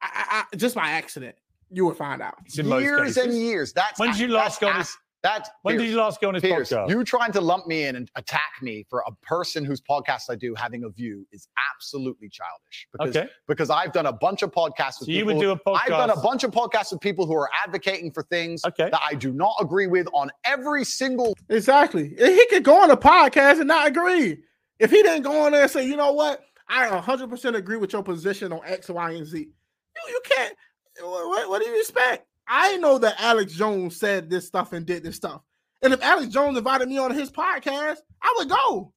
[0.00, 1.36] I, I, I just by accident,
[1.70, 2.34] you would find out.
[2.44, 3.72] It's in most years and years.
[3.72, 6.20] That's When did you last that's go on ass- his- That's When did you last
[6.20, 6.90] go on his Piers, podcast?
[6.90, 10.34] You trying to lump me in and attack me for a person whose podcast I
[10.34, 12.88] do having a view is absolutely childish.
[12.92, 13.28] Because Okay.
[13.46, 15.36] because I've done a bunch of podcasts with So you people.
[15.36, 18.24] would do a I've done a bunch of podcasts with people who are advocating for
[18.24, 18.90] things Okay.
[18.90, 22.14] that I do not agree with on every single Exactly.
[22.18, 24.38] He could go on a podcast and not agree.
[24.82, 27.92] If he didn't go on there and say, you know what, I 100% agree with
[27.92, 29.38] your position on X, Y, and Z.
[29.38, 30.56] You, you can't.
[31.00, 32.26] What, what- do you expect?
[32.48, 35.42] I know that Alex Jones said this stuff and did this stuff.
[35.82, 38.92] And if Alex Jones invited me on his podcast, I would go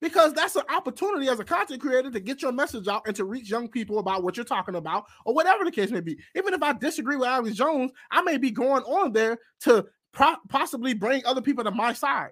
[0.00, 3.24] because that's an opportunity as a content creator to get your message out and to
[3.24, 6.16] reach young people about what you're talking about or whatever the case may be.
[6.36, 10.36] Even if I disagree with Alex Jones, I may be going on there to pro-
[10.48, 12.30] possibly bring other people to my side.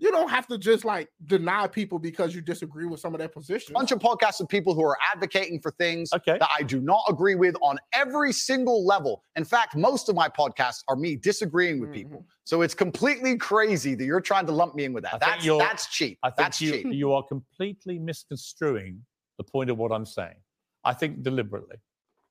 [0.00, 3.28] You don't have to just like deny people because you disagree with some of their
[3.28, 3.68] positions.
[3.70, 6.38] A bunch of podcasts of people who are advocating for things Okay.
[6.38, 9.22] that I do not agree with on every single level.
[9.36, 11.98] In fact, most of my podcasts are me disagreeing with mm-hmm.
[11.98, 12.26] people.
[12.44, 15.12] So it's completely crazy that you're trying to lump me in with that.
[15.12, 16.18] think That's you're- that's cheap.
[16.22, 16.86] I think That's you, cheap.
[16.90, 19.04] you are completely misconstruing
[19.36, 20.36] the point of what I'm saying.
[20.82, 21.76] I think deliberately.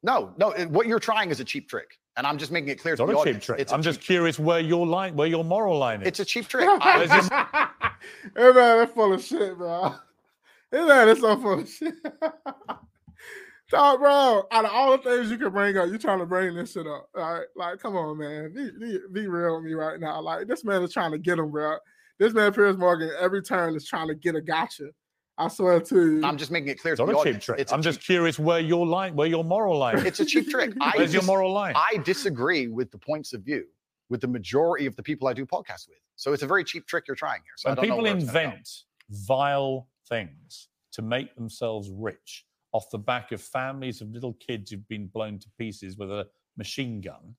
[0.01, 1.99] No, no, what you're trying is a cheap trick.
[2.19, 3.37] And I'm just making it clear It's to not the a audience.
[3.37, 3.59] cheap trick.
[3.61, 6.07] It's a I'm just cheap- curious where your line, where your moral line is.
[6.09, 6.67] it's a cheap trick.
[6.81, 9.95] I- There's just- hey man, that's full of shit, bro.
[10.69, 11.93] Hey man, that's so full of shit.
[13.71, 16.55] Dog, bro, out of all the things you can bring up, you're trying to bring
[16.55, 17.07] this shit up.
[17.15, 18.51] All right, like, come on, man.
[18.53, 20.19] Be, be, be real with me right now.
[20.21, 21.77] Like, this man is trying to get him, bro.
[22.17, 24.89] This man, Piers Morgan, every turn is trying to get a gotcha.
[25.39, 26.21] I swear to you.
[26.23, 27.45] I'm just making it clear it's to not the a cheap audience.
[27.45, 27.59] trick.
[27.59, 30.25] It's a I'm just cheap- curious where your line, where your moral line it's a
[30.25, 30.71] cheap trick.
[30.81, 31.73] I Where's your moral line?
[31.75, 33.63] I disagree with the points of view
[34.09, 35.99] with the majority of the people I do podcasts with.
[36.17, 37.53] So it's a very cheap trick you're trying here.
[37.57, 38.39] So I don't people where it's gonna go.
[38.49, 38.69] invent
[39.09, 44.87] vile things to make themselves rich off the back of families of little kids who've
[44.89, 46.27] been blown to pieces with a
[46.57, 47.35] machine gun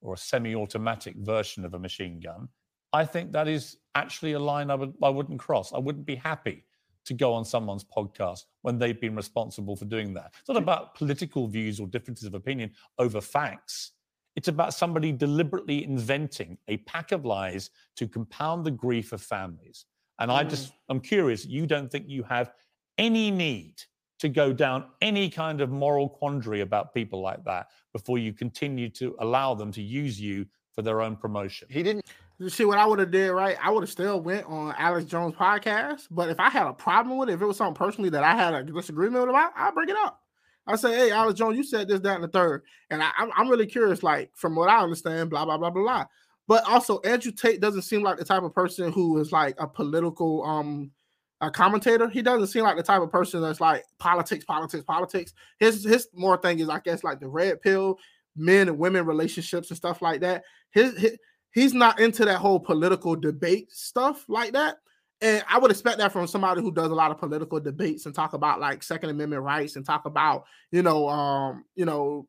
[0.00, 2.48] or a semi-automatic version of a machine gun,
[2.92, 5.72] I think that is actually a line I would I wouldn't cross.
[5.72, 6.64] I wouldn't be happy
[7.04, 10.34] to go on someone's podcast when they've been responsible for doing that.
[10.38, 13.92] It's not about political views or differences of opinion over facts.
[14.36, 19.84] It's about somebody deliberately inventing a pack of lies to compound the grief of families.
[20.18, 20.76] And I just, mm.
[20.88, 22.52] I'm curious, you don't think you have
[22.98, 23.74] any need
[24.20, 28.88] to go down any kind of moral quandary about people like that before you continue
[28.88, 31.66] to allow them to use you for their own promotion.
[31.70, 32.06] He didn't
[32.48, 33.56] see what I would have did, right?
[33.62, 37.18] I would have still went on Alex Jones podcast, but if I had a problem
[37.18, 39.88] with it, if it was something personally that I had a disagreement about, I'd bring
[39.88, 40.20] it up.
[40.66, 43.30] I say, hey, Alex Jones, you said this, that, and the third, and I, I'm,
[43.36, 44.02] I'm really curious.
[44.02, 46.04] Like from what I understand, blah blah blah blah blah.
[46.46, 49.66] But also, Andrew Tate doesn't seem like the type of person who is like a
[49.66, 50.92] political um
[51.40, 52.08] a commentator.
[52.08, 55.34] He doesn't seem like the type of person that's like politics, politics, politics.
[55.58, 57.98] His his more thing is, I guess, like the red pill,
[58.36, 60.44] men and women relationships and stuff like that.
[60.70, 61.16] His, his
[61.52, 64.76] he's not into that whole political debate stuff like that.
[65.20, 68.14] And I would expect that from somebody who does a lot of political debates and
[68.14, 72.26] talk about like Second Amendment rights and talk about, you know, um, you know,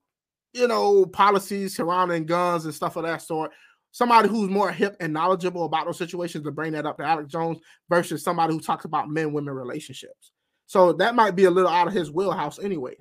[0.53, 3.51] you know, policies surrounding guns and stuff of that sort.
[3.91, 7.31] Somebody who's more hip and knowledgeable about those situations to bring that up to Alex
[7.31, 7.57] Jones
[7.89, 10.31] versus somebody who talks about men-women relationships.
[10.67, 12.95] So that might be a little out of his wheelhouse anyway.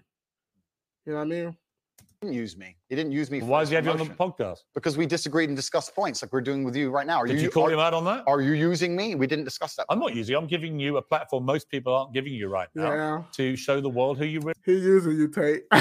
[1.05, 1.57] You know what I mean?
[2.23, 2.77] Didn't use me.
[2.89, 3.41] He didn't use me.
[3.43, 4.33] Why his does he have you on the promotion.
[4.33, 4.59] podcast?
[4.75, 7.19] Because we disagreed and discussed points like we're doing with you right now.
[7.19, 8.25] Are Did you call are, him out on that?
[8.27, 9.15] Are you using me?
[9.15, 9.87] We didn't discuss that.
[9.89, 10.37] I'm not using.
[10.37, 13.23] I'm giving you a platform most people aren't giving you right now Yeah.
[13.33, 14.55] to show the world who you really.
[14.65, 15.65] He using you, Tate.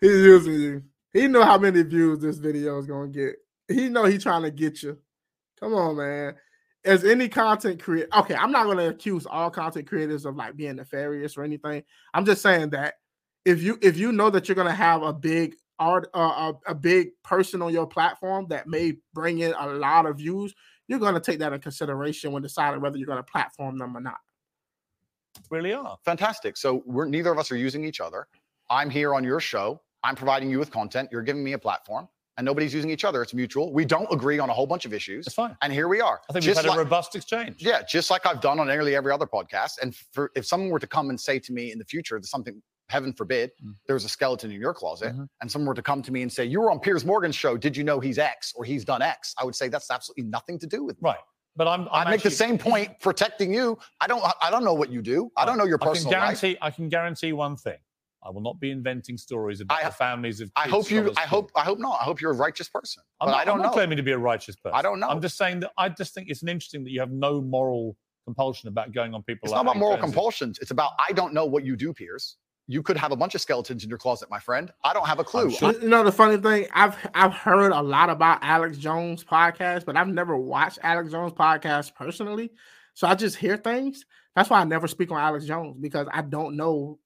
[0.00, 0.82] He's using you.
[1.12, 3.36] He know how many views this video is gonna get.
[3.68, 4.98] He know he trying to get you.
[5.58, 6.34] Come on, man.
[6.84, 10.76] As any content creator, okay, I'm not gonna accuse all content creators of like being
[10.76, 11.82] nefarious or anything.
[12.14, 12.94] I'm just saying that
[13.44, 16.74] if you if you know that you're gonna have a big art uh, a, a
[16.74, 20.54] big person on your platform that may bring in a lot of views,
[20.88, 24.18] you're gonna take that in consideration when deciding whether you're gonna platform them or not.
[25.50, 25.96] really are.
[26.04, 26.56] Fantastic.
[26.56, 28.26] So we're neither of us are using each other.
[28.68, 29.80] I'm here on your show.
[30.04, 31.08] I'm providing you with content.
[31.12, 33.22] You're giving me a platform, and nobody's using each other.
[33.22, 33.72] It's mutual.
[33.72, 35.56] We don't agree on a whole bunch of issues, It's fine.
[35.62, 36.20] and here we are.
[36.28, 37.56] I think we've Just had like- a robust exchange.
[37.62, 39.72] Yeah, just like I've done on nearly every other podcast.
[39.82, 42.26] And for if someone were to come and say to me in the future that
[42.26, 43.74] something, heaven forbid, Mm.
[43.86, 45.28] there's a skeleton in your closet, Mhm.
[45.40, 47.56] and someone were to come to me and say, You were on Piers Morgan's show.
[47.56, 49.34] Did you know he's X or he's done X?
[49.38, 51.10] I would say that's absolutely nothing to do with me.
[51.10, 51.18] Right.
[51.56, 51.88] But I'm.
[51.90, 53.78] i make the same point protecting you.
[54.00, 55.30] I don't I don't know what you do.
[55.36, 56.40] I don't know your personal I can personal life.
[56.40, 56.58] guarantee.
[56.62, 57.78] I can guarantee one thing.
[58.22, 60.50] I will not be inventing stories about I- the families of.
[60.54, 61.98] I hope you I hope I hope not.
[62.00, 63.02] I hope you're a righteous person.
[63.20, 63.72] I'm but not, I don't I'm not know.
[63.72, 64.76] claiming to be a righteous person.
[64.78, 65.08] I don't know.
[65.08, 67.96] I'm just saying that I just think it's an interesting that you have no moral
[68.26, 69.46] compulsion about going on people.
[69.46, 70.58] It's like not about moral compulsions.
[70.60, 72.36] It's about I don't know what you do, Piers.
[72.72, 74.70] You could have a bunch of skeletons in your closet, my friend.
[74.84, 75.50] I don't have a clue.
[75.50, 79.84] sure- You know the funny thing, I've I've heard a lot about Alex Jones podcast,
[79.84, 82.52] but I've never watched Alex Jones podcast personally.
[82.94, 84.04] So I just hear things.
[84.36, 87.00] That's why I never speak on Alex Jones because I don't know.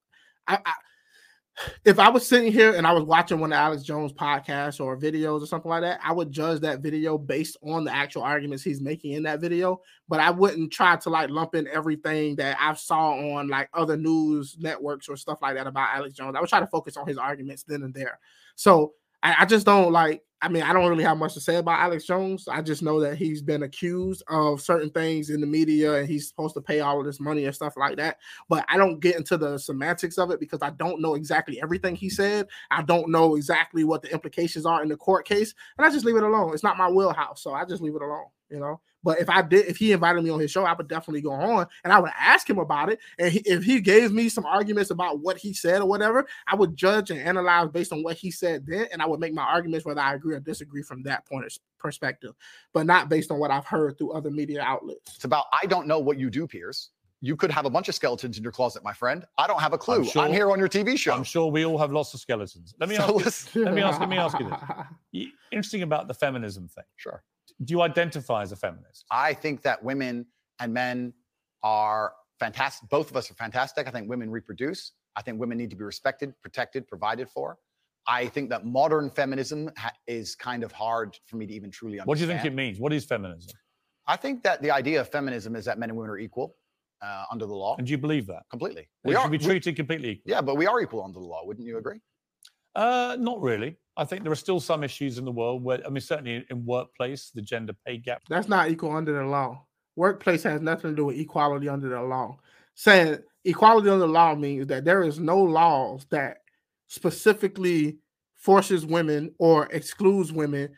[0.47, 0.73] I, I
[1.83, 4.97] if I was sitting here and I was watching one of Alex Jones podcasts or
[4.97, 8.63] videos or something like that, I would judge that video based on the actual arguments
[8.63, 9.81] he's making in that video.
[10.07, 13.97] But I wouldn't try to like lump in everything that I saw on like other
[13.97, 16.35] news networks or stuff like that about Alex Jones.
[16.35, 18.19] I would try to focus on his arguments then and there.
[18.55, 18.93] So
[19.25, 20.21] I, I just don't like.
[20.41, 22.47] I mean, I don't really have much to say about Alex Jones.
[22.47, 26.27] I just know that he's been accused of certain things in the media, and he's
[26.27, 28.17] supposed to pay all of this money and stuff like that.
[28.47, 31.95] But I don't get into the semantics of it because I don't know exactly everything
[31.95, 32.47] he said.
[32.69, 36.05] I don't know exactly what the implications are in the court case, and I just
[36.05, 36.53] leave it alone.
[36.53, 38.27] It's not my wheelhouse, so I just leave it alone.
[38.49, 38.79] You know.
[39.05, 41.31] But if I did, if he invited me on his show, I would definitely go
[41.31, 42.97] on and I would ask him about it.
[43.19, 46.55] And he, if he gave me some arguments about what he said or whatever, I
[46.55, 49.43] would judge and analyze based on what he said then, and I would make my
[49.43, 52.33] arguments whether I agree or disagree from that point of perspective,
[52.73, 55.15] but not based on what I've heard through other media outlets.
[55.15, 56.89] It's about I don't know what you do, Piers.
[57.21, 59.23] You could have a bunch of skeletons in your closet, my friend.
[59.37, 59.97] I don't have a clue.
[59.97, 61.13] I'm, sure- here on your TV show.
[61.13, 62.73] I'm sure we all have lots of skeletons.
[62.79, 63.53] Let me So ask.
[63.53, 63.99] You, let me ask.
[63.99, 64.49] Let me ask you
[65.13, 65.27] this.
[65.51, 66.83] Interesting about the feminism thing.
[66.95, 67.23] Sure.
[67.63, 69.05] Do you identify as a feminist?
[69.11, 70.25] I think that women
[70.59, 71.13] and men
[71.63, 72.89] are fantastic.
[72.89, 73.87] Both of us are fantastic.
[73.87, 74.93] I think women reproduce.
[75.15, 77.57] I think women need to be respected, protected, provided for.
[78.07, 81.93] I think that modern feminism ha- is kind of hard for me to even truly
[81.99, 82.07] understand.
[82.07, 82.79] What do you think it means?
[82.79, 83.51] What is feminism?
[84.05, 86.55] I think that the idea of feminism is that men and women are equal
[87.01, 87.75] uh, under the law.
[87.77, 88.43] And do you believe that?
[88.51, 88.87] Completely.
[89.03, 89.29] We We should are.
[89.29, 90.31] be we- treated completely equal.
[90.31, 91.41] yeah, but we are equal under the law.
[91.45, 91.99] Wouldn't you agree?
[92.75, 93.77] Uh, not really.
[93.97, 96.65] I think there are still some issues in the world where, I mean, certainly in
[96.65, 98.21] workplace, the gender pay gap.
[98.29, 99.65] That's not equal under the law.
[99.95, 102.37] Workplace has nothing to do with equality under the law.
[102.73, 106.39] Saying equality under the law means that there is no laws that
[106.87, 107.97] specifically
[108.35, 110.69] forces women or excludes women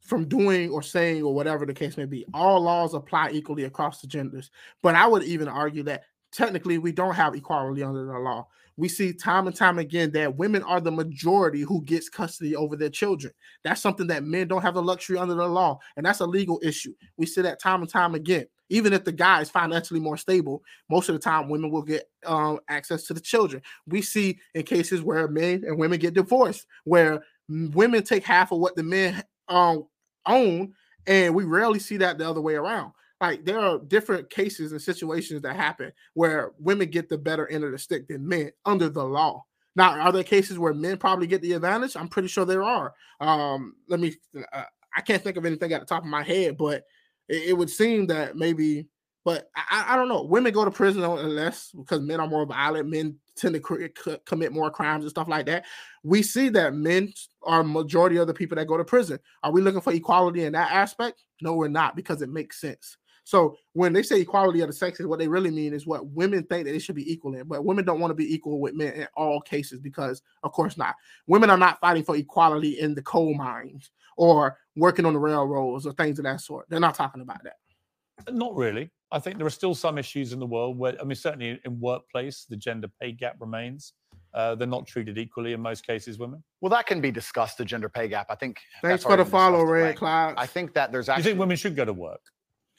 [0.00, 2.24] from doing or saying or whatever the case may be.
[2.32, 4.50] All laws apply equally across the genders.
[4.82, 8.46] But I would even argue that technically we don't have equality under the law.
[8.80, 12.76] We see time and time again that women are the majority who gets custody over
[12.76, 13.30] their children.
[13.62, 16.58] That's something that men don't have the luxury under the law, and that's a legal
[16.62, 16.94] issue.
[17.18, 18.46] We see that time and time again.
[18.70, 22.08] Even if the guy is financially more stable, most of the time women will get
[22.24, 23.60] um, access to the children.
[23.86, 28.60] We see in cases where men and women get divorced, where women take half of
[28.60, 29.88] what the men um,
[30.24, 30.72] own,
[31.06, 32.92] and we rarely see that the other way around.
[33.20, 37.64] Like there are different cases and situations that happen where women get the better end
[37.64, 39.44] of the stick than men under the law.
[39.76, 41.96] Now, are there cases where men probably get the advantage?
[41.96, 42.94] I'm pretty sure there are.
[43.20, 44.14] Um, let me.
[44.52, 44.64] Uh,
[44.96, 46.82] I can't think of anything at the top of my head, but
[47.28, 48.88] it, it would seem that maybe.
[49.24, 50.22] But I, I- don't know.
[50.24, 52.88] Women go to prison unless because men are more violent.
[52.88, 55.66] Men tend to cr- c- commit more crimes and stuff like that.
[56.02, 59.18] We see that men are majority of the people that go to prison.
[59.42, 61.22] Are we looking for equality in that aspect?
[61.42, 62.96] No, we're not because it makes sense.
[63.24, 66.42] So when they say equality of the sexes, what they really mean is what women
[66.44, 68.74] think that they should be equal in, but women don't want to be equal with
[68.74, 70.94] men in all cases because, of course, not.
[71.26, 75.86] Women are not fighting for equality in the coal mines or working on the railroads
[75.86, 76.66] or things of that sort.
[76.68, 78.34] They're not talking about that.
[78.34, 78.90] Not really.
[79.12, 81.80] I think there are still some issues in the world where, I mean, certainly in
[81.80, 83.92] workplace, the gender pay gap remains.
[84.34, 86.42] uh, they're not treated equally in most cases, women?
[86.60, 88.26] Well, that can be discussed, the gender pay gap.
[88.30, 88.60] I think.
[88.82, 89.96] Thanks that's for the follow, discussed at Red.
[89.96, 90.34] Cloud.
[90.36, 91.22] I think that there's actually.
[91.22, 92.20] You think women should go to work?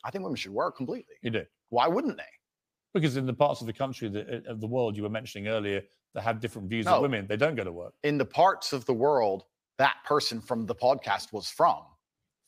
[0.03, 1.15] I think women should work completely.
[1.21, 1.45] You do.
[1.69, 2.23] Why wouldn't they?
[2.93, 5.81] Because in the parts of the country that, of the world you were mentioning earlier
[6.13, 6.95] that have different views No.
[6.95, 7.93] of women, they don't go to work.
[8.03, 9.45] In the parts of the world
[9.77, 11.79] that person from the podcast was from,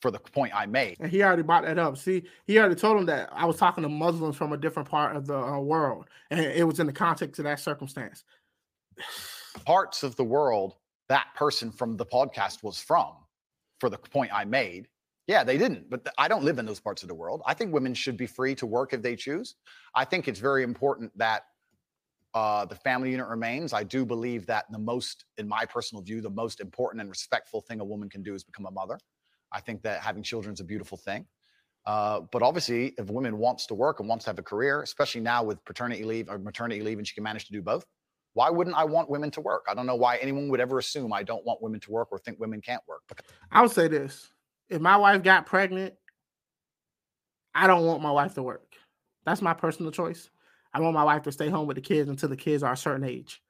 [0.01, 0.97] for the point I made.
[0.99, 1.97] And he already brought that up.
[1.97, 5.15] See, he already told him that I was talking to Muslims from a different part
[5.15, 8.23] of the uh, world, and it was in the context of that circumstance.
[9.65, 10.75] parts of the world
[11.09, 13.13] that person from the podcast was from
[13.79, 14.87] for the point I made.
[15.27, 17.41] Yeah, they didn't, but th- I don't live in those parts of the world.
[17.45, 19.55] I think women should be free to work if they choose.
[19.95, 21.43] I think it's very important that
[22.33, 23.73] uh, the family unit remains.
[23.73, 27.61] I do believe that the most, in my personal view, the most important and respectful
[27.61, 28.99] thing a woman can do is become a mother.
[29.51, 31.25] I think that having children is a beautiful thing.
[31.85, 34.81] Uh, but obviously, if a woman wants to work and wants to have a career,
[34.81, 37.85] especially now with paternity leave or maternity leave, and she can manage to do both,
[38.33, 39.65] why wouldn't I want women to work?
[39.69, 42.17] I don't know why anyone would ever assume I don't want women to work or
[42.17, 43.01] think women can't work.
[43.07, 44.32] Because I would say this:
[44.69, 45.93] if my wife got pregnant,
[47.55, 48.75] I don't want my wife to work.
[49.25, 50.29] That's my personal choice.
[50.73, 52.77] I want my wife to stay home with the kids until the kids are a
[52.77, 53.41] certain age,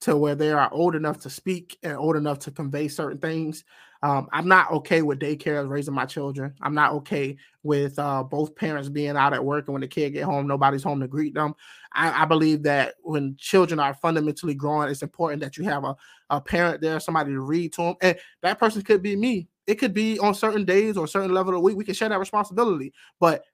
[0.00, 3.64] to where they are old enough to speak and old enough to convey certain things.
[4.02, 6.54] Um, I'm not okay with daycare raising my children.
[6.62, 10.14] I'm not okay with uh, both parents being out at work and when the kid
[10.14, 11.54] get home, nobody's home to greet them.
[11.92, 15.94] I, I believe that when children are fundamentally growing, it's important that you have a,
[16.30, 19.48] a parent there, somebody to read to them, and that person could be me.
[19.70, 21.76] It could be on certain days or certain level of week.
[21.76, 23.44] We can share that responsibility, but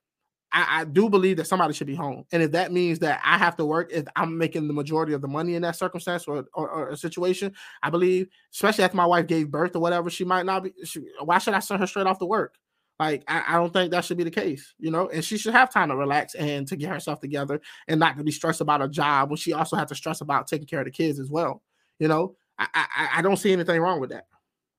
[0.51, 2.25] I, I do believe that somebody should be home.
[2.33, 5.21] And if that means that I have to work, if I'm making the majority of
[5.21, 9.05] the money in that circumstance or, or, or a situation, I believe, especially after my
[9.05, 10.73] wife gave birth or whatever, she might not be.
[10.85, 12.55] She, why should I send her straight off to work?
[12.99, 15.11] Like, I, I don't think that should be the case, you know.
[15.11, 18.25] And she should have time to relax and to get herself together and not to
[18.25, 20.87] be stressed about a job when she also has to stress about taking care of
[20.87, 21.63] the kids as well.
[21.99, 24.25] You know, I, I, I don't see anything wrong with that.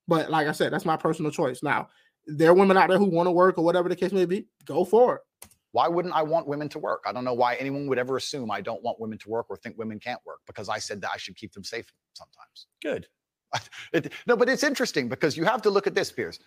[0.07, 1.61] But like I said, that's my personal choice.
[1.63, 1.89] Now,
[2.25, 4.47] there are women out there who want to work or whatever the case may be,
[4.65, 5.21] go for it.
[5.71, 7.03] why wouldn't I want women to work?
[7.05, 9.57] I don't know why anyone would ever assume I don't want women to work or
[9.57, 12.67] think women can't work because I said that I should keep them safe sometimes.
[12.81, 13.07] Good.
[13.93, 16.39] It, no, but it's interesting because you have to look at this, Piers.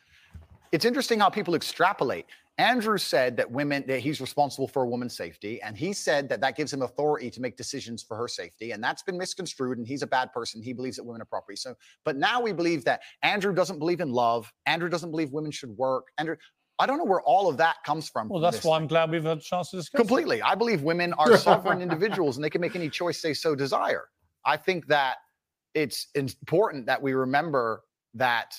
[0.73, 2.26] It's interesting how people extrapolate.
[2.58, 6.40] Andrew said that women that he's responsible for a woman's safety, and he said that
[6.42, 9.78] that gives him authority to make decisions for her safety, and that's been misconstrued.
[9.78, 10.62] And he's a bad person.
[10.62, 11.57] He believes that women are property.
[11.57, 11.74] So,
[12.05, 14.52] but now we believe that Andrew doesn't believe in love.
[14.66, 16.08] Andrew doesn't believe women should work.
[16.18, 16.36] Andrew,
[16.78, 18.28] I don't know where all of that comes from.
[18.28, 18.76] Well, that's why.
[18.76, 19.99] I'm glad we've had a chance to discuss.
[19.99, 20.02] it.
[20.02, 20.42] Completely.
[20.42, 24.05] I believe women are sovereign individuals and they can make any choice they so desire.
[24.44, 25.16] I think that
[25.74, 27.84] it's important that we remember
[28.15, 28.55] that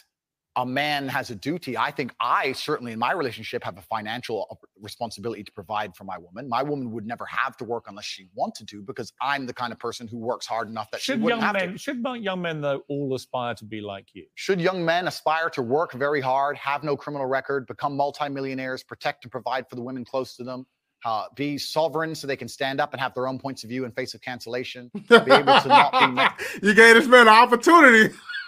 [0.58, 1.78] a man has a duty.
[1.78, 6.18] I think I certainly in my relationship have a financial responsibility to provide for my
[6.18, 6.50] woman.
[6.50, 9.72] My woman would never have to work unless she wanted to because I'm the kind
[9.72, 11.78] of person who works hard enough that she Should wouldn't young have men to.
[11.78, 14.26] should mo- young men though all aspire to be like you?
[14.36, 19.24] Should young men aspire to work very hard, have no criminal record, become multimillionaires, protect
[19.24, 20.66] and provide for the women close to them,
[21.06, 23.86] uh, be sovereign so they can stand up and have their own points of view
[23.86, 27.28] in face of cancellation, be able to not be met- you gave this man an
[27.30, 28.14] opportunity,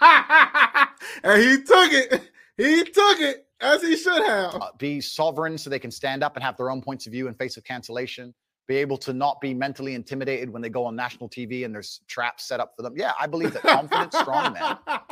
[1.22, 2.30] and he took it.
[2.56, 4.54] He took it as he should have.
[4.54, 7.26] uh, be sovereign so they can stand up and have their own points of view
[7.28, 8.32] in face of cancellation,
[8.68, 12.00] be able to not be mentally intimidated when they go on national TV and there's
[12.06, 12.94] traps set up for them.
[12.96, 14.76] Yeah, I believe that confident, strong men.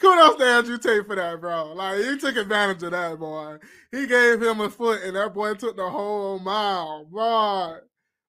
[0.00, 1.72] Kudos to Andrew Tate for that, bro.
[1.72, 3.58] Like he took advantage of that, boy.
[3.90, 7.76] He gave him a foot, and that boy took the whole mile, boy.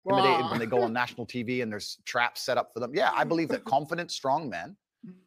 [0.05, 0.49] Intimidated Boy.
[0.49, 2.91] when they go on national TV and there's traps set up for them.
[2.93, 4.75] Yeah, I believe that confident, strong men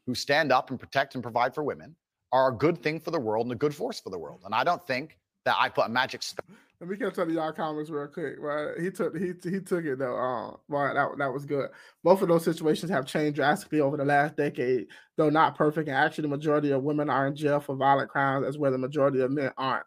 [0.06, 1.94] who stand up and protect and provide for women
[2.32, 4.42] are a good thing for the world and a good force for the world.
[4.44, 6.44] And I don't think that I put a magic spell
[6.80, 8.78] Let me catch up to y'all comments real quick, right?
[8.78, 10.16] He took he he took it though.
[10.16, 11.70] Um, right, that that was good.
[12.04, 15.88] Both of those situations have changed drastically over the last decade, though not perfect.
[15.88, 18.78] And actually, the majority of women are in jail for violent crimes, as where the
[18.78, 19.86] majority of men aren't.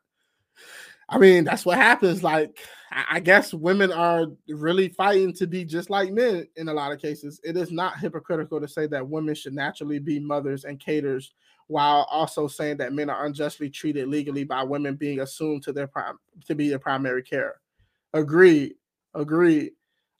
[1.11, 2.23] I mean, that's what happens.
[2.23, 2.57] Like,
[2.91, 7.01] I guess women are really fighting to be just like men in a lot of
[7.01, 7.39] cases.
[7.43, 11.33] It is not hypocritical to say that women should naturally be mothers and caters,
[11.67, 15.87] while also saying that men are unjustly treated legally by women being assumed to their
[15.87, 17.55] prime to be their primary care.
[18.13, 18.75] Agreed.
[19.13, 19.71] Agreed.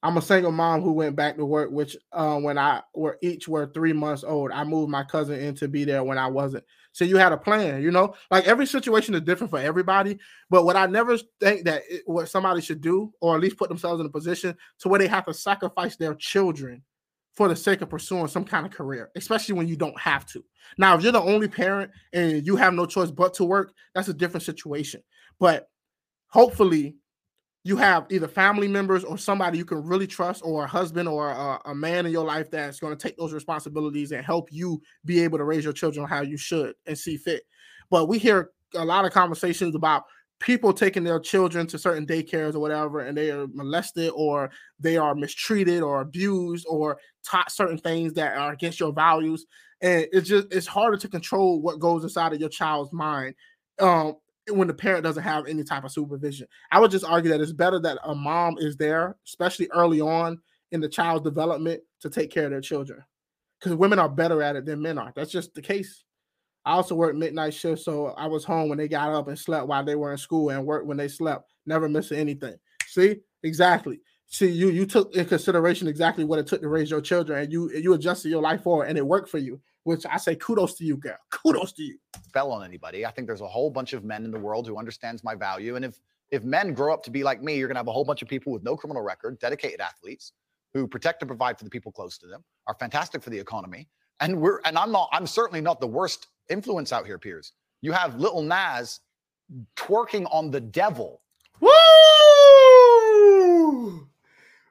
[0.03, 3.47] I'm a single mom who went back to work, which uh, when I were each
[3.47, 6.63] were three months old, I moved my cousin in to be there when I wasn't.
[6.93, 8.15] So you had a plan, you know.
[8.29, 10.19] Like every situation is different for everybody.
[10.49, 13.69] But what I never think that it, what somebody should do, or at least put
[13.69, 16.83] themselves in a position to where they have to sacrifice their children
[17.33, 20.43] for the sake of pursuing some kind of career, especially when you don't have to.
[20.77, 24.09] Now, if you're the only parent and you have no choice but to work, that's
[24.09, 25.01] a different situation.
[25.39, 25.69] But
[26.27, 26.97] hopefully,
[27.63, 31.29] you have either family members or somebody you can really trust, or a husband or
[31.29, 34.81] a, a man in your life that's going to take those responsibilities and help you
[35.05, 37.43] be able to raise your children how you should and see fit.
[37.89, 40.05] But we hear a lot of conversations about
[40.39, 44.49] people taking their children to certain daycares or whatever, and they are molested or
[44.79, 49.45] they are mistreated or abused or taught certain things that are against your values.
[49.81, 53.35] And it's just it's harder to control what goes inside of your child's mind
[53.79, 54.15] um,
[54.51, 56.47] when the parent doesn't have any type of supervision.
[56.71, 60.39] I would just argue that it's better that a mom is there, especially early on
[60.71, 63.03] in the child's development, to take care of their children.
[63.59, 65.13] Because women are better at it than men are.
[65.15, 66.03] That's just the case.
[66.65, 69.67] I also worked midnight shift, so I was home when they got up and slept
[69.67, 72.55] while they were in school and worked when they slept, never missing anything.
[72.87, 73.99] See, exactly.
[74.27, 77.51] See, you you took in consideration exactly what it took to raise your children, and
[77.51, 79.59] you you adjusted your life for it, and it worked for you.
[79.83, 81.17] Which I say, kudos to you, girl.
[81.31, 81.97] Kudos to you.
[82.31, 83.05] Fell on anybody.
[83.05, 85.75] I think there's a whole bunch of men in the world who understands my value,
[85.75, 88.05] and if if men grow up to be like me, you're gonna have a whole
[88.05, 90.33] bunch of people with no criminal record, dedicated athletes
[90.73, 93.87] who protect and provide for the people close to them, are fantastic for the economy,
[94.19, 97.53] and we're and I'm not I'm certainly not the worst influence out here, Piers.
[97.81, 98.99] You have Lil Nas
[99.75, 101.21] twerking on the devil.
[101.59, 101.69] Woo!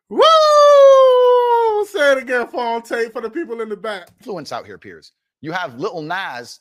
[0.09, 0.50] Woo!
[1.87, 4.09] Say it again for on tape for the people in the back.
[4.19, 5.13] Influence out here, Piers.
[5.41, 6.61] You have Lil Nas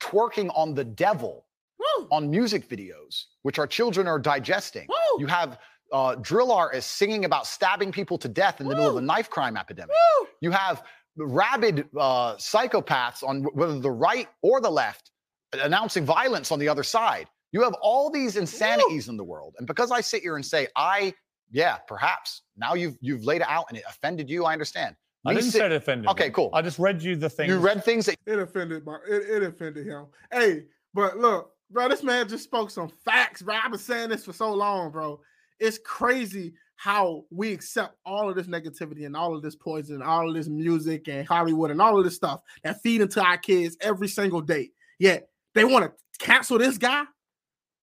[0.00, 1.46] twerking on the devil
[1.78, 2.08] Woo!
[2.10, 4.86] on music videos, which our children are digesting.
[4.88, 5.20] Woo!
[5.20, 5.58] You have
[5.92, 9.30] uh, drill artists singing about stabbing people to death in the middle of a knife
[9.30, 9.94] crime epidemic.
[10.20, 10.28] Woo!
[10.40, 10.82] You have
[11.16, 15.10] rabid uh, psychopaths on wh- whether the right or the left
[15.52, 17.28] announcing violence on the other side.
[17.52, 20.66] You have all these insanities in the world, and because I sit here and say,
[20.74, 21.14] I,
[21.54, 24.44] yeah, perhaps now you've you've laid it out and it offended you.
[24.44, 24.96] I understand.
[25.24, 26.08] I Me didn't sit- say it offended.
[26.10, 26.32] Okay, me.
[26.32, 26.50] cool.
[26.52, 27.48] I just read you the thing.
[27.48, 30.06] You read things that It offended my it, it offended him.
[30.30, 33.54] Hey, but look, bro, this man just spoke some facts, bro.
[33.54, 35.20] I've been saying this for so long, bro.
[35.60, 40.04] It's crazy how we accept all of this negativity and all of this poison, and
[40.04, 43.38] all of this music and Hollywood and all of this stuff that feed into our
[43.38, 44.70] kids every single day.
[44.98, 47.04] Yet they want to cancel this guy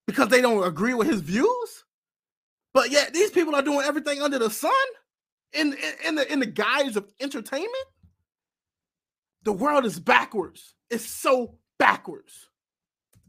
[0.06, 1.86] because they don't agree with his views.
[2.74, 4.72] But yet these people are doing everything under the sun
[5.54, 7.86] in, in, in the in the guise of entertainment.
[9.44, 10.76] The world is backwards.
[10.90, 12.48] It's so backwards.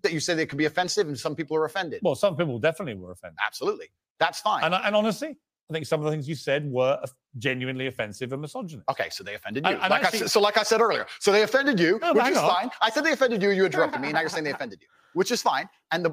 [0.02, 2.00] that you say they could be offensive, and some people are offended.
[2.02, 3.38] Well, some people definitely were offended.
[3.46, 3.86] Absolutely,
[4.18, 4.64] that's fine.
[4.64, 5.36] And, and honestly,
[5.70, 7.00] I think some of the things you said were
[7.38, 8.88] genuinely offensive and misogynist.
[8.90, 9.72] Okay, so they offended you.
[9.72, 11.98] And- and like I actually- said, so, like I said earlier, so they offended you,
[12.02, 12.48] No, which is on.
[12.50, 12.70] fine.
[12.80, 13.50] I said they offended you.
[13.50, 14.12] You interrupted me.
[14.12, 15.68] Now you're saying they offended you, which is fine.
[15.92, 16.10] And the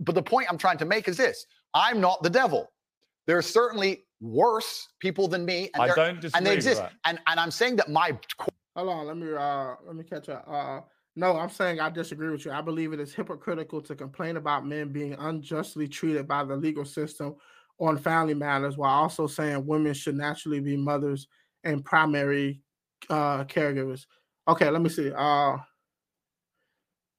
[0.00, 2.70] but the point I'm trying to make is this: I'm not the devil.
[3.26, 6.56] There are certainly worse people than me, and, I they're- don't disagree and they with
[6.58, 6.80] exist.
[6.82, 6.92] that.
[7.04, 8.18] And and I'm saying that my
[8.76, 10.44] Hold on, let me uh let me catch up.
[10.48, 10.80] Uh
[11.14, 12.52] no, I'm saying I disagree with you.
[12.52, 16.84] I believe it is hypocritical to complain about men being unjustly treated by the legal
[16.86, 17.36] system
[17.78, 21.26] on family matters while also saying women should naturally be mothers
[21.64, 22.62] and primary
[23.10, 24.06] uh caregivers.
[24.48, 25.12] Okay, let me see.
[25.14, 25.58] Uh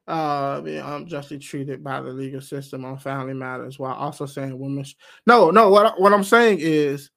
[0.07, 4.83] uh being unjustly treated by the legal system on family matters while also saying women
[4.83, 7.09] sh- no no what what i'm saying is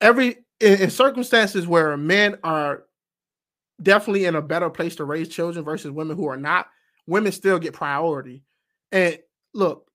[0.00, 2.84] every in, in circumstances where men are
[3.82, 6.66] definitely in a better place to raise children versus women who are not,
[7.06, 8.42] women still get priority.
[8.92, 9.18] And
[9.54, 9.90] look,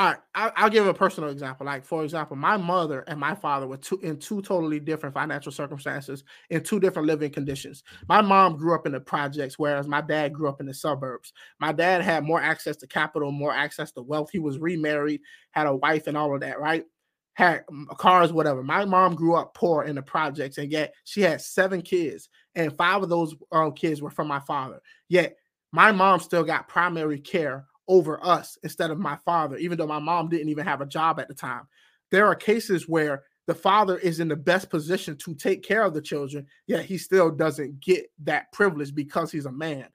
[0.00, 1.66] all right, I, I'll give a personal example.
[1.66, 5.52] Like, for example, my mother and my father were two in two totally different financial
[5.52, 7.82] circumstances in two different living conditions.
[8.08, 11.34] My mom grew up in the projects, whereas my dad grew up in the suburbs.
[11.60, 14.30] My dad had more access to capital, more access to wealth.
[14.32, 15.20] He was remarried,
[15.50, 16.86] had a wife, and all of that, right?
[17.34, 17.64] had
[17.96, 18.62] cars, whatever.
[18.62, 22.74] My mom grew up poor in the projects, and yet she had seven kids, and
[22.74, 24.80] five of those um, kids were from my father.
[25.08, 25.36] Yet
[25.72, 29.98] my mom still got primary care over us instead of my father, even though my
[29.98, 31.66] mom didn't even have a job at the time.
[32.12, 35.92] There are cases where the father is in the best position to take care of
[35.92, 39.88] the children, yet he still doesn't get that privilege because he's a man.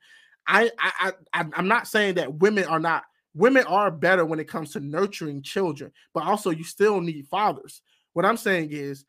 [0.46, 4.50] I, I, I I'm not saying that women are not women are better when it
[4.50, 7.82] comes to nurturing children, but also you still need fathers.
[8.14, 9.06] What I'm saying is,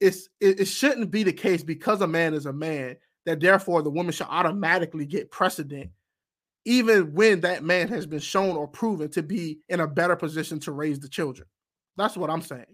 [0.00, 2.96] it's it, it shouldn't be the case because a man is a man
[3.26, 5.90] that therefore the woman should automatically get precedent,
[6.64, 10.60] even when that man has been shown or proven to be in a better position
[10.60, 11.48] to raise the children.
[11.96, 12.64] That's what I'm saying.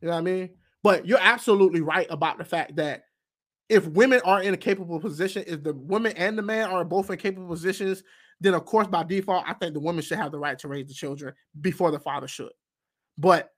[0.00, 0.50] You know what I mean?
[0.82, 3.04] But you're absolutely right about the fact that
[3.68, 7.10] if women are in a capable position, if the woman and the man are both
[7.10, 8.02] in capable positions,
[8.40, 10.88] then of course by default, I think the woman should have the right to raise
[10.88, 12.52] the children before the father should.
[13.16, 13.50] But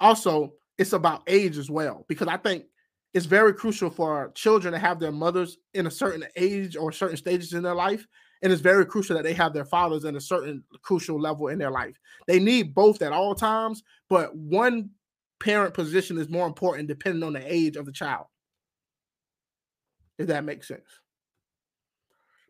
[0.00, 2.64] also, it's about age as well, because I think
[3.12, 7.16] it's very crucial for children to have their mothers in a certain age or certain
[7.16, 8.06] stages in their life.
[8.42, 11.58] And it's very crucial that they have their fathers in a certain crucial level in
[11.58, 11.96] their life.
[12.26, 14.90] They need both at all times, but one
[15.40, 18.26] parent position is more important depending on the age of the child.
[20.18, 21.00] If that makes sense.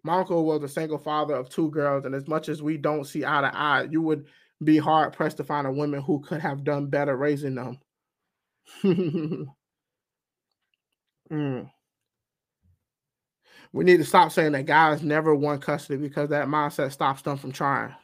[0.02, 3.04] My uncle was a single father of two girls, and as much as we don't
[3.04, 4.26] see eye to eye, you would
[4.62, 7.78] be hard pressed to find a woman who could have done better raising them.
[11.30, 11.70] Mm.
[13.72, 17.36] We need to stop saying that guys never won custody because that mindset stops them
[17.36, 17.94] from trying.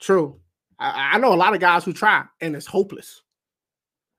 [0.00, 0.40] True.
[0.78, 3.22] I, I know a lot of guys who try and it's hopeless.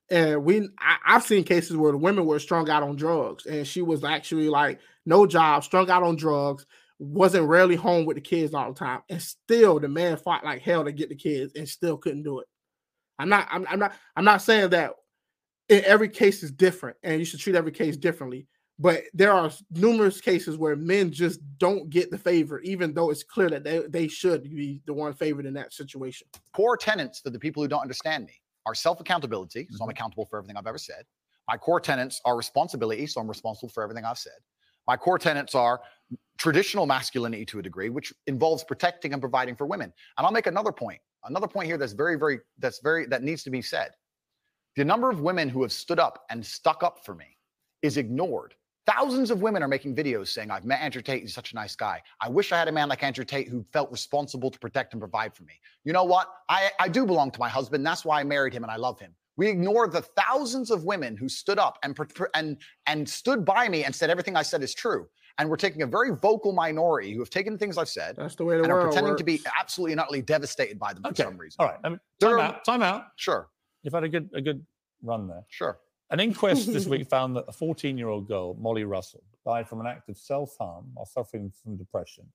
[0.09, 3.67] And we I, have seen cases where the women were strung out on drugs and
[3.67, 6.66] she was actually like no job, strung out on drugs,
[6.99, 9.01] wasn't rarely home with the kids all the time.
[9.09, 12.40] And still the man fought like hell to get the kids and still couldn't do
[12.40, 12.48] it.
[13.19, 14.93] I'm not I'm, I'm not I'm not saying that
[15.67, 18.48] in every case is different and you should treat every case differently.
[18.80, 23.24] But there are numerous cases where men just don't get the favor, even though it's
[23.24, 26.28] clear that they, they should be the one favored in that situation.
[26.54, 28.34] Core tenets for the people who don't understand me
[28.68, 29.68] are self accountability.
[29.72, 29.84] So Mm-hmm.
[29.84, 31.06] I'm accountable for everything I've ever said.
[31.48, 33.08] My core tenets are responsibility.
[33.08, 34.34] So I'm responsible for everything I've said.
[34.88, 35.82] My core tenets are
[36.38, 39.92] traditional masculinity to a degree, which involves protecting and providing for women.
[40.18, 41.00] And I'll make another point.
[41.24, 43.90] Another point here that's very, very, that's very, that needs to be said.
[44.76, 47.38] The number of women who have stood up and stuck up for me
[47.82, 48.54] is ignored.
[48.88, 51.22] Thousands of women are making videos saying, I've met Andrew Tate.
[51.22, 52.01] He's such a nice guy.
[52.22, 55.01] I wish I had a man like Andrew Tate who felt responsible to protect and
[55.01, 55.53] provide for me.
[55.83, 56.30] You know what?
[56.48, 57.85] I, I do belong to my husband.
[57.85, 59.14] That's why I married him and I love him.
[59.35, 61.95] We ignore the thousands of women who stood up and,
[62.33, 62.57] and,
[62.88, 65.07] and stood by me and said everything I said is true.
[65.38, 68.45] And we're taking a very vocal minority who have taken things I've said That's the
[68.45, 69.19] way the and are pretending works.
[69.19, 71.24] to be absolutely and utterly devastated by them Okay.
[71.24, 71.57] for some reason.
[71.59, 71.77] All right.
[71.83, 72.66] I mean, time are- out.
[72.66, 73.03] Time out.
[73.17, 73.48] Sure,
[73.83, 74.66] You've had a good a good
[75.03, 75.43] run there.
[75.49, 75.77] sure.
[76.10, 79.82] An inquest this week found that a 14 year old girl, Molly Russell, died from
[79.82, 82.26] an act of self harm while suffering from depression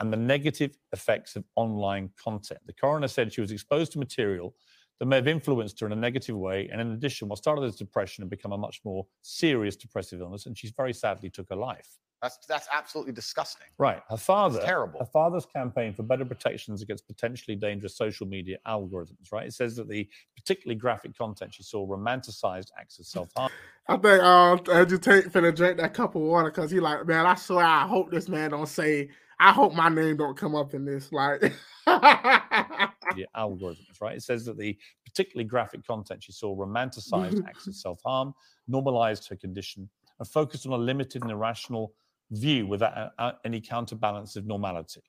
[0.00, 2.60] and the negative effects of online content.
[2.66, 4.54] The coroner said she was exposed to material
[4.98, 6.68] that may have influenced her in a negative way.
[6.70, 10.46] And in addition, what started as depression had become a much more serious depressive illness.
[10.46, 11.98] And she's very sadly took her life.
[12.24, 13.66] That's that's absolutely disgusting.
[13.76, 14.00] Right.
[14.08, 14.98] Her father, terrible.
[14.98, 19.46] her father's campaign for better protections against potentially dangerous social media algorithms, right?
[19.46, 23.52] It says that the particularly graphic content she saw romanticized acts of self harm.
[23.88, 27.26] I think uh Andrew Tate finna drink that cup of water because he like, man,
[27.26, 30.72] I swear I hope this man don't say I hope my name don't come up
[30.72, 31.12] in this.
[31.12, 31.42] Like
[31.86, 34.16] media algorithms, right?
[34.16, 38.32] It says that the particularly graphic content she saw romanticized acts of self harm,
[38.66, 41.92] normalized her condition, and focused on a limited and irrational
[42.36, 45.02] view without uh, uh, any counterbalance of normality.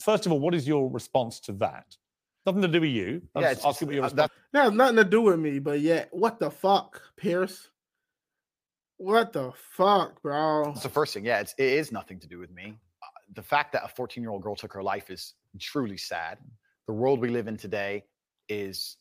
[0.00, 1.84] First of all, what is your response to that?
[2.46, 3.22] Nothing to do with you.
[3.34, 4.32] I'm Yeah, just asking what your uh, response.
[4.52, 7.68] that, that has nothing to do with me, but yet, what the fuck, Piers?
[8.96, 10.66] What the fuck, bro?
[10.66, 11.24] That's the first thing.
[11.24, 12.78] Yeah, it's, it is nothing to do with me.
[13.02, 16.38] Uh, the fact that a 14 year old girl took her life is truly sad.
[16.86, 18.04] The world we live in today
[18.48, 18.96] is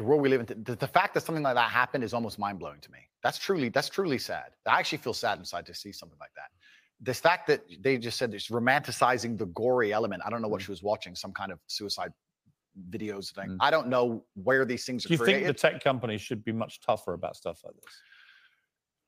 [0.00, 0.62] the world we live in.
[0.64, 2.98] The, the fact that something like that happened is almost mind blowing to me.
[3.22, 4.48] That's truly that's truly sad.
[4.66, 6.48] I actually feel sad inside to see something like that.
[7.02, 10.22] This fact that they just said it's romanticizing the gory element.
[10.24, 12.12] I don't know what she was watching, some kind of suicide
[12.88, 13.50] videos thing.
[13.50, 13.56] Mm.
[13.60, 15.44] I don't know where these things are Do you created.
[15.44, 17.94] think the tech companies should be much tougher about stuff like this?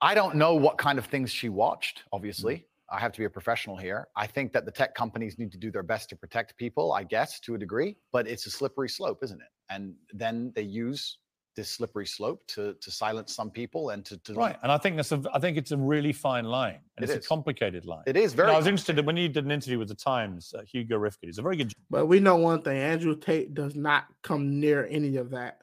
[0.01, 2.17] I don't know what kind of things she watched, Mm-hmm.
[2.17, 2.67] obviously.
[2.91, 4.09] I have to be a professional here.
[4.17, 7.05] I think that the tech companies need to do their best to protect people, I
[7.05, 9.49] guess, to a degree, but it's a slippery slope, isn't it?
[9.73, 11.18] And then they use
[11.55, 14.97] this slippery slope to to silence some people and to, to Right, and I think
[14.97, 15.23] that's a.
[15.34, 17.25] I think it's a really fine line, and It it's is.
[17.26, 18.05] a complicated line.
[18.07, 19.89] It is You know, very I was interested in when you did an interview with
[19.89, 20.55] the Times.
[20.57, 23.75] Uh, Hugo Rifkin, he's a very good But we know one thing: Andrew Tate does
[23.75, 25.59] not come near any of that.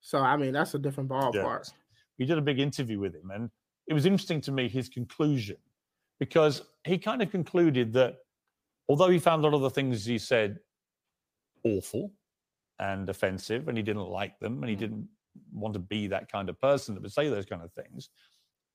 [0.00, 1.70] So I mean, that's a different ballpark.
[2.18, 3.50] we did a big interview with him, and
[3.86, 5.56] it was interesting to me his conclusion
[6.18, 8.18] because he kind of concluded that
[8.88, 10.58] although he found a lot of the things he said
[11.64, 12.12] awful
[12.78, 14.80] and offensive, and he didn't like them, and he mm.
[14.80, 15.08] didn't
[15.52, 18.10] want to be that kind of person that would say those kind of things,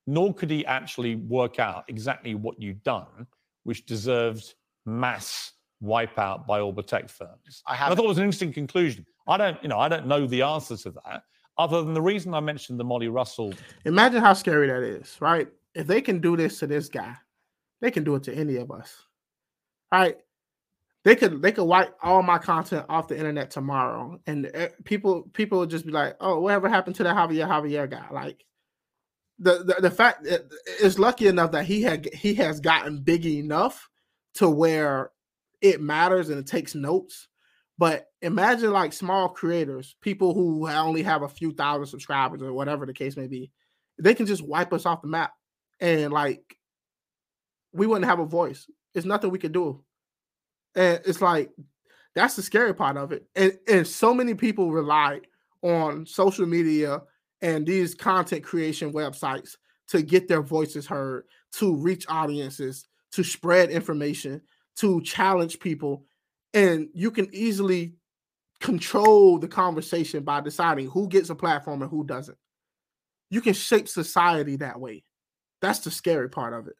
[0.05, 3.27] nor could he actually work out exactly what you'd done,
[3.63, 5.51] which deserved mass
[5.83, 7.61] wipeout by all the tech firms.
[7.67, 9.05] I I thought it was an interesting conclusion.
[9.27, 11.23] I don't, you know, I don't know the answer to that,
[11.57, 13.53] other than the reason I mentioned the Molly Russell.
[13.85, 15.47] Imagine how scary that is, right?
[15.75, 17.15] If they can do this to this guy,
[17.81, 18.95] they can do it to any of us.
[19.91, 20.17] Right?
[21.07, 25.21] They could they could wipe all my content off the internet tomorrow, and eh, people
[25.31, 28.43] people would just be like, "Oh, whatever happened to the Javier Javier guy?" Like
[29.39, 33.25] the the, the fact that it's lucky enough that he had he has gotten big
[33.25, 33.87] enough
[34.33, 35.11] to where
[35.61, 37.29] it matters and it takes notes.
[37.77, 42.85] But imagine like small creators, people who only have a few thousand subscribers or whatever
[42.85, 43.49] the case may be,
[43.97, 45.31] they can just wipe us off the map
[45.79, 46.57] and like
[47.71, 48.69] we wouldn't have a voice.
[48.93, 49.85] It's nothing we can do.
[50.77, 51.51] And it's like
[52.15, 53.25] that's the scary part of it.
[53.35, 55.21] And and so many people rely
[55.61, 57.01] on social media
[57.41, 59.55] and these content creation websites
[59.89, 64.41] to get their voices heard, to reach audiences, to spread information,
[64.77, 66.05] to challenge people.
[66.53, 67.93] And you can easily
[68.59, 72.37] control the conversation by deciding who gets a platform and who doesn't.
[73.29, 75.03] You can shape society that way.
[75.61, 76.75] That's the scary part of it.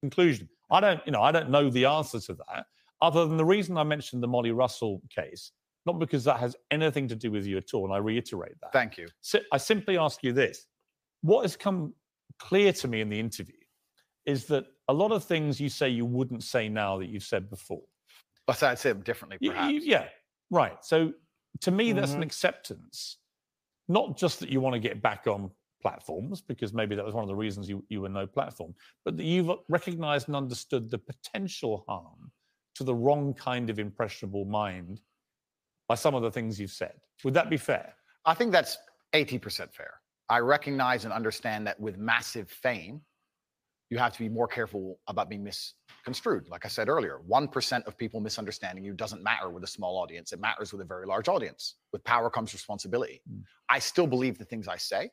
[0.00, 0.48] conclusion.
[0.74, 2.66] I don't, you know, I don't know the answer to that,
[3.00, 5.52] other than the reason I mentioned the Molly Russell case,
[5.86, 8.72] not because that has anything to do with you at all, and I reiterate that.
[8.72, 9.06] Thank you.
[9.20, 10.66] Si- I simply ask you this:
[11.22, 11.94] What has come
[12.38, 13.54] clear to me in the interview
[14.26, 17.48] is that a lot of things you say you wouldn't say now that you've said
[17.50, 17.82] before.
[18.46, 19.72] But I'd say it differently, You- perhaps.
[19.72, 20.08] you- yeah,
[20.50, 20.82] right.
[20.84, 21.12] So
[21.60, 22.24] to me, that's an Mhm.
[22.24, 23.18] acceptance,
[23.88, 25.50] not just that you want to get back on
[25.84, 29.16] platforms, because maybe that was one of the reasons you, you were no platform, but
[29.16, 32.32] that you've recognized and understood the potential harm
[32.74, 35.02] to the wrong kind of impressionable mind
[35.86, 36.94] by some of the things you've said.
[37.22, 37.94] Would that be fair?
[38.24, 38.78] I think that's
[39.12, 39.92] 80% fair.
[40.30, 43.02] I recognize and understand that with massive fame,
[43.90, 46.48] you have to be more careful about being misconstrued.
[46.48, 50.32] Like I said earlier, 1% of people misunderstanding you doesn't matter with a small audience.
[50.32, 51.76] It matters with a very large audience.
[51.92, 53.20] With power comes responsibility.
[53.30, 53.42] Mm.
[53.68, 55.10] I still believe the things I say.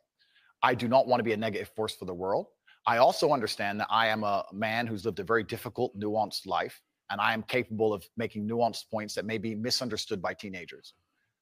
[0.64, 2.48] I do not want to be a negative force for the world.
[2.86, 6.82] I also understand that I am a man who's lived a very difficult, nuanced life,
[7.10, 10.94] and I am capable of making nuanced points that may be misunderstood by teenagers.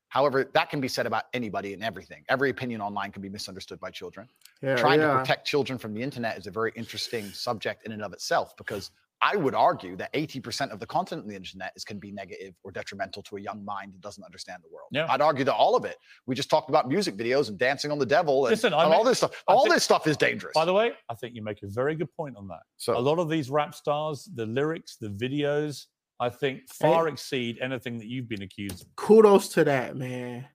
[0.10, 2.24] However, that can be said about anybody and everything.
[2.30, 4.28] Every opinion online can be misunderstood by children.
[4.62, 8.04] Yeah, Trying to protect children from the internet is a very interesting subject in and
[8.04, 8.90] of itself because
[9.22, 12.54] I would argue that 80% of the content on the internet is can be negative
[12.64, 14.88] or detrimental to a young mind that doesn't understand the world.
[14.92, 15.08] Yeah.
[15.10, 15.98] I'd argue that all of it.
[16.26, 18.98] We just talked about music videos and dancing on the devil and, Listen, and make-
[18.98, 19.44] all this stuff.
[19.48, 20.54] All think- this stuff is dangerous.
[20.56, 22.62] By the way, I think you make a very good point on that.
[22.78, 25.88] so a lot of these rap stars, the lyrics, the videos,
[26.22, 28.96] I think far exceed anything that you've been accused of.
[28.96, 30.48] kudos to that, man.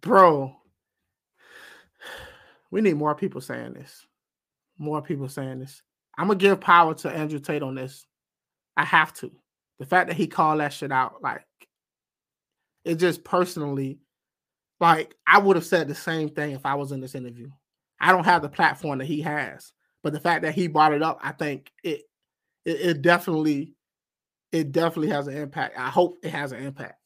[0.00, 0.54] Bro,
[2.70, 4.06] we need more people saying this.
[4.78, 5.82] More people saying this.
[6.18, 8.06] I'm gonna give power to Andrew Tate on this.
[8.76, 9.32] I have to.
[9.78, 11.46] The fact that he called that shit out, like,
[12.84, 14.00] it just personally,
[14.80, 17.50] like, I would have said the same thing if I was in this interview.
[18.00, 19.72] I don't have the platform that he has,
[20.02, 22.02] but the fact that he brought it up, I think it,
[22.64, 23.74] it, it definitely,
[24.52, 25.78] it definitely has an impact.
[25.78, 26.98] I hope it has an impact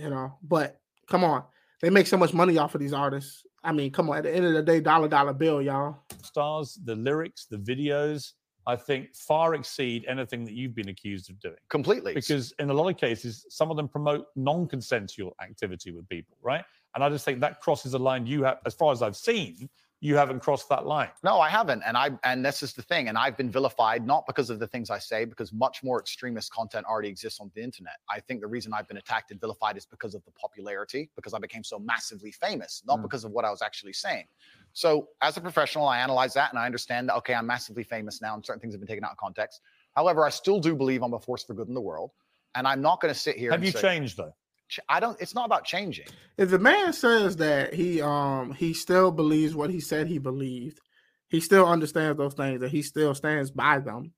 [0.00, 0.32] you know.
[0.42, 1.44] But come on,
[1.80, 3.44] they make so much money off of these artists.
[3.62, 4.18] I mean, come on.
[4.18, 5.98] At the end of the day, dollar dollar bill, y'all.
[6.22, 8.32] Stars, the lyrics, the videos,
[8.66, 11.56] I think far exceed anything that you've been accused of doing.
[11.68, 12.14] completely.
[12.14, 16.64] Because in a lot of cases, some of them promote non-consensual activity with people, right?
[16.94, 19.68] And I just think that crosses a line you have, as far as I've seen,
[20.02, 21.10] you haven't crossed that line.
[21.22, 24.26] No, I haven't, and I and this is the thing, and I've been vilified not
[24.26, 27.62] because of the things I say, because much more extremist content already exists on the
[27.62, 27.96] internet.
[28.08, 31.34] I think the reason I've been attacked and vilified is because of the popularity, because
[31.34, 33.02] I became so massively famous, not Mm.
[33.02, 34.26] because of what I was actually saying.
[34.72, 38.22] So, as a professional, I analyze that and I understand that okay, I'm massively famous
[38.22, 39.60] now, and certain things have been taken out of context.
[39.94, 42.12] However, I still do believe I'm a force for good in the world,
[42.54, 43.50] and I'm not going to sit here.
[43.50, 44.34] Have and you say, changed though?
[44.70, 45.20] Ch- I don't.
[45.20, 46.06] It's not about changing.
[46.38, 50.80] If the man says that he um he still believes what he said he believed,
[51.28, 54.12] he still understands those things that he still stands by them.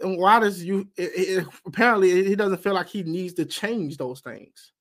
[0.00, 0.88] And why does you?
[0.96, 4.72] It, it, apparently, he doesn't feel like he needs to change those things.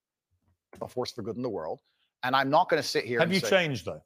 [0.81, 1.81] A force for good in the world,
[2.23, 3.19] and I'm not going to sit here.
[3.19, 4.01] Have and you say, changed though?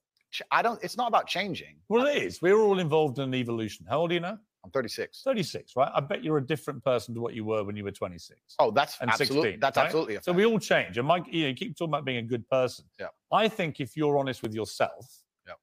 [0.49, 0.83] I don't.
[0.83, 1.77] It's not about changing.
[1.89, 2.41] Well, it is.
[2.41, 3.85] We're all involved in an evolution.
[3.87, 4.39] How old are you now?
[4.63, 5.23] I'm 36.
[5.23, 5.91] 36, right?
[5.93, 8.39] I bet you're a different person to what you were when you were 26.
[8.59, 9.41] Oh, that's and absolutely.
[9.53, 9.85] 16, That's right?
[9.85, 10.15] absolutely.
[10.17, 10.97] A So we all change.
[10.99, 12.85] And Mike, you know, you keep talking about being a good person.
[12.99, 13.07] Yeah.
[13.31, 15.53] I think if you're honest with yourself, Yeah.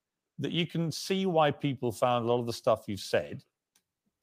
[0.41, 3.44] that you can see why people found a lot of the stuff you've said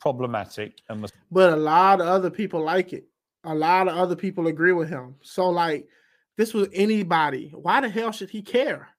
[0.02, 3.06] problematic and mis- But a lot of other people like it.
[3.45, 5.16] A lot of other people agree with him.
[5.22, 5.88] So, like,
[6.36, 7.50] this was anybody.
[7.54, 8.90] Why the hell should he care?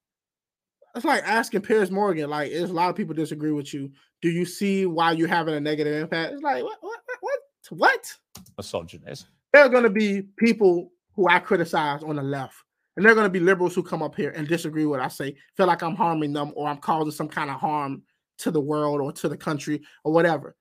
[0.96, 2.30] It's like asking Piers Morgan.
[2.30, 3.92] Like, there's a lot of people disagree with you.
[4.22, 6.32] Do you see why you're having a negative impact?
[6.32, 6.78] It's like, what?
[6.80, 7.00] What?
[7.20, 7.38] What?
[7.70, 8.16] What?
[8.56, 9.26] misogynist.
[9.52, 12.54] There are going to be people who I criticize on the left,
[12.96, 15.04] and there are going to be liberals who come up here and disagree with what
[15.04, 18.02] I say, feel like I'm harming them or I'm causing some kind of harm
[18.38, 20.56] to the world or to the country or whatever.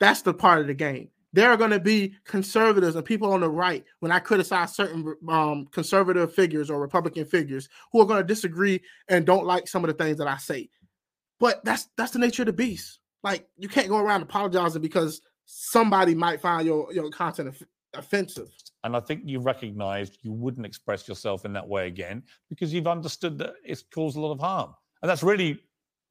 [0.00, 1.08] That's the part of the game.
[1.34, 5.16] There are going to be conservatives and people on the right when I criticize certain
[5.28, 9.82] um, conservative figures or Republican figures who are going to disagree and don't like some
[9.82, 10.70] of the things that I say.
[11.40, 13.00] But that's that's the nature of the beast.
[13.24, 17.62] Like you can't go around apologizing because somebody might find your your content off-
[17.94, 18.50] offensive.
[18.84, 22.86] And I think you recognized you wouldn't express yourself in that way again because you've
[22.86, 24.72] understood that it's caused a lot of harm.
[25.02, 25.58] And that's really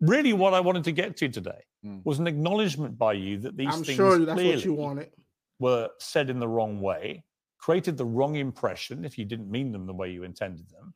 [0.07, 2.01] really, what I wanted to get to today Mm.
[2.05, 5.11] was an acknowledgement by you that these I'm things sure that's clearly what you wanted.
[5.59, 7.25] were said in the wrong way,
[7.57, 10.93] created the wrong impression if you didn't mean them the way you intended them,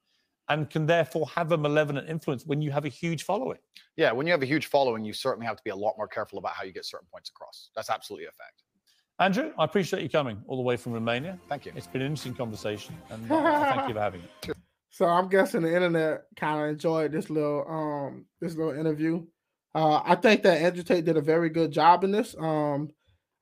[0.49, 3.59] and can therefore have a malevolent influence when you have a huge following.
[3.97, 6.07] Yeah, when you have a huge following, you certainly have to be a lot more
[6.07, 7.69] careful about how you get certain points across.
[7.75, 8.63] That's absolutely a fact.
[9.19, 11.37] Andrew, I appreciate you coming all the way from Romania.
[11.49, 11.73] Thank you.
[11.75, 14.53] It's been an interesting conversation, and uh, thank you for having me.
[14.97, 19.23] So I'm guessing the internet kind of enjoyed this little um this little interview.
[19.75, 22.35] Uh, I think that Andrew Tate did a very good job in this.
[22.39, 22.89] Um,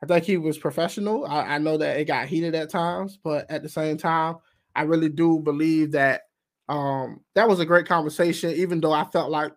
[0.03, 1.25] I think he was professional.
[1.25, 4.35] I, I know that it got heated at times, but at the same time,
[4.75, 6.23] I really do believe that
[6.67, 8.51] um that was a great conversation.
[8.51, 9.53] Even though I felt like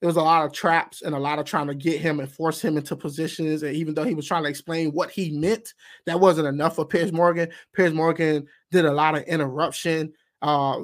[0.00, 2.28] there was a lot of traps and a lot of trying to get him and
[2.28, 5.72] force him into positions, and even though he was trying to explain what he meant,
[6.06, 7.48] that wasn't enough for Piers Morgan.
[7.76, 10.12] Piers Morgan did a lot of interruption.
[10.42, 10.80] Uh,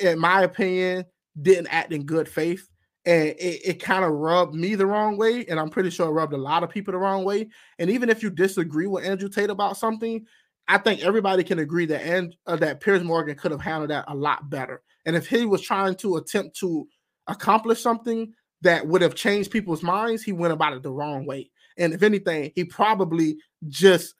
[0.00, 1.04] in my opinion,
[1.40, 2.68] didn't act in good faith.
[3.06, 5.46] And it, it kind of rubbed me the wrong way.
[5.46, 7.48] And I'm pretty sure it rubbed a lot of people the wrong way.
[7.78, 10.26] And even if you disagree with Andrew Tate about something,
[10.68, 14.04] I think everybody can agree that and uh, that Piers Morgan could have handled that
[14.08, 14.82] a lot better.
[15.06, 16.86] And if he was trying to attempt to
[17.26, 21.50] accomplish something that would have changed people's minds, he went about it the wrong way.
[21.78, 24.14] And if anything, he probably just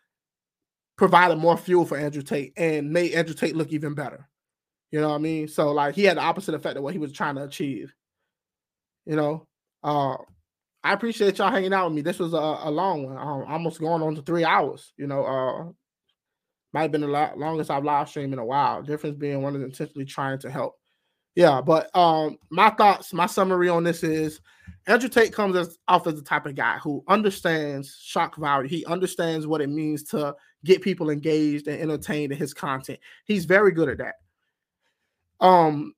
[0.97, 4.30] provided more fuel for Andrew Tate and made Andrew Tate look even better.
[4.91, 5.49] You know what I mean?
[5.49, 7.93] So like he had the opposite effect of what he was trying to achieve.
[9.07, 9.47] You know,
[9.83, 10.17] uh,
[10.83, 12.03] I appreciate y'all hanging out with me.
[12.03, 14.93] This was a, a long one, um, almost going on to three hours.
[14.97, 15.73] You know, uh,
[16.73, 18.83] might have been the longest I've live streamed in a while.
[18.83, 20.77] Difference being one is intentionally trying to help.
[21.37, 24.41] Yeah, but um, my thoughts, my summary on this is
[24.87, 28.69] Andrew Tate comes as off as the type of guy who understands shock value.
[28.69, 32.99] He understands what it means to get people engaged and entertained in his content.
[33.25, 34.17] He's very good at that.
[35.41, 35.95] Um,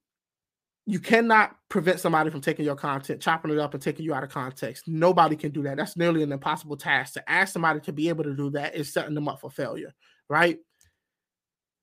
[0.86, 4.24] you cannot prevent somebody from taking your content, chopping it up, and taking you out
[4.24, 4.88] of context.
[4.88, 5.76] Nobody can do that.
[5.76, 7.14] That's nearly an impossible task.
[7.14, 9.94] To ask somebody to be able to do that is setting them up for failure,
[10.28, 10.58] right?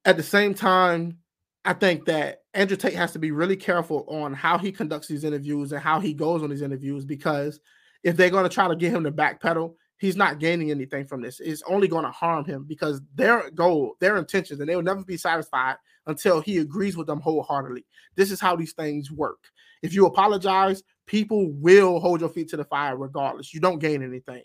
[0.04, 1.20] At the same time,
[1.64, 5.24] I think that Andrew Tate has to be really careful on how he conducts these
[5.24, 7.60] interviews and how he goes on these interviews because
[8.04, 11.22] if they're going to try to get him to backpedal, he's not gaining anything from
[11.22, 11.40] this.
[11.40, 15.04] It's only going to harm him because their goal, their intentions, and they will never
[15.04, 15.76] be satisfied
[16.08, 17.86] until he agrees with them wholeheartedly.
[18.16, 19.40] This is how these things work.
[19.84, 23.54] If you apologize, people will hold your feet to the fire regardless.
[23.54, 24.44] You don't gain anything.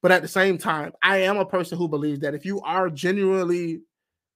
[0.00, 2.88] But at the same time, I am a person who believes that if you are
[2.88, 3.82] genuinely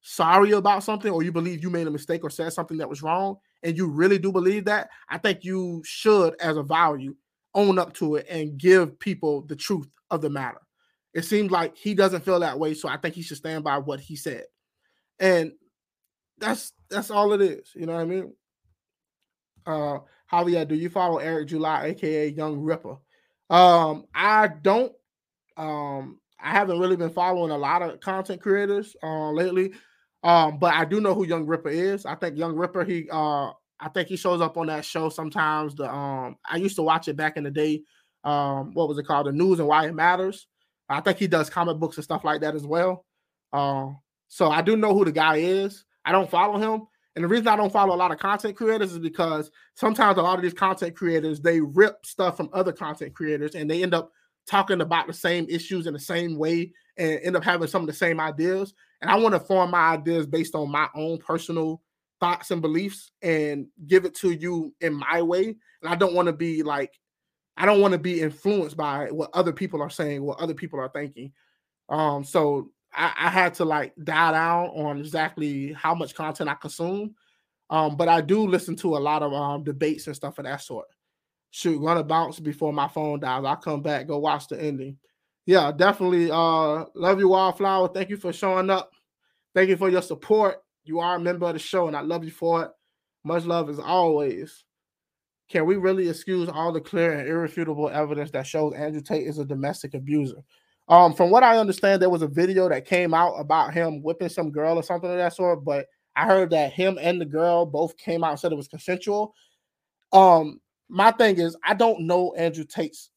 [0.03, 3.03] sorry about something or you believe you made a mistake or said something that was
[3.03, 7.17] wrong and you really do believe that, I think you should, as a value,
[7.55, 10.61] own up to it and give people the truth of the matter.
[11.15, 13.79] It seems like he doesn't feel that way, so I think he should stand by
[13.79, 14.45] what he said.
[15.19, 15.53] And
[16.39, 17.71] that's that's all it is.
[17.75, 18.33] You know what I mean?
[19.65, 19.99] Uh
[20.31, 22.97] Javier, do you follow Eric July, aka Young Ripper?
[23.49, 24.93] Um, I don't
[25.57, 29.73] um I haven't really been following a lot of content creators uh lately.
[30.23, 32.05] Um, but I do know who Young Ripper is.
[32.05, 35.75] I think Young Ripper, he uh I think he shows up on that show sometimes.
[35.75, 37.83] The um I used to watch it back in the day.
[38.27, 39.29] Um, what was it called?
[39.29, 40.47] The news and why it matters.
[40.89, 43.07] I think he does comic books and stuff like that as well.
[43.53, 43.99] Um,
[44.29, 45.85] so I do know who the guy is.
[46.05, 46.87] I don't follow him.
[47.15, 50.23] And the reason I don't follow a lot of content creators is because sometimes a
[50.23, 53.95] lot of these content creators they rip stuff from other content creators and they end
[53.95, 54.11] up
[54.47, 57.87] talking about the same issues in the same way and end up having some of
[57.87, 58.75] the same ideas.
[59.01, 61.81] And I want to form my ideas based on my own personal
[62.21, 65.57] thoughts and beliefs and give it to you in my way.
[65.83, 66.93] And I don't want to be like,
[67.57, 70.79] I don't want to be influenced by what other people are saying, what other people
[70.79, 71.33] are thinking.
[71.89, 76.55] Um, so I, I had to like dial down on exactly how much content I
[76.55, 77.15] consume.
[77.71, 80.61] Um, but I do listen to a lot of um debates and stuff of that
[80.61, 80.87] sort.
[81.51, 83.45] Shoot, gonna bounce before my phone dies.
[83.45, 84.99] I'll come back, go watch the ending.
[85.47, 86.31] Yeah, definitely.
[86.31, 87.89] Uh, love you, Wildflower.
[87.89, 88.93] Thank you for showing up.
[89.55, 90.57] Thank you for your support.
[90.85, 92.71] You are a member of the show, and I love you for it.
[93.25, 94.66] Much love as always.
[95.49, 99.39] Can we really excuse all the clear and irrefutable evidence that shows Andrew Tate is
[99.39, 100.43] a domestic abuser?
[100.89, 104.29] Um, from what I understand, there was a video that came out about him whipping
[104.29, 107.67] some girl or something of that sort, but I heard that him and the girl
[107.67, 109.35] both came out and said it was consensual.
[110.13, 113.11] Um, my thing is, I don't know Andrew Tate's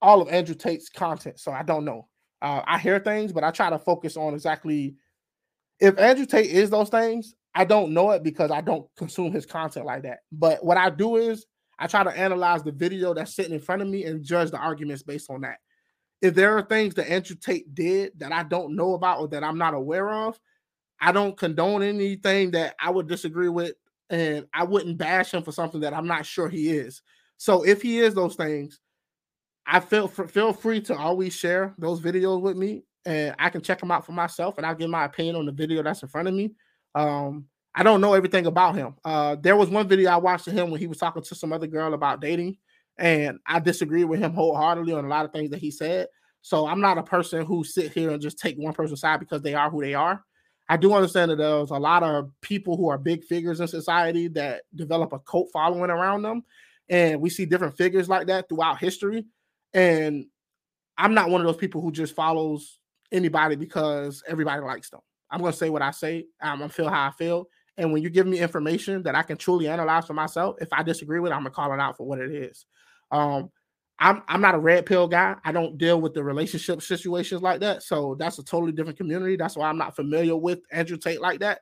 [0.00, 2.08] all of Andrew Tate's content, so I don't know.
[2.42, 4.96] Uh, I hear things, but I try to focus on exactly
[5.78, 7.34] if Andrew Tate is those things.
[7.54, 10.20] I don't know it because I don't consume his content like that.
[10.32, 11.46] But what I do is
[11.82, 14.56] I try to analyze the video that's sitting in front of me and judge the
[14.56, 15.56] arguments based on that.
[16.20, 19.42] If there are things that Andrew Tate did that I don't know about or that
[19.42, 20.38] I'm not aware of,
[21.00, 23.72] I don't condone anything that I would disagree with,
[24.10, 27.02] and I wouldn't bash him for something that I'm not sure he is.
[27.36, 28.78] So if he is those things,
[29.66, 33.80] I feel feel free to always share those videos with me, and I can check
[33.80, 36.28] them out for myself, and I'll give my opinion on the video that's in front
[36.28, 36.52] of me.
[36.94, 38.94] Um, I don't know everything about him.
[39.04, 41.52] Uh, there was one video I watched of him when he was talking to some
[41.52, 42.58] other girl about dating,
[42.98, 46.08] and I disagree with him wholeheartedly on a lot of things that he said.
[46.42, 49.42] So I'm not a person who sit here and just take one person's side because
[49.42, 50.22] they are who they are.
[50.68, 54.28] I do understand that there's a lot of people who are big figures in society
[54.28, 56.44] that develop a cult following around them.
[56.88, 59.24] And we see different figures like that throughout history.
[59.72, 60.26] And
[60.98, 62.78] I'm not one of those people who just follows
[63.10, 65.00] anybody because everybody likes them.
[65.30, 66.26] I'm to say what I say.
[66.40, 67.46] I'm going to feel how I feel.
[67.78, 70.82] And when you give me information that I can truly analyze for myself, if I
[70.82, 72.66] disagree with it, I'm to call it out for what it is.
[73.10, 73.50] Um,
[73.98, 75.36] I'm I'm not a red pill guy.
[75.44, 77.82] I don't deal with the relationship situations like that.
[77.82, 79.36] So that's a totally different community.
[79.36, 81.60] That's why I'm not familiar with Andrew Tate like that.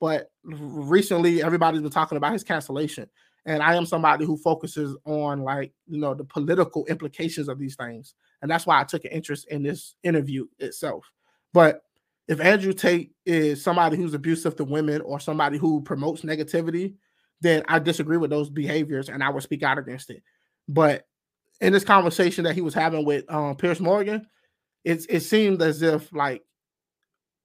[0.00, 3.08] But recently, everybody's been talking about his cancellation,
[3.44, 7.76] and I am somebody who focuses on like you know the political implications of these
[7.76, 11.10] things, and that's why I took an interest in this interview itself.
[11.52, 11.82] But
[12.30, 16.94] if Andrew Tate is somebody who's abusive to women or somebody who promotes negativity,
[17.40, 20.22] then I disagree with those behaviors and I would speak out against it.
[20.68, 21.08] But
[21.60, 24.28] in this conversation that he was having with um, Piers Morgan,
[24.84, 26.42] it it seemed as if like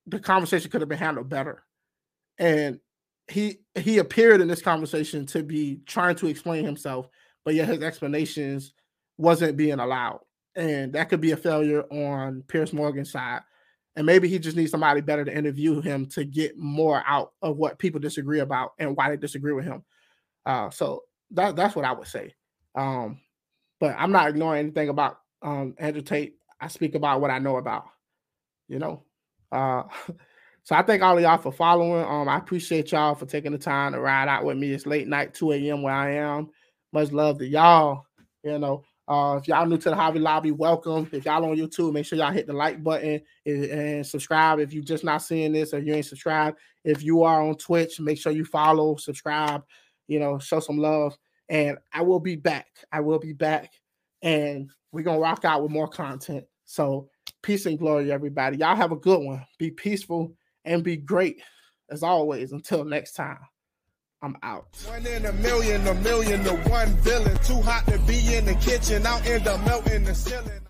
[0.05, 1.64] the conversation could have been handled better,
[2.38, 2.80] and
[3.27, 7.09] he he appeared in this conversation to be trying to explain himself,
[7.43, 8.73] but yet his explanations
[9.17, 10.22] wasn't being allowed,
[10.55, 13.41] and that could be a failure on Piers Morgan's side.
[13.95, 17.57] And maybe he just needs somebody better to interview him to get more out of
[17.57, 19.83] what people disagree about and why they disagree with him.
[20.45, 22.33] Uh, so that that's what I would say.
[22.75, 23.19] Um,
[23.80, 26.35] but I'm not ignoring anything about um, Andrew Tate.
[26.59, 27.85] I speak about what I know about,
[28.67, 29.03] you know.
[29.51, 29.83] Uh,
[30.64, 32.03] so I thank all of y'all for following.
[32.03, 34.72] Um, I appreciate y'all for taking the time to ride out with me.
[34.72, 35.82] It's late night, 2 a.m.
[35.82, 36.49] where I am.
[36.91, 38.06] Much love to y'all.
[38.43, 41.08] You know, uh, if y'all new to the Javi Lobby, welcome.
[41.11, 44.59] If y'all on YouTube, make sure y'all hit the like button and, and subscribe.
[44.59, 48.00] If you're just not seeing this or you ain't subscribed, if you are on Twitch,
[48.00, 49.64] make sure you follow, subscribe,
[50.08, 51.17] you know, show some love
[51.50, 52.67] and I will be back.
[52.92, 53.74] I will be back,
[54.22, 56.45] and we're gonna rock out with more content.
[56.66, 57.09] So,
[57.42, 58.58] peace and glory, everybody.
[58.58, 59.45] Y'all have a good one.
[59.59, 61.42] Be peaceful and be great
[61.90, 62.51] as always.
[62.51, 63.38] Until next time.
[64.26, 64.66] I'm out.
[64.88, 67.38] One in a million, a million to one villain.
[67.44, 70.65] Too hot to be in the kitchen, out in the melting the ceiling.